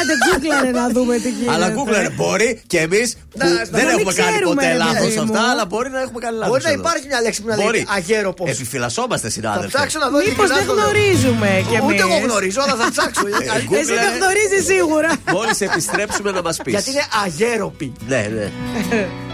Άντε, 0.00 0.12
γκούγκλαρε 0.32 0.70
να 0.70 0.88
δούμε 0.88 1.16
τι 1.18 1.28
γίνεται. 1.30 1.52
Αλλά 1.52 1.72
Google 1.74 2.12
μπορεί 2.14 2.60
και 2.66 2.78
εμείς 2.78 3.16
που 3.30 3.38
Να, 3.38 3.46
δεν 3.46 3.68
να 3.70 3.78
έχουμε 3.80 3.96
μην 3.96 4.14
κάνει 4.14 4.30
ξέρουμε, 4.30 4.54
ποτέ 4.54 4.68
ρε 4.68 4.74
λάθος 4.76 4.96
παιδί 5.00 5.14
μου. 5.16 5.22
αυτά, 5.22 5.50
αλλά 5.50 5.64
μπορεί 5.66 5.90
να 5.90 6.00
έχουμε 6.00 6.20
κάνει 6.20 6.36
λάθος. 6.36 6.48
Μπορεί 6.52 6.62
να 6.64 6.70
υπάρχει 6.70 7.06
μια 7.06 7.20
λέξη 7.20 7.42
που 7.42 7.48
να 7.48 7.56
λέει 7.56 7.86
αγέροπος. 7.96 8.50
Επιφυλασσόμαστε, 8.50 9.26
Θα 9.26 9.32
συνάδελφοι. 9.32 9.74
ψάξω 9.76 9.98
να 9.98 10.08
δω 10.08 10.18
τι 10.18 10.28
Μήπως 10.28 10.48
δεν 10.48 10.58
γυρνάω. 10.58 10.76
γνωρίζουμε 10.76 11.64
κι 11.68 11.74
εμεί. 11.74 11.86
Ούτε 11.92 12.02
εγώ 12.02 12.16
γνωρίζω, 12.24 12.60
αλλά 12.64 12.74
θα 12.84 12.90
ψάξω. 12.90 13.22
Ε, 13.72 13.76
Εσύ 13.80 13.94
δεν 13.94 14.12
γνωρίζεις 14.20 14.64
σίγουρα. 14.64 15.10
Μόλις 15.32 15.60
επιστρέψουμε 15.60 16.30
να 16.30 16.42
μας 16.42 16.56
πεις. 16.64 16.72
Γιατί 16.72 16.90
είναι 16.90 17.04
αγέροπη. 17.24 17.92
Ναι, 18.08 18.28
ναι. 18.34 18.46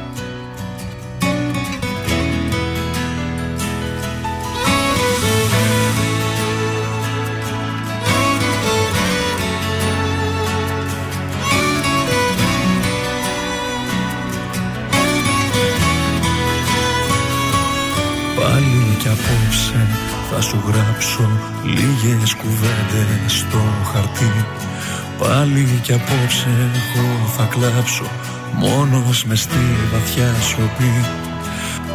γράψω 20.76 21.28
λίγες 21.64 22.34
κουβέντες 22.34 23.32
στο 23.32 23.62
χαρτί. 23.92 24.44
Πάλι 25.18 25.80
κι 25.82 25.92
απόψε 25.92 26.48
εγώ 26.74 27.26
θα 27.36 27.44
κλάψω 27.44 28.04
μόνος 28.52 29.24
μες 29.24 29.40
στη 29.40 29.64
βαθιά 29.92 30.34
σιωπή. 30.40 31.04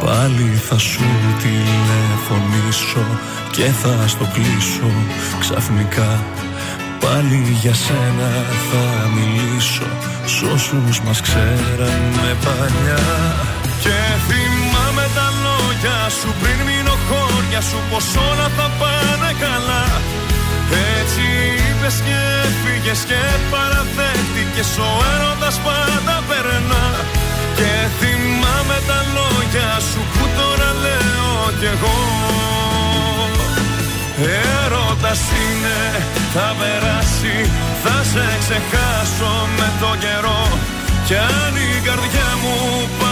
Πάλι 0.04 0.60
θα 0.68 0.78
σου 0.78 1.04
τηλεφωνήσω 1.42 3.06
και 3.50 3.64
θα 3.64 4.08
στο 4.08 4.26
κλείσω 4.34 4.90
ξαφνικά. 5.40 6.20
Πάλι 7.00 7.56
για 7.60 7.74
σένα 7.74 8.30
θα 8.68 9.08
μιλήσω 9.16 9.88
σ' 10.26 10.42
όσους 10.42 11.00
μας 11.00 11.20
ξέρανε 11.20 12.30
παλιά. 12.44 13.04
Και 13.82 13.98
θυμάμαι 14.26 15.06
τα 15.14 15.28
λόγια 15.44 16.08
σου 16.20 16.34
πριν 16.40 16.56
μείνω 16.66 16.81
χώρια 17.08 17.60
σου 17.68 17.78
πως 17.90 18.06
όλα 18.28 18.48
θα 18.56 18.66
πάνε 18.80 19.30
καλά. 19.44 19.84
Έτσι 20.98 21.24
είπες 21.64 21.96
και 22.06 22.18
έφυγες 22.46 23.00
και 23.10 23.20
παραδέχτηκες 23.52 24.70
ο 24.86 24.90
έρωτας 25.12 25.56
πάντα 25.66 26.16
περνά. 26.28 26.86
Και 27.58 27.72
θυμάμαι 27.98 28.78
τα 28.88 29.00
λόγια 29.16 29.70
σου 29.88 30.00
που 30.12 30.24
τώρα 30.38 30.70
λέω 30.84 31.34
κι 31.58 31.68
εγώ. 31.74 31.98
Έρωτας 34.64 35.22
είναι, 35.42 35.80
θα 36.34 36.48
περάσει, 36.58 37.36
θα 37.82 37.96
σε 38.10 38.26
ξεχάσω 38.42 39.32
με 39.58 39.68
το 39.80 39.90
καιρό. 40.04 40.42
Κι 41.06 41.16
αν 41.16 41.54
η 41.68 41.80
καρδιά 41.86 42.30
μου 42.42 42.56
πάει 43.00 43.11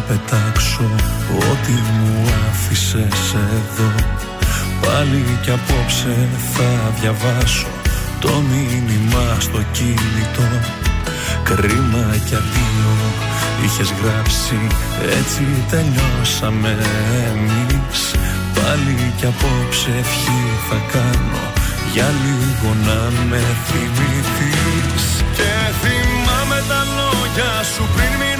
θα 0.00 0.12
πετάξω. 0.12 0.90
Ό,τι 1.50 1.72
μου 1.72 2.28
άφησες 2.50 3.34
εδώ 3.34 3.90
Πάλι 4.80 5.38
κι 5.42 5.50
απόψε 5.50 6.28
θα 6.52 6.92
διαβάσω 7.00 7.66
το 8.20 8.28
μήνυμα 8.50 9.36
στο 9.38 9.60
κινητό. 9.72 10.48
Κρίμα 11.42 12.06
κι 12.26 12.34
αδείο 12.34 12.94
είχες 13.64 13.92
γράψει 14.02 14.58
έτσι 15.18 15.42
τελειώσαμε 15.70 16.76
εμείς. 17.30 18.00
Πάλι 18.54 19.12
κι 19.16 19.26
απόψε 19.26 19.90
ευχή 19.98 20.42
θα 20.68 20.78
κάνω 20.92 21.44
για 21.92 22.08
λίγο 22.22 22.74
να 22.86 23.00
με 23.28 23.42
θυμηθείς. 23.66 25.04
Και 25.36 25.52
θυμάμαι 25.80 26.58
τα 26.68 26.80
λόγια 26.96 27.52
σου 27.74 27.84
πριν 27.94 28.12
μείνω 28.20 28.39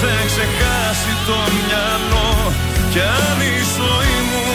σε 0.00 0.12
ξεχάσει 0.30 1.12
το 1.28 1.38
μυαλό. 1.56 2.30
Κι 2.92 3.02
αν 3.22 3.38
η 3.54 3.56
ζωή 3.76 4.16
μου 4.30 4.46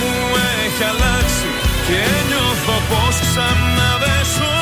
έχει 0.64 0.84
αλλάξει 0.92 1.50
και 1.88 2.02
νιώθω 2.28 2.78
πως 2.90 3.16
ξανά 3.28 3.90
δεν 4.04 4.24
ζω 4.36 4.58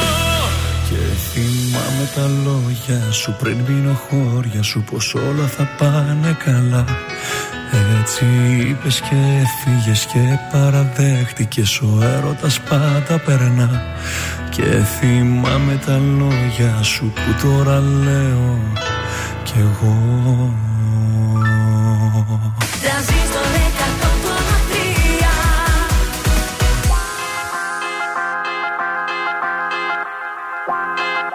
Και 0.87 1.01
θυμάμαι 1.27 2.05
τα 2.15 2.25
λόγια 2.45 3.11
σου 3.11 3.35
πριν 3.39 3.57
μείνω 3.67 3.95
χώρια 4.05 4.63
σου 4.63 4.83
πως 4.91 5.13
όλα 5.13 5.47
θα 5.55 5.69
πάνε 5.77 6.37
καλά. 6.45 6.85
Έτσι 7.99 8.25
είπες 8.69 9.01
και 9.01 9.15
έφυγες 9.43 10.05
και 10.05 10.19
παραδέχτηκες 10.51 11.81
Ο 11.81 11.99
έρωτας 12.17 12.59
πάντα 12.59 13.21
περνά. 13.25 13.81
Και 14.49 14.63
θυμάμαι 14.63 15.79
τα 15.85 16.01
λόγια 16.17 16.83
σου 16.83 17.13
που 17.15 17.47
τώρα 17.47 17.79
λέω 17.79 18.59
κι 19.43 19.53
εγώ 19.59 20.53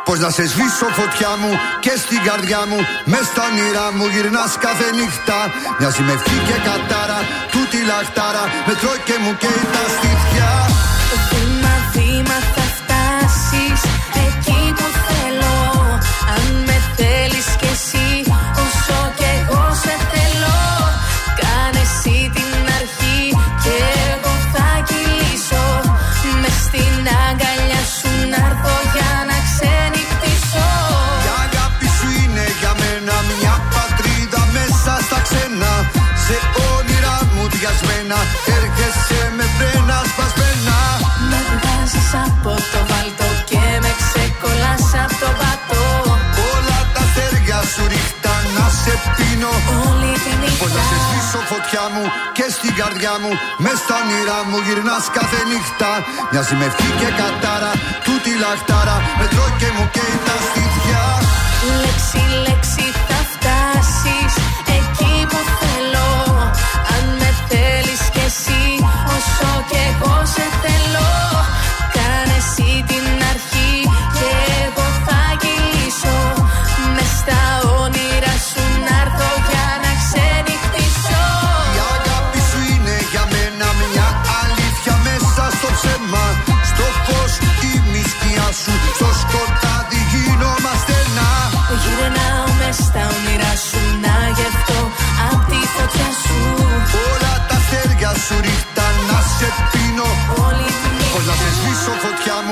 πως 0.08 0.18
να 0.18 0.30
σε 0.30 0.44
σβήσω 0.46 0.86
φωτιά 1.00 1.32
μου 1.40 1.50
και 1.80 1.92
στην 1.96 2.20
καρδιά 2.28 2.60
μου 2.68 2.78
Μες 3.04 3.26
στα 3.30 3.42
όνειρά 3.50 3.86
μου 3.96 4.06
γυρνάς 4.12 4.52
κάθε 4.66 4.88
νύχτα. 4.98 5.38
Μια 5.78 5.90
με 6.06 6.14
και 6.48 6.56
κατάρα, 6.66 7.18
τούτη 7.52 7.78
λαχτάρα 7.90 8.44
Με 8.66 8.74
τρώει 8.80 9.00
και 9.08 9.16
μου 9.22 9.32
καίει 9.42 9.62
τα 9.74 9.84
στήθια. 9.94 10.50
Βήμα, 11.30 11.74
βήμα, 11.94 12.36
θα 12.54 12.67
όνειρά 37.58 37.72
μου 37.72 37.86
διασμένα 37.88 38.18
έρχεσαι 38.56 39.20
με 39.36 39.44
βρένα 39.56 39.98
σπασμένα. 40.10 40.78
Με 41.30 41.40
βγάζεις 41.52 42.10
από 42.26 42.52
το 42.72 42.80
βάλτο 42.90 43.28
και 43.50 43.62
με 43.84 43.92
ξεκολλάς 44.02 44.86
από 45.04 45.16
το 45.22 45.30
βατό 45.40 45.84
Όλα 46.54 46.78
τα 46.94 47.02
αστέρια 47.06 47.58
σου 47.72 47.82
ρίχτα 47.92 48.34
να 48.56 48.66
σε 48.80 48.94
πίνω. 49.16 49.52
Όλη 49.88 50.12
τη 50.24 50.32
νύχτα 50.40 50.60
Πώς 50.62 50.72
να 50.76 50.82
σε 50.90 50.96
σβήσω 51.04 51.40
φωτιά 51.50 51.84
μου 51.94 52.04
και 52.36 52.46
στην 52.56 52.72
καρδιά 52.80 53.14
μου. 53.22 53.30
Μες 53.64 53.78
στα 53.82 53.96
όνειρά 54.02 54.38
μου 54.48 54.58
γυρνάς 54.66 55.04
κάθε 55.16 55.40
νύχτα. 55.50 55.90
Μοιάζει 56.30 56.54
με 56.60 56.64
ευχή 56.70 56.90
και 57.00 57.10
κατάρα, 57.20 57.72
τούτη 58.06 58.32
λαχτάρα. 58.42 58.96
Με 59.18 59.26
τρώει 59.32 59.52
και 59.60 59.68
μου 59.76 59.84
καίει 59.94 60.16
τα 60.26 60.36
στήθια. 60.46 61.02
Λέξη, 61.82 62.22
λέξη 62.46 62.86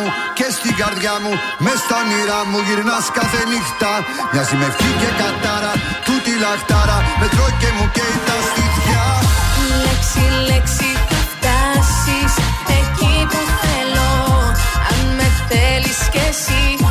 μου 0.07 0.13
και 0.39 0.47
στην 0.57 0.75
καρδιά 0.81 1.15
μου. 1.23 1.33
Μες 1.65 1.79
στα 1.85 1.97
όνειρά 2.03 2.41
μου 2.51 2.59
γυρνάς 2.67 3.07
κάθε 3.19 3.41
νύχτα. 3.51 3.93
Μοιάζει 4.33 4.57
με 4.61 4.67
ευχή 4.71 4.91
και 5.01 5.11
κατάρα, 5.21 5.73
τούτη 6.07 6.33
λαχτάρα. 6.43 6.99
Με 7.21 7.27
τρώει 7.33 7.55
και 7.61 7.71
μου 7.77 7.87
καίει 7.97 8.17
τα 8.29 8.37
στήθια. 8.49 9.05
Λέξη, 9.85 10.25
λέξη 10.51 10.91
θα 11.11 11.21
φτάσεις 11.33 12.33
εκεί 12.81 13.15
που 13.31 13.41
θέλω 13.61 14.11
Αν 14.91 15.01
με 15.19 15.27
θέλεις 15.49 15.99
κι 16.13 16.23
εσύ 16.31 16.86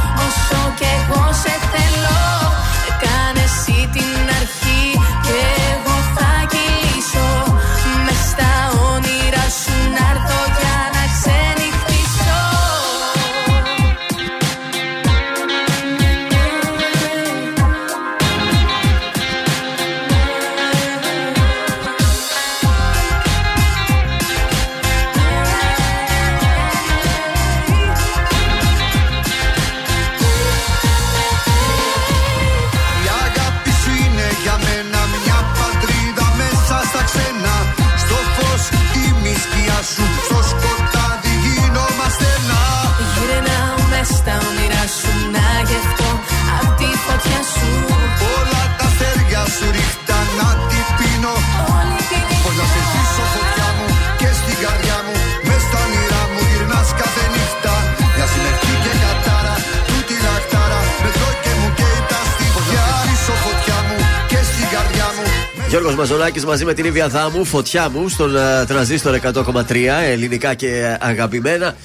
Γιώργο 65.95 66.13
Μαζονάκη 66.13 66.45
μαζί 66.45 66.65
με 66.65 66.73
την 66.73 66.85
ίδια 66.85 67.07
δάμου, 67.07 67.45
φωτιά 67.45 67.89
μου 67.89 68.09
στον 68.09 68.35
uh, 68.35 68.67
τρανζίστορ 68.67 69.19
100,3 69.23 69.75
ελληνικά 70.03 70.53
και 70.53 70.97
αγαπημένα. 70.99 71.75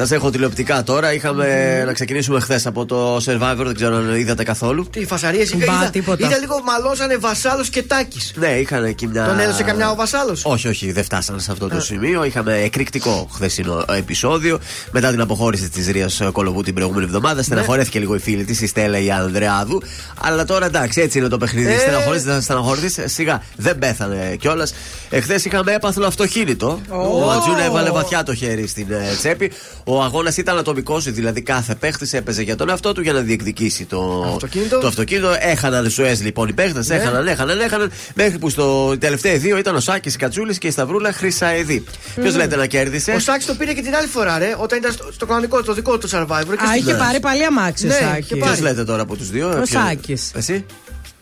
Σας 0.00 0.10
έχω 0.10 0.30
τηλεοπτικά 0.30 0.82
τώρα. 0.82 1.12
Είχαμε 1.12 1.82
να 1.86 1.92
ξεκινήσουμε 1.92 2.40
χθες 2.40 2.66
από 2.66 2.86
το 2.86 3.16
Survivor, 3.16 3.62
δεν 3.64 3.74
ξέρω 3.74 3.96
αν 3.96 4.14
είδατε 4.14 4.44
καθόλου. 4.44 4.86
Τι 4.90 5.06
φασαρίες 5.06 5.56
Μπα, 5.56 5.64
είδα, 5.64 5.90
τίποτα. 5.90 6.26
είδα 6.26 6.38
λίγο 6.38 6.62
μαλώσανε 6.62 7.16
βασάλος 7.16 7.68
και 7.68 7.82
τάκης. 7.82 8.32
Ναι, 8.36 8.48
είχαν 8.48 8.84
εκεί 8.84 9.06
μια. 9.06 9.24
Τον 9.24 9.38
έδωσε 9.38 9.62
καμιά 9.62 9.90
ο 9.90 9.94
βασάλος; 9.94 10.44
Όχι, 10.44 10.68
όχι, 10.68 10.92
δεν 10.92 11.04
φτάσανε 11.04 11.40
σε 11.40 11.52
αυτό 11.52 11.68
το 11.68 11.80
σημείο. 11.80 12.24
Είχαμε 12.24 12.54
εκρηκτικό 12.58 13.28
χθεσινό 13.32 13.84
επεισόδιο. 13.96 14.58
Μετά 14.90 15.10
την 15.10 15.20
αποχώρηση 15.20 15.68
της 15.70 15.88
Ρίας 15.88 16.22
Κολοβού 16.32 16.62
την 16.62 16.74
προηγούμενη 16.74 17.04
εβδομάδα, 17.04 17.42
στεναχωρέθηκε 17.42 17.98
λίγο 17.98 18.14
η 18.14 18.18
φίλη 18.18 18.44
της, 18.44 18.60
η 18.60 18.66
Στέλλα 18.66 18.98
η 18.98 19.10
Ανδρεάδου. 19.10 19.82
Αλλά 20.20 20.44
τώρα 20.44 20.66
εντάξει, 20.66 21.00
έτσι 21.00 21.18
είναι 21.18 21.28
το 21.28 21.38
παιχνίδι. 21.38 21.72
Ε. 21.72 21.78
Στεναχωρήσει, 21.78 22.24
δεν 22.24 22.34
θα 22.34 22.40
στεναχωρηθεί. 22.40 23.08
Σιγά, 23.08 23.42
δεν 23.56 23.78
πέθανε 23.78 24.36
κιόλας. 24.38 24.74
Εχθές 25.12 25.44
είχαμε 25.44 25.72
έπαθλο 25.72 26.06
αυτοκίνητο. 26.06 26.80
Ο 26.88 27.30
Ατζούνα 27.30 27.64
έβαλε 27.64 27.90
βαθιά 27.90 28.22
το 28.22 28.34
χέρι 28.34 28.66
στην 28.66 28.86
ε, 28.90 29.14
τσέπη. 29.18 29.52
Ο 29.84 30.02
αγώνας 30.02 30.36
ήταν 30.36 30.58
ατομικό, 30.58 30.98
δηλαδή 31.00 31.42
κάθε 31.42 31.74
παίχτης 31.74 32.12
έπαιζε 32.12 32.42
για 32.42 32.56
τον 32.56 32.68
εαυτό 32.68 32.92
του 32.92 33.00
για 33.00 33.12
να 33.12 33.20
διεκδικήσει 33.20 33.84
το 33.84 34.24
Αυτοκίνητο. 34.34 34.78
το 34.78 34.86
αυτοκίνητο. 34.86 35.34
Έχαναν 35.40 35.90
σουέζ 35.90 36.20
λοιπόν 36.20 36.48
οι 36.48 36.52
παίχτες, 36.52 36.88
Ναι. 36.88 36.94
έχαναν, 36.94 37.26
έχαναν, 37.26 37.60
έχαναν. 37.60 37.90
Μέχρι 38.14 38.38
που 38.38 38.48
στο 38.50 38.98
τελευταίο 38.98 39.38
δύο 39.38 39.58
ήταν 39.58 39.76
ο 39.76 39.80
Σάκης 39.80 40.16
Κατσούλης 40.16 40.58
και 40.58 40.66
η 40.66 40.70
Σταυρούλα 40.70 41.12
Χρυσαεδή. 41.12 41.84
Ποιος 42.20 42.36
λέτε 42.36 42.56
να 42.56 42.66
κέρδισε; 42.66 43.12
Ο 43.12 43.18
Σάκης 43.18 43.46
το 43.46 43.54
πήρε 43.54 43.72
και 43.72 43.82
την 43.82 43.94
άλλη 43.94 44.06
φορά, 44.08 44.38
ρε, 44.38 44.54
όταν 44.58 44.78
ήταν 44.78 44.92
στο, 44.92 45.08
στο 45.12 45.26
κανονικό, 45.26 45.62
το 45.62 45.72
δικό 45.74 45.98
του 45.98 46.08
survivor. 46.10 46.26
Και 46.26 46.64
Α, 46.64 46.66
στην- 46.68 46.80
είχε 46.88 46.94
πάρει 46.94 47.20
πάλι 47.20 47.44
αμάξι 47.44 47.84
ο 47.86 47.88
Ναι, 47.88 47.94
Σάκης. 47.94 48.24
είχε 48.24 48.34
Ποιος 48.34 48.48
πάρει. 48.48 48.60
λέτε 48.60 48.84
τώρα 48.84 49.02
από 49.02 49.16
τους 49.16 49.30
δύο. 49.30 49.48
Ο 49.48 49.62
ποιο- 49.62 49.80
Σάκης. 49.80 50.30
Εσύ; 50.34 50.64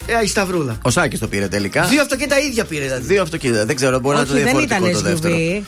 Ε, 0.09 0.22
η 0.22 0.26
Σταυρούλα. 0.26 0.78
Ο 0.82 0.90
Σάκης 0.90 1.18
το 1.18 1.28
πήρε 1.28 1.48
τελικά. 1.48 1.82
Δύο 1.85 2.01
αυτοκίνητα 2.02 2.39
ίδια 2.39 2.64
πήρε, 2.64 2.85
δηλαδή. 2.85 3.06
Δύο 3.06 3.22
αυτοκίνητα. 3.22 3.66
Δεν 3.66 3.76
ξέρω, 3.76 3.98
μπορεί 3.98 4.16
να 4.16 4.22
Όχι, 4.22 4.30
είναι 4.32 4.40
δεν 4.40 4.59
ήταν 4.59 4.66
διαφορετικό 4.66 5.02
το 5.02 5.09
δεύτερο. 5.09 5.62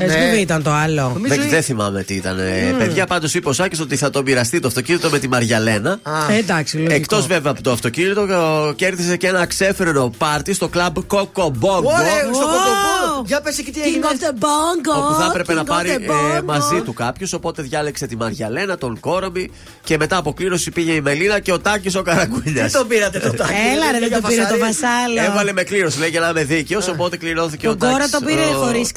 SUV. 0.00 0.06
Ναι. 0.06 0.32
SUV 0.34 0.40
ήταν 0.40 0.62
το 0.62 0.70
άλλο. 0.70 1.02
Νομίζω 1.14 1.34
Δεν, 1.34 1.46
η- 1.46 1.48
δεν 1.50 1.62
θυμάμαι 1.62 2.02
τι 2.02 2.14
ήταν. 2.14 2.38
ε, 2.38 2.74
Παιδιά, 2.78 3.06
πάντως 3.06 3.34
είπε 3.34 3.48
ο 3.48 3.52
Σάκης 3.52 3.80
ότι 3.80 3.96
θα 3.96 4.10
το 4.10 4.22
μοιραστεί 4.22 4.60
το 4.60 4.68
αυτοκίνητο 4.68 5.10
με 5.10 5.18
τη 5.18 5.28
Μαριαλένα. 5.28 5.98
Α, 6.02 6.32
Ε, 6.32 6.36
εντάξει, 6.36 6.76
λογικό. 6.76 6.94
Εκτός 6.94 7.26
βέβαια 7.26 7.50
από 7.52 7.62
το 7.62 7.70
αυτοκίνητο, 7.72 8.20
ε, 8.20 8.74
κέρδισε 8.74 9.16
και 9.16 9.26
ένα 9.26 9.46
ξέφρενο 9.46 10.12
πάρτι 10.18 10.52
στο 10.54 10.68
κλαμπ 10.68 10.96
Κοκομπόγκο. 11.06 11.88
Ωραία, 11.88 12.34
στο 12.34 12.46
Wow. 12.46 12.52
κοντοπόλο. 12.52 13.24
Για 13.26 13.40
πες 13.40 13.58
εκεί 13.58 13.70
τι 13.70 13.80
King 13.82 13.86
έγινε. 13.86 14.06
of 14.10 14.14
the 14.14 14.44
Bongo. 14.44 14.98
Όπου 15.04 15.14
θα 15.20 15.26
έπρεπε 15.30 15.54
να 15.54 15.60
King 15.60 15.64
of 15.64 15.66
πάρει 15.68 15.96
the 15.98 16.02
ε, 16.02 16.38
Bongo. 16.38 16.42
μαζί 16.44 16.80
του 16.84 16.92
κάποιος. 16.92 17.32
Οπότε 17.32 17.62
διάλεξε 17.62 18.06
τη 18.06 18.16
Μαριαλένα, 18.16 18.78
τον 18.78 19.00
Κόρομπι 19.00 19.50
και 19.84 19.96
μετά 19.96 20.16
από 20.16 20.32
κλήρωση 20.32 20.70
πήγε 20.70 20.92
η 20.92 21.00
Μελίνα 21.00 21.40
και 21.40 21.52
ο 21.52 21.58
Τάκης 21.60 21.94
ο 21.94 22.02
Καραγκούνιας. 22.02 22.72
Τι 22.72 22.78
τον 22.78 22.86
πήρατε 22.88 23.18
το 23.18 23.32
τάκι. 23.34 23.52
Έλα 23.74 23.92
ρε, 23.92 23.98
δεν 23.98 24.08
Για 24.08 24.20
το 24.20 24.28
πήρε 24.28 24.40
το 24.40 24.46
φασαρίες. 24.46 24.66
βασάλο. 24.80 25.20
Έβαλε 25.30 25.52
με 25.52 25.62
κλήρωση, 25.62 25.98
λέει 25.98 26.08
για 26.08 26.20
να 26.20 26.28
είμαι 26.28 26.44
δίκαιος. 26.44 26.88
Οπότε 26.88 27.16
κληρώθηκε 27.16 27.68
ο 27.68 27.70
Τον 27.70 27.78
Τάκης. 27.78 27.94
Κόρα 27.96 28.08
το 28.08 28.20
πήρε 28.26 28.40
ο- 28.54 28.58
χωρίς 28.64 28.92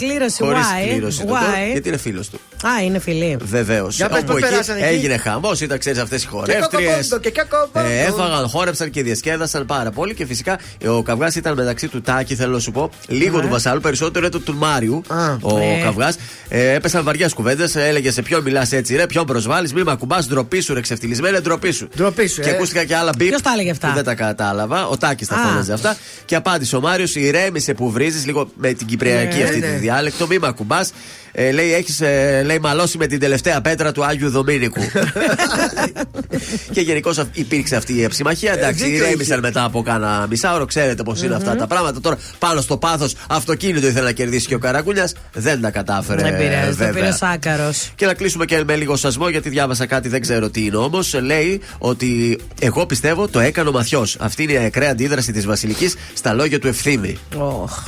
κλήρωση, 0.93 1.17
χωρίς 1.21 1.33
why? 1.33 1.41
ολοκλήρωση 1.41 1.57
του. 1.57 1.67
Why? 1.67 1.71
Γιατί 1.71 1.87
είναι 1.87 1.97
φίλος 1.97 2.29
του. 2.29 2.39
Α, 2.67 2.83
είναι 2.83 2.99
φιλή. 2.99 3.37
Βεβαίως. 3.43 3.95
Για 3.95 4.09
πες 4.09 4.23
πώς 4.23 4.39
περάσαν 4.39 4.75
εκεί. 4.77 4.85
έγινε 4.85 5.17
χαμός, 5.17 5.61
ήταν 5.61 5.77
ξέρεις 5.79 5.99
αυτές 5.99 6.21
οι 6.23 6.25
Και 6.25 6.31
χορεύτριες. 6.31 6.89
κακοπόντο 6.91 7.17
και 7.19 7.29
κακοπόντο. 7.31 7.85
Ε, 7.87 8.01
έφαγαν, 8.01 8.47
χόρεψαν 8.47 8.89
και 8.89 9.03
διασκέδασαν 9.03 9.65
πάρα 9.65 9.91
πολύ 9.91 10.13
και 10.13 10.25
φυσικά 10.25 10.59
ε, 10.83 10.87
ο 10.87 11.01
καυγάς 11.01 11.35
ήταν 11.35 11.53
μεταξύ 11.53 11.87
του 11.87 12.01
Τάκη, 12.01 12.35
θέλω 12.35 12.53
να 12.53 12.59
σου 12.59 12.71
πω, 12.71 12.89
λίγο 13.07 13.39
του 13.39 13.47
Βασάλου, 13.47 13.81
περισσότερο 13.81 14.25
ήταν 14.25 14.43
του 14.43 14.55
Μάριου. 14.55 15.01
Ο 15.41 15.57
Ε. 15.57 15.81
καυγάς. 15.83 16.15
Ε, 16.49 16.71
έπεσαν 16.73 17.03
βαριές 17.03 17.33
κουβέντες, 17.33 17.75
έλεγε 17.75 18.11
σε 18.11 18.21
ποιον 18.21 18.41
μιλάς 18.43 18.71
έτσι, 18.71 18.95
ρε, 18.95 19.05
ποιον 19.05 19.25
προσβάλλεις, 19.25 19.73
μη 19.73 19.83
με 19.83 19.91
ακουμπάς, 19.91 20.27
ντροπή 20.27 20.59
σου, 20.59 20.73
ρε, 20.73 20.81
ξεφτυλισμένε, 20.81 21.39
ντροπή 21.39 21.71
σου. 21.71 21.87
Ντροπή 21.97 22.27
σου, 22.27 22.41
Και 22.41 22.49
ε. 22.49 22.53
ακούστηκαν 22.53 22.85
και 22.85 22.95
άλλα 22.95 23.11
μπίπ. 23.17 23.27
Ποιος 23.27 23.41
τα 23.41 23.51
έλεγε 23.53 23.71
αυτά; 23.71 23.87
που 23.87 23.93
Δεν 23.93 24.03
τα 24.03 24.15
κατάλαβα. 24.15 24.87
Ο 24.87 24.97
Τάκης 24.97 25.27
τα 25.27 25.35
Α. 25.35 25.47
φώναζε 25.47 25.73
αυτά. 25.73 25.95
Και 26.25 26.35
απάντησε 26.35 26.75
ο 26.75 26.81
Μάριος, 26.81 27.15
ηρέμησε 27.15 27.73
που 27.73 27.91
βρίζεις 27.91 28.25
λίγο 28.25 28.49
με 28.55 28.73
την 28.73 28.87
κυπριακή 28.87 29.37
Ναι, 29.37 29.43
αυτή 29.43 29.59
ναι. 29.59 29.65
τη 29.67 29.73
διάλεκτο, 29.75 30.27
μη 30.27 30.37
με 30.39 30.47
ακουμπά. 30.73 31.11
Ε, 31.35 31.51
λέει, 31.51 31.73
έχεις 31.73 32.01
λέει, 32.45 32.59
μαλώσει 32.59 32.97
με 32.97 33.07
την 33.07 33.19
τελευταία 33.19 33.61
πέτρα 33.61 33.91
του 33.91 34.05
Άγιου 34.05 34.29
Δομήνικου. 34.29 34.81
και 36.73 36.81
γενικώς 36.81 37.25
υπήρξε 37.33 37.75
αυτή 37.75 37.93
η 37.93 38.03
εψημαχία. 38.03 38.53
Εντάξει, 38.53 38.83
δίκιο 38.83 38.97
ηρέμησαν 38.97 39.37
είχε. 39.37 39.47
μετά 39.47 39.63
από 39.63 39.81
κάνα 39.81 40.25
μισάωρο. 40.29 40.65
Ξέρετε 40.65 41.03
πώς 41.03 41.23
είναι 41.23 41.35
αυτά 41.35 41.55
τα 41.55 41.67
πράγματα. 41.67 42.01
Τώρα 42.01 42.17
πάνω 42.39 42.61
στο 42.61 42.77
πάθος 42.77 43.15
αυτοκίνητο 43.29 43.87
ήθελε 43.87 44.05
να 44.05 44.11
κερδίσει 44.11 44.47
και 44.47 44.55
ο 44.55 44.59
Καραγκούνια. 44.59 45.09
Δεν 45.33 45.61
τα 45.61 45.71
κατάφερε. 45.71 46.21
Δεν 46.21 46.37
πειράζει, 46.37 46.69
το 46.69 46.75
βέβαια. 46.75 46.93
πήρε 46.93 47.07
ο 47.07 47.11
Σάκαρος. 47.11 47.91
Και 47.95 48.05
να 48.05 48.13
κλείσουμε 48.13 48.45
και 48.45 48.63
με 48.63 48.75
λίγο 48.75 48.95
σασμό, 48.95 49.29
γιατί 49.29 49.49
διάβασα 49.49 49.85
κάτι, 49.85 50.09
δεν 50.09 50.21
ξέρω 50.21 50.49
τι 50.49 50.65
είναι 50.65 50.77
όμως. 50.77 51.13
Λέει 51.13 51.61
ότι 51.77 52.39
εγώ 52.59 52.85
πιστεύω 52.85 53.27
το 53.27 53.39
έκανε 53.39 53.69
ο 53.69 53.71
Μαθιός. 53.71 54.17
Αυτή 54.19 54.43
είναι 54.43 54.53
η 54.53 54.57
ακραία 54.57 54.89
αντίδραση 54.89 55.31
της 55.31 55.45
Βασιλικής 55.45 55.95
στα 56.13 56.33
λόγια 56.33 56.59
του 56.59 56.67
ευθύμη. 56.67 57.17
Οχ, 57.37 57.83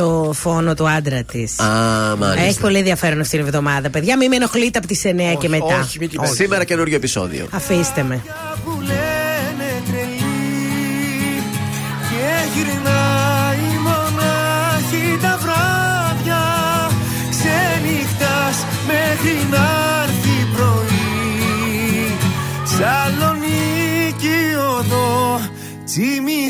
το 0.00 0.32
φόνο 0.32 0.74
του 0.74 0.88
άντρα 0.88 1.22
της. 1.22 1.58
Α, 1.60 1.66
μάλιστα. 2.16 2.46
Έχει 2.48 2.60
πολύ 2.60 2.78
ενδιαφέρον 2.78 3.20
αυτήν 3.20 3.38
την 3.38 3.46
εβδομάδα, 3.48 3.90
παιδιά. 3.90 4.16
Μην 4.16 4.28
με 4.28 4.36
ενοχλείτε 4.36 4.78
από 4.78 4.86
τις 4.86 5.02
9 5.04 5.08
και 5.38 5.48
μετά. 5.48 5.78
όχι, 5.82 5.98
μην 5.98 6.08
την 6.08 6.20
Σήμερα 6.26 6.64
καινούριο 6.64 6.96
επεισόδιο. 6.96 7.46
Αφήστε 7.50 8.02
με. 8.02 8.22
που 8.64 8.70
λένε 8.80 9.68
τρελή 9.86 11.42
και 12.10 12.28
γυρνάει 12.54 13.68
μονάχη 13.86 15.18
τα 15.22 15.38
βράδια 15.42 16.42
ξενυχτάς 17.30 18.56
μέχρι 18.86 19.46
να 19.50 19.66
έρθει 20.02 20.36
πρωί 20.54 22.16
Σαλονίκη 22.64 24.38
οδό 24.78 25.40
τσιμισκή 25.84 26.49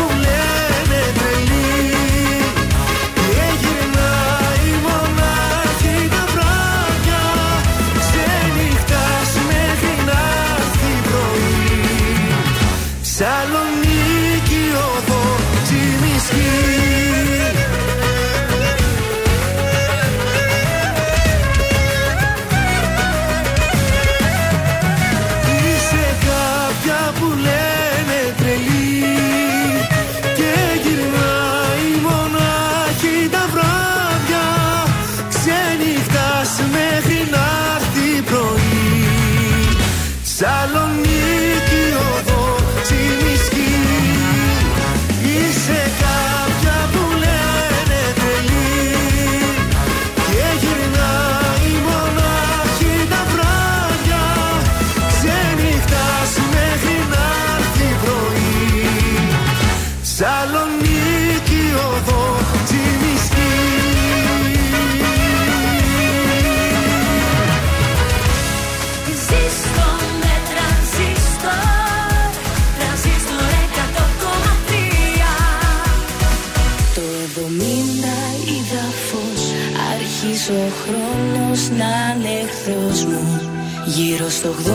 στο 84.31 84.49
80 84.49 84.71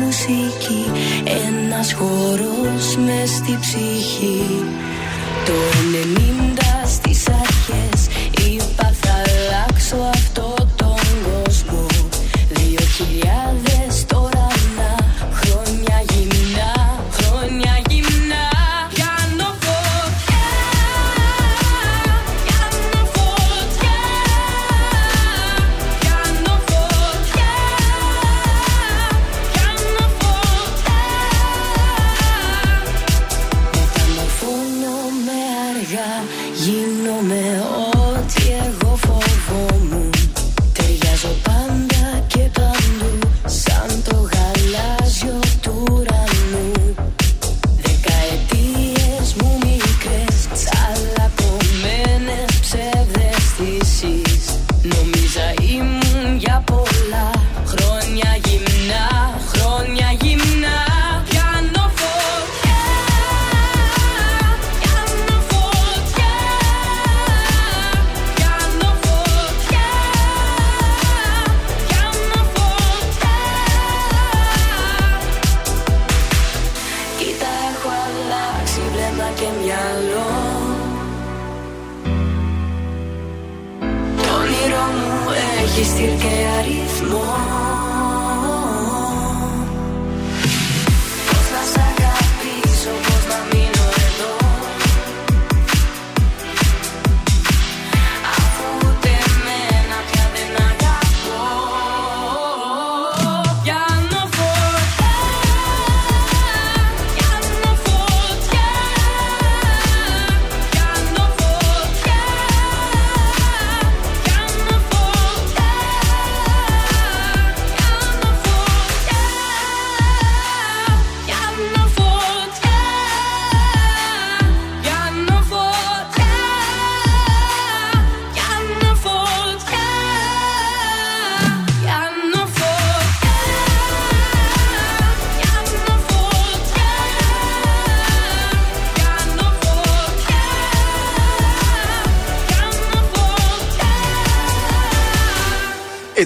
μουσική, 0.00 0.90
ένας 1.46 1.92
χορός 1.92 2.96
μες 2.96 3.30
στη 3.30 3.58
ψυχή. 3.60 4.64
Το 5.46 5.52
90 5.92 6.25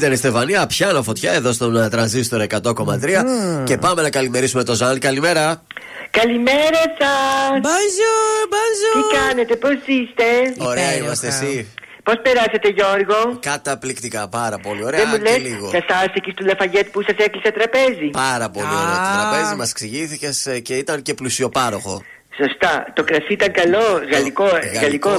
ήταν 0.00 0.12
η 0.12 0.16
Στεφανία. 0.16 0.66
Πιάνω 0.66 1.02
φωτιά 1.02 1.32
εδώ 1.32 1.52
στον 1.52 1.76
ε, 1.76 1.88
τρανζίστορ 1.88 2.46
100,3 2.48 3.64
και 3.64 3.76
πάμε 3.76 4.02
να 4.02 4.10
καλημερίσουμε 4.10 4.64
τον 4.64 4.74
Ζαν. 4.74 4.98
Καλημέρα. 4.98 5.62
Καλημέρα 6.10 6.82
σας! 6.98 7.60
Bonjour, 7.62 8.40
bonjour! 8.54 8.94
Τι 9.10 9.16
κάνετε, 9.18 9.56
πώς 9.56 9.70
είστε, 9.72 10.24
Ωραία 10.58 10.96
είμαστε 10.96 11.26
εσύ. 11.26 11.66
Πώς 12.02 12.14
περάσατε, 12.22 12.68
Γιώργο; 12.68 13.38
Καταπληκτικά, 13.40 14.28
πάρα 14.28 14.58
πολύ 14.58 14.78
Δεν 14.78 14.86
ωραία. 14.86 15.06
μου 15.06 15.16
Και 15.16 15.22
λες, 15.30 15.38
λίγο. 15.38 15.68
σα 15.70 15.96
άρεσε 15.96 16.12
εκεί 16.14 16.30
στο 16.30 16.44
Λεφαγέτ 16.44 16.86
που 16.92 17.02
σας 17.02 17.16
έκλεισε 17.26 17.50
τραπέζι; 17.50 18.08
Πάρα 18.12 18.50
πολύ 18.50 18.66
ωραίο 18.66 18.96
το 19.04 19.10
τραπέζι, 19.20 19.54
μας 19.54 19.70
εξηγήθηκε 19.70 20.28
και 20.62 20.74
ήταν 20.74 21.02
και 21.02 21.14
πλουσιοπάροχο. 21.14 22.02
Σωστά. 22.36 22.92
Το 22.94 23.04
κρασί 23.04 23.32
ήταν 23.32 23.52
καλό, 23.52 24.00
γαλλικό. 24.12 24.44
γαλλικό, 24.80 25.10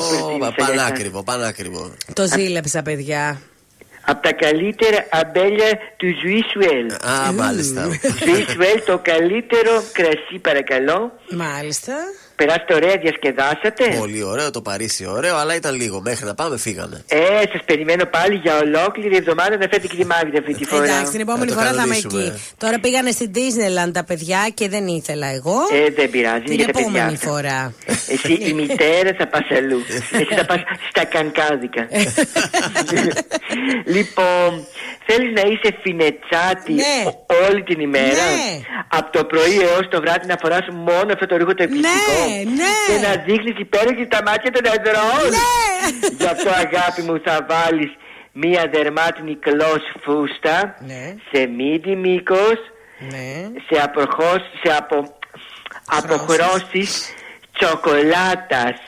πανάκριβο, 0.56 1.24
πανάκριβο. 1.24 1.94
Το 2.14 2.26
ζήλεψα, 2.28 2.82
παιδιά. 2.82 3.42
Από 4.06 4.22
τα 4.22 4.34
καλύτερα 4.34 5.06
αμπέλια 5.10 5.80
του 5.98 6.08
Ζουίσουελ. 6.22 6.92
Α, 6.92 7.32
μάλιστα. 7.32 7.82
Ζουίσουελ, 8.26 8.84
το 8.86 9.00
καλύτερο 9.04 9.84
κρασί, 9.92 10.40
παρακαλώ. 10.42 11.20
Μάλιστα. 11.30 11.94
Περάσετε 12.36 12.74
ωραία, 12.74 12.96
διασκεδάσατε. 13.02 13.96
Πολύ 14.00 14.24
ωραίο 14.24 14.52
το 14.52 14.62
Παρίσι, 14.62 15.06
ωραίο, 15.08 15.36
αλλά 15.38 15.56
ήταν 15.56 15.76
λίγο. 15.76 16.02
Μέχρι 16.02 16.26
να 16.26 16.34
πάμε, 16.34 16.58
φύγαμε. 16.58 17.04
Ε, 17.08 17.18
σας 17.52 17.62
περιμένω 17.66 18.06
πάλι 18.06 18.36
για 18.36 18.58
ολόκληρη 18.58 19.16
εβδομάδα 19.16 19.50
να 19.50 19.58
φέρετε 19.70 19.88
χρήμα 19.88 20.38
αυτή 20.38 20.54
τη 20.54 20.66
φορά. 20.66 20.84
Εντάξει, 20.84 21.12
την 21.12 21.20
επόμενη 21.22 21.52
φορά 21.52 21.74
θα 21.74 21.84
είμαι 21.86 21.96
εκεί. 21.96 22.34
Τώρα 22.58 22.80
πήγανε 22.80 23.12
στην 23.12 23.32
Disneyland 23.36 23.92
τα 23.94 24.04
παιδιά 24.04 24.48
και 24.54 24.70
δεν 24.70 24.88
ήθελα 24.88 25.28
εγώ. 25.28 25.56
Ε, 25.74 25.90
δεν 25.92 26.10
πειράζει, 26.10 26.44
Την 26.44 26.54
είναι 26.54 26.64
για 26.64 26.74
τα 26.74 26.80
επόμενη 26.80 27.12
παιδιά. 27.12 27.30
φορά. 27.32 27.74
Εσύ 28.08 28.34
η 28.34 28.54
μητέρα 28.54 29.12
θα 29.18 29.28
πας 29.28 29.46
αλλού. 29.58 29.80
Εσύ 30.14 30.36
θα 30.36 30.46
πας 30.46 30.62
στα 30.90 31.04
κανκάδικα. 31.06 31.88
λοιπόν, 33.96 34.50
θέλεις 35.08 35.32
να 35.40 35.44
είσαι 35.52 35.70
φινετσάτη 35.84 36.74
ο- 37.08 37.46
όλη 37.50 37.64
την 37.64 37.80
ημέρα; 37.80 38.26
Ναι. 38.32 38.60
Από 38.88 39.12
το 39.18 39.24
πρωί 39.32 39.56
έως 39.70 39.86
το 39.90 40.02
βράδυ 40.02 40.26
να 40.28 40.38
φοράς 40.42 40.66
μόνο 40.88 41.10
αυτό 41.14 41.26
το 41.26 41.38
ρούχο 41.38 41.54
το 41.54 41.64
εκπληκτικό; 41.64 42.18
ναι. 42.30 42.31
Και 42.88 43.08
να 43.08 43.24
δείχνεις 43.26 43.60
υπέροχη 43.60 44.04
στα 44.12 44.22
μάτια 44.26 44.52
των 44.52 44.64
ανδρών. 44.76 45.32
Γι' 46.18 46.26
αυτό 46.26 46.50
αγάπη 46.50 47.02
μου 47.02 47.22
θα 47.26 47.46
βάλεις 47.50 47.92
μία 48.32 48.70
δερμάτινη 48.74 49.36
κλός 49.36 49.82
φούστα 50.02 50.76
σε 51.32 51.46
μύτη 51.46 51.96
μήκος 51.96 52.60
σε, 53.70 53.82
αποχώς, 53.82 54.42
σε 54.64 54.76
απο, 54.78 55.18
αποχρώσεις 55.86 57.14
τσοκολάτας. 57.54 58.80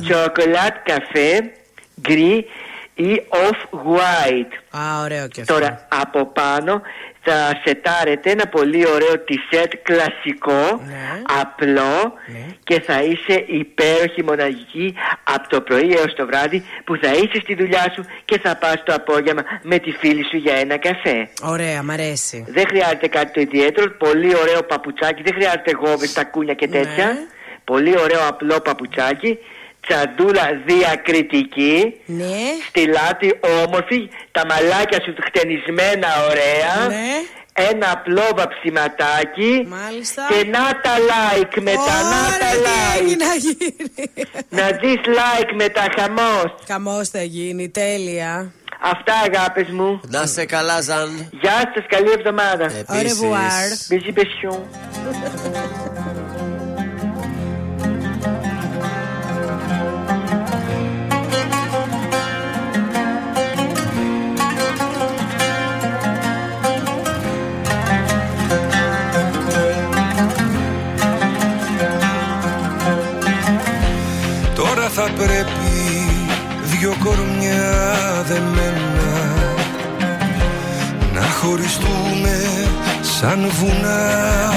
Τσοκολάτ 0.00 0.74
καφέ 0.84 1.52
γκρι 2.00 2.46
ή 2.94 3.22
off-white. 3.28 4.78
Α, 4.78 5.02
ωραίο 5.02 5.28
και 5.28 5.40
αυτό. 5.40 5.54
Τώρα 5.54 5.86
από 5.88 6.26
πάνω 6.26 6.82
θα 7.24 7.60
σετάρετε 7.64 8.30
ένα 8.30 8.46
πολύ 8.46 8.86
ωραίο 8.86 9.14
t-shirt 9.28 9.72
κλασικό, 9.82 10.82
απλό 11.40 12.12
και 12.64 12.80
θα 12.80 13.02
είσαι 13.02 13.44
υπέροχη 13.46 14.22
μοναδική 14.24 14.94
από 15.22 15.48
το 15.48 15.60
πρωί 15.60 15.92
έως 15.92 16.14
το 16.14 16.26
βράδυ 16.26 16.64
που 16.84 16.96
θα 17.02 17.12
είσαι 17.12 17.40
στη 17.42 17.54
δουλειά 17.54 17.92
σου 17.94 18.04
και 18.24 18.38
θα 18.38 18.56
πας 18.56 18.82
το 18.84 18.94
απόγευμα 18.94 19.42
με 19.62 19.78
τη 19.78 19.90
φίλη 19.90 20.24
σου 20.30 20.36
για 20.36 20.54
ένα 20.54 20.76
καφέ. 20.76 21.28
Ωραία, 21.42 21.82
μ' 21.82 21.90
αρέσει. 21.90 22.44
Δεν 22.48 22.66
χρειάζεται 22.66 23.08
κάτι 23.08 23.32
το 23.32 23.40
ιδιαίτερο, 23.40 23.90
πολύ 23.90 24.36
ωραίο 24.36 24.62
παπουτσάκι, 24.62 25.22
δεν 25.22 25.34
χρειάζεται 25.34 25.70
γόβες, 25.80 26.12
τακούνια 26.12 26.54
και 26.54 26.68
τέτοια. 26.68 27.06
Ναι. 27.06 27.18
Πολύ 27.64 27.98
ωραίο 27.98 28.28
απλό 28.28 28.60
παπουτσάκι, 28.60 29.38
τσαντούλα 29.86 30.46
διακριτική, 30.66 31.94
Ναι. 32.06 32.38
στη 32.68 32.86
λάτη 32.86 33.38
όμορφη, 33.64 34.08
τα 34.32 34.42
μαλάκια 34.46 35.00
σου 35.04 35.14
χτενισμένα 35.26 36.08
ωραία. 36.30 36.88
Ναι. 36.88 37.10
Ένα 37.70 37.90
απλό 37.90 38.22
βαψιματάκι 38.36 39.66
Μάλιστα. 39.68 40.22
και 40.28 40.48
να 40.48 40.80
τα 40.80 40.94
like 41.10 41.60
μετά, 41.60 41.96
να 42.12 42.38
τα 42.42 42.50
like. 42.66 43.16
να 43.18 43.34
γίνει. 43.34 43.74
Να 44.48 44.66
δεις 44.80 45.00
like 45.18 45.52
μετά 45.54 45.84
χαμός. 45.98 46.54
Χαμός 46.66 47.08
θα 47.08 47.22
γίνει, 47.22 47.68
τέλεια. 47.68 48.52
Αυτά 48.84 49.12
αγάπες 49.14 49.68
μου. 49.68 50.00
Να 50.08 50.26
σε 50.26 50.44
καλά, 50.44 50.80
Ζαν. 50.80 51.28
Γεια 51.40 51.72
σας, 51.74 51.84
καλή 51.88 52.10
εβδομάδα. 52.18 52.66
Au 52.88 52.94
revoir. 52.94 53.66
Πρέπει 75.16 76.06
δυο 76.62 76.94
κορμιά 77.04 78.24
δεμένα 78.26 78.92
να 81.14 81.22
χωριστούμε 81.22 82.42
σαν 83.00 83.50
βουνά. 83.50 84.52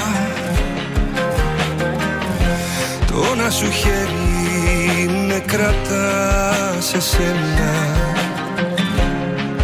Το 3.07 3.35
να 3.35 3.49
σου 3.49 3.71
χέρι 3.71 5.09
με 5.27 5.43
κρατά 5.45 6.75
σε 6.79 7.01
σένα. 7.01 7.73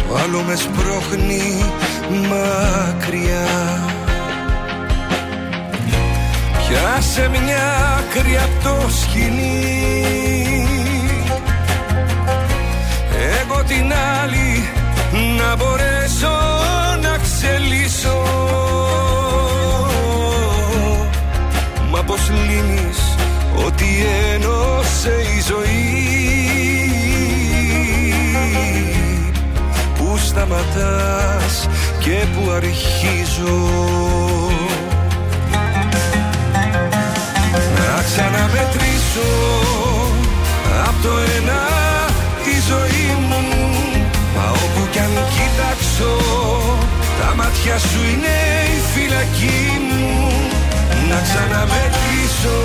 Το 0.08 0.18
άλλο 0.24 0.42
με 0.42 0.54
σπρώχνει 0.54 1.64
μακριά. 2.10 3.46
Πιάσε 6.58 7.28
μια 7.28 7.96
άκρη 7.98 8.36
απ' 8.36 8.62
το 8.64 8.88
σκηνή 8.90 10.41
την 13.66 13.92
άλλη 14.22 14.68
να 15.38 15.56
μπορέσω 15.56 16.38
να 17.02 17.18
ξελίσω. 17.18 18.22
Μα 21.90 22.02
πως 22.02 22.30
λύνεις 22.30 23.16
ότι 23.66 23.86
ένωσε 24.34 25.14
η 25.36 25.42
ζωή; 25.48 25.80
Πού 29.96 30.18
σταματάς 30.18 31.68
και 31.98 32.24
που 32.34 32.50
αρχίζω; 32.50 33.68
Να 37.76 38.02
ξαναμετρήσω 38.02 39.30
από 40.86 41.02
το 41.02 41.08
ένα 41.36 41.71
κοιτάξω 46.02 46.78
τα 47.20 47.34
μάτια 47.36 47.78
σου 47.78 48.00
είναι 48.12 48.36
η 48.76 48.80
φυλακή 48.92 49.62
μου. 49.88 50.32
Να 51.08 51.20
ξαναμετρήσω. 51.20 52.60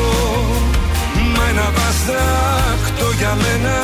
Μα 1.35 1.43
ένα 1.49 1.71
βαστάκτο 1.75 3.11
για 3.17 3.37
μένα. 3.41 3.77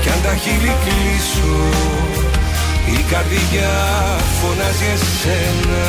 Κι 0.00 0.08
αν 0.08 0.20
τα 0.22 0.34
χείλη 0.34 0.74
κλείσω 0.84 1.54
η 2.86 3.04
καρδιά 3.10 3.72
φωνάζει 4.40 4.88
εσένα 4.94 5.88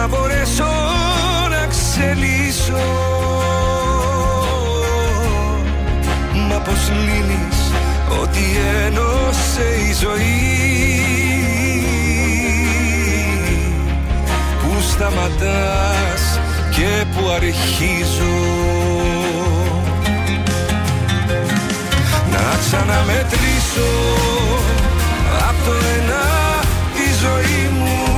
να 0.00 0.06
μπορέσω 0.06 0.70
να 1.50 1.66
ξελίσω. 1.66 2.86
Μα 6.48 6.58
πως 6.58 6.90
λύνεις 7.04 7.58
ότι 8.22 8.44
ένωσε 8.86 9.66
η 9.88 9.92
ζωή 10.02 11.02
Πού 14.60 14.80
σταματάς 14.90 16.40
και 16.70 17.04
που 17.14 17.28
αρχίζω. 17.28 18.36
Να 22.32 22.58
ξαναμετρήσω 22.60 23.90
Απ' 25.48 25.64
το 25.64 25.72
ένα 25.72 26.24
τη 26.94 27.12
ζωή 27.24 27.70
μου 27.78 28.17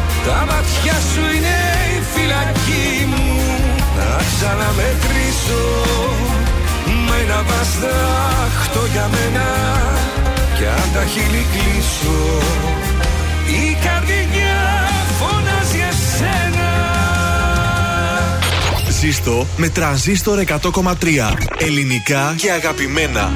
Τα 0.25 0.45
μάτια 0.49 0.93
σου 1.13 1.35
είναι 1.35 1.57
η 1.97 2.01
φυλακή 2.13 3.05
μου 3.11 3.39
Να 3.97 4.17
ξαναμετρήσω 4.31 5.63
Με 7.07 7.15
ένα 7.23 7.43
βαστάχτο 7.47 8.85
για 8.91 9.09
μένα 9.11 9.47
Κι 10.57 10.65
αν 10.65 10.89
τα 10.93 11.05
χείλη 11.05 11.45
κλείσω 11.51 12.19
Η 13.47 13.77
καρδιά 13.85 14.59
φωνάζει 15.19 15.79
εσένα 15.89 16.69
Ζήστο 18.89 19.45
με 19.57 19.69
τρανζίστορ 19.69 20.43
100,3. 20.47 20.93
Ελληνικά 21.57 22.33
και 22.37 22.51
αγαπημένα. 22.51 23.31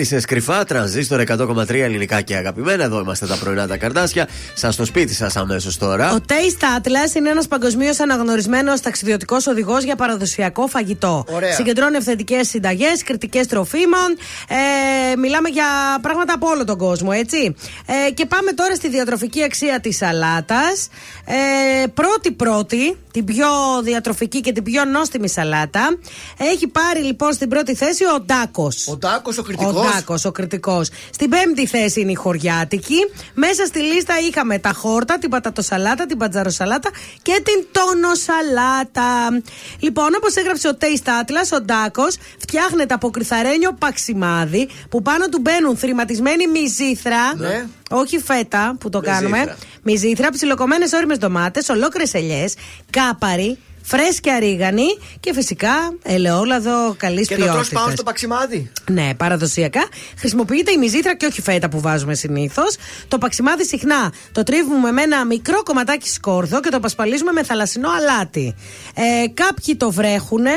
Μέλισσε 0.00 0.26
κρυφά, 0.26 0.64
τρανζίστορ 0.64 1.22
100,3 1.26 1.70
ελληνικά 1.70 2.20
και 2.20 2.36
αγαπημένα. 2.36 2.84
Εδώ 2.84 3.00
είμαστε 3.00 3.26
τα 3.26 3.36
πρωινά 3.36 3.66
τα 3.66 3.76
καρδάσια. 3.76 4.28
Σας 4.54 4.74
στο 4.74 4.84
σπίτι 4.84 5.14
σας 5.14 5.36
αμέσως 5.36 5.76
τώρα. 5.76 6.12
Ο 6.12 6.16
Taste 6.28 6.78
Atlas 6.78 7.16
είναι 7.16 7.30
ένας 7.30 7.48
παγκοσμίως 7.48 8.00
αναγνωρισμένος 8.00 8.80
ταξιδιωτικός 8.80 9.46
οδηγός 9.46 9.84
για 9.84 9.96
παραδοσιακό 9.96 10.66
φαγητό. 10.66 11.24
Ωραία. 11.28 11.52
Συγκεντρώνει 11.52 11.96
αυθεντικές 11.96 12.48
συνταγές, 12.48 13.02
κριτικές 13.04 13.46
τροφίμων. 13.46 14.16
Ε, 15.12 15.16
μιλάμε 15.16 15.48
για 15.48 15.64
πράγματα 16.02 16.34
από 16.34 16.46
όλο 16.48 16.64
τον 16.64 16.78
κόσμο, 16.78 17.10
έτσι. 17.12 17.54
Ε, 17.86 18.10
και 18.10 18.26
πάμε 18.26 18.52
τώρα 18.52 18.74
στη 18.74 18.88
διατροφική 18.88 19.42
αξία 19.42 19.80
της 19.80 19.96
σαλάτας. 19.96 20.88
Ε, 21.24 21.86
πρώτη-πρώτη, 21.86 22.96
την 23.12 23.24
πιο 23.24 23.46
διατροφική 23.82 24.40
και 24.40 24.52
την 24.52 24.62
πιο 24.62 24.84
νόστιμη 24.84 25.28
σαλάτα. 25.28 25.98
Έχει 26.38 26.66
πάρει 26.66 27.00
λοιπόν 27.00 27.32
στην 27.32 27.48
πρώτη 27.48 27.74
θέση 27.74 28.04
ο 28.04 28.20
Ντάκος. 28.20 28.88
Ο 28.88 28.96
Ντάκος, 28.96 29.38
ο 29.38 29.42
κριτικός. 29.42 29.89
Ο 29.90 29.96
Ντάκο, 29.96 30.14
ο 30.24 30.30
κριτικός. 30.30 30.88
Στην 31.10 31.30
πέμπτη 31.30 31.66
θέση 31.66 32.00
είναι 32.00 32.10
η 32.10 32.14
χωριάτικη. 32.14 32.98
Μέσα 33.34 33.64
στη 33.66 33.80
λίστα 33.80 34.14
είχαμε 34.28 34.58
τα 34.58 34.72
χόρτα, 34.72 35.18
την 35.18 35.30
πατατοσαλάτα, 35.30 36.06
την 36.06 36.18
πατζαροσαλάτα 36.18 36.90
και 37.22 37.42
την 37.44 37.66
τόνοσαλάτα. 37.72 39.42
Λοιπόν, 39.78 40.08
όπως 40.16 40.34
έγραψε 40.34 40.68
ο 40.68 40.76
Taste 40.80 41.08
Atlas, 41.08 41.58
ο 41.58 41.60
Ντάκος 41.60 42.16
φτιάχνεται 42.38 42.94
από 42.94 43.10
κρυθαρένιο 43.10 43.72
παξιμάδι 43.72 44.68
που 44.90 45.02
πάνω 45.02 45.28
του 45.28 45.40
μπαίνουν 45.40 45.76
θρηματισμένη 45.76 46.46
μυζήθρα. 46.46 47.36
Ναι. 47.36 47.66
Όχι 47.90 48.18
φέτα 48.18 48.76
που 48.80 48.88
το 48.88 48.98
Μυζήθρα. 48.98 49.20
κάνουμε. 49.20 49.56
Μυζήθρα, 49.82 50.30
ψιλοκομμένες 50.30 50.92
όριμες 50.92 51.18
ντομάτες, 51.18 51.68
ολόκληρες 51.68 52.14
ελιές, 52.14 52.54
κάπαρη, 52.90 53.58
φρέσκια 53.82 54.38
ρίγανη 54.38 54.86
και 55.20 55.32
φυσικά 55.34 55.72
ελαιόλαδο 56.02 56.94
καλής 56.96 57.28
Και 57.28 57.34
το 57.36 57.40
τρως 57.40 57.52
ποιότητας. 57.54 57.80
πάνω 57.80 57.90
στο 57.94 58.02
παξιμάδι. 58.02 58.72
Ναι, 58.90 59.14
παραδοσιακά. 59.16 59.88
Χρησιμοποιείται 60.18 60.72
η 60.72 60.76
μυζήθρα 60.76 61.16
και 61.16 61.26
όχι 61.26 61.42
φέτα 61.42 61.68
που 61.68 61.80
βάζουμε 61.80 62.14
συνήθως. 62.14 62.76
Το 63.08 63.18
παξιμάδι 63.18 63.64
συχνά 63.66 64.12
το 64.32 64.42
τρίβουμε 64.42 64.92
με 64.92 65.02
ένα 65.02 65.24
μικρό 65.24 65.62
κομματάκι 65.62 66.08
σκόρδο 66.08 66.60
και 66.60 66.68
το 66.68 66.80
πασπαλίζουμε 66.80 67.32
με 67.32 67.42
θαλασσινό 67.44 67.88
αλάτι. 67.90 68.54
Ε, 68.94 69.28
κάποιοι 69.34 69.76
το 69.76 69.90
βρέχουνε. 69.90 70.52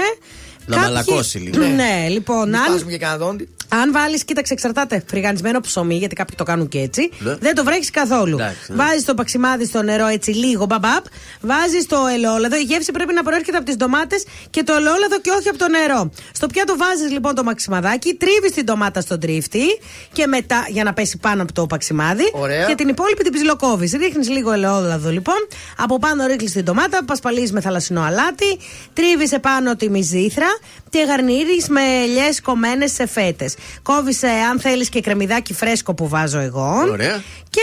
Να 0.66 0.78
μαλακώσει 0.78 1.38
λίγο. 1.38 1.66
Ναι, 1.66 2.08
λοιπόν, 2.10 2.50
Μην 2.50 2.56
αν, 2.58 2.66
σπάσουμε 2.68 2.92
και 2.92 2.98
κανένα 2.98 3.26
δόντι. 3.26 3.50
Αν 3.82 3.92
βάλεις, 3.92 4.24
κοίταξε, 4.24 4.54
εξαρτάται. 4.54 5.04
Φρυγανισμένο 5.08 5.60
ψωμί, 5.60 5.96
γιατί 5.96 6.16
κάποιοι 6.16 6.36
το 6.38 6.44
κάνουν 6.44 6.68
και 6.68 6.80
έτσι. 6.80 7.10
Ναι. 7.20 7.36
Δεν 7.36 7.56
το 7.56 7.64
βρέχεις 7.64 7.90
καθόλου. 7.90 8.38
Εντάξει, 8.40 8.72
ναι. 8.72 8.76
Βάζεις 8.76 9.06
το 9.06 9.14
παξιμάδι 9.14 9.66
στο 9.66 9.82
νερό 9.82 10.06
έτσι 10.06 10.32
λίγο, 10.32 10.66
μπαμπαπ. 10.66 11.06
Βάζεις 11.42 11.86
το 11.86 11.98
ελαιόλαδο. 12.14 12.56
Η 12.56 12.62
γεύση 12.62 12.92
πρέπει 12.92 13.14
να 13.14 13.24
προέρχεται 13.24 13.58
από 13.58 13.66
τις 13.66 13.76
ντομάτες 13.76 14.26
και 14.50 14.64
το 14.64 14.74
ελαιόλαδο 14.74 15.20
και 15.22 15.32
όχι 15.40 15.50
από 15.50 15.58
το 15.58 15.68
νερό. 15.70 16.12
Στο 16.34 16.48
πιάτο 16.48 16.76
βάζεις 16.78 17.12
λοιπόν 17.12 17.36
το 17.36 17.44
παξιμαδάκι, 17.44 18.14
τρίβεις 18.14 18.52
την 18.52 18.66
ντομάτα 18.66 19.02
στον 19.02 19.20
τρίφτη 19.20 19.64
και 20.12 20.28
μετά 20.28 20.66
για 20.70 20.84
να 20.84 20.94
πέσει 20.94 21.18
πάνω 21.18 21.42
από 21.42 21.54
το 21.54 21.66
παξιμάδι. 21.66 22.32
Ωραία. 22.34 22.66
Και 22.66 22.76
την 22.76 22.88
υπόλοιπη 22.88 23.24
την 23.24 23.34
ψιλοκόβεις. 23.34 23.92
Ρίχνεις 23.92 24.30
λίγο 24.30 24.52
ελαιόλαδο 24.52 25.10
λοιπόν. 25.10 25.48
Από 25.78 26.00
πάνω 26.00 26.26
ρίχνεις 26.26 26.52
την 26.52 26.64
ντομάτα, 26.64 27.06
πασπαλίζεις 27.06 27.52
με 27.52 27.62
θαλασσινό 27.62 28.02
αλάτι. 28.02 28.60
Τρίβεις 28.94 29.32
επάνω 29.32 29.76
τη 29.76 29.90
μυζήθρα 29.90 30.48
και 30.94 31.06
γαρνίρει 31.08 31.64
με 31.70 31.82
ελιέ 32.04 32.30
κομμένες 32.44 32.92
σε 32.92 33.08
φέτες. 33.08 33.56
Κόβει, 33.82 34.14
αν 34.52 34.60
θέλεις, 34.60 34.90
και 34.90 35.02
κρεμμυδάκι 35.02 35.54
φρέσκο 35.54 35.94
που 35.94 36.08
βάζω 36.08 36.40
εγώ. 36.40 36.86
Ωραία. 36.92 37.24
Και, 37.50 37.62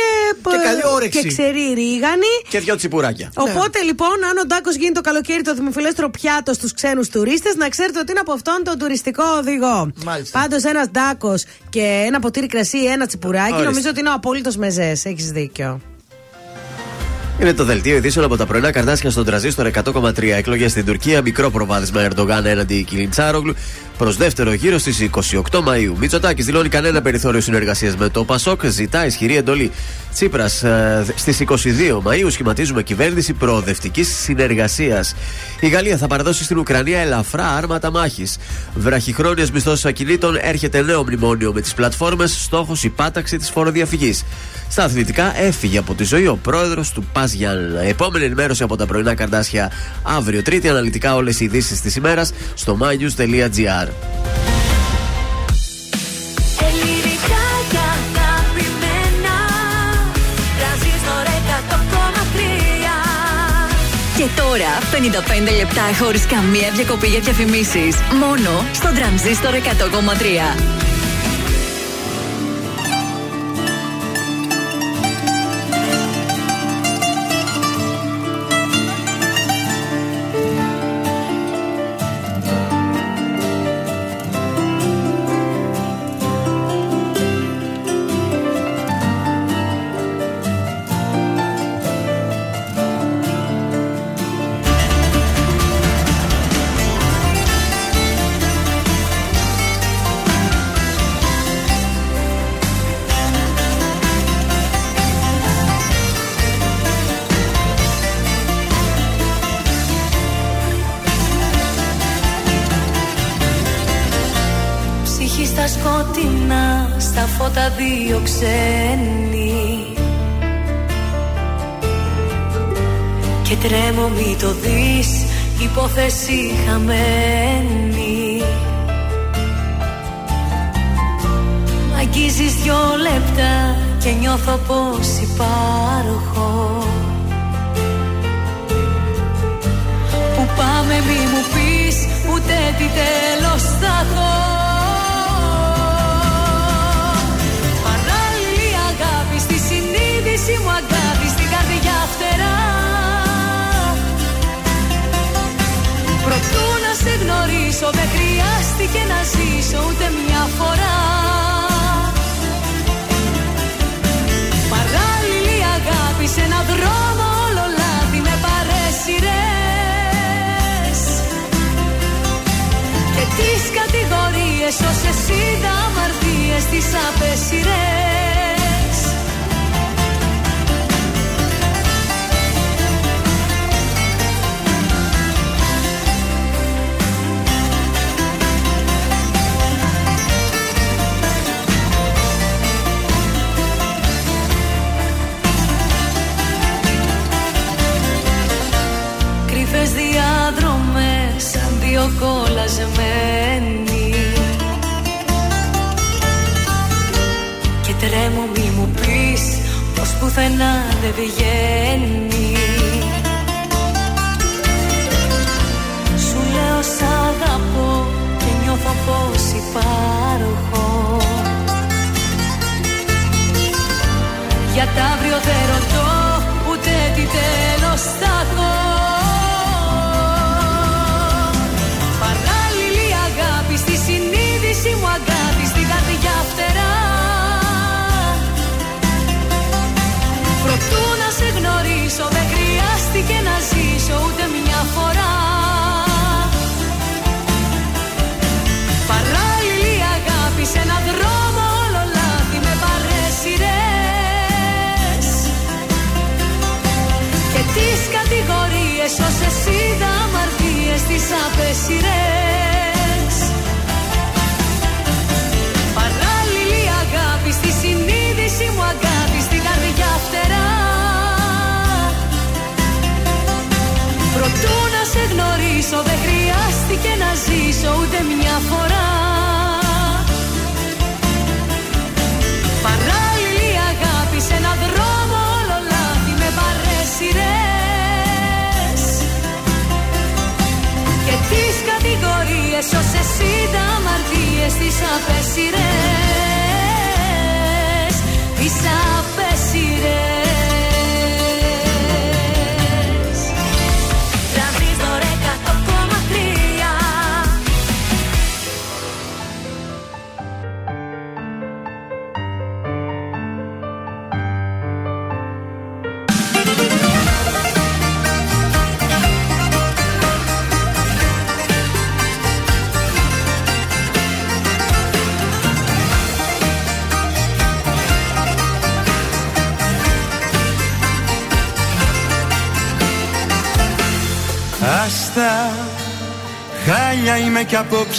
Και 0.50 0.56
καλή 0.64 0.80
όρεξη. 0.94 1.20
Και 1.20 1.28
ξερή 1.28 1.72
ρίγανη. 1.74 2.32
Και 2.48 2.58
δυο 2.58 2.76
τσιπουράκια. 2.76 3.32
Οπότε 3.36 3.82
λοιπόν, 3.82 4.24
αν 4.30 4.38
ο 4.42 4.46
Ντάκος 4.46 4.74
γίνει 4.76 4.92
το 4.92 5.00
καλοκαίρι 5.00 5.42
το 5.42 5.54
δημοφιλέστερο 5.54 6.10
πιάτος 6.10 6.56
στους 6.56 6.72
ξένους 6.72 7.08
τουρίστες, 7.08 7.54
να 7.54 7.68
ξέρετε 7.68 7.98
ότι 7.98 8.10
είναι 8.10 8.20
από 8.20 8.32
αυτόν 8.32 8.62
τον 8.64 8.78
τουριστικό 8.78 9.24
οδηγό. 9.38 9.90
Μάλιστα. 10.04 10.38
Πάντως, 10.40 10.62
ένας 10.64 10.88
Ντάκος 10.90 11.44
και 11.70 12.02
ένα 12.06 12.20
ποτήρι 12.20 12.46
κρασί 12.46 12.78
ή 12.78 12.86
ένα 12.86 13.06
τσιπουράκι, 13.06 13.52
Ορίστε. 13.52 13.68
νομίζω 13.68 13.88
ότι 13.88 14.00
είναι 14.00 14.08
ο 14.08 14.12
απόλυτος 14.12 14.56
μεζές. 14.56 15.04
Έχεις 15.04 15.30
δίκιο. 15.30 15.80
Είναι 17.40 17.52
το 17.52 17.64
δελτίο 17.64 17.96
ειδήσεων 17.96 18.24
από 18.24 18.36
τα 18.36 18.46
πρωινά 18.46 18.72
καρδάσια 18.72 19.10
στον 19.10 19.24
τραζίστορ 19.24 19.70
100,3 19.84 20.22
εκλογές 20.22 20.70
στην 20.70 20.84
Τουρκία. 20.84 21.22
Μικρό 21.22 21.50
προβάδισμα 21.50 22.08
Ερντογάν 22.08 22.44
έναντι 22.44 22.82
Κιλιντσάρογλου 22.82 23.54
προς 24.00 24.16
δεύτερο 24.16 24.52
γύρο 24.52 24.78
στις 24.78 25.08
28 25.50 25.60
Μαου. 25.62 25.96
Μητσοτάκης 25.98 26.44
δηλώνει 26.44 26.68
κανένα 26.68 27.02
περιθώριο 27.02 27.40
συνεργασίας 27.40 27.96
με 27.96 28.08
το 28.08 28.24
Πασόκ. 28.24 28.66
Ζητά 28.66 29.06
ισχυρή 29.06 29.36
εντολή. 29.36 29.70
Τσίπρας 30.12 30.64
στις 31.14 31.40
22 31.40 32.00
Μαου 32.02 32.30
σχηματίζουμε 32.30 32.82
κυβέρνηση 32.82 33.32
προοδευτικής 33.32 34.16
συνεργασίας. 34.16 35.14
Η 35.60 35.68
Γαλλία 35.68 35.96
θα 35.96 36.06
παραδώσει 36.06 36.44
στην 36.44 36.58
Ουκρανία 36.58 37.00
ελαφρά 37.00 37.56
άρματα 37.56 37.90
μάχης. 37.90 38.36
Βραχυχρόνιε 38.74 39.46
μισθώσεις 39.52 39.84
ακινήτων 39.84 40.36
έρχεται 40.40 40.82
νέο 40.82 41.02
μνημόνιο 41.02 41.52
με 41.52 41.60
τις 41.60 41.74
πλατφόρμες. 41.74 42.42
Στόχος 42.42 42.84
η 42.84 42.88
πάταξη 42.88 43.36
της 43.36 43.50
φοροδιαφυγής. 43.50 44.24
Στα 44.68 44.84
αθλητικά 44.84 45.40
έφυγε 45.40 45.78
από 45.78 45.94
τη 45.94 46.04
ζωή 46.04 46.26
ο 46.26 46.38
πρόεδρος 46.42 46.92
του 46.92 47.04
Πας 47.12 47.32
Γιάννα. 47.32 47.80
Επόμενη 47.80 48.24
ενημέρωση 48.24 48.62
από 48.62 48.76
τα 48.76 48.86
πρωινά 48.86 49.14
καρδάσια 49.14 49.72
αύριο 50.02 50.42
Τρίτη. 50.42 50.68
Αναλυτικά 50.68 51.14
όλες 51.14 51.40
οι 51.40 51.44
ειδήσεις 51.44 51.80
της 51.80 51.96
ημέρας 51.96 52.32
στο 52.54 52.78
mynews.gr. 52.80 53.89
Ελληνικά 56.66 57.44
και 57.70 57.80
αγαπημένα 57.94 59.36
Τρανζίστορ 60.58 61.26
100,3 61.50 62.60
Και 64.16 64.26
τώρα 64.36 64.72
55 65.52 65.56
λεπτά 65.56 65.82
χωρίς 66.04 66.26
καμία 66.26 66.70
διακοπή 66.74 67.06
για 67.06 67.20
διαφημίσεις. 67.20 67.96
Μόνο 68.20 68.64
στο 68.72 68.88
τρανζίστορ 68.94 69.54
100,3. 69.54 70.89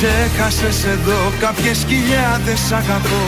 Ξέχασες 0.00 0.84
εδώ 0.84 1.32
κάποιες 1.40 1.78
χιλιάδες 1.88 2.72
αγαπώ 2.72 3.24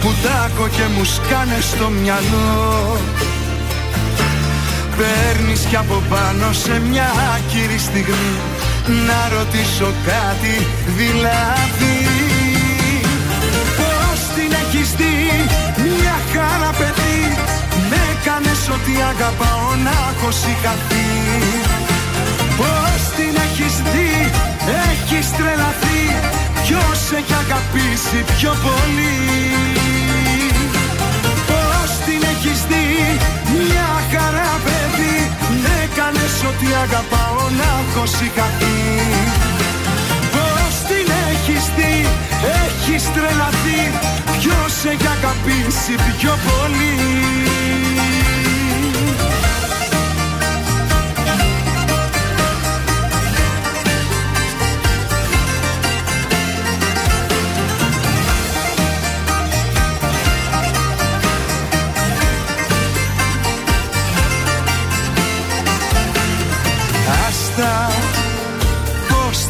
Που 0.00 0.10
τάκω 0.22 0.68
και 0.76 0.86
μου 0.94 1.04
σκάνε 1.04 1.58
στο 1.60 1.88
μυαλό. 1.88 2.98
Παίρνεις 4.96 5.60
κι 5.60 5.76
από 5.76 6.02
πάνω 6.10 6.52
σε 6.52 6.80
μια 6.88 7.08
άκυρη 7.34 7.78
στιγμή 7.78 8.34
Να 9.08 9.20
ρωτήσω 9.36 9.88
κάτι 10.10 10.54
δηλαδή. 10.98 11.96
Πώς 13.78 14.18
την 14.34 14.50
έχεις 14.62 14.88
δει 14.98 15.16
μια 15.96 16.16
χαρά 16.32 16.70
παιδί 16.78 17.20
Με 17.90 17.98
έκανες 18.12 18.62
ότι 18.76 18.92
αγαπάω 19.12 19.68
να 19.84 19.94
έχω 20.10 20.30
συγχαθεί. 20.42 21.08
Πώς 22.60 23.00
την 23.16 23.34
έχεις 23.46 23.74
δει, 23.92 24.12
έχεις 24.90 25.26
τρελαθεί 25.36 25.79
Ποιος 26.64 27.00
έχει 27.18 27.34
αγαπήσει 27.44 28.18
πιο 28.36 28.52
πολύ; 28.64 29.16
Πώς 31.50 31.90
την 32.06 32.20
έχεις 32.32 32.60
δει, 32.70 32.88
μια 33.58 33.90
χαρά 34.12 34.52
παιδί. 34.64 35.18
Με 35.62 35.72
έκανες 35.84 36.34
ότι 36.50 36.66
αγαπάω 36.84 37.42
να 37.58 37.68
έχω 37.82 38.06
συγχαθεί. 38.16 38.78
Πώς 40.34 40.72
την 40.88 41.06
έχεις 41.30 41.64
δει, 41.76 41.96
έχεις 42.64 43.02
τρελαθεί. 43.14 43.82
Ποιος 44.38 44.74
έχει 44.92 45.08
αγαπήσει 45.18 45.94
πιο 46.18 46.34
πολύ; 46.46 46.94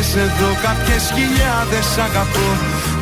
Σε 0.00 0.20
εδώ 0.20 0.50
κάποιες 0.66 1.04
χιλιάδες 1.16 1.88
αγαπώ 2.06 2.48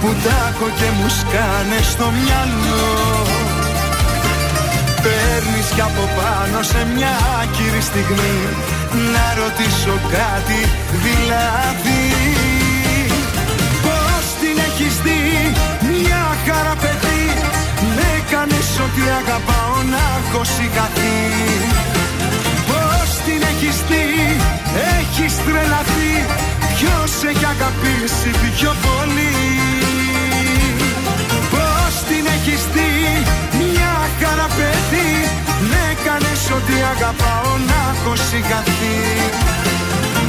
Που 0.01 0.11
τάκω 0.25 0.67
και 0.79 0.89
μου 0.97 1.09
σκάνε 1.19 1.81
στο 1.93 2.07
μυαλό. 2.19 2.93
Παίρνεις 5.05 5.69
κι 5.75 5.85
από 5.91 6.05
πάνω 6.19 6.59
σε 6.73 6.81
μια 6.95 7.15
άκυρη 7.41 7.83
στιγμή 7.91 8.39
Να 9.15 9.27
ρωτήσω 9.41 9.95
κάτι 10.17 10.61
δηλαδή. 11.05 12.05
Πώς 13.85 14.25
την 14.41 14.57
έχεις 14.69 14.95
δει 15.05 15.23
μια 15.95 16.25
χαρά 16.47 16.75
παιδί 16.83 17.25
Με 17.97 18.07
έκανες 18.19 18.69
ότι 18.85 19.03
αγαπάω 19.21 19.77
να 19.93 20.03
έχω 20.19 20.41
συγχαθεί. 20.55 21.19
Πώς 22.71 23.09
την 23.27 23.41
έχεις 23.53 23.77
δει, 23.89 24.07
έχεις 24.99 25.35
τρελαθεί 25.45 26.13
αγαπήσει 27.55 28.31
πιο 28.57 28.73
πολύ 28.87 29.35
Πώς 31.53 31.95
την 32.09 32.27
έχεις 32.37 32.63
δει; 32.75 32.93
Μια 33.61 33.95
καραπέτη 34.21 35.09
Με 35.71 35.85
κάνεις 36.05 36.43
ότι 36.59 36.75
αγαπάω 36.95 37.53
να 37.71 37.81
έχω 37.93 38.13
σιγαθεί 38.29 38.99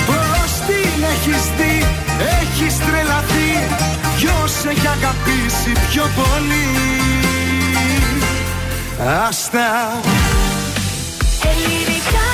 Πώς 0.07 0.49
την 0.67 0.97
έχεις 1.13 1.43
δει; 1.57 1.75
Έχεις 2.39 2.75
τρελαθεί. 2.85 3.51
Ποιος 4.17 4.53
έχει 4.71 4.87
αγαπήσει 4.87 5.71
πιο 5.89 6.05
πολύ 6.15 6.69
Άστα. 9.27 9.99
Ελληνικά 11.49 12.27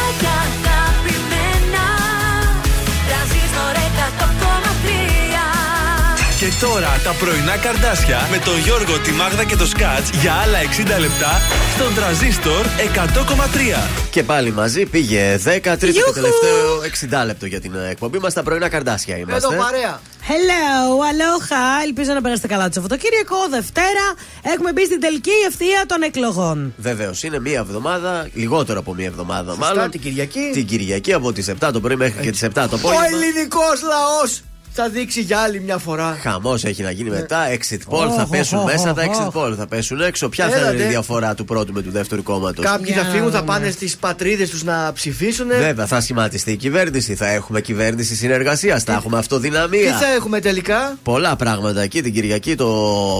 100,3 6.51 6.57
Και 6.59 6.65
τώρα 6.65 6.99
τα 7.03 7.11
πρωινά 7.19 7.57
καρδάσια 7.57 8.27
με 8.31 8.37
τον 8.37 8.57
Γιώργο, 8.59 8.99
τη 8.99 9.11
Μάγδα 9.11 9.43
και 9.43 9.55
το 9.55 9.65
Σκάτς 9.65 10.09
για 10.21 10.33
άλλα 10.33 10.57
60 10.97 10.99
λεπτά 10.99 11.31
στον 11.75 11.95
τραζίστορ 11.95 12.65
100,3. 12.95 13.87
Και 14.11 14.23
πάλι 14.23 14.51
μαζί 14.51 14.85
πήγε 14.85 15.35
10, 15.35 15.39
τρίτο 15.39 15.85
και 15.85 15.91
Γιούχου! 15.91 16.13
τελευταίο 16.13 16.81
60 17.21 17.25
λεπτό 17.25 17.45
για 17.45 17.61
την 17.61 17.71
εκπομπή 17.89 18.19
μας. 18.19 18.33
Τα 18.33 18.43
πρωινά 18.43 18.69
καρδάσια 18.69 19.17
είμαστε. 19.17 19.53
Εδώ 19.53 19.63
παρέα. 19.63 19.99
Hello, 20.27 20.81
aloha. 21.09 21.83
Ελπίζω 21.85 22.13
να 22.13 22.21
περάσετε 22.21 22.47
καλά 22.47 22.65
το 22.67 22.71
Σαββατοκύριακο. 22.73 23.35
Δευτέρα 23.49 24.05
έχουμε 24.53 24.71
μπει 24.73 24.85
στην 24.85 24.99
τελική 24.99 25.31
ευθεία 25.47 25.83
των 25.87 26.01
εκλογών. 26.01 26.73
Βεβαίως, 26.77 27.23
είναι 27.23 27.39
μία 27.39 27.59
εβδομάδα, 27.59 28.29
λιγότερο 28.33 28.79
από 28.79 28.93
μία 28.93 29.05
εβδομάδα 29.05 29.53
Σωστά, 29.53 29.73
μάλλον. 29.75 29.89
την 29.91 30.01
Κυριακή. 30.01 30.49
Την 30.53 30.65
Κυριακή 30.65 31.13
από 31.13 31.31
τις 31.33 31.47
7 31.47 31.71
το 31.73 31.79
πρωί 31.79 31.95
μέχρι 31.95 32.21
και 32.21 32.31
τις 32.31 32.43
7 32.43 32.49
το 32.53 32.61
Ο 32.61 32.75
απόγευμα. 32.75 33.05
ελληνικός 33.05 33.81
λαός 33.81 34.41
θα 34.73 34.89
δείξει 34.89 35.21
για 35.21 35.39
άλλη 35.39 35.59
μια 35.61 35.77
φορά. 35.77 36.17
Χαμός 36.21 36.63
έχει 36.63 36.83
να 36.83 36.91
γίνει 36.91 37.09
μετά. 37.09 37.47
Exit 37.49 37.93
poll 37.93 38.09
θα 38.15 38.21
Οχ, 38.21 38.29
πέσουν 38.29 38.57
οχ, 38.59 38.65
μέσα, 38.65 38.89
οχ, 38.89 38.95
τα 38.95 39.03
exit 39.03 39.27
οχ. 39.27 39.33
poll 39.35 39.53
θα 39.57 39.67
πέσουν 39.67 40.01
έξω. 40.01 40.29
Ποια 40.29 40.49
θα 40.49 40.57
Έλατε. 40.57 40.75
είναι 40.75 40.83
η 40.83 40.87
διαφορά 40.87 41.35
του 41.35 41.45
πρώτου 41.45 41.73
με 41.73 41.81
του 41.81 41.91
δεύτερου 41.91 42.23
κόμματος; 42.23 42.65
Κάποιοι 42.65 42.93
θα 42.93 43.01
Για 43.01 43.09
φύγουν, 43.11 43.31
θα 43.31 43.39
δούμε. 43.39 43.51
πάνε 43.51 43.69
στις 43.71 43.97
πατρίδες 43.97 44.49
τους 44.49 44.63
να 44.63 44.91
ψηφίσουν. 44.93 45.47
Βέβαια, 45.47 45.85
θα 45.85 46.01
σχηματιστεί 46.01 46.51
η 46.51 46.55
κυβέρνηση, 46.55 47.15
θα 47.15 47.27
έχουμε 47.27 47.61
κυβέρνηση 47.61 48.15
συνεργασίας, 48.15 48.83
θα 48.83 48.93
έχουμε 48.93 49.13
Τι 49.15 49.19
αυτοδυναμία. 49.21 49.97
θα 49.97 50.07
έχουμε 50.15 50.39
τελικά; 50.39 50.97
Πολλά 51.03 51.35
πράγματα 51.35 51.81
εκεί 51.81 52.01
την 52.01 52.13
Κυριακή 52.13 52.55
το 52.55 52.69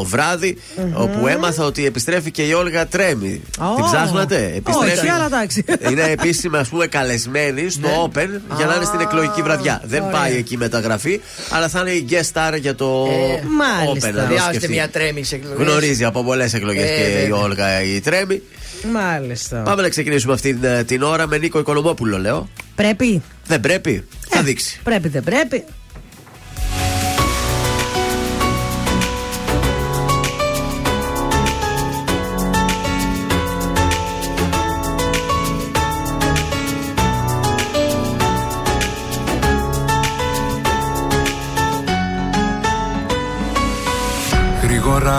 βραδυ 0.03 0.57
όπου 0.94 1.28
έμαθα 1.28 1.65
ότι 1.65 1.86
επιστρέφει 1.86 2.32
και 2.32 2.41
η 2.41 2.53
Όλγα 2.53 2.88
Τρέμι. 2.88 3.41
Ω. 3.60 3.76
Την 3.76 3.84
ψάχνατε, 3.86 4.52
επιστρέφει; 4.56 4.99
Όχι, 4.99 5.07
αλλά 5.10 5.26
εντάξει. 5.26 5.64
Είναι 5.91 6.03
επίσημα 6.03 6.60
ας 6.60 6.68
πούμε 6.68 6.88
καλεσμένη 6.88 7.69
στο 7.69 8.11
Open 8.14 8.28
για 8.56 8.65
να 8.65 8.76
είναι 8.76 8.86
στην 8.86 8.99
εκλογική 8.99 9.41
βραδιά. 9.41 9.82
Δεν 9.86 10.03
ωραία. 10.03 10.19
πάει 10.19 10.36
εκεί 10.36 10.57
μεταγραφή, 10.57 11.19
αλλά 11.49 11.68
θα 11.68 11.80
είναι 11.80 11.91
η 11.91 12.05
guest 12.09 12.31
star 12.34 12.57
για 12.59 12.76
το 12.76 13.07
μάλιστα. 13.57 14.09
Open. 14.09 14.13
να 14.13 14.19
το 14.22 14.26
Χρειάζεται 14.26 14.53
σκεφτεί. 14.53 14.69
μια 14.73 14.89
τρέμη 14.89 15.23
σε 15.23 15.35
εκλογές. 15.35 15.68
Γνωρίζει 15.68 16.03
από 16.05 16.23
πολλές 16.23 16.53
εκλογές 16.53 16.89
Ε, 16.89 16.95
και 16.95 17.01
η 17.01 17.13
βέβαια. 17.22 17.35
Όλγα 17.43 17.81
η 17.81 17.99
Τρέμι. 17.99 18.41
Μάλιστα. 18.91 19.61
Πάμε 19.61 19.81
να 19.81 19.89
ξεκινήσουμε 19.89 20.34
αυτή 20.34 20.53
την, 20.53 20.63
ε, 20.63 20.84
την 20.84 21.01
ώρα 21.03 21.27
με 21.27 21.38
Νίκο 21.38 21.59
Οικονομόπουλο, 21.59 22.18
λέω. 22.18 22.49
Πρέπει. 22.76 23.22
Δεν 23.47 23.59
πρέπει. 23.59 23.91
Ε. 24.30 24.35
Θα 24.35 24.41
δείξει. 24.43 24.80
Πρέπει, 24.84 25.07
δεν 25.07 25.23
πρέπει. 25.23 25.63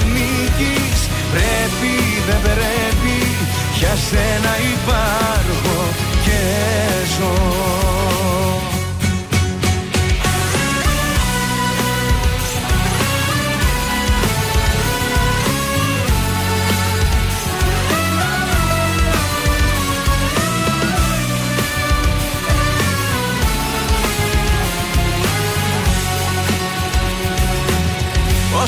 ανήκεις 0.00 1.00
Πρέπει, 1.32 1.94
δεν 2.26 2.40
πρέπει, 2.42 3.18
για 3.78 3.96
σένα 3.96 4.52
υπάρχω 4.74 5.88
και 6.24 6.40
ζω 7.16 7.99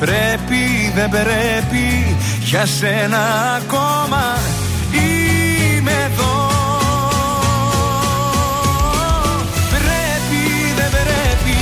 Πρέπει 0.00 0.92
δεν 0.94 1.08
πρέπει 1.08 2.16
για 2.40 2.66
σένα 2.66 3.18
ακόμα 3.56 4.38
Είμαι 4.92 5.90
εδώ. 5.90 6.34
Πρέπει 9.70 10.42
δεν 10.78 10.90
πρέπει 10.96 11.58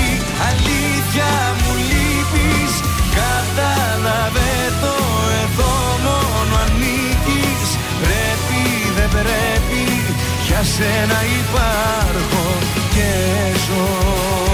αλήθεια 0.48 1.30
μου 1.60 1.72
λείπεις. 1.90 2.72
Κατάλαβε 3.18 4.52
το 4.82 4.94
εδώ 5.42 5.74
μόνο 6.06 6.56
ανήκεις. 6.64 7.68
Πρέπει 8.02 8.62
δεν 8.96 9.08
πρέπει 9.08 9.82
για 10.46 10.62
σένα 10.74 11.18
υπάρχω 11.40 12.44
και 12.94 13.10
ζω 13.66 14.53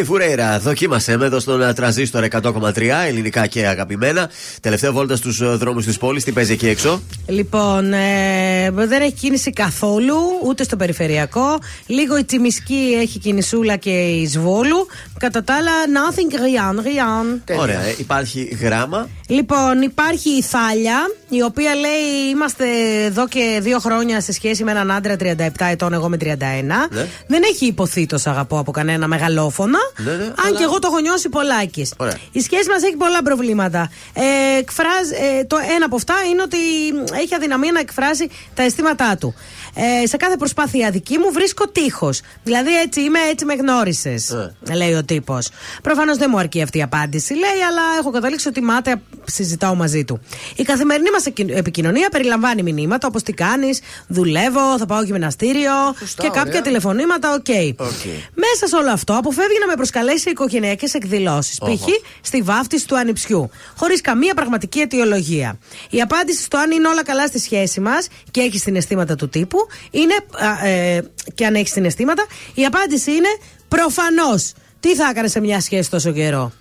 Ελένη 0.00 0.18
Φουρέιρα, 0.18 0.58
δοκίμασε 0.58 1.16
με 1.16 1.24
εδώ 1.26 1.40
στον 1.40 1.62
ε, 1.62 1.72
τραζίστορ 1.72 2.26
100,3 2.30 2.82
ελληνικά 3.06 3.46
και 3.46 3.66
αγαπημένα. 3.66 4.30
Τελευταία 4.60 4.92
βόλτα 4.92 5.16
στους 5.16 5.58
δρόμους 5.58 5.84
της 5.84 5.98
πόλης, 5.98 6.24
τι 6.24 6.32
παίζει 6.32 6.52
εκεί 6.52 6.68
έξω; 6.68 7.02
Λοιπόν, 7.26 7.92
ε, 7.92 8.70
δεν 8.70 9.02
έχει 9.02 9.12
κίνηση 9.12 9.50
καθόλου, 9.50 10.16
ούτε 10.44 10.62
στο 10.62 10.76
περιφερειακό. 10.76 11.58
Λίγο 11.86 12.18
η 12.18 12.24
Τσιμισκή 12.24 12.96
έχει 13.00 13.18
κινησούλα 13.18 13.76
και 13.76 13.90
η 13.90 14.26
Σβόλου. 14.26 14.86
Κατά 15.18 15.44
τα 15.44 15.54
άλλα, 15.54 15.72
nothing, 15.72 16.34
rien, 16.34 16.78
rien. 16.78 17.56
Ωραία, 17.58 17.80
ε, 17.80 17.94
υπάρχει 17.98 18.58
γράμμα. 18.60 19.08
Λοιπόν, 19.28 19.82
υπάρχει 19.82 20.30
η 20.30 20.42
Θάλια, 20.42 20.98
η 21.28 21.42
οποία 21.42 21.74
λέει 21.74 22.30
είμαστε 22.32 22.64
εδώ 23.04 23.28
και 23.28 23.58
δύο 23.62 23.78
χρόνια 23.78 24.20
σε 24.20 24.32
σχέση 24.32 24.64
με 24.64 24.70
έναν 24.70 24.90
άντρα 24.90 25.16
37 25.20 25.26
ετών, 25.70 25.92
εγώ 25.92 26.08
με 26.08 26.16
31. 26.20 26.26
Ναι. 26.90 27.06
Δεν 27.26 27.42
έχει 27.52 27.66
υποθεί 27.66 28.06
το 28.06 28.18
σ' 28.18 28.26
αγαπώ 28.26 28.58
από 28.58 28.70
κανένα 28.70 29.06
μεγαλόφωνα. 29.06 29.78
Ναι, 29.96 30.12
ναι, 30.12 30.24
αν 30.24 30.34
αλλά- 30.46 30.56
και 30.58 30.62
εγώ 30.62 30.78
το 30.78 30.88
έχω 30.90 30.98
νιώσει 31.00 31.28
πολλάκις. 31.28 31.92
Ωραία. 31.96 32.18
Η 32.32 32.40
σχέση 32.40 32.68
μας 32.68 32.82
έχει 32.82 32.96
πολλά 32.96 33.22
προβλήματα. 33.22 33.90
Ε, 34.14 34.58
εκφράζει- 34.58 35.12
ε, 35.12 35.44
το 35.44 35.56
ένα 35.76 35.84
από 35.84 35.96
αυτά 35.96 36.14
είναι 36.30 36.42
ότι 36.42 36.56
έχει 37.22 37.34
αδυναμία 37.34 37.72
να 37.72 37.80
εκφράσει 37.80 38.30
τα 38.54 38.62
αισθήματά 38.62 39.16
του. 39.16 39.34
Ε, 39.74 40.06
σε 40.06 40.16
κάθε 40.16 40.36
προσπάθεια 40.36 40.90
δική 40.90 41.18
μου 41.18 41.32
βρίσκω 41.32 41.68
τείχος. 41.68 42.20
Δηλαδή 42.42 42.76
έτσι 42.80 43.00
είμαι, 43.00 43.18
έτσι 43.30 43.44
με 43.44 43.54
γνώρισες. 43.54 44.30
Ε. 44.30 44.54
Λέει 44.74 44.92
ο 44.92 45.04
τύπος. 45.04 45.48
Προφανώς 45.82 46.16
δεν 46.16 46.28
μου 46.32 46.38
αρκεί 46.38 46.62
αυτή 46.62 46.78
η 46.78 46.82
απάντηση, 46.82 47.32
λέει, 47.32 47.62
αλλά 47.68 47.82
έχω 47.98 48.10
καταλήξει 48.10 48.48
ότι 48.48 48.60
μάταια 48.60 49.02
συζητάω 49.24 49.74
μαζί 49.74 50.04
του. 50.04 50.20
Η 50.56 50.62
καθημερινή 50.62 51.10
μας 51.10 51.26
επικοινωνία 51.56 52.08
περιλαμβάνει 52.08 52.62
μηνύματα 52.62 53.06
όπως 53.06 53.22
τι 53.22 53.32
κάνεις, 53.32 53.80
δουλεύω, 54.06 54.78
θα 54.78 54.86
πάω 54.86 55.02
γυμναστήριο 55.02 55.72
και 56.16 56.28
κάποια 56.28 56.42
ωραία. 56.42 56.60
τηλεφωνήματα, 56.60 57.34
οκ. 57.34 57.48
Μέσα 58.34 58.66
σε 58.66 58.76
όλο 58.76 58.90
αυτό 58.90 59.16
αποφεύγει 59.16 59.58
να 59.60 59.66
με 59.66 59.74
προσκαλέσει 59.74 60.18
σε 60.18 60.30
οικογενειακές 60.30 60.94
εκδηλώσεις. 60.94 61.58
Οχο. 61.60 61.74
Π.χ. 61.74 61.82
στη 62.20 62.42
βάφτιση 62.42 62.86
του 62.86 62.98
ανιψιού. 62.98 63.50
Χωρίς 63.76 64.00
καμία 64.00 64.34
πραγματική 64.34 64.80
αιτιολογία. 64.80 65.58
Η 65.90 66.00
απάντηση 66.00 66.42
στο 66.42 66.58
αν 66.58 66.70
είναι 66.70 66.88
όλα 66.88 67.04
καλά 67.04 67.26
στη 67.26 67.38
σχέση 67.38 67.80
μας 67.80 68.08
και 68.30 68.40
έχει 68.40 68.58
συναισθήματα 68.58 69.14
του 69.14 69.28
τύπου 69.28 69.59
είναι. 69.90 70.14
α, 70.30 70.66
ε, 70.66 71.10
και 71.34 71.46
αν 71.46 71.54
έχεις 71.54 71.72
συναισθήματα, 71.72 72.26
η 72.54 72.64
απάντηση 72.64 73.10
είναι 73.10 73.28
προφανώς. 73.68 74.52
Τι 74.80 74.94
θα 74.94 75.08
έκανε 75.10 75.28
σε 75.28 75.40
μια 75.40 75.60
σχέση 75.60 75.90
τόσο 75.90 76.12
καιρό; 76.12 76.52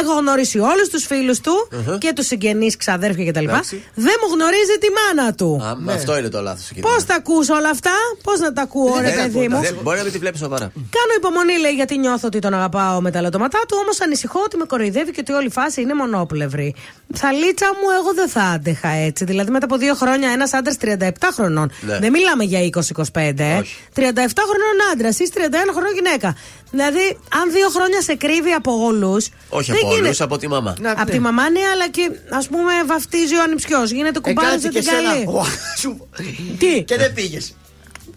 Έχω 0.00 0.12
γνωρίσει 0.18 0.58
όλους 0.58 0.88
τους 0.88 1.04
φίλους 1.06 1.40
του 1.40 1.68
Αχα. 1.80 1.98
και 1.98 2.12
τους 2.14 2.26
συγγενείς, 2.26 2.76
ξαδέρφια 2.76 3.30
κτλ. 3.30 3.44
Εντάξει. 3.44 3.82
Δεν 3.94 4.14
μου 4.22 4.34
γνωρίζει 4.34 4.76
τη 4.80 4.88
μάνα 4.98 5.34
του. 5.34 5.60
Α, 5.64 5.74
Ναι. 5.74 5.92
Αυτό 5.92 6.18
είναι 6.18 6.28
το 6.28 6.40
λάθος. 6.40 6.70
Πώς 6.80 7.04
τα 7.04 7.14
ακούς 7.14 7.48
όλα 7.48 7.68
αυτά, 7.70 7.90
Πώς 8.22 8.38
να 8.40 8.52
τα 8.52 8.62
ακούω, 8.62 8.94
ρε 9.00 9.10
παιδί 9.10 9.48
μου; 9.48 9.60
Μπορεί 9.82 9.96
να 9.96 10.02
μην 10.02 10.12
τη 10.12 10.18
βλέπεις 10.18 10.40
σοβαρά. 10.40 10.64
Κάνω 10.74 11.12
υπομονή, 11.16 11.58
λέει, 11.58 11.72
γιατί 11.72 11.98
νιώθω 11.98 12.26
ότι 12.26 12.38
τον 12.38 12.54
αγαπάω 12.54 13.00
με 13.00 13.10
τα 13.10 13.20
λατώματά 13.20 13.58
του, 13.68 13.76
όμως 13.82 14.00
ανησυχώ 14.00 14.40
ότι 14.44 14.56
με 14.56 14.64
κοροϊδεύει 14.64 15.10
και 15.10 15.20
ότι 15.20 15.32
όλη 15.32 15.46
η 15.46 15.50
φάση 15.50 15.80
είναι 15.80 15.94
μονόπλευρη. 15.94 16.74
Θαλίτσα 17.14 17.66
μου, 17.66 17.86
εγώ 18.00 18.14
δεν 18.14 18.28
θα 18.28 18.40
άντεχα 18.42 18.88
έτσι. 18.88 19.24
Δηλαδή, 19.24 19.50
μετά 19.50 19.64
από 19.64 19.76
δύο 19.76 19.94
χρόνια 19.94 20.28
ένας 20.30 20.52
άντρας 20.52 20.76
37 20.76 21.28
χρονών. 21.32 21.70
Ναι. 21.80 21.98
Δεν 21.98 22.10
μιλάμε 22.10 22.44
για 22.44 22.60
20-25, 22.60 23.42
ε. 23.42 23.60
37 23.94 24.42
χρονών 24.50 24.76
άντρας 24.92 25.18
ή 25.18 25.30
31 25.34 25.72
χρονών 25.72 25.92
γυναίκα. 25.94 26.36
Δηλαδή, 26.70 27.18
αν 27.40 27.52
δύο 27.52 27.68
χρόνια 27.68 28.02
σε 28.02 28.14
κρύβει 28.14 28.50
από 28.50 28.84
όλους. 28.84 29.28
Όχι 29.70 29.82
από 29.82 29.88
όλους, 29.94 30.20
από 30.20 30.38
τη 30.38 30.48
μαμά. 30.48 30.76
Από 30.96 31.10
τη 31.10 31.18
μαμά, 31.18 31.50
ναι, 31.50 31.60
αλλά 31.72 31.88
και 31.88 32.10
ας 32.30 32.48
πούμε 32.48 32.72
βαφτίζει 32.86 33.34
ο 33.36 33.42
ανιψιός. 33.42 33.90
Γίνεται 33.90 34.18
κουμπάρο 34.20 34.48
κάτσε 34.48 34.68
δεν 34.68 34.70
και 34.72 34.78
την 34.78 34.88
σένα. 34.88 35.10
καλή. 35.12 35.24
Ω, 35.26 35.44
σου- 35.80 36.08
Τι; 36.58 36.82
Και 36.84 36.96
δεν 36.96 37.12
πήγες. 37.12 37.54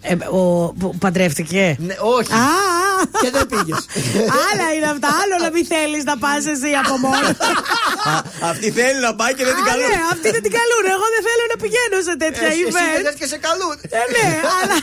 Ε, 0.10 0.14
ο, 0.40 0.41
που 0.80 0.88
παντρεύτηκε; 1.03 1.64
Ναι, 1.88 1.95
όχι. 2.18 2.32
Α, 2.34 2.48
Και 3.23 3.30
δεν 3.36 3.45
πήγες. 3.52 3.82
Άλλα 4.49 4.68
είναι 4.76 4.90
αυτά. 4.95 5.10
Άλλο 5.22 5.36
να 5.45 5.49
μην 5.56 5.64
θέλεις 5.73 6.03
να 6.10 6.15
πας 6.23 6.41
εσύ 6.53 6.72
από 6.84 6.94
μόνος. 7.06 7.36
Αυτή 8.52 8.68
θέλει 8.80 8.99
να 9.07 9.11
πάει 9.19 9.34
και 9.38 9.45
δεν 9.48 9.56
την 9.60 9.65
Α, 9.65 9.69
καλούν. 9.69 9.88
ναι, 9.94 9.99
αυτοί 10.14 10.27
δεν 10.36 10.44
την 10.45 10.53
καλούν. 10.60 10.84
Εγώ 10.95 11.06
δεν 11.15 11.22
θέλω 11.27 11.44
να 11.53 11.57
πηγαίνω 11.64 11.98
σε 12.07 12.14
τέτοια 12.23 12.48
Εσύ- 12.52 12.65
εσύ 12.68 12.72
event. 12.76 12.94
δεν 12.98 13.03
λες 13.07 13.15
και 13.22 13.27
σε 13.34 13.38
καλούν. 13.48 13.76
Ε, 13.99 14.02
ναι, 14.15 14.27
αλλά 14.60 14.76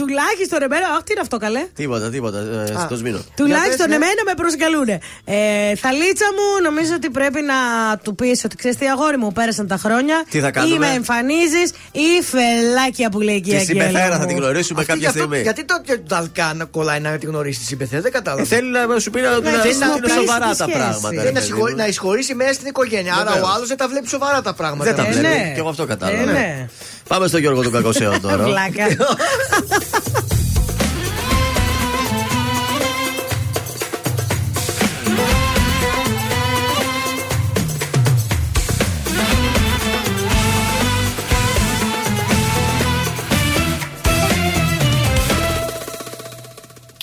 τουλάχιστον 0.00 0.58
εμένα. 0.66 0.86
Αχ, 0.94 1.00
τι 1.06 1.10
είναι 1.14 1.24
αυτό 1.26 1.36
καλέ; 1.44 1.62
Τίποτα, 1.80 2.06
τίποτα. 2.16 2.38
ε, 2.72 2.74
Στο 2.86 2.96
σμήνο. 3.00 3.20
Τουλάχιστον 3.40 3.86
ναι. 3.90 3.96
εμένα 4.00 4.20
με 4.28 4.34
προσκαλούν. 4.40 4.88
Ε, 5.36 5.38
θαλίτσα 5.84 6.28
μου, 6.36 6.46
νομίζω 6.68 6.92
ότι 7.00 7.08
πρέπει 7.18 7.40
να 7.52 7.58
του 8.04 8.12
πεις 8.18 8.36
ότι 8.46 8.54
ξέρεις 8.60 8.76
τι 8.80 8.86
αγόρι 8.94 9.18
μου, 9.22 9.28
πέρασαν 9.38 9.66
τα 9.72 9.78
χρόνια. 9.84 10.16
Τι 10.34 10.38
θα 10.44 10.50
κάνουμε; 10.56 10.74
Ή 10.74 10.78
με 10.84 10.88
εμφανίζεις 11.00 11.68
ή 12.06 12.08
φελάκια 12.32 13.06
που 13.12 13.20
λέει 13.28 13.40
και 13.44 13.50
η 13.50 13.54
Τη 13.54 13.60
Αγγέλα 13.60 13.82
συμπεθέρα 13.86 14.14
μου. 14.14 14.20
θα 14.20 14.26
την 14.26 14.36
γνωρίσουμε 14.36 14.53
Αυτή 14.58 14.74
κάποια 14.74 14.94
γι' 14.94 15.06
αυτό- 15.06 15.18
στιγμή. 15.18 15.40
Γιατί 15.40 15.64
το 15.64 15.74
και 15.84 15.96
το 15.96 16.02
Ταλκάν 16.08 16.68
κολλάει 16.70 17.00
να 17.00 17.18
τη 17.18 17.26
γνωρίσει 17.26 17.58
τη 17.58 17.64
συμπεθέρα, 17.66 18.02
δεν 18.02 18.12
κατάλαβα. 18.12 18.42
Ε, 18.42 18.44
Θέλει 18.44 18.70
να 18.70 18.98
σου 18.98 19.10
πει 19.10 19.20
να 19.20 19.38
Ναι, 19.40 19.50
να- 19.50 19.58
θέλει 19.60 19.74
να 19.78 19.86
να 19.86 19.92
είναι 19.92 20.00
πεις 20.06 20.12
σοβαρά 20.14 20.50
τη 20.50 20.56
τα 20.56 20.64
σχέση. 20.64 20.78
πράγματα. 20.78 21.10
ρε 21.10 21.16
Θέλει 21.16 21.26
να, 21.26 21.32
παιδί 21.32 21.46
συγχωρεί- 21.46 21.74
μου. 21.74 21.80
να 21.80 21.86
εισχωρήσει 21.86 22.34
μέσα 22.34 22.52
στην 22.52 22.66
οικογένεια. 22.66 23.14
Άρα 23.14 23.24
Βεβαίως. 23.32 23.48
ο 23.48 23.52
άλλος 23.54 23.68
δεν 23.68 23.76
τα 23.76 23.88
βλέπει 23.88 24.08
σοβαρά 24.08 24.42
τα 24.42 24.54
πράγματα. 24.54 24.84
Δεν 24.84 24.94
τα 25.04 25.06
Ε, 25.06 25.12
βλέπει. 25.12 25.26
ναι. 25.26 25.52
Και 25.54 25.58
εγώ 25.60 25.68
αυτό 25.68 25.84
κατάλαβα. 25.86 26.22
Ε, 26.22 26.24
ναι. 26.24 26.32
ναι. 26.32 26.68
Πάμε 27.08 27.26
στον 27.26 27.40
Γιώργο 27.40 27.62
του 27.62 27.70
Κακοσέω 27.70 28.20
τώρα. 28.20 28.44
Βλάκα. 28.44 28.86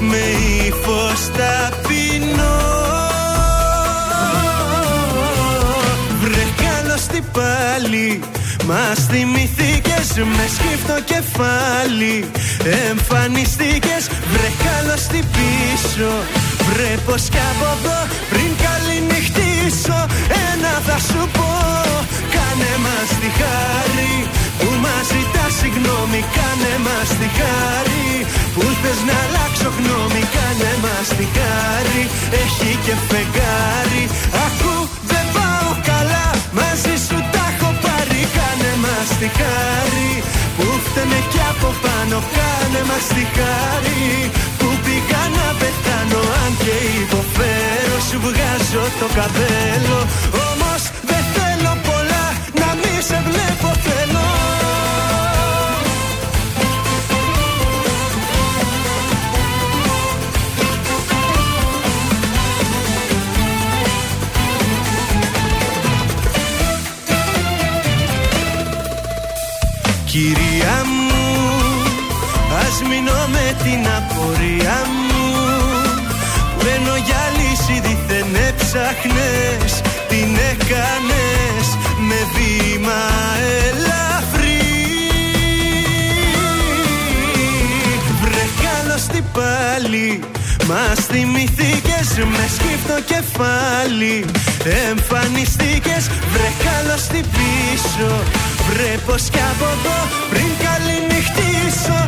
με 0.00 0.22
ύφος 0.66 1.20
ταπεινό 1.36 2.56
Βρε 6.20 6.44
καλώς 6.62 7.06
τι 7.06 7.20
πάλι 7.20 8.20
Μας 8.68 8.98
θυμηθήκες 9.10 10.08
με 10.36 10.44
σκύφτο 10.54 10.96
κεφάλι. 11.12 12.16
Εμφανιστήκες 12.88 14.04
βρε 14.32 14.50
καλώς 14.66 15.02
τι 15.12 15.20
πίσω. 15.34 16.12
Βρε 16.68 16.92
πως 17.06 17.22
κι 17.32 17.42
από 17.50 17.68
εδώ 17.76 17.98
πριν 18.30 18.50
καληνυχτήσω 18.64 19.98
Ένα 20.48 20.72
θα 20.86 20.98
σου 21.08 21.22
πω. 21.36 21.50
Κάνε 22.34 22.72
μας 22.84 23.10
τη 23.20 23.28
χάρη 23.40 24.14
που 24.58 24.68
μας 24.82 25.04
ζητάς 25.12 25.52
συγγνώμη 25.60 26.20
Κάνε 26.36 26.72
μας 26.86 27.08
τη 27.18 27.28
χάρη 27.38 28.06
που 28.54 28.62
θες 28.80 29.00
να 29.08 29.18
αλλάξω 29.24 29.37
γνώμη 29.37 29.37
Κάνε 30.98 31.10
μας 31.10 31.18
τη 31.20 31.26
χάρη 31.38 32.02
έχει 32.42 32.70
και 32.84 32.94
φεγγάρι. 33.08 34.04
Ακού 34.46 34.74
δεν 35.10 35.24
πάω 35.36 35.70
καλά 35.90 36.26
μαζί 36.58 36.94
σου 37.06 37.18
τα 37.32 37.42
έχω 37.52 37.70
πάρει. 37.84 38.20
Κάνε 38.36 38.72
μας 38.84 39.08
τη 39.20 39.28
χάρη 39.38 40.10
που 40.56 40.66
φταίνε 40.84 41.20
κι 41.32 41.42
από 41.52 41.68
πάνω. 41.84 42.16
Κάνε 42.36 42.82
μας 42.90 43.06
τη 43.14 43.24
χάρη 43.36 44.02
που 44.58 44.68
πήγα 44.84 45.22
να 45.36 45.46
πεθάνω. 45.60 46.20
Αν 46.42 46.52
και 46.62 46.76
υποφέρω 47.02 47.98
σου 48.08 48.18
βγάζω 48.26 48.84
το 49.00 49.06
καπέλο 49.18 49.98
μείνω 72.88 73.20
με 73.34 73.46
την 73.64 73.82
απορία 73.98 74.78
μου. 75.06 75.28
Που 76.58 76.66
ενώ 76.76 76.96
για 77.06 77.22
λύση 77.38 77.80
δίθεν 77.84 78.34
έψαχνες 78.48 79.70
Την 80.08 80.30
έκανες 80.52 81.66
με 82.08 82.20
βήμα 82.34 83.00
ελαφρύ. 83.66 84.66
Βρε 88.22 88.44
καλώς 88.64 89.02
τι 89.06 89.20
πάλι 89.32 90.20
Μας 90.68 90.98
θυμηθήκες 91.10 92.08
με 92.34 92.44
σκύφτο 92.54 92.96
κεφάλι. 93.12 94.24
Εμφανιστήκες 94.90 96.04
βρε 96.32 96.50
καλώς 96.66 97.02
τι 97.06 97.20
πίσω. 97.36 98.10
Βρε 98.68 98.92
πως 99.06 99.22
κι 99.32 99.42
από 99.52 99.66
εδώ 99.76 99.98
πριν 100.30 100.50
καληνυχτήσω 100.64 101.98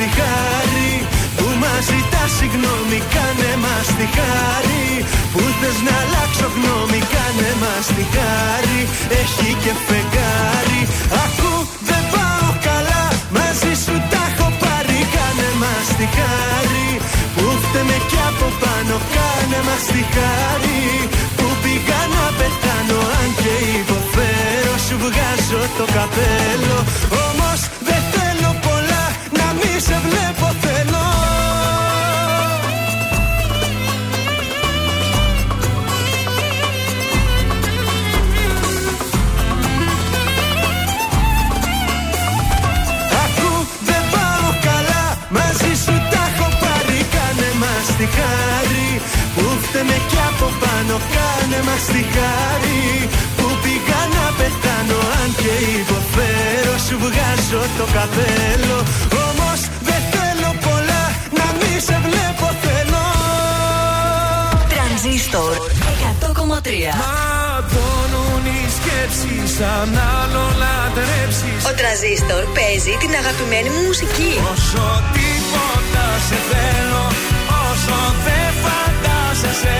τη 0.00 0.08
χάρη 0.18 0.92
που 1.36 1.46
μας 1.62 1.82
ζητά 1.90 2.24
συγγνώμη 2.36 2.98
Κάνε 3.14 3.52
μας 3.64 3.86
τη 3.98 4.06
χάρη 4.16 4.86
που 5.32 5.42
θες 5.58 5.78
να 5.86 5.94
αλλάξω 6.02 6.48
γνώμη 6.54 7.00
Κάνε 7.14 7.50
μας 7.62 7.86
τη 7.96 8.04
χάρη 8.14 8.80
έχει 9.20 9.50
και 9.62 9.72
φεγγάρι. 9.86 10.80
Ακού 11.24 11.52
δεν 11.88 12.02
πάω 12.12 12.48
καλά 12.68 13.04
μαζί 13.36 13.72
σου 13.84 13.94
τα 14.10 14.22
έχω 14.30 14.48
πάρει. 14.62 14.98
Κάνε 15.14 15.50
μας 15.62 15.86
τη 15.98 16.06
χάρη 16.16 16.88
που 17.34 17.44
φταίμε 17.62 17.98
κι 18.10 18.20
από 18.30 18.46
πάνω 18.62 18.94
Κάνε 19.14 19.60
μας 19.68 19.84
τη 19.92 20.02
χάρη 20.14 20.82
που 21.36 21.46
πήγα 21.62 22.00
να 22.14 22.24
πεθάνω 22.38 22.98
Αν 23.20 23.30
και 23.40 23.54
υποφέρω 23.80 24.74
σου 24.86 24.96
βγάζω 25.04 25.62
το 25.78 25.84
καπέλο 25.96 26.78
μη 29.58 29.80
σε 29.86 29.96
βλέπω 30.04 30.46
θέλω. 30.62 31.04
Ακού 43.24 43.50
δεν 43.88 44.02
πάω 44.12 44.48
καλά 44.66 45.04
Μαζί 45.36 45.72
σου 45.84 45.94
τα 46.10 46.22
έχω 46.30 46.48
πάρει. 46.62 46.98
Κάνε 47.14 47.50
μας 47.62 47.86
τη 47.98 48.06
χάρη. 48.16 48.90
Που 49.34 49.44
φταίμε 49.62 49.98
κι 50.10 50.20
από 50.30 50.48
πάνω 50.62 50.94
Κάνε 51.14 51.60
μας 51.68 51.84
Που 53.36 53.46
πήγα 53.62 54.00
να 54.16 54.26
πεθάνω 54.38 54.98
Αν 55.20 55.30
και 55.40 55.54
υποφέρω 55.80 56.74
σου 56.86 56.96
βγάζω 57.04 57.62
το 57.78 57.84
καπέλο 57.96 58.78
να 61.76 61.82
μη 61.82 61.86
σε 61.88 61.98
βλέπω 62.06 62.46
θέλω 62.64 63.04
Τρανζίστορ 64.72 65.52
100,3 66.20 66.92
Μα 67.02 67.16
πονούν 67.72 68.44
οι 68.54 68.62
σκέψεις 68.76 69.52
αν 69.74 69.90
άλλο 70.18 70.44
λατρέψεις 70.62 71.60
Ο 71.68 71.72
Τρανζίστορ 71.78 72.42
παίζει 72.56 72.92
την 73.02 73.12
αγαπημένη 73.20 73.68
μου 73.74 73.82
μουσική. 73.88 74.32
Όσο 74.52 74.86
τίποτα 75.16 76.06
σε 76.28 76.38
θέλω 76.50 77.04
Όσο 77.68 77.98
δεν 78.26 78.48
φαντάζεσαι 78.62 79.78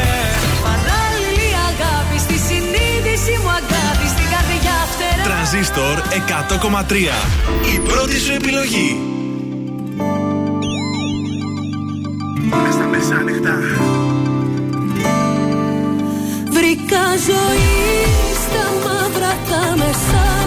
Παράλληλη 0.66 1.51
αγάπη 1.70 2.16
στη 2.27 2.36
συνείδηση 2.48 3.32
μου 3.43 3.51
αγάπη 3.60 4.06
στην 4.14 4.27
καρδιά 4.35 4.77
φτερά. 4.93 5.23
Τρανζίστορ 5.28 5.97
100,3. 6.90 6.94
Η 7.74 7.77
πρώτη 7.89 8.16
σου 8.24 8.32
επιλογή. 8.40 8.90
Μεσάνυχτα 12.97 13.59
Βρήκα 16.51 17.05
ζωή 17.27 17.77
στα 18.43 18.64
μαύρα 18.85 19.32
τα 19.48 19.77
μεσάνυχτα 19.77 20.45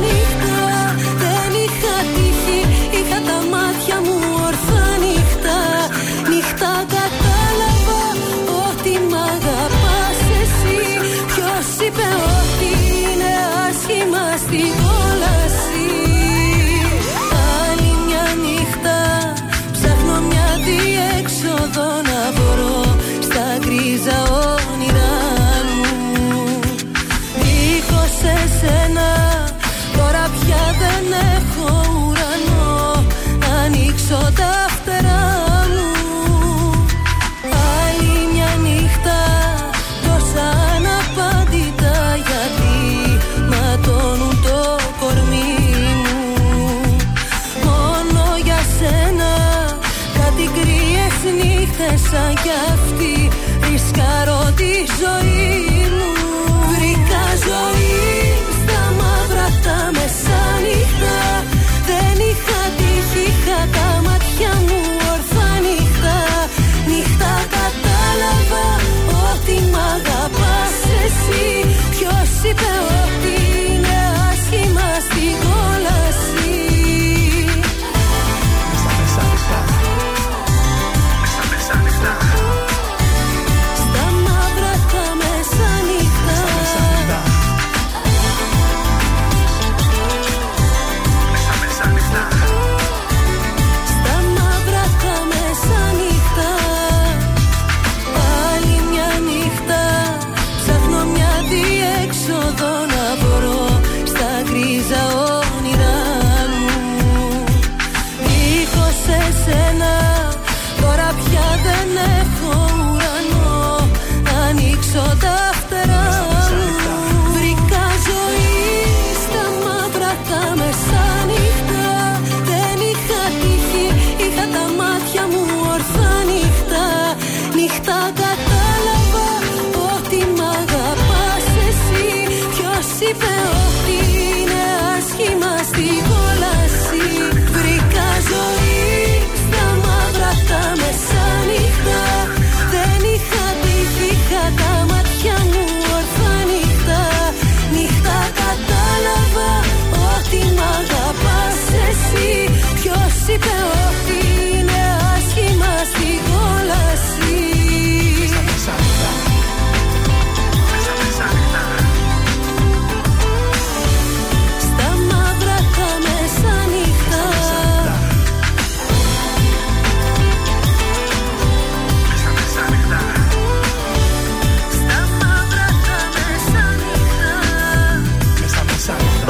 Ανοίξω 34.12 34.26
τα 34.26 34.32
φτερά 34.32 34.49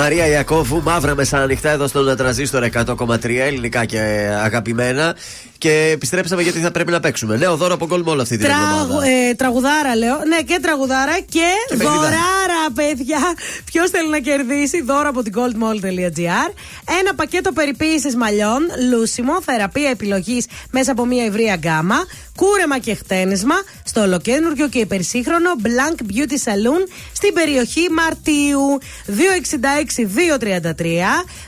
Μαρία 0.10 0.28
Ιακώβου, 0.28 0.82
μαύρα 0.84 1.16
μεσάνυχτα 1.16 1.70
εδώ 1.70 1.88
στον 1.88 2.16
τραζίστορ 2.18 2.64
100,3 2.74 3.24
ελληνικά 3.26 3.86
και 3.86 4.00
αγαπημένα. 4.44 5.16
Και 5.58 5.90
επιστρέψαμε 5.94 6.42
γιατί 6.42 6.60
θα 6.60 6.72
πρέπει 6.72 6.92
να 6.92 7.00
παίξουμε. 7.00 7.38
Νέο 7.38 7.56
δώρο 7.56 7.74
από 7.74 7.88
Gold 7.92 8.04
Mall 8.10 8.20
αυτή 8.22 8.38
την 8.38 8.46
Τραγου, 8.46 8.80
εβδομάδα. 8.82 9.08
ε, 9.08 9.34
τραγουδάρα 9.34 9.96
λέω. 9.96 10.16
Ναι, 10.28 10.42
και 10.42 10.60
τραγουδάρα 10.62 11.20
και, 11.20 11.50
Και 11.70 11.76
παιχνιδάρα. 11.76 12.49
Δωράρα, 12.60 12.72
παιδιά. 12.74 13.20
Ποιος 13.66 13.90
θέλει 13.90 14.10
να 14.10 14.20
κερδίσει; 14.20 14.82
Δώρο 14.82 15.10
από 15.10 15.24
την 15.24 15.34
goldmall.gr. 15.36 16.52
Ένα 17.00 17.16
πακέτο 17.16 17.52
περιποίησης 17.52 18.16
μαλλιών, 18.16 18.62
λούσιμο, 18.92 19.42
θεραπεία 19.42 19.90
επιλογής 19.90 20.46
μέσα 20.72 20.92
από 20.92 21.06
μια 21.06 21.26
ευρεία 21.26 21.56
γκάμα. 21.56 21.96
Κούρεμα 22.36 22.80
και 22.80 22.96
χτένισμα 22.96 23.56
στο 23.84 24.02
ολοκένουργιο 24.02 24.68
και 24.68 24.80
υπερσύγχρονο 24.80 25.50
Blank 25.64 26.02
Beauty 26.02 26.38
Saloon 26.46 26.88
στην 27.14 27.34
περιοχή 27.34 27.90
Μαρτίου. 27.92 28.80
266-233. 29.08 29.12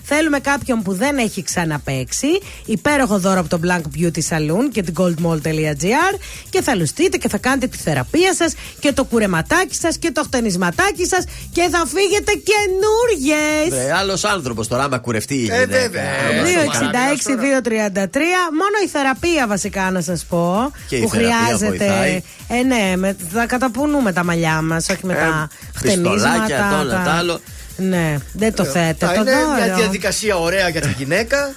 Θέλουμε 0.04 0.40
κάποιον 0.40 0.82
που 0.82 0.94
δεν 0.94 1.18
έχει 1.18 1.44
ξαναπέξει. 1.44 2.28
Υπέροχο 2.66 3.20
δώρο 3.20 3.40
από 3.40 3.50
το 3.50 3.60
Blank 3.64 3.82
Beauty 4.00 4.22
Saloon 4.30 4.70
και 4.72 4.84
την 4.84 4.94
goldmall.gr 4.98 6.16
και 6.50 6.62
θα 6.62 6.76
λουστείτε 6.76 7.18
και 7.18 7.30
θα 7.30 7.38
κάνετε 7.38 7.68
τη 7.68 7.78
θεραπεία 7.78 8.34
σας 8.34 8.54
και 8.80 8.92
το 8.92 9.04
κουρεματάκι 9.04 9.76
σας 9.76 9.98
και 9.98 10.12
το 10.12 10.24
χτενισματάκι 10.24 11.01
σας 11.08 11.24
και 11.52 11.68
θα 11.72 11.86
φύγετε 11.94 12.32
καινούριε. 12.50 13.86
Ε, 13.88 13.92
Άλλος 13.92 14.24
άνθρωπος 14.24 14.68
τώρα, 14.68 14.84
άμα 14.84 14.98
κουρευτεί 14.98 15.34
η 15.34 15.38
γυναίκα. 15.38 15.62
Ε, 15.62 15.66
βέβαια. 15.66 16.04
άμα 16.30 16.72
στο 16.74 16.84
μάτι. 16.86 16.98
266-233. 17.26 18.18
Μόνο 18.60 18.76
η 18.86 18.88
θεραπεία 18.88 19.48
βασικά 19.48 19.92
να 19.92 20.02
σας 20.02 20.26
πω. 20.30 20.72
Και 20.88 20.96
η 20.96 21.02
που 21.02 21.10
θεραπεία 21.10 21.36
χρειάζεται. 21.46 21.68
βοηθάει. 21.78 22.22
Ε, 22.48 22.64
ναι, 22.64 22.94
με, 22.98 23.16
θα 23.34 23.46
καταπούνουμε 23.46 24.14
τα 24.14 24.24
μαλλιά 24.24 24.62
μας, 24.62 24.90
όχι 24.90 25.06
με 25.06 25.14
Ε, 25.14 25.18
τα 25.18 25.50
πιστολάκια, 25.82 26.40
χτενίσματα. 26.40 26.76
το 26.76 26.82
ένα, 26.82 26.98
τα- 26.98 27.04
το 27.04 27.10
άλλο. 27.18 27.40
Ναι, 27.78 28.18
δεν 28.34 28.54
το 28.54 28.64
θέτε. 28.66 29.06
Θα 29.06 29.14
Το 29.14 29.22
είναι 29.22 29.32
μια 29.56 29.66
δώρο. 29.66 29.78
διαδικασία 29.78 30.36
ωραία 30.38 30.70
για 30.70 30.82
τη 30.82 30.94
γυναίκα. 30.98 31.54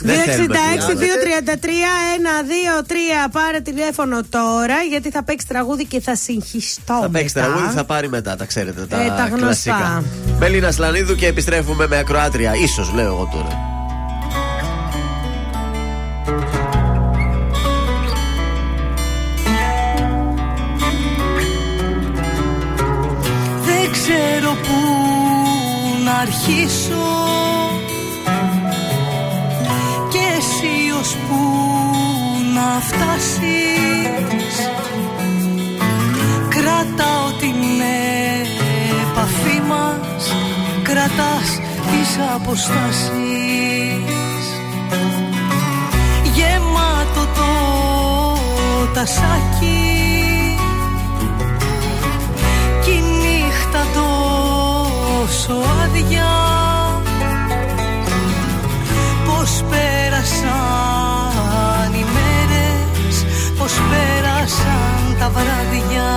Δεν 0.00 0.20
θέλουμε 0.20 0.54
266-233-1-2-3 3.26 3.28
πάρε 3.32 3.60
τηλέφωνο 3.60 4.20
τώρα 4.28 4.74
γιατί 4.90 5.10
θα 5.10 5.22
παίξει 5.24 5.46
τραγούδι 5.46 5.84
και 5.86 6.00
θα 6.00 6.14
συγχυστώ. 6.16 6.98
Θα 7.02 7.08
παίξει 7.10 7.32
μετά. 7.38 7.48
τραγούδι, 7.50 7.74
θα 7.74 7.84
πάρει 7.84 8.08
μετά, 8.08 8.36
τα 8.36 8.44
ξέρετε. 8.44 8.86
Τα, 8.86 9.02
Ε, 9.02 9.06
τα 9.08 9.14
γνωστά. 9.26 9.36
κλασικά. 9.36 10.02
Μελίνα 10.38 10.70
Σλανίδου 10.72 11.14
και 11.14 11.26
επιστρέφουμε 11.26 11.86
με 11.86 11.98
ακροάτρια. 11.98 12.52
σω 12.74 12.90
λέω 12.94 13.06
εγώ 13.06 13.28
τώρα. 13.32 13.66
Δεν 23.64 23.92
ξέρω 23.92 24.50
πού 24.62 24.78
να 26.04 26.12
αρχίσω 26.12 26.96
εσύ 31.00 31.16
ως 31.16 31.16
πού 31.28 31.40
να 32.54 32.80
φτάσεις. 32.80 34.56
Κρατάω 36.48 37.30
την 37.40 37.54
επαφή 39.10 39.60
μας 39.68 40.34
Κρατάς 40.82 41.60
τις 41.90 42.18
αποστάσεις. 42.34 43.12
Γεμάτο 46.34 47.26
το 47.34 47.50
τασάκι 48.94 50.56
κι 52.84 52.90
η 52.90 53.02
νύχτα 53.20 53.82
τόσο 53.94 55.54
άδεια 55.82 56.47
Πώς 59.58 59.66
πέρασαν 59.70 61.40
οι 61.92 62.04
μέρες 62.14 63.16
Πώς 63.58 63.72
πέρασαν 63.72 65.16
τα 65.18 65.28
βράδια 65.30 66.10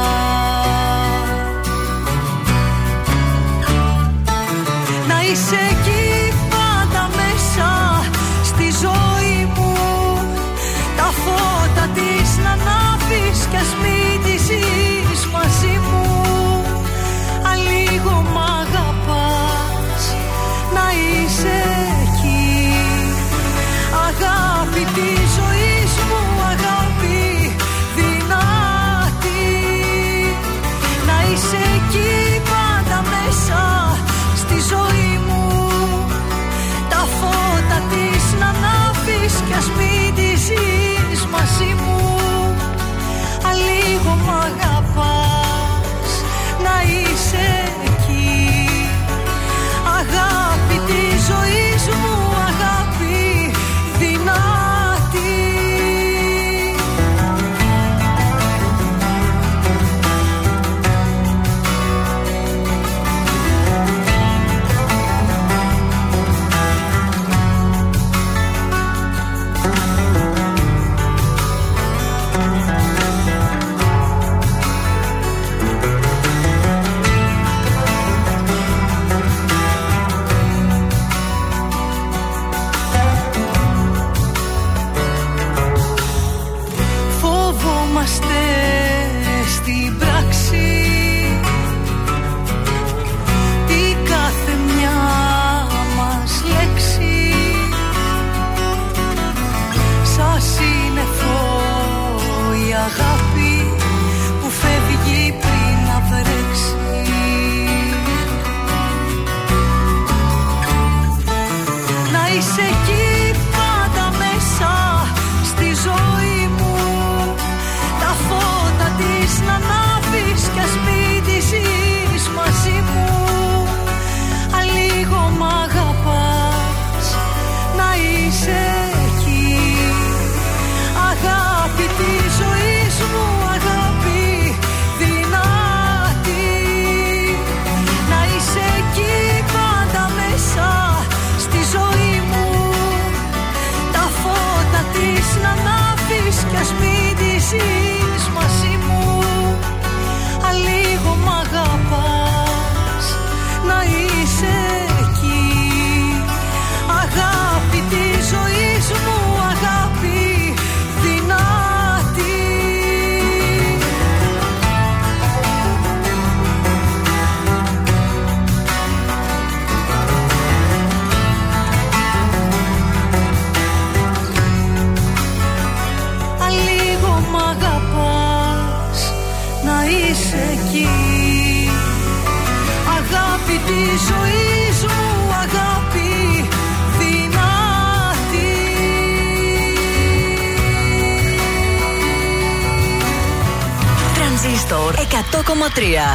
είσαι 112.41 112.61
εκεί 112.61 113.01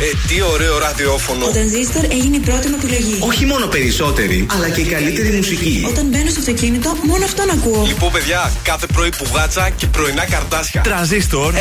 Ε, 0.00 0.28
τι 0.28 0.42
ωραίο 0.42 0.78
ραδιόφωνο. 0.78 1.44
Ο 1.44 1.50
Τρανζίστορ 1.50 2.04
έγινε 2.04 2.36
η 2.36 2.40
πρώτη 2.40 2.68
μου 2.68 2.78
επιλογή. 2.82 3.18
Όχι 3.20 3.46
μόνο 3.46 3.66
περισσότερη, 3.66 4.46
αλλά 4.50 4.68
και 4.68 4.80
η 4.80 4.84
καλύτερη 4.84 5.36
μουσική. 5.36 5.86
Όταν 5.88 6.06
μπαίνω 6.06 6.30
στο 6.30 6.40
αυτοκίνητο, 6.40 6.96
μόνο 7.02 7.24
αυτόν 7.24 7.50
ακούω. 7.50 7.84
Λοιπόν, 7.86 8.12
παιδιά, 8.12 8.52
κάθε 8.62 8.86
πρωί 8.86 9.08
που 9.08 9.26
γάτσα 9.34 9.70
και 9.70 9.86
πρωινά 9.86 10.24
καρτάσια. 10.24 10.80
Τρανζίστορ 10.80 11.54
100,3. 11.54 11.58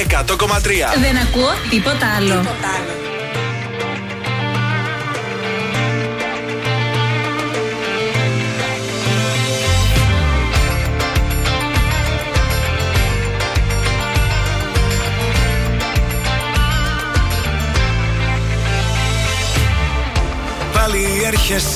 Δεν 1.01 1.17
ακούω 1.17 1.51
τίποτα 1.69 2.07
άλλο. 2.17 2.33
Πάλι 2.33 3.04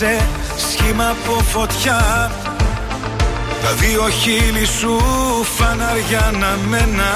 έρχεσαι 0.01 0.27
σχήμα 0.69 1.09
από 1.09 1.43
φωτιά. 1.43 2.31
Τα 3.63 3.71
δύο 3.73 4.09
χείλη 4.09 4.65
σου 4.65 4.99
φαναριά 5.57 6.31
να 6.39 6.57
μένα. 6.69 7.11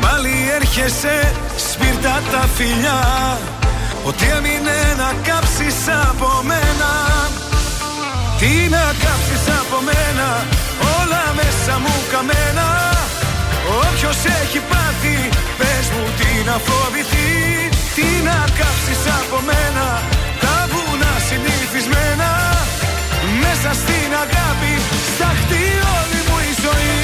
Πάλι 0.00 0.32
έρχεσαι 0.60 1.32
σπίρτα 1.70 2.22
τα 2.32 2.48
φιλιά. 2.56 3.00
Ότι 4.04 4.24
έμεινε 4.36 4.78
να 4.96 5.10
κάψεις 5.28 5.78
από 6.08 6.28
μένα. 6.42 6.90
Τι 8.38 8.52
να 8.74 8.84
κάψεις 9.04 9.44
από 9.60 9.76
μένα 9.88 10.28
Όλα 10.98 11.24
μέσα 11.38 11.74
μου 11.82 11.94
καμένα. 12.12 12.68
Όποιος 13.80 14.18
έχει 14.40 14.60
πάθει 14.70 15.18
Πες 15.58 15.86
μου 15.94 16.04
τι 16.18 16.30
να 16.48 16.56
φοβηθεί. 16.66 17.30
Τι 17.94 18.08
να 18.28 18.38
κάψεις 18.58 19.02
από 19.20 19.36
μένα 19.48 19.86
Μέσα 23.64 23.74
στην 23.74 24.12
αγάπη 24.24 24.74
Σταχτεί 25.14 25.64
όλη 25.98 26.20
μου 26.28 26.38
η 26.50 26.52
ζωή. 26.64 26.96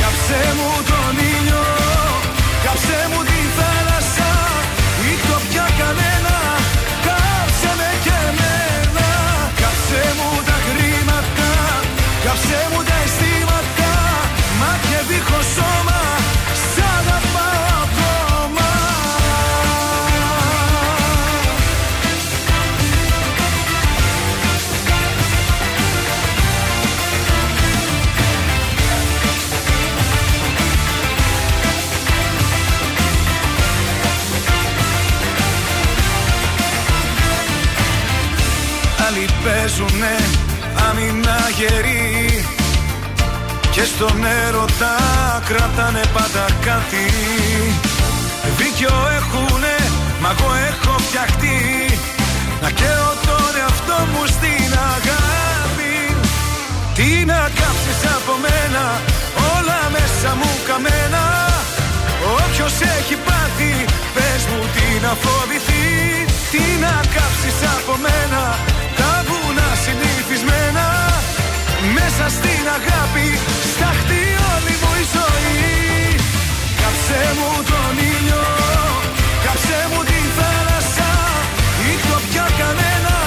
Κάψε 0.00 0.40
μου 0.58 0.70
τον 0.90 1.14
ήλιο 1.34 1.64
Κάψε 2.64 3.00
μου 3.10 3.20
τη 3.28 3.40
θάλασσα 3.56 4.30
Ήχτω 5.12 5.36
πια 5.48 5.66
κανένα 5.78 6.17
παίζουνε 39.78 40.16
άμυνα 40.88 41.38
γερή. 41.58 42.44
Και 43.70 43.84
στον 43.84 44.24
έρωτα 44.46 44.94
κρατάνε 45.48 46.02
πάντα 46.12 46.46
κάτι. 46.66 47.06
Δίκιο 48.58 48.94
έχουνε, 49.18 49.76
μα 50.22 50.30
εγώ 50.38 50.50
έχω 50.70 50.98
φτιαχτεί. 50.98 51.58
Να 52.62 52.70
καίω 52.70 53.10
τον 53.26 53.52
εαυτό 53.60 53.98
μου 54.12 54.22
στην 54.36 54.70
αγάπη. 54.94 55.96
Τι 56.96 57.08
να 57.30 57.40
κάψεις 57.58 58.00
από 58.16 58.32
μένα, 58.44 58.84
όλα 59.54 59.80
μέσα 59.94 60.30
μου 60.40 60.50
καμένα. 60.68 61.24
Όποιος 62.38 62.74
έχει 62.96 63.16
πάθει, 63.26 63.74
πες 64.14 64.42
μου 64.50 64.60
τι 64.74 64.86
να 65.04 65.12
φοβηθεί. 65.24 65.86
Τι 66.52 66.64
να 66.84 66.94
κάψεις 67.14 67.58
από 67.76 67.92
μένα, 68.04 68.42
Μέσα 71.98 72.26
στην 72.36 72.62
αγάπη, 72.78 73.28
σταχτεί 73.72 74.22
όλη 74.54 74.74
μου 74.82 74.92
η 75.02 75.04
ζωή. 75.16 75.58
Κάψε 76.80 77.22
μου 77.38 77.50
τον 77.70 77.94
ήλιο, 78.12 78.44
κάψε 79.44 79.80
μου 79.90 80.00
τη 80.10 80.20
θάλασσα 80.38 81.10
Ήχτω 81.92 82.16
πια 82.28 82.46
κανένα, 82.60 83.17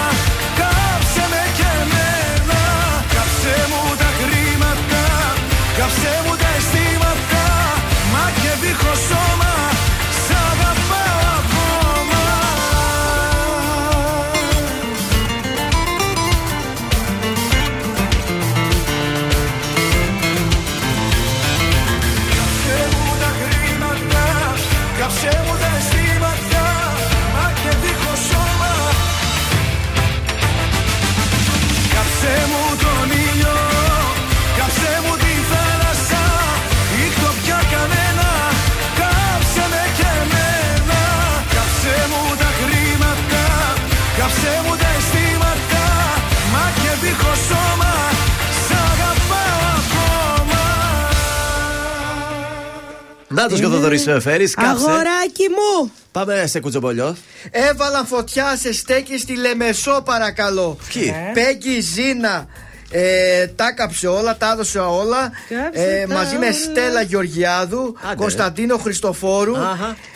Να 53.42 53.48
το 53.50 53.56
και 53.56 53.66
ο 53.66 53.70
Θοδωρής 53.70 54.08
Φέρης. 54.20 54.58
Αγοράκι 54.58 55.48
μου! 55.50 55.92
Πάμε 56.12 56.44
σε 56.48 56.60
κουτσομπολιό. 56.60 57.16
Έβαλαν 57.52 58.06
φωτιά 58.06 58.56
σε 58.56 58.74
στέκη 58.74 59.18
στη 59.18 59.36
Λεμεσό, 59.36 60.02
παρακαλώ. 60.06 60.78
Ποιοι; 60.94 61.14
Πέγγι 61.34 61.80
Ζήνα. 61.80 62.48
Ε, 62.94 63.48
τα 63.48 63.72
κάψε 63.72 64.08
όλα, 64.08 64.38
τα 64.38 64.52
έδωσε 64.52 64.80
όλα. 64.80 65.32
Κάψε 65.50 66.00
Ε, 66.02 66.08
τα 66.08 66.14
μαζί 66.14 66.38
με 66.38 66.46
όλα. 66.46 66.54
Στέλλα 66.54 67.02
Γεωργιάδου, 67.02 67.96
Κωνσταντίνο 68.16 68.78
Χριστοφόρου. 68.78 69.56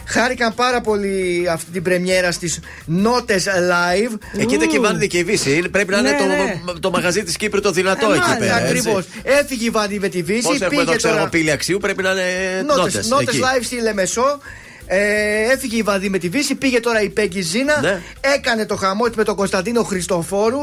Χάρηκαν 0.07 0.53
πάρα 0.53 0.81
πολύ 0.81 1.45
αυτή 1.51 1.71
την 1.71 1.83
πρεμιέρα 1.83 2.31
στις 2.31 2.59
Νότες 2.85 3.45
Live. 3.47 4.17
Εκεί 4.37 4.53
ήταν 4.55 4.67
και 4.67 4.75
η 4.75 4.79
Βάνη 4.79 5.07
και 5.07 5.17
η 5.17 5.23
Βύση. 5.23 5.55
Είναι- 5.55 5.67
Πρέπει 5.67 5.91
να 5.91 6.01
Ναι, 6.01 6.09
είναι 6.09 6.17
ναι. 6.35 6.61
το, 6.65 6.79
το 6.79 6.89
μαγαζί 6.89 7.23
της 7.23 7.35
Κύπρου 7.37 7.61
το 7.61 7.71
δυνατό 7.71 8.05
Ε, 8.11 8.15
εκεί 8.15 8.19
μάλιστα, 8.19 8.37
πέρα. 8.37 8.55
ακριβώς. 8.55 9.05
Έφυγε 9.23 9.65
η 9.65 9.69
Βάνη 9.69 9.99
με 9.99 10.07
τη 10.07 10.21
Βύση. 10.21 10.41
Πώς 10.41 10.53
έχουμε 10.53 10.69
πήγε 10.69 10.81
εδώ 10.81 10.95
ξέρω 10.95 11.09
τώρα- 11.13 11.21
εγώ 11.21 11.31
πύλη 11.31 11.51
αξίου, 11.51 11.77
πρέπει 11.77 12.03
να 12.03 12.11
είναι 12.11 12.23
Νότες, 12.65 12.77
νότες. 12.93 13.07
νότες 13.09 13.35
live 13.39 13.63
στη 13.63 13.81
Λεμεσό. 13.81 14.39
Ε, 14.87 15.51
έφυγε 15.51 15.77
η 15.77 15.81
Βαδί 15.81 16.09
με 16.09 16.17
τη 16.17 16.29
Βύση, 16.29 16.55
πήγε 16.55 16.79
τώρα 16.79 17.01
η 17.01 17.09
Πέγκη 17.09 17.41
Ζήνα. 17.41 17.79
Ναι. 17.81 18.01
Έκανε 18.35 18.65
το 18.65 18.75
χαμό 18.75 19.05
της 19.05 19.15
με 19.15 19.23
τον 19.23 19.35
Κωνσταντίνο 19.35 19.83
Χριστοφόρου. 19.83 20.59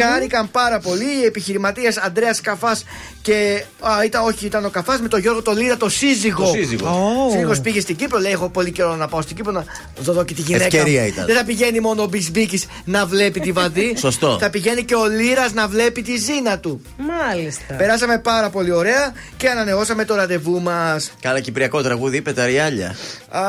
Χάρηκαν 0.00 0.50
πάρα 0.50 0.80
πολύ. 0.80 1.20
Οι 1.22 1.24
επιχειρηματίες 1.24 1.96
Αντρέα 1.96 2.34
Καφάς 2.42 2.84
και. 3.22 3.64
Α, 3.80 4.04
ήταν, 4.04 4.24
όχι, 4.24 4.46
ήταν 4.46 4.64
ο 4.64 4.68
Καφάς 4.68 5.00
με 5.00 5.08
τον 5.08 5.20
Γιώργο 5.20 5.42
το 5.42 5.52
Λίρα, 5.52 5.76
το 5.76 5.88
σύζυγο. 5.88 6.44
Το 6.44 6.50
σύζυγος. 6.50 6.90
Ο 6.90 7.30
σύζυγος 7.30 7.60
πήγε 7.60 7.80
στην 7.80 7.96
Κύπρο, 7.96 8.18
λέει: 8.18 8.32
Έχω 8.32 8.48
πολύ 8.48 8.70
καιρό 8.70 8.96
να 8.96 9.08
πάω 9.08 9.22
στην 9.22 9.36
Κύπρο 9.36 9.52
να 9.52 9.64
δω 9.98 10.12
δω 10.12 10.24
και 10.24 10.34
τη 10.34 10.40
γυναίκα. 10.40 10.64
Ευκαιρία 10.64 11.00
μου». 11.00 11.06
ήταν. 11.06 11.26
Δεν 11.26 11.36
θα 11.36 11.44
πηγαίνει 11.44 11.80
μόνο 11.80 12.02
ο 12.02 12.06
Μπισμπίκης 12.06 12.66
να 12.84 13.06
βλέπει 13.06 13.40
τη 13.40 13.52
Βαδί. 13.52 13.94
Σωστό. 13.98 14.38
Θα 14.40 14.50
πηγαίνει 14.50 14.84
και 14.84 14.94
ο 14.94 15.06
Λίρας 15.06 15.52
να 15.52 15.68
βλέπει 15.68 16.02
τη 16.02 16.16
Ζήνα 16.16 16.58
του. 16.58 16.82
Μάλιστα. 16.96 17.74
Περάσαμε 17.74 18.18
πάρα 18.18 18.50
πολύ 18.50 18.72
ωραία 18.72 19.12
και 19.36 19.48
ανανεώσαμε 19.48 20.04
το 20.04 20.14
ραντεβού 20.14 20.60
μας. 20.60 21.12
Κάνα 21.20 21.40
κυπριακό 21.40 21.82
τραγούδι, 21.82 22.16
είπε 22.16 22.32
τα 22.32 22.46
ριάλια. 22.46 22.96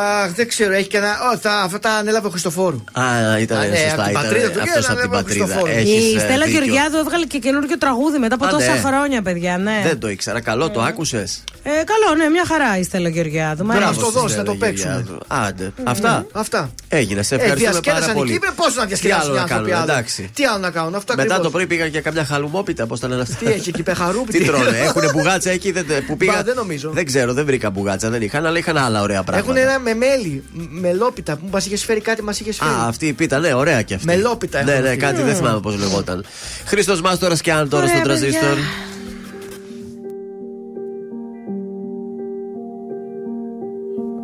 Αχ, 0.02 0.32
δεν 0.36 0.48
ξέρω, 0.48 0.74
έχει 0.74 0.88
και 0.88 0.98
ένα. 0.98 1.08
Ω, 1.34 1.38
θα, 1.38 1.52
αυτά 1.62 1.80
τα 1.80 1.92
ανέλαβε 1.92 2.28
ο 2.28 2.30
Χριστοφόρου. 2.30 2.84
Α, 2.92 3.04
ήταν 3.40 3.58
Α, 3.58 3.66
ναι, 3.66 3.76
σωστά. 3.76 3.94
από 3.94 4.02
την 4.04 4.12
ήταν 4.12 4.22
πατρίδα 4.22 4.48
του 4.52 4.60
και 4.64 4.70
αυτός 4.70 4.88
να 4.88 4.94
από 4.94 5.02
την 5.02 5.10
λέμε 5.12 5.22
πατρίδα. 5.22 5.46
Χριστοφόρου. 5.46 5.72
Έχεις, 5.78 6.12
Η 6.14 6.16
ε, 6.16 6.20
Στέλλα 6.20 6.46
δίκιο. 6.46 6.52
Γεωργιάδου 6.64 6.98
έβγαλε 6.98 7.26
και 7.26 7.38
καινούργιο 7.38 7.78
τραγούδι 7.78 8.18
μετά 8.18 8.36
από 8.36 8.46
Α, 8.46 8.50
τόσα 8.50 8.74
ναι. 8.74 8.80
χρόνια, 8.80 9.22
παιδιά, 9.22 9.58
ναι. 9.58 9.82
Δεν 9.84 10.00
το 10.00 10.10
ήξερα. 10.10 10.40
Καλό, 10.42 10.70
το 10.70 10.82
άκουσες; 10.82 11.44
Ε, 11.64 11.70
καλό, 11.70 12.10
ναι, 12.18 12.30
μια 12.30 12.46
χαρά 12.48 12.78
η 12.78 12.84
Στέλλα 12.84 13.10
Γεωργιάδου. 13.10 13.66
Μ' 13.66 13.72
αρέσει. 13.72 14.00
το 14.00 14.10
δώσει, 14.12 14.38
να 14.38 14.44
το 14.44 14.56
παίξουμε. 14.56 15.06
Άντε. 15.28 15.74
Αυτά. 15.84 16.26
Αυτά. 16.32 16.70
Έγινε. 16.88 17.22
Σε 17.24 17.36
Ε, 17.36 17.38
ευχαριστούμε 17.38 17.72
πάρα 17.72 17.82
διασκέδασαν 17.82 18.16
οι 18.16 18.18
πολύ. 18.20 18.32
Κύπροι, 18.32 18.50
πώς 18.56 18.76
να 18.76 18.82
Τι 18.82 18.88
διασκεδάσουν 18.88 19.24
άλλο 19.24 19.34
οι 19.34 19.36
να 19.36 19.42
άνθρωποι 19.42 19.70
κάνουν, 19.70 19.84
άλλο. 19.84 19.92
εντάξει. 19.92 20.30
Τι 20.34 20.44
άλλο 20.46 20.58
να 20.60 20.72
κάνουν, 20.72 20.96
αυτό 20.96 21.14
Μετά 21.16 21.22
ακριβώς; 21.24 21.44
το 21.46 21.50
πρωί 21.52 21.66
πήγαν 21.68 21.88
για 21.88 22.02
καμιά 22.02 22.26
χαλουμόπιτα, 22.26 22.86
πώς 22.88 23.00
τα 23.00 23.08
λένε 23.08 23.22
αυτά. 23.22 23.36
Τι 23.36 23.46
έχει 23.46 23.70
εκεί, 23.70 23.84
πεχαρούπι. 23.84 24.32
Τι 24.38 24.46
τρώνε, 24.46 24.78
έχουν 24.78 25.02
μπουγάτσα 25.14 25.50
εκεί 25.50 25.72
δεν, 25.72 25.86
που 26.08 26.18
πήγα. 26.18 26.32
Μπα, 26.34 26.44
δεν 26.44 26.56
νομίζω. 26.56 26.90
Δεν 26.94 27.06
ξέρω, 27.06 27.34
δεν 27.34 27.46
βρήκα 27.46 27.70
μπουγάτσα, 27.70 28.10
δεν 28.10 28.22
είχαν, 28.22 28.46
αλλά 28.46 28.58
είχαν 28.58 28.78
άλλα 28.78 29.02
ωραία 29.02 29.16
Έχουν 29.16 29.26
πράγματα. 29.26 29.60
ένα 29.60 29.80
με 29.94 30.06
μέλι, 30.06 30.44
μ- 30.54 30.80
μελόπιτα 30.80 31.36
που 31.38 31.46
μας 31.52 31.66
είχε 31.66 31.78
φέρει 31.78 32.02
κάτι, 32.02 32.24
μας 32.24 32.40
είχε 32.40 32.54
φέρει. 32.54 32.72
Α, 32.72 32.86
αυτή 32.88 33.08
η 33.08 33.14
πίτα, 33.14 33.40
ναι, 33.40 33.54
ωραία 33.54 33.82
και 33.82 33.94
αυτή. 33.94 34.06
Μελόπιτα 34.06 34.64
Ναι, 34.64 34.72
έχουν 34.72 34.84
ναι, 34.84 34.90
αυτή. 34.90 35.00
κάτι 35.02 35.22
δεν 35.22 35.36
θυμάμαι 35.36 35.60
πώς 35.60 35.78
λεγόταν. 35.80 36.26
Χρήστος 36.66 37.02
Μάστορας 37.02 37.42
και 37.42 37.52
αν 37.52 37.70
τώρα 37.70 37.84
Ωραία, 37.84 37.96
στο 37.96 38.04
τραζίστορ. 38.06 38.42
παιδιά. 38.50 38.64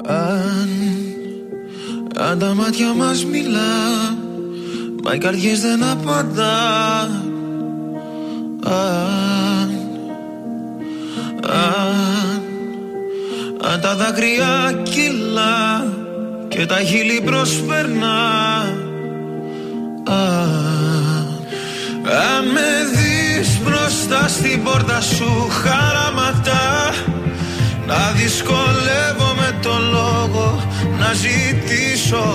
Αν, 0.06 0.70
αν 2.18 2.40
τα 2.40 2.54
μάτια 2.54 2.94
μας 2.94 3.26
μιλά 3.26 4.16
Μα 5.04 5.14
οι 5.14 5.18
καρδιές 5.18 5.62
δεν 5.62 5.84
απαντά 5.84 7.02
Αν, 8.64 9.70
αν, 11.44 12.37
αν 13.74 13.82
τα 13.82 13.96
δάκρυα 13.96 14.82
κυλά 14.84 15.86
Και 16.48 16.66
τα 16.66 16.80
χείλη 16.80 17.22
προσπερνά 17.26 18.20
Αν, 20.04 21.28
αν 22.36 22.46
με 22.54 22.70
δεις 22.96 23.60
μπροστά 23.64 24.28
στην 24.28 24.64
πόρτα 24.64 25.02
σου 25.02 25.48
χαραματά 25.50 26.94
Να 27.88 28.12
δυσκολεύομαι 28.16 29.60
το 29.62 29.78
λόγο 29.92 30.68
να 31.00 31.14
ζητήσω. 31.14 32.26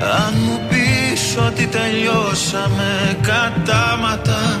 Αν 0.00 0.34
μου 0.44 0.60
πεις 0.68 1.36
ότι 1.46 1.66
τελειώσαμε 1.66 3.18
κατάματα 3.22 4.60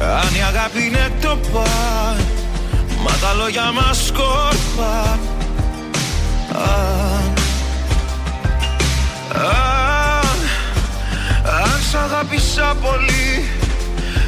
αν 0.00 0.34
η 0.34 0.42
αγάπη 0.42 0.82
είναι 0.82 1.12
το 1.20 1.38
παν 1.52 2.24
Μα 3.02 3.10
τα 3.20 3.32
λόγια 3.32 3.72
μας 3.72 4.06
σκόρπα 4.06 5.18
Αν, 6.52 7.32
αν, 9.34 10.38
αν 11.62 11.80
σ' 11.90 11.94
αγάπησα 11.94 12.76
πολύ 12.80 13.48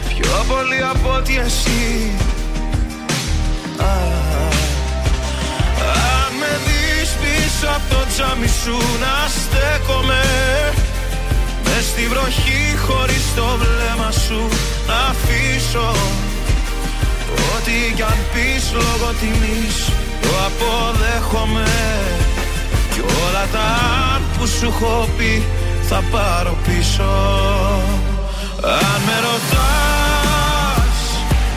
Πιο 0.09 0.45
πολύ 0.49 0.83
από 0.91 1.15
ότι 1.17 1.39
εσύ. 1.39 2.11
Αν, 3.79 4.53
αν 5.81 6.33
με 6.41 6.61
δεις 6.67 7.11
πίσω 7.11 7.67
από 7.67 7.95
το 7.95 8.07
τζάμι 8.09 8.47
σου 8.47 8.77
να 9.01 9.29
στέκομαι 9.29 10.23
Μες 10.73 10.92
στη 11.91 12.07
βροχή 12.13 12.63
χωρίς 12.87 13.25
το 13.37 13.47
βλέμμα 13.61 14.11
σου 14.11 14.41
να 14.87 14.99
αφήσω. 15.13 15.91
Ό,τι 17.55 17.95
κι 17.95 18.03
αν 18.03 18.19
πεις 18.33 18.65
λόγω 18.73 19.09
τιμής 19.21 19.77
το 20.23 20.31
αποδέχομαι. 20.47 21.71
Κι 22.93 23.01
όλα 23.01 23.45
τα 23.53 23.67
αν 24.15 24.23
που 24.39 24.47
σου 24.47 24.67
έχω 24.67 25.09
πει 25.17 25.43
θα 25.89 26.03
πάρω 26.11 26.57
πίσω. 26.67 27.13
Αν 28.65 29.01
με 29.07 29.17
ρωτάς 29.27 30.97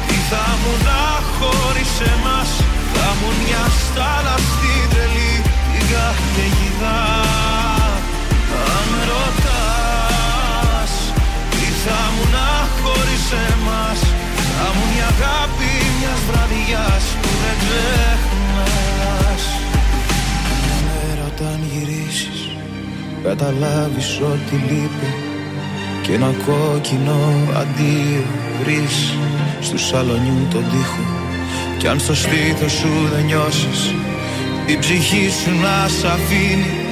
τι 0.07 0.17
θα 0.29 0.45
μου 0.61 0.73
να 0.87 1.05
χωρίς 1.37 1.93
εμάς 2.13 2.49
Θα 2.93 3.09
μου 3.19 3.29
μια 3.41 3.63
στάλα 3.79 4.35
στην 4.37 4.89
τρελή 4.89 5.41
την 5.71 7.24
θα 11.85 12.01
μου 12.13 12.25
να 12.35 12.49
χωρίς 12.81 13.25
εμάς. 13.49 13.99
Θα 14.57 14.67
μου 14.75 14.83
μια 14.91 15.07
αγάπη 15.15 15.71
μιας 15.97 16.21
βραδιάς 16.29 17.03
που 17.21 17.31
δεν 17.41 17.55
ξεχνάς. 17.61 19.43
Μέρα 20.85 21.25
όταν 21.31 21.57
γυρίσεις 21.71 22.39
καταλάβεις 23.23 24.09
ότι 24.33 24.55
λείπει. 24.67 25.11
Και 26.03 26.13
ένα 26.13 26.31
κόκκινο 26.45 27.19
αντίο 27.61 28.23
βρεις 28.59 28.97
στου 29.61 29.77
σαλονιού 29.77 30.47
τον 30.51 30.63
τοίχο. 30.71 31.05
Κι 31.77 31.87
αν 31.87 31.99
στο 31.99 32.15
στήθος 32.15 32.71
σου 32.71 32.91
δεν 33.13 33.25
νιώσεις 33.25 33.93
η 34.65 34.77
ψυχή 34.77 35.29
σου 35.29 35.51
να 35.63 35.87
σ' 35.87 36.03
αφήνει 36.03 36.84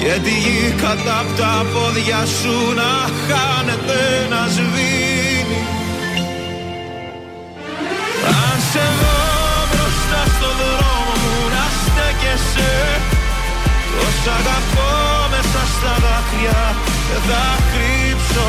και 0.00 0.12
τη 0.24 0.34
γη 0.44 0.74
κατά 0.82 1.18
απ' 1.20 1.36
τα 1.38 1.54
πόδια 1.72 2.20
σου 2.38 2.56
να 2.80 2.92
χάνεται 3.24 4.00
να 4.32 4.42
σβήνει. 4.54 5.62
Αν 8.40 8.56
σε 8.70 8.84
δω 9.00 9.18
μπροστά 9.70 10.22
στο 10.34 10.50
δρόμο 10.60 11.12
μου 11.22 11.36
να 11.54 11.64
στέκεσαι. 11.80 12.74
Τόσα 13.92 14.32
αγαπώ 14.40 14.92
μέσα 15.32 15.62
στα 15.74 15.92
δάκρυα 16.04 16.62
δεν 17.08 17.22
θα 17.28 17.44
κρύψω. 17.70 18.48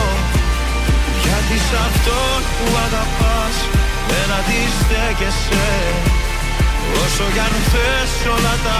Γιατί 1.24 1.56
σ' 1.68 1.78
αυτόν 1.88 2.40
που 2.56 2.66
αγαπάς 2.86 3.56
δεν 4.10 4.28
αντιστέκεσαι. 4.40 5.68
Όσο 7.04 7.26
κι 7.34 7.42
αν 7.48 7.56
θες 7.72 8.14
όλα 8.34 8.56
τα 8.66 8.80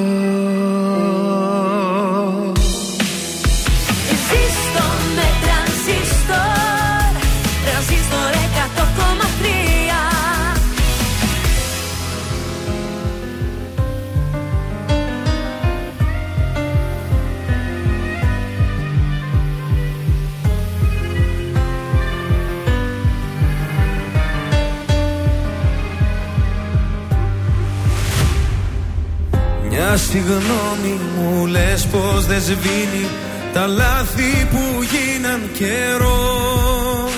Μια 30.21 30.29
συγγνώμη 30.29 30.99
μου 31.15 31.45
λες 31.45 31.85
πως 31.85 32.25
δεν 32.25 32.41
σβήνει 32.41 33.07
Τα 33.53 33.67
λάθη 33.67 34.47
που 34.51 34.83
γίναν 34.83 35.41
καιρό. 35.53 37.09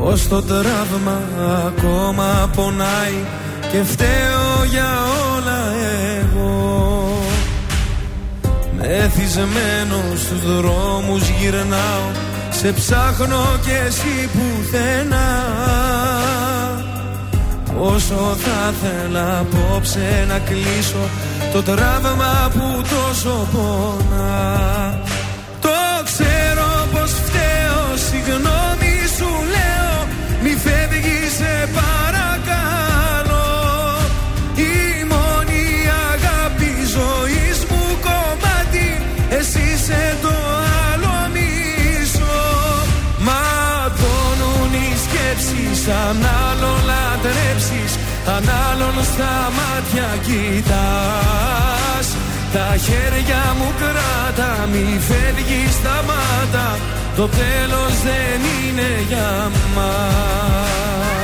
Ως 0.00 0.28
το 0.28 0.42
τραύμα 0.42 1.20
ακόμα 1.66 2.50
πονάει 2.56 3.24
Και 3.72 3.82
φταίω 3.84 4.64
για 4.70 4.90
όλα 5.34 5.60
εγώ. 6.20 7.18
Μεθυσμένο 8.78 10.02
στους 10.16 10.56
δρόμους 10.56 11.28
γυρνάω 11.28 12.10
Σε 12.50 12.72
ψάχνω 12.72 13.44
κι 13.64 13.70
εσύ 13.86 14.28
πουθενά. 14.32 15.42
Όσο 17.78 18.36
θα 18.38 18.72
θέλα 18.82 19.38
απόψε 19.38 20.24
να 20.28 20.38
κλείσω 20.38 21.08
Το 21.54 21.62
τραύμα 21.62 22.50
που 22.52 22.82
τόσο 22.82 23.48
πονά 23.52 24.98
Αν 48.26 48.44
άλλον 48.70 49.04
στα 49.04 49.52
μάτια 49.58 50.08
κοιτάς 50.26 52.08
Τα 52.52 52.76
χέρια 52.76 53.42
μου 53.58 53.72
κράτα 53.78 54.68
Μη 54.72 55.00
φεύγεις 55.08 55.74
σταμάτα 55.74 56.78
Το 57.16 57.28
τέλος 57.28 57.94
δεν 58.02 58.40
είναι 58.68 59.04
για 59.08 59.50
μας 59.74 61.23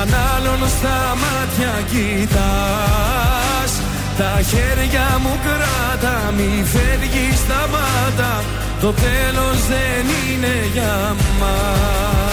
αν 0.00 0.08
άλλον 0.34 0.68
στα 0.68 1.16
μάτια 1.22 1.74
κοιτάς. 1.90 3.72
Τα 4.18 4.42
χέρια 4.42 5.18
μου 5.22 5.38
κράτα 5.44 6.32
Μη 6.36 6.64
φεύγεις 6.64 7.38
στα 7.38 7.68
μάτα 7.72 8.44
Το 8.80 8.92
τέλος 8.92 9.66
δεν 9.66 10.06
είναι 10.32 10.68
για 10.72 11.14
μας 11.40 12.31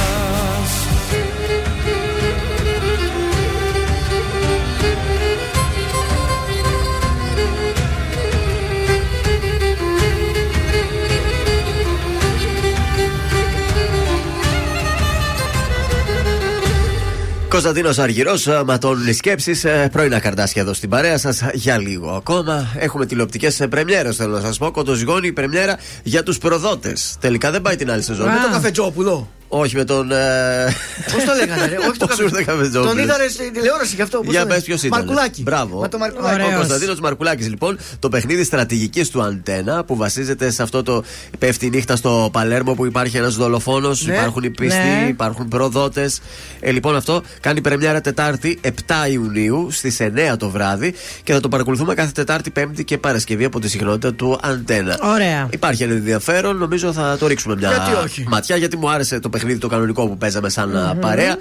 Κωνσταντίνος 17.50 17.98
Αργυρός, 17.98 18.48
ματώνουν 18.66 19.08
οι 19.08 19.14
σκέψεις. 19.14 19.66
Πρωινά 19.92 20.19
καρτάσια 20.19 20.61
εδώ 20.61 20.74
στην 20.74 20.90
παρέα 20.90 21.18
σας 21.18 21.42
για 21.53 21.78
λίγο 21.78 22.10
ακόμα. 22.11 22.68
Έχουμε 22.78 23.06
τηλεοπτικές 23.06 23.61
πρεμιέρες, 23.69 24.16
θέλω 24.16 24.36
να 24.36 24.42
σας 24.42 24.58
πω. 24.58 24.72
Κοντοζυγώνει 24.72 25.32
πρεμιέρα 25.32 25.78
για 26.03 26.24
τους 26.24 26.38
προδότες. 26.38 27.16
Τελικά 27.19 27.52
δεν 27.52 27.61
πάει 27.61 27.76
την 27.76 27.92
άλλη 27.92 28.02
σεζόν. 28.02 28.28
Με 28.28 28.40
τον 28.42 28.52
καφετζόπουλο. 28.52 29.28
Όχι 29.52 29.76
με 29.76 29.84
τον. 29.84 30.08
Πώς 31.11 31.24
το 31.24 31.34
λέγανε, 31.40 31.66
ρε; 31.66 31.78
Όχι 31.78 31.98
τον 32.32 32.45
καφετζόπουλο. 32.45 32.92
Τον 32.92 32.98
είδα 32.98 33.16
στην 33.30 33.53
τηλεόραση 33.53 33.95
γι' 33.95 34.02
αυτό. 34.02 34.22
Για 34.26 34.45
πες 34.45 34.64
ποιος 34.64 34.84
ήταν. 34.84 35.00
Μαρκουλάκι. 35.00 35.42
Μπράβο. 35.42 35.80
Με 35.80 35.88
το 35.88 35.98
Μαρκουλάκι. 35.98 36.42
Ο 36.42 36.56
Κωνσταντίνος 36.56 37.00
Μαρκουλάκης, 37.00 37.48
λοιπόν, 37.48 37.78
το 38.00 38.10
παιχνίδι 38.10 38.44
στρατηγικής 38.44 39.10
του 39.10 39.22
Αντένα 39.22 39.84
που 39.84 39.95
βασίζεται 39.95 40.50
σε 40.52 40.64
αυτό 40.64 40.84
το. 40.84 41.03
Πέφτει 41.38 41.66
η 41.66 41.69
νύχτα 41.69 41.95
στο 41.95 42.30
Παλέρμο 42.32 42.74
που 42.74 42.86
υπάρχει 42.86 43.18
ένας 43.18 43.36
δολοφόνος, 43.36 44.06
Ναι. 44.06 44.14
υπάρχουν 44.14 44.44
οι 44.44 44.50
πίστοι, 44.50 44.78
Ναι. 45.02 45.08
υπάρχουν 45.10 45.48
προδότες. 45.48 46.22
Ε, 46.60 46.72
λοιπόν, 46.72 46.95
αυτό 46.95 47.22
κάνει 47.42 47.61
πρεμιέρα 47.61 48.02
Τετάρτη 48.02 48.60
7 48.61 48.72
Ιουνίου 49.11 49.68
στις 49.72 50.00
9 50.00 50.38
το 50.38 50.50
βράδυ 50.50 50.94
και 51.24 51.34
θα 51.34 51.40
το 51.40 51.48
παρακολουθούμε 51.48 51.94
κάθε 51.94 52.11
Τετάρτη, 52.11 52.50
Πέμπτη 52.50 52.84
και 52.84 52.98
Παρασκευή 52.98 53.44
από 53.45 53.60
τη 53.60 53.69
συχνότητα 53.69 54.14
του 54.14 54.40
Αντένα. 54.44 55.00
Ωραία. 55.03 55.48
Υπάρχει 55.52 55.84
ένα 55.84 55.94
ενδιαφέρον, 55.94 56.58
νομίζω 56.58 56.94
θα 56.94 57.18
το 57.19 57.28
ρίξουμε 57.28 57.56
μια 57.56 57.69
Γιατί 57.69 58.03
όχι; 58.03 58.26
ματιά, 58.28 58.56
γιατί 58.56 58.78
μου 58.78 58.90
άρεσε 58.90 59.19
το 59.19 59.19
παιχνίδι 59.19 59.38
το 59.59 59.68
κανονικό 59.68 60.08
που 60.08 60.18
παίζαμε 60.18 60.50
σαν 60.50 60.77
α, 60.77 60.95
παρέα. 60.95 61.38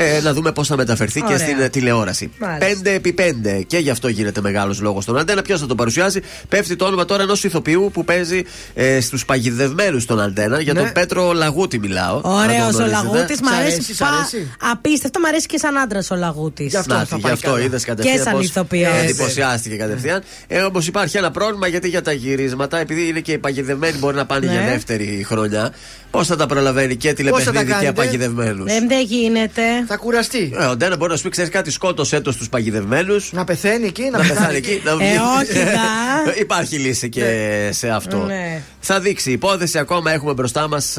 Ε, 0.00 0.20
να 0.22 0.32
δούμε 0.32 0.52
πώς 0.52 0.66
θα 0.68 0.76
μεταφερθεί 0.76 1.20
και 1.20 1.32
Ωραία. 1.32 1.38
στην 1.38 1.60
ε, 1.60 1.68
τηλεόραση. 1.68 2.30
Μάλιστα. 2.38 2.90
5 2.90 2.94
επί 2.94 3.14
5 3.18 3.62
και 3.66 3.78
γι' 3.78 3.90
αυτό 3.90 4.08
γίνεται 4.08 4.40
μεγάλος 4.40 4.80
λόγος 4.80 5.02
στον 5.02 5.18
Αντένα. 5.18 5.42
Ποιος 5.42 5.60
θα 5.60 5.66
το 5.66 5.74
παρουσιάσει, 5.74 6.22
πέφτει 6.48 6.76
το 6.76 6.84
όνομα 6.84 7.04
τώρα 7.04 7.22
ενός 7.22 7.44
ηθοποιού 7.44 7.90
που 7.92 8.04
παίζει 8.04 8.42
ε, 8.74 9.00
στους 9.00 9.24
παγιδευμένους 9.24 10.02
στον 10.02 10.20
Αντένα. 10.20 10.60
Για 10.60 10.72
Ναι. 10.72 10.80
τον 10.80 10.92
Πέτρο 10.92 11.32
Λαγούτη 11.32 11.78
μιλάω. 11.78 12.20
Ωραίο 12.24 12.64
Αν 12.64 12.72
τον 12.72 12.80
ο 12.80 12.84
γνωρίζετε. 12.84 12.90
Λαγούτης. 12.90 13.40
Μ' 13.40 13.44
Σ' 13.46 13.52
αρέσει. 13.52 13.72
αρέσει, 13.74 13.94
σ' 13.94 13.98
πα- 13.98 14.06
αρέσει; 14.06 14.50
Απίστευτο, 14.70 15.20
μ' 15.20 15.24
αρέσει 15.26 15.46
και 15.46 15.58
σαν 15.58 15.78
άντρας 15.78 16.10
ο 16.10 16.14
Λαγούτης. 16.14 16.70
Γι' 16.70 16.76
αυτό 16.76 16.94
Να, 16.94 17.04
θα 17.04 17.16
γι' 17.16 17.22
πάει 17.22 17.32
αυτό 17.32 17.50
καλά. 17.50 17.64
είδες 17.64 17.84
κατευθείαν. 17.84 18.16
Και 18.16 18.22
σαν 18.22 18.32
πώς 18.32 18.44
ηθοποιός. 18.44 18.92
Εντυπωσιάστηκε 19.02 19.76
κατευθείαν. 19.76 20.22
Ε, 20.46 20.60
Όμως 20.60 20.86
υπάρχει 20.86 21.16
ένα 21.16 21.30
πρόβλημα 21.30 21.66
γιατί 21.66 21.88
για 21.88 22.02
τα 22.02 22.12
γυρίσματα, 22.12 22.78
επειδή 22.78 23.08
είναι 23.08 23.20
και 23.20 23.32
οι 23.32 23.38
παγιδευμένοι 23.38 23.98
μπορεί 23.98 24.16
να 24.16 24.26
πάνε 24.26 24.46
Ναι. 24.46 24.52
για 24.52 24.62
δεύτερη 24.62 25.24
χρονιά, 25.28 25.72
πώς 26.10 26.26
θα 26.26 26.36
τα 26.36 26.46
προλαβαίνει 26.46 26.96
και 26.96 27.12
τηλεπαιχνίδι 27.12 27.58
και 27.58 27.64
κάνετε; 27.72 27.92
παγιδευμένου. 27.92 28.64
Ε, 28.66 28.78
δεν 28.88 29.04
γίνεται. 29.06 29.62
Θα 29.90 29.96
κουραστεί. 29.96 30.52
Ε, 30.58 30.64
ο 30.64 30.76
Ντένα 30.76 30.96
μπορεί 30.96 31.10
να 31.10 31.16
σου 31.16 31.22
πει: 31.22 31.28
Ξέρεις 31.28 31.50
κάτι, 31.50 31.70
σκότωσέ 31.70 32.20
το 32.20 32.32
στου 32.32 32.48
παγιδευμένους. 32.48 33.32
Να 33.32 33.44
πεθαίνει 33.44 33.86
εκεί, 33.86 34.02
να 34.02 34.10
Να 34.10 34.18
πεθάνει 34.18 34.34
πεθάνει 34.36 34.56
εκεί. 34.56 34.70
εκεί. 34.70 34.82
να 34.84 34.96
βγει. 34.96 35.06
Ε, 35.06 35.18
όχι, 35.40 35.64
δα. 35.64 36.34
Υπάρχει 36.44 36.76
λύση 36.78 37.08
και 37.08 37.24
σε 37.72 37.88
αυτό. 37.88 38.16
Ναι. 38.16 38.62
Θα 38.90 39.00
δείξει 39.00 39.30
η 39.30 39.32
υπόθεση. 39.32 39.78
Ακόμα 39.78 40.10
έχουμε 40.10 40.32
μπροστά 40.32 40.68
μας 40.68 40.98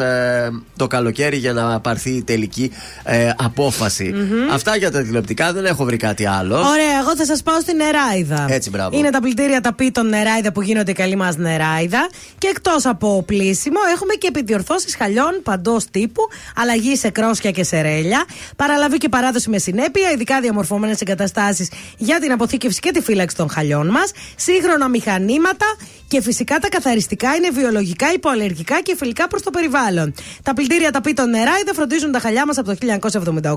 το 0.76 0.88
καλοκαίρι 0.88 1.38
για 1.38 1.53
να 1.53 1.80
πάρθει 1.80 2.09
η 2.09 2.24
τελική 2.24 2.72
ε, 3.03 3.30
αποφαση 3.38 4.14
Αυτά 4.51 4.76
για 4.76 4.92
τα 4.92 5.01
τηλεοπτικά. 5.01 5.53
Δεν 5.53 5.66
έχω 5.66 5.84
βρει 5.84 5.98
κάτι 5.98 6.26
άλλο. 6.26 6.56
Ωραία, 6.56 7.00
εγώ 7.01 7.16
θα 7.16 7.26
σας 7.26 7.43
πάω 7.43 7.59
στην 7.59 7.76
Νεράιδα. 7.76 8.45
Έτσι, 8.50 8.69
μπράβο. 8.69 8.98
Είναι 8.98 9.09
τα 9.09 9.19
πλυντήρια 9.22 9.61
τα 9.61 9.74
πίτων 9.74 10.09
Νεράιδα 10.09 10.51
που 10.51 10.61
γίνονται 10.61 10.93
καλή 10.93 11.16
μας 11.16 11.35
Νεράιδα. 11.38 12.09
Και 12.38 12.48
εκτός 12.48 12.85
από 12.85 13.24
πλήσιμο, 13.24 13.80
έχουμε 13.93 14.14
και 14.14 14.27
επιδιορθώσεις 14.27 14.95
χαλιών 14.95 15.40
παντός 15.43 15.85
τύπου, 15.92 16.22
αλλαγή 16.56 16.95
σε 16.95 17.09
κρόσια 17.09 17.51
και 17.51 17.64
σε 17.64 17.82
ρέλια, 17.82 18.26
παραλαβή 18.56 18.98
και 18.98 19.09
παράδοση 19.09 19.50
με 19.50 19.58
συνέπεια, 19.58 20.11
ειδικά 20.11 20.40
διαμορφωμένες 20.42 21.01
εγκαταστάσεις 21.01 21.69
για 21.98 22.19
την 22.19 22.32
αποθήκευση 22.32 22.80
και 22.80 22.92
τη 22.92 23.01
φύλαξη 23.01 23.35
των 23.35 23.50
χαλιών 23.50 23.88
μας, 23.88 24.11
σύγχρονα 24.35 24.88
μηχανήματα 24.88 25.66
και 26.10 26.22
φυσικά 26.22 26.60
τα 26.60 26.70
καθαριστικά 26.70 27.36
είναι 27.36 27.50
βιολογικά, 27.50 28.14
υποαλλεργικά 28.14 28.82
και 28.82 28.96
φιλικά 28.98 29.28
προς 29.28 29.42
το 29.42 29.50
περιβάλλον. 29.50 30.14
Τα 30.44 30.54
πλυντήρια 30.54 30.92
τα 30.92 31.02
πίτων 31.02 31.30
Νεράιδα 31.30 31.74
φροντίζουν 31.74 32.12
τα 32.12 32.20
χαλιά 32.20 32.46
μας 32.46 32.58
από 32.58 32.68
το 32.68 32.76
1978. 32.80 33.54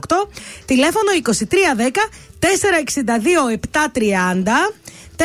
Τηλέφωνο 0.64 1.10
2310 1.22 1.34
462 2.38 3.58
730. 3.72 4.82
462-730. 5.16 5.22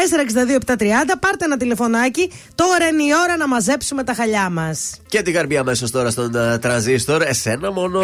Πάρτε 1.20 1.46
ένα 1.46 1.58
τηλεφωνάκι. 1.58 2.32
Τώρα 2.56 2.88
είναι 2.88 3.04
η 3.04 3.10
ώρα 3.24 3.38
να 3.38 3.48
μαζέψουμε 3.48 4.04
τα 4.04 4.14
χαλιά 4.14 4.50
μας. 4.50 5.00
Και 5.08 5.22
την 5.22 5.34
καρμπή 5.34 5.58
αμέσως 5.58 5.92
τώρα 5.92 6.10
στον 6.10 6.36
ε, 6.36 6.58
τρανζίστορ. 6.58 7.22
Εσένα 7.22 7.72
μόνο. 7.72 8.02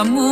amor. 0.00 0.29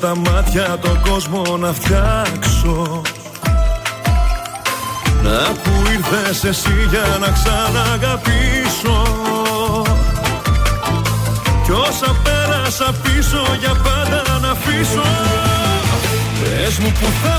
τα 0.00 0.16
μάτια 0.16 0.78
τον 0.80 1.00
κόσμο 1.00 1.56
να 1.56 1.72
φτιάξω. 1.72 3.02
Να 5.22 5.38
που 5.62 5.70
ήρθες 5.92 6.44
εσύ 6.44 6.74
για 6.90 7.18
να 7.20 7.28
ξαναγαπήσω. 7.30 9.02
Κι 11.64 11.70
όσα 11.70 12.16
πέρασα 12.22 12.94
πίσω 13.02 13.56
για 13.60 13.74
πάντα 13.74 14.38
να 14.40 14.50
αφήσω. 14.50 15.08
Πες 16.42 16.78
μου 16.78 16.92
που 17.00 17.06
θα 17.22 17.37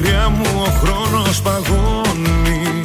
μακριά 0.00 0.26
ο 0.56 0.70
χρόνος 0.82 1.40
παγώνει. 1.40 2.80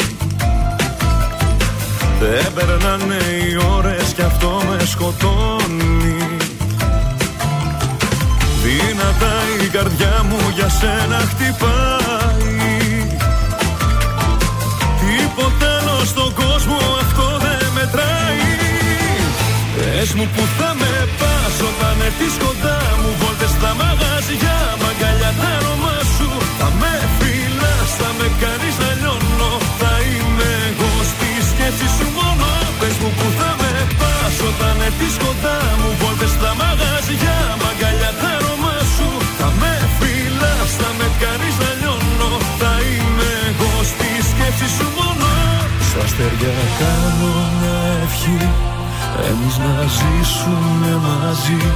Δεν 2.20 2.54
περνάνε 2.54 3.16
οι 3.16 3.58
ώρες 3.78 4.14
κι 4.16 4.22
αυτό 4.22 4.62
με 4.70 4.86
σκοτώνει. 4.86 6.38
Δυνατά 8.64 9.36
η 9.64 9.68
καρδιά 9.68 10.26
μου 10.30 10.38
για 10.56 10.70
σένα 10.70 11.18
χτυπάει. 11.18 12.52
Τίποτα 15.00 15.80
άλλο 15.80 16.06
στον 16.06 16.34
κόσμο 16.34 16.78
αυτό 17.02 17.38
δεν 17.42 17.68
μετράει. 17.74 18.42
Πες 19.76 20.14
μου 20.14 20.28
που 20.36 20.42
εκεί 48.26 48.50
Εμείς 49.30 49.58
να 49.58 49.84
ζήσουμε 49.88 51.00
μαζί. 51.08 51.72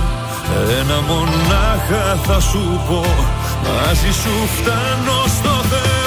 Ένα 0.79 1.01
μονάχα 1.01 2.19
θα 2.23 2.39
σου 2.39 2.81
πω. 2.87 3.05
Μαζί 3.63 4.11
σου 4.11 4.47
φτάνω 4.57 5.23
στο 5.27 5.49
Θεό. 5.69 6.06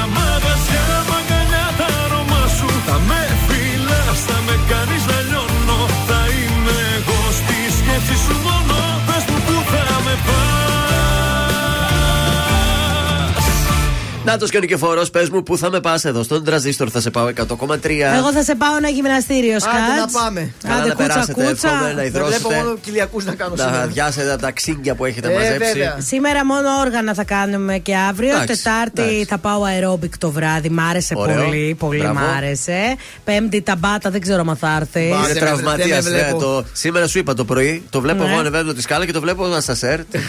Να 14.31 14.37
το 14.37 14.45
και 14.47 14.57
ο 14.57 14.59
Νικηφόρος, 14.59 15.09
πες 15.09 15.29
μου 15.29 15.43
πού 15.43 15.57
θα 15.57 15.69
με 15.69 15.79
πας 15.79 16.05
εδώ 16.05 16.23
στον 16.23 16.43
τραζίστορ, 16.43 16.89
θα 16.91 17.01
σε 17.01 17.09
πάω 17.09 17.27
100,3. 17.27 18.15
Εγώ 18.17 18.31
θα 18.31 18.43
σε 18.43 18.55
πάω 18.55 18.75
ένα 18.77 18.89
γυμναστήριο, 18.89 19.51
Άντε 19.55 19.59
Σκάτς. 19.59 20.13
να 20.13 20.19
πάμε. 20.21 20.53
Καλά 20.63 20.75
Άντε, 20.75 20.87
να 20.87 20.93
κούτσα, 20.93 21.07
περάσετε, 21.07 21.33
κούτσα. 21.33 21.67
εύχομαι 21.69 21.87
να 21.93 22.01
Δεν 22.01 22.11
βλέπω 22.11 22.27
υδρώσετε. 22.27 22.55
μόνο 22.55 22.77
κυλιακού 22.81 23.21
να 23.25 23.33
κάνω 23.35 23.53
Να 23.55 23.63
σήμερα. 23.63 23.81
αδειάσετε 23.83 24.31
από 24.31 24.41
τα 24.41 24.51
ξύγκια 24.51 24.95
που 24.95 25.05
έχετε 25.05 25.27
Ε, 25.31 25.33
μαζέψει. 25.33 25.71
βέβαια. 25.73 25.95
Σήμερα 25.99 26.45
μόνο 26.45 26.69
όργανα 26.85 27.13
θα 27.13 27.23
κάνουμε 27.23 27.77
και 27.77 27.95
αύριο. 28.09 28.29
Εντάξει, 28.29 28.63
Τετάρτη 28.63 29.01
εντάξει. 29.01 29.25
θα 29.25 29.37
πάω 29.37 29.63
αερόμπικ 29.63 30.17
το 30.17 30.31
βράδυ. 30.31 30.69
Μ' 30.69 30.79
άρεσε 30.79 31.13
Ωραίο. 31.17 31.43
πολύ. 31.43 31.75
Πολύ 31.79 31.99
Μπράβο. 31.99 32.19
μ' 32.19 32.23
άρεσε. 32.37 32.95
Πέμπτη 33.23 33.61
τα 33.61 33.75
μπάτα, 33.75 34.09
δεν 34.09 34.21
ξέρω 34.21 34.43
αν 34.49 34.55
θα 34.59 34.75
έρθεις. 34.79 35.01
Είναι 35.07 35.17
δεν 35.27 35.33
με- 35.33 35.39
τραυματίας. 35.39 36.03
δεν 36.03 36.13
με 36.13 36.19
βλέπω. 36.19 36.39
Το... 36.39 36.65
Σήμερα 36.73 37.07
σου 37.07 37.17
είπα 37.17 37.33
το 37.33 37.45
πρωί. 37.45 37.83
Το 37.89 38.01
βλέπω 38.01 38.23
Ναι. 38.23 38.29
εγώ 38.29 38.39
ανεβαίνω 38.39 38.73
τη 38.73 38.81
σκάλα 38.81 39.05
και 39.05 39.11
το 39.11 39.21
βλέπω 39.21 39.45
να 39.47 39.61
σα 39.61 39.87
έρθει. 39.87 40.19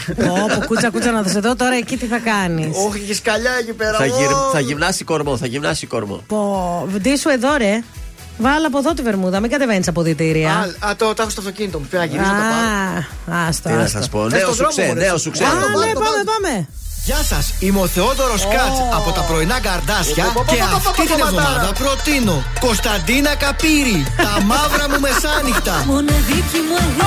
Όπου 0.43 0.65
κούτσα 0.67 0.89
κούτσα 0.91 1.11
να 1.11 1.23
σε 1.27 1.39
δω 1.39 1.55
τώρα 1.55 1.75
εκεί 1.75 1.97
τι 1.97 2.05
θα 2.05 2.17
κάνεις. 2.17 2.67
Όχι, 2.87 2.99
και 2.99 3.13
σκαλιά 3.13 3.51
εκεί 3.59 3.73
πέρα. 3.73 3.92
Θα, 3.97 4.05
γυρ... 4.05 4.31
Ω. 4.31 4.49
θα 4.53 4.59
γυμνάσει 4.59 5.03
κορμό, 5.03 5.37
θα 5.37 5.47
γυμνάσει 5.47 5.87
κορμό. 5.87 6.23
Πω, 6.27 6.87
ντύσου 6.97 7.29
εδώ 7.29 7.55
ρε. 7.57 7.79
Βάλα 8.37 8.67
από 8.67 8.77
εδώ 8.77 8.93
τη 8.93 9.01
βερμούδα, 9.01 9.39
μην 9.39 9.49
κατεβαίνει 9.51 9.83
από 9.87 10.01
διτήρια. 10.01 10.51
Α, 10.81 10.89
α, 10.89 10.95
το, 10.95 11.13
το 11.13 11.21
έχω 11.21 11.29
στο 11.29 11.41
αυτοκίνητο 11.41 11.79
μου. 11.79 11.85
Πρέπει 11.89 12.07
να 12.07 12.11
γυρίσω 12.11 12.31
να 12.31 12.37
το 12.37 12.43
πάρω. 12.53 13.39
Α, 13.39 13.47
άστο, 13.47 13.69
Τι 13.69 13.75
να 13.75 13.81
άστο. 13.83 14.01
σα 14.01 14.09
πω. 14.09 14.29
Θες 14.29 14.39
Νέο 14.39 14.45
τον 14.45 14.55
σου 14.55 14.57
δρόμο, 14.57 14.71
ξέ, 14.75 14.85
μωρέ, 14.87 14.99
νέο 15.05 15.17
σου. 15.17 15.23
σου 15.23 15.31
ξέ. 15.31 15.43
Α, 15.43 15.47
Βάλτο, 15.47 15.67
ναι, 15.67 15.73
βάλτο, 15.75 15.99
πάμε, 15.99 16.09
βάλτο. 16.15 16.31
πάμε. 16.31 16.67
Γεια 17.05 17.17
σα, 17.31 17.65
είμαι 17.65 17.79
ο 17.79 17.87
Θεόδωρο 17.87 18.33
Κάτ 18.55 18.75
από 18.97 19.11
τα 19.11 19.21
πρωινά 19.21 19.59
καρδάσια 19.59 20.23
Πω, 20.23 20.31
πω, 20.33 20.43
πω, 20.47 20.53
και 20.53 20.59
πω, 20.61 20.67
πω, 20.69 20.75
αυτή 20.75 20.89
πω, 20.91 21.01
την 21.15 21.23
πω, 21.23 21.27
εβδομάδα 21.27 21.71
προτείνω 21.81 22.43
Κωνσταντίνα 22.59 23.35
Καπύρη, 23.43 23.99
τα 24.17 24.41
μαύρα 24.49 24.85
μου 24.89 24.99
μεσάνυχτα. 25.05 25.75
Μοναδική 25.85 26.59
μου 26.67 26.75
αγάπη 26.81 26.97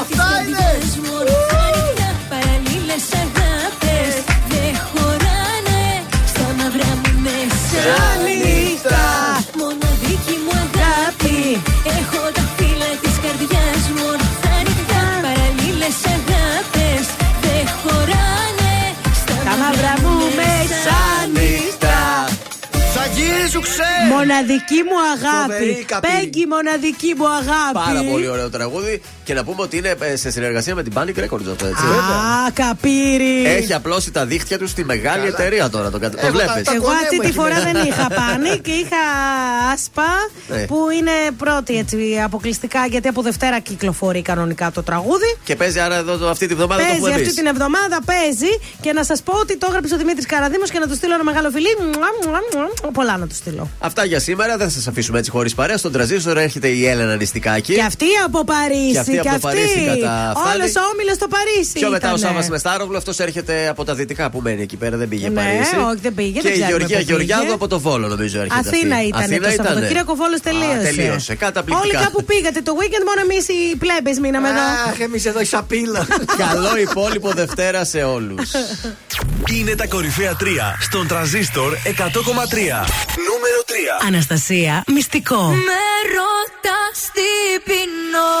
Αυτά 0.00 0.26
είναι. 0.46 0.66
Παραλλήλες 2.30 3.04
αγάπες 3.12 3.33
μέσα 7.74 7.96
Νύχτα. 8.44 9.04
Μοναδική 9.58 10.36
μου 10.44 10.54
αγάπη 10.64 11.36
Έχω 11.98 12.22
τα 12.36 12.44
φύλλα 12.56 12.90
της 13.02 13.16
καρδιάς 13.24 13.73
γυρίσου 23.64 23.82
ξέ. 23.82 24.14
Μοναδική 24.14 24.80
μου 24.88 24.96
αγάπη. 25.14 25.52
Φοβερή 25.52 25.84
καπή. 25.86 26.08
Πέγγι, 26.08 26.46
μοναδική 26.46 27.14
μου 27.16 27.28
αγάπη. 27.28 27.72
Πάρα 27.86 28.02
πολύ 28.10 28.28
ωραίο 28.28 28.50
τραγούδι. 28.50 29.02
Και 29.24 29.34
να 29.34 29.44
πούμε 29.44 29.62
ότι 29.62 29.76
είναι 29.76 29.94
ε, 30.00 30.16
σε 30.16 30.30
συνεργασία 30.30 30.74
με 30.74 30.82
την 30.82 30.92
Panic 30.96 31.16
Records 31.22 31.48
αυτό, 31.52 31.66
έτσι. 31.66 31.84
Α, 31.84 32.50
καπύρι. 32.54 33.46
Έχει 33.46 33.72
απλώσει 33.74 34.10
τα 34.10 34.24
δίχτυα 34.26 34.58
τους 34.58 34.70
στη 34.70 34.84
μεγάλη 34.84 35.26
εταιρεία 35.26 35.70
τώρα. 35.70 35.90
Το, 35.90 35.98
κατα- 35.98 36.18
το 36.20 36.26
Έχω 36.26 36.38
τα- 36.38 36.44
βλέπεις. 36.44 36.62
τα- 36.68 36.74
Εγώ 36.74 36.84
κονέ 36.84 36.96
αυτή 37.02 37.14
μου 37.14 37.20
τη 37.20 37.26
εκεί 37.26 37.36
φορά 37.36 37.54
μέσα. 37.54 37.70
δεν 37.72 37.84
είχα 37.86 38.06
πάνη 38.18 38.58
και 38.58 38.70
είχα 38.70 39.02
άσπα 39.72 40.10
Ναι. 40.48 40.66
που 40.66 40.78
είναι 40.98 41.10
πρώτη 41.36 41.76
έτσι 41.78 42.20
αποκλειστικά 42.24 42.86
γιατί 42.86 43.08
από 43.08 43.22
Δευτέρα 43.22 43.58
κυκλοφορεί 43.58 44.22
κανονικά 44.22 44.70
το 44.70 44.82
τραγούδι. 44.82 45.36
Και 45.44 45.56
παίζει 45.56 45.80
άρα 45.80 45.94
εδώ 45.96 46.16
το- 46.16 46.28
αυτή 46.28 46.46
τη 46.46 46.54
βδομάδα 46.54 46.80
το 46.80 46.86
Παίζει 46.86 46.96
έχουμε 47.00 47.10
αυτή 47.14 47.22
εμεί. 47.26 47.34
την 47.34 47.46
εβδομάδα, 47.46 47.98
παίζει 48.04 48.52
και 48.80 48.92
να 48.92 49.04
σας 49.04 49.22
πω 49.22 49.32
ότι 49.38 49.56
το 49.58 49.66
έγραψε 49.70 49.94
ο 49.94 49.96
Δημήτρης 49.98 50.26
Καραδίμος 50.26 50.70
και 50.70 50.78
να 50.78 50.86
του 50.88 50.94
στείλω 50.94 51.14
ένα 51.14 51.24
μεγάλο 51.24 51.50
φιλί. 51.50 51.76
Μουα, 51.80 52.08
μουα, 52.24 52.40
μουα. 52.54 52.90
Πολλά 52.92 53.16
να 53.16 53.26
του 53.26 53.34
στείλω. 53.34 53.53
Αυτά 53.78 54.04
για 54.04 54.20
σήμερα. 54.20 54.56
Δεν 54.56 54.66
θα 54.66 54.72
σας 54.72 54.86
αφήσουμε 54.86 55.18
έτσι 55.18 55.30
χωρίς 55.30 55.54
παρέα. 55.54 55.76
Στον 55.76 55.92
τραζίστρο 55.92 56.38
έρχεται 56.40 56.68
η 56.68 56.86
Έλενα 56.86 57.16
Νηστικάκη. 57.16 57.74
Και 57.74 57.82
αυτή 57.82 58.04
από 58.24 58.44
Παρίσι. 58.44 58.90
Και 58.92 58.98
αυτή 58.98 59.18
από 59.18 59.30
το 59.30 59.38
Παρίσι 59.38 59.84
καταφθάνει. 59.84 60.54
Όλος 60.60 60.74
ο 60.76 60.80
όμιλος 60.92 61.14
στο 61.14 61.28
Παρίσι. 61.28 61.72
Πιο 61.72 61.90
μετά 61.90 62.12
ο 62.12 62.16
ήτανε. 62.16 62.34
Σάβα 62.34 62.46
Μεστάρογλου, 62.50 62.96
αυτός 62.96 63.18
έρχεται 63.18 63.68
από 63.68 63.84
τα 63.84 63.94
δυτικά 63.94 64.30
που 64.30 64.40
μένει 64.40 64.62
εκεί 64.62 64.76
πέρα, 64.76 64.96
δεν 64.96 65.08
πήγε 65.08 65.28
Ναι, 65.28 65.34
Παρίσι. 65.34 65.76
όχι, 65.90 65.98
δεν 66.02 66.14
πήγε, 66.14 66.30
Και 66.40 66.40
δεν 66.42 66.52
η 66.52 66.54
ξέρουμε 66.54 66.68
Γεωργία 66.76 66.98
πού 66.98 67.04
πήγε. 67.04 67.10
Γεωργιάδου 67.24 67.52
από 67.54 67.68
το 67.68 67.80
Βόλο, 67.80 68.08
νομίζω 68.08 68.40
έρχεται. 68.40 68.68
Αθήνα 68.68 68.94
αυτή. 68.96 69.06
ήταν 69.08 69.20
Αθήνα 69.22 69.46
το 69.46 69.52
ήτανε. 69.52 69.68
Σαββατοκύριακο 69.68 70.14
Βόλος 70.14 70.40
τελείωσε. 70.40 70.78
Α, 70.78 70.82
τελείωσε. 70.82 71.34
Καταπληκτικά. 71.34 71.98
Όλοι 71.98 72.04
κάπου 72.04 72.24
πήγατε 72.24 72.60
το 72.68 72.72
weekend, 72.80 73.04
μόνο 73.10 73.20
εμείς 73.26 73.44
οι 73.48 73.76
πλέμπες 73.82 74.16
μείναμε 74.18 74.48
εδώ. 74.48 74.64
Αχ, 74.90 74.98
εμείς 75.00 75.24
εδώ 75.30 75.40
η 75.40 75.44
σαπίλα. 75.44 76.06
Καλό 76.44 76.72
υπόλοιπο 76.88 77.30
Δευτέρα 77.40 77.84
σε 77.84 78.02
όλους. 78.02 78.50
Είναι 79.56 79.74
τα 79.74 79.86
κορυφαία 79.86 80.36
3 80.40 80.44
στον 80.80 81.06
τραζίστορ 81.06 81.70
100,3. 81.74 81.78
Νούμερο 83.28 83.43
3. 83.48 84.06
Αναστασία, 84.06 84.84
μυστικό. 84.86 85.42
Με 85.68 85.82
ρωτάς 86.16 86.98
τι 87.16 87.30
πεινώ 87.66 88.32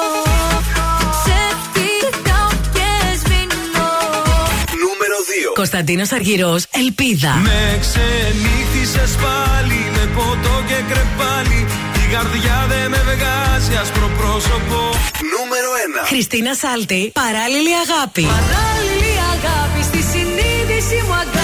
Σε 1.24 1.38
κοιτάω 1.74 2.48
και 2.74 2.88
σβήνω 3.20 3.88
Νούμερο 4.84 5.16
2. 5.50 5.54
Κωνσταντίνος 5.54 6.12
Αργυρός, 6.12 6.62
Ελπίδα. 6.70 7.32
Με 7.48 7.78
ξενύχτησες 7.84 9.12
πάλι 9.24 9.80
με 9.94 10.04
ποτό 10.16 10.54
και 10.68 10.78
κρεπάλι 10.90 11.60
Η 12.02 12.12
καρδιά 12.14 12.66
δεν 12.68 12.90
με 12.90 13.00
βγάζει 13.10 13.74
άσπρο 13.82 14.08
πρόσωπο 14.18 14.78
Νούμερο 15.32 15.70
1. 16.02 16.06
Χριστίνα 16.06 16.54
Σάλτη, 16.54 17.10
παράλληλη 17.22 17.72
αγάπη. 17.84 18.22
Παράλληλη 18.22 19.14
αγάπη 19.34 19.80
στη 19.88 20.00
συνείδηση 20.12 20.96
μου 21.06 21.12
αγάπη 21.12 21.43